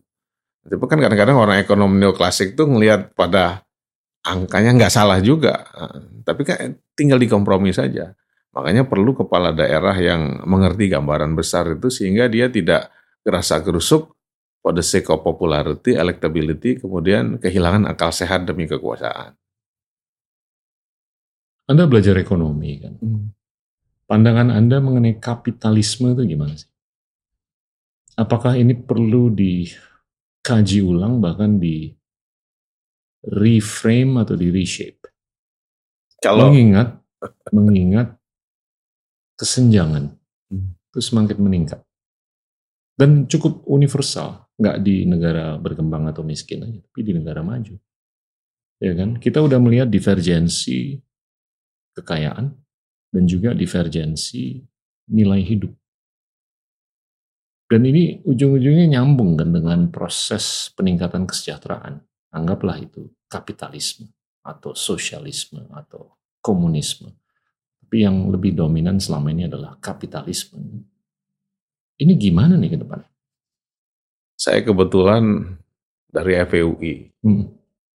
Tapi 0.62 0.78
kan 0.86 1.03
kadang-kadang 1.03 1.35
orang 1.35 1.59
ekonomi 1.59 1.99
neoklasik 1.99 2.55
tuh 2.55 2.70
ngelihat 2.70 3.19
pada 3.19 3.66
angkanya 4.23 4.70
nggak 4.78 4.94
salah 4.94 5.19
juga, 5.19 5.66
tapi 6.23 6.47
kan 6.47 6.78
tinggal 6.94 7.19
dikompromi 7.19 7.74
saja. 7.74 8.15
Makanya 8.53 8.85
perlu 8.85 9.16
kepala 9.16 9.51
daerah 9.51 9.97
yang 9.97 10.44
mengerti 10.44 10.93
gambaran 10.93 11.32
besar 11.32 11.73
itu 11.73 11.89
sehingga 11.89 12.28
dia 12.28 12.53
tidak 12.53 12.93
gerasa 13.24 13.57
gerusuk 13.65 14.12
pada 14.62 14.85
sake 14.85 15.11
of 15.11 15.24
popularity, 15.27 15.99
electability, 15.99 16.78
kemudian 16.78 17.40
kehilangan 17.40 17.89
akal 17.90 18.15
sehat 18.15 18.47
demi 18.47 18.70
kekuasaan. 18.70 19.35
Anda 21.66 21.89
belajar 21.89 22.15
ekonomi 22.20 22.78
kan? 22.78 22.94
Hmm. 23.01 23.32
Pandangan 24.07 24.53
Anda 24.53 24.78
mengenai 24.85 25.16
kapitalisme 25.16 26.12
itu 26.12 26.36
gimana 26.36 26.53
sih? 26.53 26.69
Apakah 28.12 28.61
ini 28.61 28.77
perlu 28.77 29.32
dikaji 29.32 30.85
ulang 30.85 31.24
bahkan 31.24 31.57
di 31.57 31.89
reframe 33.27 34.23
atau 34.23 34.35
di 34.35 34.49
reshape. 34.51 35.03
Kalau 36.23 36.51
mengingat 36.51 36.99
mengingat 37.55 38.19
kesenjangan 39.39 40.15
hmm. 40.51 40.74
itu 40.90 41.01
semakin 41.03 41.39
meningkat 41.39 41.82
dan 43.03 43.24
cukup 43.27 43.65
universal, 43.66 44.47
nggak 44.61 44.85
di 44.85 45.09
negara 45.09 45.57
berkembang 45.57 46.07
atau 46.12 46.20
miskin 46.23 46.62
aja, 46.62 46.78
tapi 46.78 47.01
di 47.03 47.12
negara 47.16 47.40
maju. 47.40 47.74
Ya 48.82 48.93
kan? 48.94 49.16
Kita 49.16 49.40
udah 49.40 49.59
melihat 49.62 49.89
divergensi 49.89 51.01
kekayaan 51.97 52.47
dan 53.11 53.24
juga 53.27 53.57
divergensi 53.57 54.61
nilai 55.11 55.43
hidup. 55.43 55.73
Dan 57.66 57.89
ini 57.89 58.20
ujung-ujungnya 58.28 59.01
nyambung 59.01 59.40
kan 59.40 59.49
dengan 59.49 59.89
proses 59.89 60.69
peningkatan 60.77 61.24
kesejahteraan 61.24 62.05
Anggaplah 62.32 62.80
itu 62.80 63.12
kapitalisme 63.28 64.09
atau 64.42 64.72
sosialisme 64.72 65.68
atau 65.72 66.16
komunisme. 66.40 67.12
Tapi 67.84 68.09
yang 68.09 68.32
lebih 68.32 68.56
dominan 68.56 68.96
selama 68.96 69.30
ini 69.30 69.46
adalah 69.46 69.76
kapitalisme. 69.78 70.59
Ini 72.00 72.12
gimana 72.16 72.56
nih 72.56 72.72
ke 72.72 72.78
depan? 72.80 73.04
Saya 74.34 74.64
kebetulan 74.64 75.54
dari 76.10 76.34
FUI 76.48 77.14
hmm. 77.22 77.44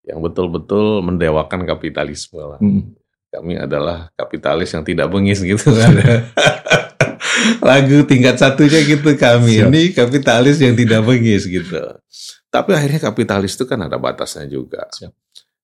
yang 0.07 0.21
betul-betul 0.23 1.03
mendewakan 1.03 1.67
kapitalisme 1.67 2.39
lah. 2.39 2.61
Hmm. 2.61 2.95
Kami 3.33 3.59
adalah 3.59 4.09
kapitalis 4.15 4.73
yang 4.73 4.87
tidak 4.87 5.13
bengis 5.13 5.43
gitu 5.43 5.75
kan. 5.75 5.93
Lagu 7.69 8.07
tingkat 8.09 8.41
satunya 8.41 8.81
gitu 8.87 9.13
kami. 9.19 9.61
Siap. 9.61 9.69
Ini 9.69 9.83
kapitalis 9.93 10.57
yang 10.63 10.73
tidak 10.73 11.05
bengis 11.05 11.45
gitu. 11.45 12.01
Tapi 12.57 12.73
akhirnya 12.73 13.01
kapitalis 13.13 13.53
itu 13.53 13.69
kan 13.69 13.85
ada 13.85 14.01
batasnya 14.01 14.49
juga. 14.49 14.89
Siap. 14.89 15.13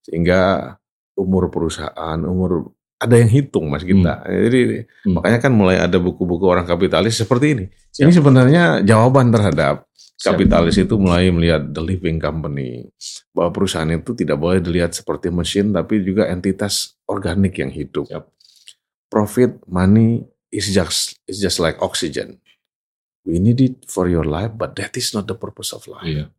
Sehingga 0.05 0.77
umur 1.17 1.49
perusahaan, 1.49 2.21
umur 2.21 2.77
ada 3.01 3.17
yang 3.17 3.33
hitung 3.33 3.73
Mas 3.73 3.81
kita. 3.81 4.21
Hmm. 4.23 4.43
Jadi 4.47 4.61
hmm. 4.85 5.13
makanya 5.17 5.39
kan 5.41 5.53
mulai 5.57 5.81
ada 5.81 5.97
buku-buku 5.97 6.45
orang 6.45 6.69
kapitalis 6.69 7.17
seperti 7.17 7.47
ini. 7.57 7.65
Siap. 7.97 8.05
Ini 8.05 8.13
sebenarnya 8.13 8.65
jawaban 8.85 9.33
terhadap 9.33 9.89
Siap. 10.21 10.37
kapitalis 10.37 10.77
itu 10.77 10.95
mulai 11.01 11.33
melihat 11.33 11.65
the 11.73 11.81
living 11.81 12.21
company 12.21 12.93
bahwa 13.33 13.51
perusahaan 13.57 13.89
itu 13.89 14.13
tidak 14.13 14.37
boleh 14.37 14.61
dilihat 14.61 14.93
seperti 14.93 15.33
mesin 15.33 15.73
tapi 15.73 16.05
juga 16.05 16.29
entitas 16.29 17.01
organik 17.09 17.57
yang 17.57 17.73
hidup. 17.73 18.05
Siap. 18.07 18.29
Profit, 19.09 19.65
money 19.65 20.29
is 20.53 20.69
just 20.69 21.17
is 21.25 21.41
just 21.41 21.57
like 21.57 21.81
oxygen. 21.81 22.39
We 23.25 23.39
need 23.39 23.63
it 23.63 23.87
for 23.89 24.11
your 24.11 24.27
life, 24.27 24.55
but 24.55 24.75
that 24.77 24.99
is 24.99 25.15
not 25.15 25.31
the 25.31 25.39
purpose 25.39 25.73
of 25.73 25.87
life. 25.89 26.05
Iya. 26.07 26.31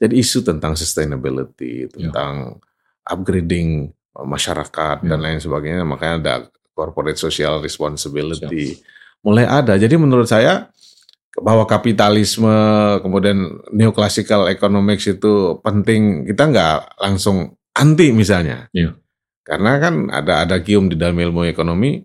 Jadi 0.00 0.16
isu 0.16 0.40
tentang 0.40 0.72
sustainability, 0.72 1.84
ya. 1.84 1.92
tentang 1.92 2.56
ya. 2.56 3.12
upgrading 3.12 3.92
masyarakat 4.16 5.04
ya. 5.04 5.08
dan 5.12 5.18
lain 5.20 5.38
sebagainya, 5.38 5.84
makanya 5.84 6.14
ada 6.16 6.34
corporate 6.72 7.20
social 7.20 7.60
responsibility. 7.60 8.80
Siap. 8.80 9.20
Mulai 9.20 9.44
ada. 9.44 9.76
Jadi 9.76 10.00
menurut 10.00 10.24
saya 10.24 10.72
bahwa 11.36 11.68
kapitalisme 11.68 12.48
kemudian 13.04 13.60
neoclassical 13.70 14.48
economics 14.48 15.04
itu 15.04 15.60
penting, 15.60 16.24
kita 16.24 16.48
nggak 16.48 16.96
langsung 16.96 17.60
anti 17.76 18.16
misalnya. 18.16 18.72
Ya. 18.72 18.96
Karena 19.44 19.76
kan 19.76 20.08
ada 20.08 20.48
ada 20.48 20.56
gium 20.64 20.88
di 20.88 20.96
dalam 20.96 21.20
ilmu 21.20 21.44
ekonomi, 21.44 22.00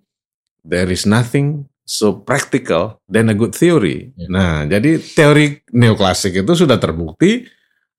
there 0.67 0.91
is 0.91 1.07
nothing 1.07 1.63
so 1.85 2.25
practical 2.25 2.99
than 3.07 3.31
a 3.31 3.35
good 3.37 3.55
theory. 3.55 4.11
Ya. 4.19 4.27
Nah, 4.27 4.53
jadi 4.67 4.99
teori 4.99 5.63
neoklasik 5.71 6.43
itu 6.43 6.51
sudah 6.51 6.75
terbukti 6.81 7.45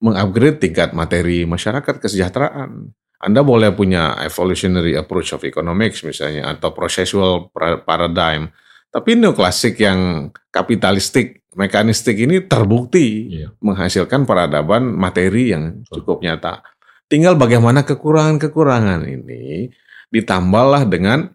mengupgrade 0.01 0.61
tingkat 0.61 0.93
materi 0.93 1.43
masyarakat 1.43 1.97
kesejahteraan. 1.97 2.93
Anda 3.17 3.41
boleh 3.41 3.73
punya 3.73 4.13
evolutionary 4.21 4.93
approach 4.93 5.33
of 5.33 5.41
economics 5.41 6.05
misalnya 6.05 6.53
atau 6.53 6.69
processual 6.69 7.49
paradigm, 7.81 8.53
tapi 8.93 9.17
neoklasik 9.17 9.81
yang 9.81 10.29
kapitalistik, 10.53 11.41
mekanistik 11.57 12.13
ini 12.13 12.45
terbukti 12.45 13.41
yeah. 13.41 13.49
menghasilkan 13.57 14.29
peradaban 14.29 14.93
materi 14.93 15.49
yang 15.49 15.81
cukup 15.89 16.21
nyata. 16.21 16.61
Tinggal 17.09 17.33
bagaimana 17.33 17.81
kekurangan-kekurangan 17.81 19.01
ini 19.09 19.73
ditambahlah 20.13 20.85
dengan 20.85 21.33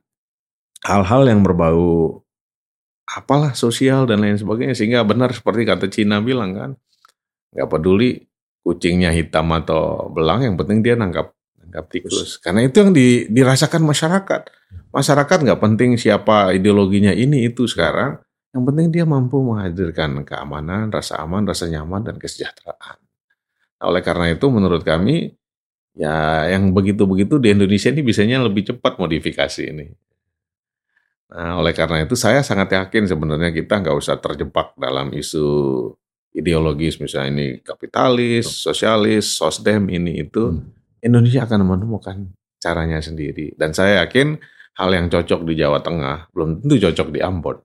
hal-hal 0.87 1.27
yang 1.27 1.43
berbau 1.43 2.23
apalah 3.07 3.53
sosial 3.53 4.07
dan 4.09 4.23
lain 4.23 4.39
sebagainya 4.39 4.79
sehingga 4.79 5.03
benar 5.03 5.35
seperti 5.35 5.69
kata 5.69 5.87
Cina 5.93 6.23
bilang 6.23 6.57
kan 6.57 6.71
nggak 7.53 7.69
peduli 7.69 8.25
kucingnya 8.63 9.11
hitam 9.11 9.51
atau 9.53 10.09
belang, 10.11 10.47
yang 10.47 10.55
penting 10.55 10.81
dia 10.81 10.95
nangkap 10.95 11.35
nangkap 11.59 11.85
tikus. 11.91 12.39
Karena 12.39 12.67
itu 12.67 12.79
yang 12.83 12.91
di, 12.95 13.27
dirasakan 13.31 13.83
masyarakat. 13.83 14.43
Masyarakat 14.93 15.39
nggak 15.43 15.61
penting 15.61 15.97
siapa 15.99 16.55
ideologinya 16.55 17.11
ini 17.11 17.49
itu 17.49 17.67
sekarang. 17.67 18.23
Yang 18.53 18.63
penting 18.69 18.87
dia 18.93 19.05
mampu 19.09 19.41
menghadirkan 19.41 20.29
keamanan, 20.29 20.93
rasa 20.93 21.25
aman, 21.25 21.49
rasa 21.49 21.73
nyaman, 21.73 22.05
dan 22.05 22.21
kesejahteraan. 22.21 23.01
Nah, 23.81 23.85
oleh 23.89 24.05
karena 24.05 24.29
itu 24.29 24.47
menurut 24.53 24.85
kami 24.85 25.33
ya 25.97 26.49
yang 26.53 26.73
begitu-begitu 26.77 27.41
di 27.41 27.57
Indonesia 27.57 27.89
ini 27.89 28.05
bisanya 28.05 28.45
lebih 28.45 28.69
cepat 28.69 29.01
modifikasi 29.01 29.63
ini. 29.65 29.89
Nah, 31.33 31.65
oleh 31.65 31.73
karena 31.73 32.05
itu 32.05 32.13
saya 32.13 32.45
sangat 32.45 32.77
yakin 32.77 33.09
sebenarnya 33.09 33.57
kita 33.57 33.81
nggak 33.81 33.97
usah 33.97 34.21
terjebak 34.21 34.77
dalam 34.77 35.09
isu 35.17 35.49
ideologis 36.33 36.99
misalnya 36.99 37.31
ini 37.33 37.47
kapitalis, 37.61 38.49
sosialis, 38.49 39.37
sosdem 39.37 39.89
ini 39.93 40.25
itu 40.25 40.53
hmm. 40.53 41.05
Indonesia 41.05 41.45
akan 41.45 41.61
menemukan 41.65 42.33
caranya 42.57 42.99
sendiri 43.05 43.53
dan 43.59 43.77
saya 43.77 44.05
yakin 44.05 44.41
hal 44.79 44.91
yang 44.93 45.07
cocok 45.13 45.45
di 45.45 45.55
Jawa 45.61 45.85
Tengah 45.85 46.33
belum 46.33 46.65
tentu 46.65 46.75
cocok 46.89 47.09
di 47.13 47.21
Ambon. 47.21 47.57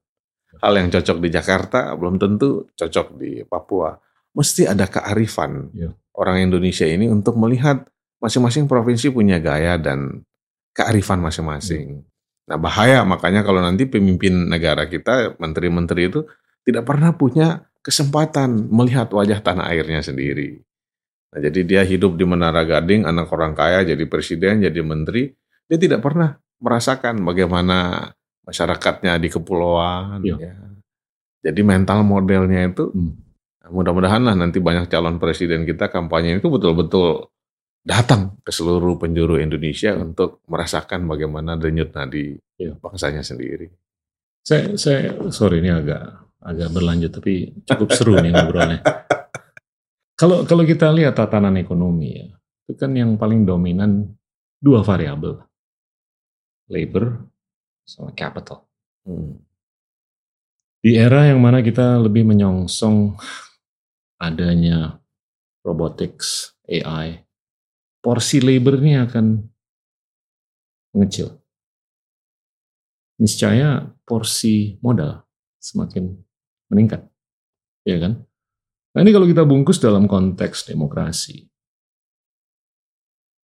Hal 0.58 0.74
yang 0.74 0.90
cocok 0.90 1.18
di 1.22 1.30
Jakarta 1.30 1.94
belum 1.94 2.18
tentu 2.18 2.66
cocok 2.74 3.08
di 3.22 3.46
Papua. 3.46 3.94
Mesti 4.34 4.66
ada 4.66 4.90
kearifan 4.90 5.70
ya. 5.74 5.94
orang 6.18 6.50
Indonesia 6.50 6.86
ini 6.86 7.06
untuk 7.10 7.38
melihat 7.38 7.86
masing-masing 8.18 8.66
provinsi 8.66 9.14
punya 9.14 9.38
gaya 9.38 9.78
dan 9.78 10.26
kearifan 10.74 11.22
masing-masing. 11.22 12.02
Ya. 12.02 12.06
Nah 12.48 12.58
bahaya 12.58 13.04
makanya 13.04 13.44
kalau 13.46 13.60
nanti 13.60 13.86
pemimpin 13.86 14.50
negara 14.50 14.88
kita, 14.90 15.38
menteri-menteri 15.38 16.10
itu 16.10 16.26
tidak 16.64 16.88
pernah 16.88 17.14
punya 17.14 17.67
kesempatan 17.88 18.68
melihat 18.68 19.08
wajah 19.16 19.40
tanah 19.40 19.72
airnya 19.72 20.04
sendiri. 20.04 20.60
Nah, 21.32 21.40
jadi 21.40 21.60
dia 21.64 21.82
hidup 21.88 22.20
di 22.20 22.28
Menara 22.28 22.68
Gading, 22.68 23.08
anak 23.08 23.32
orang 23.32 23.56
kaya, 23.56 23.88
jadi 23.88 24.04
presiden, 24.12 24.60
jadi 24.60 24.84
menteri. 24.84 25.32
Dia 25.72 25.80
tidak 25.80 26.04
pernah 26.04 26.36
merasakan 26.60 27.24
bagaimana 27.24 28.12
masyarakatnya 28.44 29.16
di 29.24 29.32
kepulauan. 29.32 30.20
Ya. 30.20 30.36
Ya. 30.36 30.56
Jadi 31.48 31.64
mental 31.64 32.04
modelnya 32.04 32.68
itu, 32.68 32.92
hmm. 32.92 33.72
mudah-mudahan 33.72 34.20
lah 34.28 34.36
nanti 34.36 34.60
banyak 34.60 34.92
calon 34.92 35.16
presiden 35.16 35.64
kita 35.64 35.88
kampanye 35.88 36.44
itu 36.44 36.52
betul-betul 36.52 37.32
datang 37.88 38.36
ke 38.44 38.52
seluruh 38.52 39.00
penjuru 39.00 39.40
Indonesia 39.40 39.96
untuk 39.96 40.44
merasakan 40.52 41.08
bagaimana 41.08 41.56
denyut 41.56 41.96
nadi 41.96 42.36
ya. 42.60 42.76
bangsanya 42.76 43.24
sendiri. 43.24 43.72
Saya, 44.44 44.76
saya 44.76 45.16
sorry 45.32 45.64
ini 45.64 45.72
agak 45.72 46.27
agak 46.48 46.72
berlanjut 46.72 47.12
tapi 47.12 47.52
cukup 47.68 47.90
seru 47.92 48.16
nih 48.24 48.32
ngobrolnya. 48.32 48.80
Kalau 50.16 50.48
kalau 50.48 50.64
kita 50.64 50.90
lihat 50.96 51.20
tatanan 51.20 51.60
ekonomi 51.60 52.16
ya, 52.16 52.28
itu 52.66 52.74
kan 52.80 52.96
yang 52.96 53.20
paling 53.20 53.44
dominan 53.44 54.16
dua 54.64 54.82
variabel. 54.82 55.44
labor 56.68 57.24
sama 57.88 58.12
capital. 58.12 58.68
Hmm. 59.08 59.40
Di 60.84 61.00
era 61.00 61.24
yang 61.24 61.40
mana 61.40 61.64
kita 61.64 61.96
lebih 61.96 62.28
menyongsong 62.28 63.16
adanya 64.20 65.00
robotics, 65.64 66.60
AI, 66.68 67.24
porsi 68.04 68.44
labor 68.44 68.84
ini 68.84 69.00
akan 69.00 69.26
mengecil. 70.92 71.40
Niscaya 73.16 73.88
porsi 74.04 74.76
modal 74.84 75.24
semakin 75.64 76.27
meningkat. 76.72 77.06
Ya 77.88 77.98
kan? 78.00 78.24
Nah 78.96 79.00
ini 79.06 79.12
kalau 79.14 79.28
kita 79.30 79.46
bungkus 79.46 79.78
dalam 79.78 80.10
konteks 80.10 80.68
demokrasi. 80.68 81.46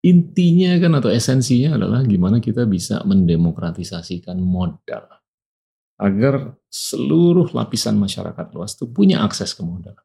Intinya 0.04 0.76
kan 0.84 1.00
atau 1.00 1.08
esensinya 1.08 1.80
adalah 1.80 2.04
gimana 2.04 2.44
kita 2.44 2.68
bisa 2.68 3.00
mendemokratisasikan 3.08 4.36
modal 4.36 5.08
agar 5.96 6.60
seluruh 6.68 7.48
lapisan 7.56 7.96
masyarakat 7.96 8.52
luas 8.52 8.76
itu 8.76 8.90
punya 8.92 9.24
akses 9.24 9.56
ke 9.56 9.64
modal. 9.64 9.96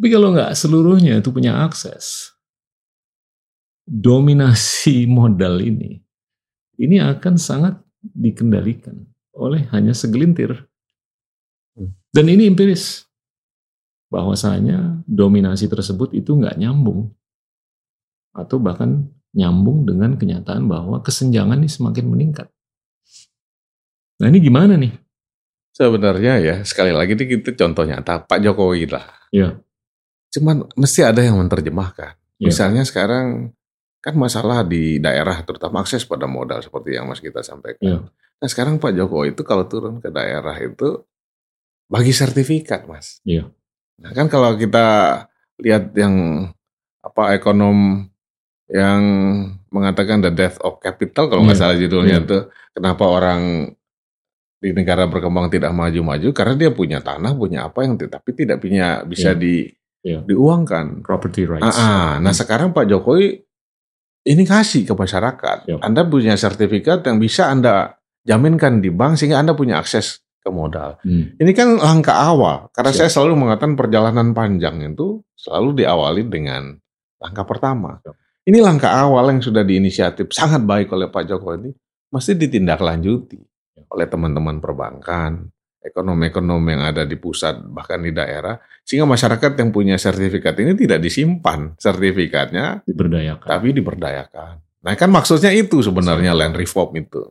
Tapi 0.00 0.08
kalau 0.08 0.32
nggak 0.32 0.56
seluruhnya 0.56 1.20
itu 1.20 1.28
punya 1.28 1.60
akses, 1.60 2.32
dominasi 3.84 5.04
modal 5.20 5.60
ini, 5.60 6.00
ini 6.80 6.96
akan 6.98 7.36
sangat 7.36 7.76
dikendalikan 8.00 8.96
oleh 9.36 9.68
hanya 9.76 9.92
segelintir. 9.92 10.69
Dan 12.10 12.26
ini 12.26 12.50
empiris. 12.50 13.06
Bahwasanya 14.10 15.06
dominasi 15.06 15.70
tersebut 15.70 16.10
itu 16.14 16.34
nggak 16.34 16.58
nyambung. 16.58 17.14
Atau 18.34 18.58
bahkan 18.58 19.06
nyambung 19.30 19.86
dengan 19.86 20.18
kenyataan 20.18 20.66
bahwa 20.66 20.98
kesenjangan 21.02 21.62
ini 21.62 21.70
semakin 21.70 22.06
meningkat. 22.10 22.50
Nah 24.20 24.26
ini 24.26 24.42
gimana 24.42 24.74
nih? 24.74 24.92
Sebenarnya 25.70 26.42
ya 26.42 26.56
sekali 26.66 26.90
lagi 26.90 27.14
ini 27.14 27.24
kita 27.40 27.54
contoh 27.54 27.86
nyata 27.86 28.26
Pak 28.26 28.42
Jokowi 28.42 28.90
lah. 28.90 29.06
Ya. 29.30 29.62
Cuman 30.34 30.66
mesti 30.74 31.06
ada 31.06 31.22
yang 31.22 31.38
menerjemahkan. 31.38 32.18
Ya. 32.42 32.50
Misalnya 32.50 32.82
sekarang 32.82 33.54
kan 34.02 34.14
masalah 34.18 34.66
di 34.66 34.98
daerah 34.98 35.40
terutama 35.46 35.84
akses 35.84 36.02
pada 36.08 36.26
modal 36.26 36.58
seperti 36.60 36.98
yang 36.98 37.06
Mas 37.06 37.22
kita 37.22 37.40
sampaikan. 37.46 37.80
Ya. 37.80 37.98
Nah 38.10 38.48
sekarang 38.50 38.82
Pak 38.82 38.92
Jokowi 38.98 39.32
itu 39.32 39.46
kalau 39.46 39.64
turun 39.70 40.02
ke 40.02 40.10
daerah 40.10 40.58
itu 40.58 41.06
bagi 41.90 42.14
sertifikat 42.14 42.86
Mas. 42.86 43.18
Iya. 43.26 43.50
Nah 43.98 44.14
kan 44.14 44.30
kalau 44.30 44.54
kita 44.54 44.86
lihat 45.58 45.90
yang 45.98 46.46
apa 47.02 47.34
ekonom 47.34 48.06
yang 48.70 49.02
mengatakan 49.74 50.22
the 50.22 50.30
death 50.30 50.56
of 50.62 50.78
capital 50.78 51.26
kalau 51.26 51.42
nggak 51.42 51.58
ya. 51.58 51.62
salah 51.66 51.76
judulnya 51.76 52.22
itu 52.22 52.38
kenapa 52.70 53.04
orang 53.10 53.74
di 54.60 54.70
negara 54.76 55.10
berkembang 55.10 55.50
tidak 55.50 55.72
maju-maju 55.72 56.28
karena 56.30 56.54
dia 56.54 56.70
punya 56.70 56.98
tanah, 57.02 57.32
punya 57.34 57.66
apa 57.66 57.82
yang 57.82 57.96
tetapi 57.98 58.30
tidak 58.36 58.60
punya 58.62 59.02
bisa 59.02 59.34
yeah. 59.34 59.40
di 59.40 59.54
yeah. 60.06 60.22
diuangkan. 60.22 61.02
Property 61.02 61.48
rights. 61.48 61.74
Ah, 61.74 61.74
ah. 61.74 62.08
Nah 62.22 62.30
sekarang 62.30 62.70
Pak 62.70 62.86
Jokowi 62.86 63.40
ini 64.28 64.44
kasih 64.44 64.84
ke 64.86 64.94
masyarakat. 64.94 65.58
Yeah. 65.66 65.80
Anda 65.80 66.06
punya 66.06 66.36
sertifikat 66.36 67.02
yang 67.08 67.18
bisa 67.18 67.48
Anda 67.48 67.98
jaminkan 68.28 68.84
di 68.84 68.92
bank 68.92 69.16
sehingga 69.16 69.40
Anda 69.40 69.56
punya 69.56 69.80
akses 69.80 70.20
ke 70.40 70.48
modal. 70.48 70.96
Hmm. 71.04 71.36
Ini 71.36 71.52
kan 71.52 71.76
langkah 71.76 72.16
awal 72.16 72.72
karena 72.72 72.90
yeah. 72.90 72.98
saya 73.04 73.10
selalu 73.12 73.46
mengatakan 73.46 73.76
perjalanan 73.76 74.32
panjang 74.32 74.80
itu 74.82 75.20
selalu 75.36 75.84
diawali 75.84 76.22
dengan 76.26 76.74
langkah 77.20 77.44
pertama. 77.44 78.00
Ini 78.48 78.58
langkah 78.64 78.90
awal 78.90 79.36
yang 79.36 79.44
sudah 79.44 79.60
diinisiatif 79.62 80.32
sangat 80.32 80.64
baik 80.64 80.90
oleh 80.96 81.12
Pak 81.12 81.28
Jokowi 81.28 81.56
ini 81.60 81.70
mesti 82.10 82.32
ditindaklanjuti 82.34 83.38
oleh 83.90 84.06
teman-teman 84.08 84.58
perbankan, 84.58 85.52
ekonom-ekonom 85.80 86.62
yang 86.68 86.82
ada 86.88 87.04
di 87.08 87.16
pusat 87.16 87.60
bahkan 87.68 88.00
di 88.00 88.12
daerah 88.12 88.56
sehingga 88.84 89.08
masyarakat 89.08 89.56
yang 89.56 89.70
punya 89.72 89.96
sertifikat 89.96 90.56
ini 90.60 90.76
tidak 90.76 91.00
disimpan 91.00 91.76
sertifikatnya 91.80 92.84
diberdayakan 92.84 93.48
tapi 93.48 93.72
diberdayakan. 93.72 94.60
Nah 94.80 94.94
kan 94.96 95.12
maksudnya 95.12 95.52
itu 95.52 95.80
sebenarnya 95.84 96.32
land 96.32 96.56
reform 96.56 97.00
itu. 97.00 97.22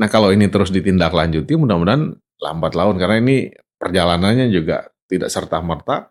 Nah 0.00 0.08
kalau 0.08 0.32
ini 0.32 0.48
terus 0.48 0.72
ditindaklanjuti 0.72 1.56
mudah-mudahan 1.56 2.16
lambat 2.40 2.72
laun 2.74 2.96
karena 2.96 3.20
ini 3.20 3.52
perjalanannya 3.76 4.48
juga 4.48 4.88
tidak 5.06 5.28
serta 5.28 5.60
merta 5.60 6.08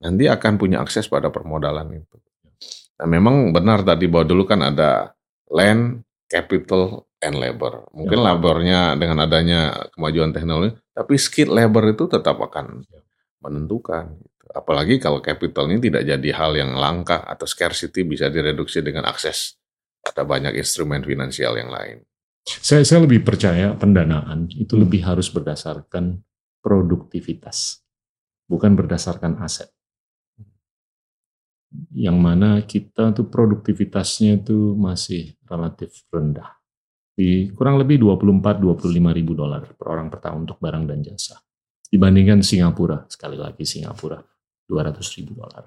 nanti 0.00 0.28
akan 0.28 0.56
punya 0.56 0.80
akses 0.80 1.08
pada 1.08 1.28
permodalan 1.28 2.00
itu. 2.00 2.16
Nah 3.00 3.08
memang 3.08 3.52
benar 3.52 3.80
tadi 3.84 4.08
bahwa 4.08 4.28
dulu 4.28 4.44
kan 4.44 4.60
ada 4.60 5.16
land, 5.48 6.04
capital, 6.28 7.08
and 7.20 7.36
labor. 7.36 7.88
Mungkin 7.92 8.18
ya. 8.20 8.24
labornya 8.32 8.80
dengan 8.96 9.24
adanya 9.24 9.88
kemajuan 9.92 10.32
teknologi, 10.32 10.76
tapi 10.92 11.14
skill 11.20 11.52
labor 11.52 11.92
itu 11.92 12.08
tetap 12.08 12.40
akan 12.40 12.84
ya. 12.88 13.00
menentukan. 13.44 14.20
Apalagi 14.50 14.98
kalau 14.98 15.22
capital 15.22 15.70
ini 15.70 15.78
tidak 15.78 16.02
jadi 16.10 16.30
hal 16.34 16.58
yang 16.58 16.74
langka 16.74 17.22
atau 17.22 17.46
scarcity 17.46 18.02
bisa 18.02 18.26
direduksi 18.26 18.82
dengan 18.82 19.06
akses 19.06 19.54
pada 20.02 20.26
banyak 20.26 20.58
instrumen 20.58 21.06
finansial 21.06 21.54
yang 21.54 21.70
lain. 21.70 22.02
Saya, 22.46 22.82
saya 22.82 23.04
lebih 23.04 23.22
percaya 23.22 23.76
pendanaan 23.76 24.48
itu 24.56 24.74
lebih 24.74 25.04
harus 25.04 25.28
berdasarkan 25.28 26.24
produktivitas, 26.64 27.84
bukan 28.48 28.76
berdasarkan 28.76 29.40
aset. 29.40 29.68
Yang 31.94 32.18
mana 32.18 32.50
kita 32.66 33.14
tuh 33.14 33.30
produktivitasnya 33.30 34.42
itu 34.42 34.74
masih 34.74 35.38
relatif 35.46 36.02
rendah 36.10 36.60
di 37.14 37.52
kurang 37.52 37.76
lebih 37.76 38.00
24-25 38.00 38.96
ribu 39.12 39.32
dolar 39.36 39.62
per 39.76 39.86
orang 39.92 40.08
per 40.08 40.24
tahun 40.24 40.48
untuk 40.48 40.58
barang 40.58 40.84
dan 40.88 41.04
jasa. 41.04 41.36
Dibandingkan 41.90 42.40
Singapura, 42.40 43.04
sekali 43.10 43.36
lagi 43.36 43.66
Singapura, 43.66 44.16
200 44.64 45.16
ribu 45.20 45.36
dolar. 45.36 45.66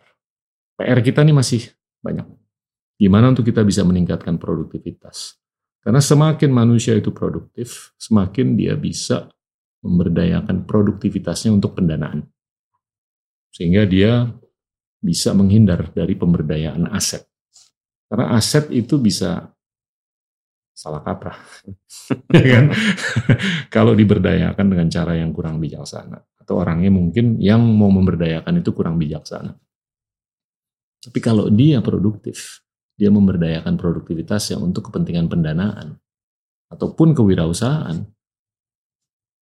PR 0.74 1.00
kita 1.06 1.22
ini 1.22 1.36
masih 1.36 1.70
banyak. 2.02 2.26
Gimana 2.98 3.36
untuk 3.36 3.46
kita 3.46 3.62
bisa 3.62 3.86
meningkatkan 3.86 4.40
produktivitas? 4.42 5.43
Karena 5.84 6.00
semakin 6.00 6.50
manusia 6.50 6.96
itu 6.96 7.12
produktif, 7.12 7.92
semakin 8.00 8.56
dia 8.56 8.80
bisa 8.80 9.28
memberdayakan 9.84 10.64
produktivitasnya 10.64 11.52
untuk 11.52 11.76
pendanaan. 11.76 12.24
Sehingga 13.52 13.84
dia 13.84 14.32
bisa 15.04 15.36
menghindar 15.36 15.92
dari 15.92 16.16
pemberdayaan 16.16 16.88
aset. 16.88 17.28
Karena 18.08 18.32
aset 18.40 18.72
itu 18.72 18.96
bisa 18.96 19.52
salah 20.72 21.04
kaprah. 21.04 21.36
ya 22.40 22.46
kan? 22.48 22.66
Kalau 23.68 23.92
diberdayakan 23.92 24.66
dengan 24.72 24.88
cara 24.88 25.20
yang 25.20 25.36
kurang 25.36 25.60
bijaksana 25.60 26.18
atau 26.40 26.64
orangnya 26.64 26.92
mungkin 26.96 27.40
yang 27.44 27.60
mau 27.60 27.92
memberdayakan 27.92 28.64
itu 28.64 28.72
kurang 28.72 28.96
bijaksana. 28.96 29.52
Tapi 31.04 31.20
kalau 31.20 31.52
dia 31.52 31.84
produktif, 31.84 32.63
dia 33.04 33.12
memberdayakan 33.12 33.76
produktivitasnya 33.76 34.56
untuk 34.64 34.88
kepentingan 34.88 35.28
pendanaan 35.28 36.00
ataupun 36.72 37.12
kewirausahaan, 37.12 38.00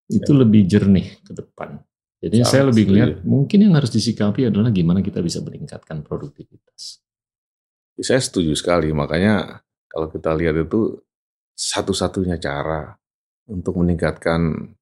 itu 0.09 0.33
ya. 0.33 0.39
lebih 0.41 0.65
jernih 0.65 1.21
ke 1.21 1.37
depan. 1.37 1.77
Jadi 2.25 2.41
saya 2.45 2.73
lebih 2.73 2.89
lihat 2.89 3.21
mungkin 3.25 3.69
yang 3.69 3.77
harus 3.77 3.93
disikapi 3.93 4.49
adalah 4.49 4.73
gimana 4.73 5.05
kita 5.05 5.21
bisa 5.21 5.45
meningkatkan 5.45 6.01
produktivitas. 6.01 7.05
Saya 8.01 8.21
setuju 8.21 8.57
sekali, 8.57 8.89
makanya 8.97 9.61
kalau 9.93 10.09
kita 10.09 10.33
lihat 10.33 10.57
itu 10.57 10.97
satu-satunya 11.53 12.41
cara 12.41 12.97
untuk 13.45 13.77
meningkatkan 13.77 14.73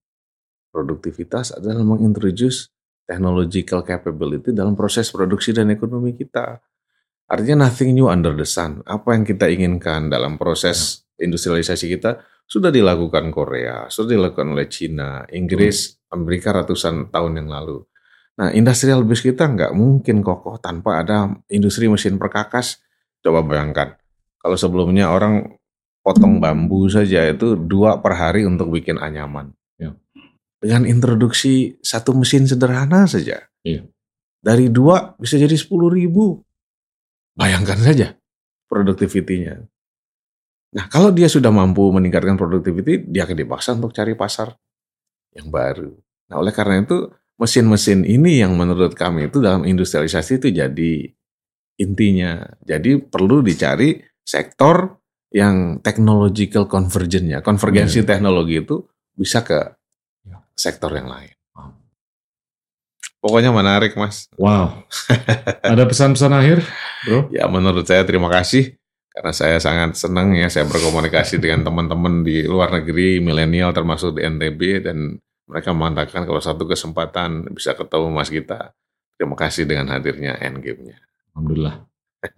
produktivitas 0.70 1.59
adalah 1.59 1.82
mengintroduce 1.82 2.70
technological 3.09 3.82
capability 3.82 4.55
dalam 4.55 4.78
proses 4.78 5.10
produksi 5.10 5.50
dan 5.50 5.74
ekonomi 5.74 6.14
kita. 6.14 6.62
Artinya 7.28 7.68
nothing 7.68 7.92
new 7.92 8.09
under 8.09 8.32
the 8.32 8.48
sun. 8.48 8.80
Apa 8.88 9.12
yang 9.12 9.28
kita 9.28 9.52
inginkan 9.52 10.09
dalam 10.09 10.40
proses 10.40 11.05
ya. 11.14 11.28
industrialisasi 11.28 11.86
kita 11.92 12.24
sudah 12.48 12.72
dilakukan 12.72 13.28
Korea, 13.28 13.92
sudah 13.92 14.16
dilakukan 14.16 14.56
oleh 14.56 14.72
Cina, 14.72 15.28
Inggris, 15.28 16.00
Amerika 16.09 16.56
ratusan 16.56 17.12
tahun 17.12 17.44
yang 17.44 17.48
lalu. 17.52 17.84
Nah, 18.40 18.48
industrial 18.56 19.05
base 19.05 19.28
kita 19.28 19.44
nggak 19.44 19.76
mungkin 19.76 20.24
kokoh 20.24 20.56
tanpa 20.56 21.05
ada 21.05 21.28
industri 21.52 21.90
mesin 21.92 22.16
perkakas. 22.16 22.80
Coba 23.20 23.44
bayangkan, 23.44 24.00
kalau 24.40 24.56
sebelumnya 24.56 25.12
orang 25.12 25.59
potong 26.00 26.40
bambu 26.40 26.88
saja 26.88 27.28
itu 27.28 27.52
dua 27.59 28.00
per 28.00 28.16
hari 28.16 28.48
untuk 28.48 28.72
bikin 28.72 28.96
anyaman. 28.96 29.52
Ya. 29.76 29.92
Dengan 30.56 30.88
introduksi 30.88 31.76
satu 31.84 32.16
mesin 32.16 32.48
sederhana 32.48 33.05
saja. 33.05 33.44
Ya. 33.60 33.80
Dari 34.40 34.72
dua 34.72 35.18
bisa 35.20 35.36
jadi 35.36 35.52
sepuluh 35.52 35.92
ribu. 35.92 36.40
Bayangkan 37.39 37.78
saja 37.78 38.19
produktivitinya. 38.66 39.62
Nah 40.74 40.85
kalau 40.90 41.15
dia 41.15 41.31
sudah 41.31 41.48
mampu 41.55 41.86
meningkatkan 41.94 42.35
produktiviti, 42.35 43.06
dia 43.06 43.24
akan 43.24 43.36
dipaksa 43.39 43.78
untuk 43.78 43.94
cari 43.94 44.12
pasar 44.19 44.52
yang 45.32 45.48
baru. 45.48 45.94
Nah 46.28 46.36
oleh 46.43 46.51
karena 46.51 46.82
itu 46.82 47.09
mesin-mesin 47.39 48.02
ini 48.02 48.43
yang 48.43 48.59
menurut 48.59 48.98
kami 48.98 49.31
itu 49.31 49.39
dalam 49.39 49.62
industrialisasi 49.62 50.43
itu 50.43 50.51
jadi 50.51 50.93
intinya. 51.78 52.43
Jadi 52.66 52.98
perlu 52.98 53.40
dicari 53.40 54.02
sektor 54.27 54.98
yang 55.31 55.78
technological 55.81 56.66
convergence-nya, 56.66 57.40
konvergensi 57.40 58.02
Iya. 58.02 58.09
teknologi 58.10 58.59
itu 58.59 58.82
bisa 59.15 59.47
ke 59.47 59.78
sektor 60.59 60.90
yang 60.90 61.06
lain. 61.06 61.38
Pokoknya 63.19 63.51
menarik, 63.51 63.99
Mas. 63.99 64.31
Wow. 64.39 64.86
Ada 65.66 65.82
pesan-pesan 65.90 66.31
akhir, 66.31 66.62
bro? 67.03 67.27
Ya 67.35 67.51
menurut 67.51 67.82
saya 67.82 68.07
terima 68.07 68.31
kasih 68.31 68.78
karena 69.11 69.35
saya 69.35 69.59
sangat 69.59 69.99
senang 69.99 70.39
ya 70.39 70.47
saya 70.47 70.70
berkomunikasi 70.70 71.39
dengan 71.43 71.66
teman-teman 71.66 72.23
di 72.23 72.47
luar 72.47 72.70
negeri, 72.70 73.19
milenial 73.19 73.74
termasuk 73.74 74.19
di 74.19 74.23
NTB 74.23 74.86
dan 74.86 75.19
mereka 75.51 75.74
mengatakan 75.74 76.31
kalau 76.31 76.39
satu 76.39 76.62
kesempatan 76.70 77.51
bisa 77.51 77.74
ketemu 77.74 78.07
Mas 78.15 78.31
Gita. 78.31 78.70
Terima 79.19 79.35
kasih 79.35 79.66
dengan 79.66 79.90
hadirnya 79.90 80.39
Endgame-nya. 80.39 81.03
Alhamdulillah. 81.35 81.82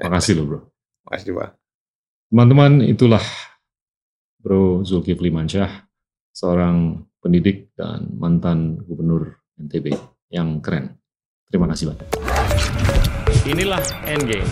Makasih 0.00 0.32
loh, 0.40 0.44
bro. 0.48 0.60
Terima 1.04 1.10
kasih, 1.12 1.30
Pak. 1.36 1.50
Teman-teman, 2.32 2.72
itulah 2.88 3.24
Bro 4.40 4.88
Zulkifli 4.88 5.28
Mansyah, 5.28 5.84
seorang 6.32 7.04
pendidik 7.20 7.76
dan 7.76 8.08
mantan 8.16 8.80
gubernur 8.88 9.44
NTB 9.60 9.92
yang 10.30 10.62
keren. 10.62 10.96
Terima 11.50 11.66
kasih 11.66 11.90
banyak. 11.90 12.08
Inilah 13.50 13.82
Endgame. 14.06 14.46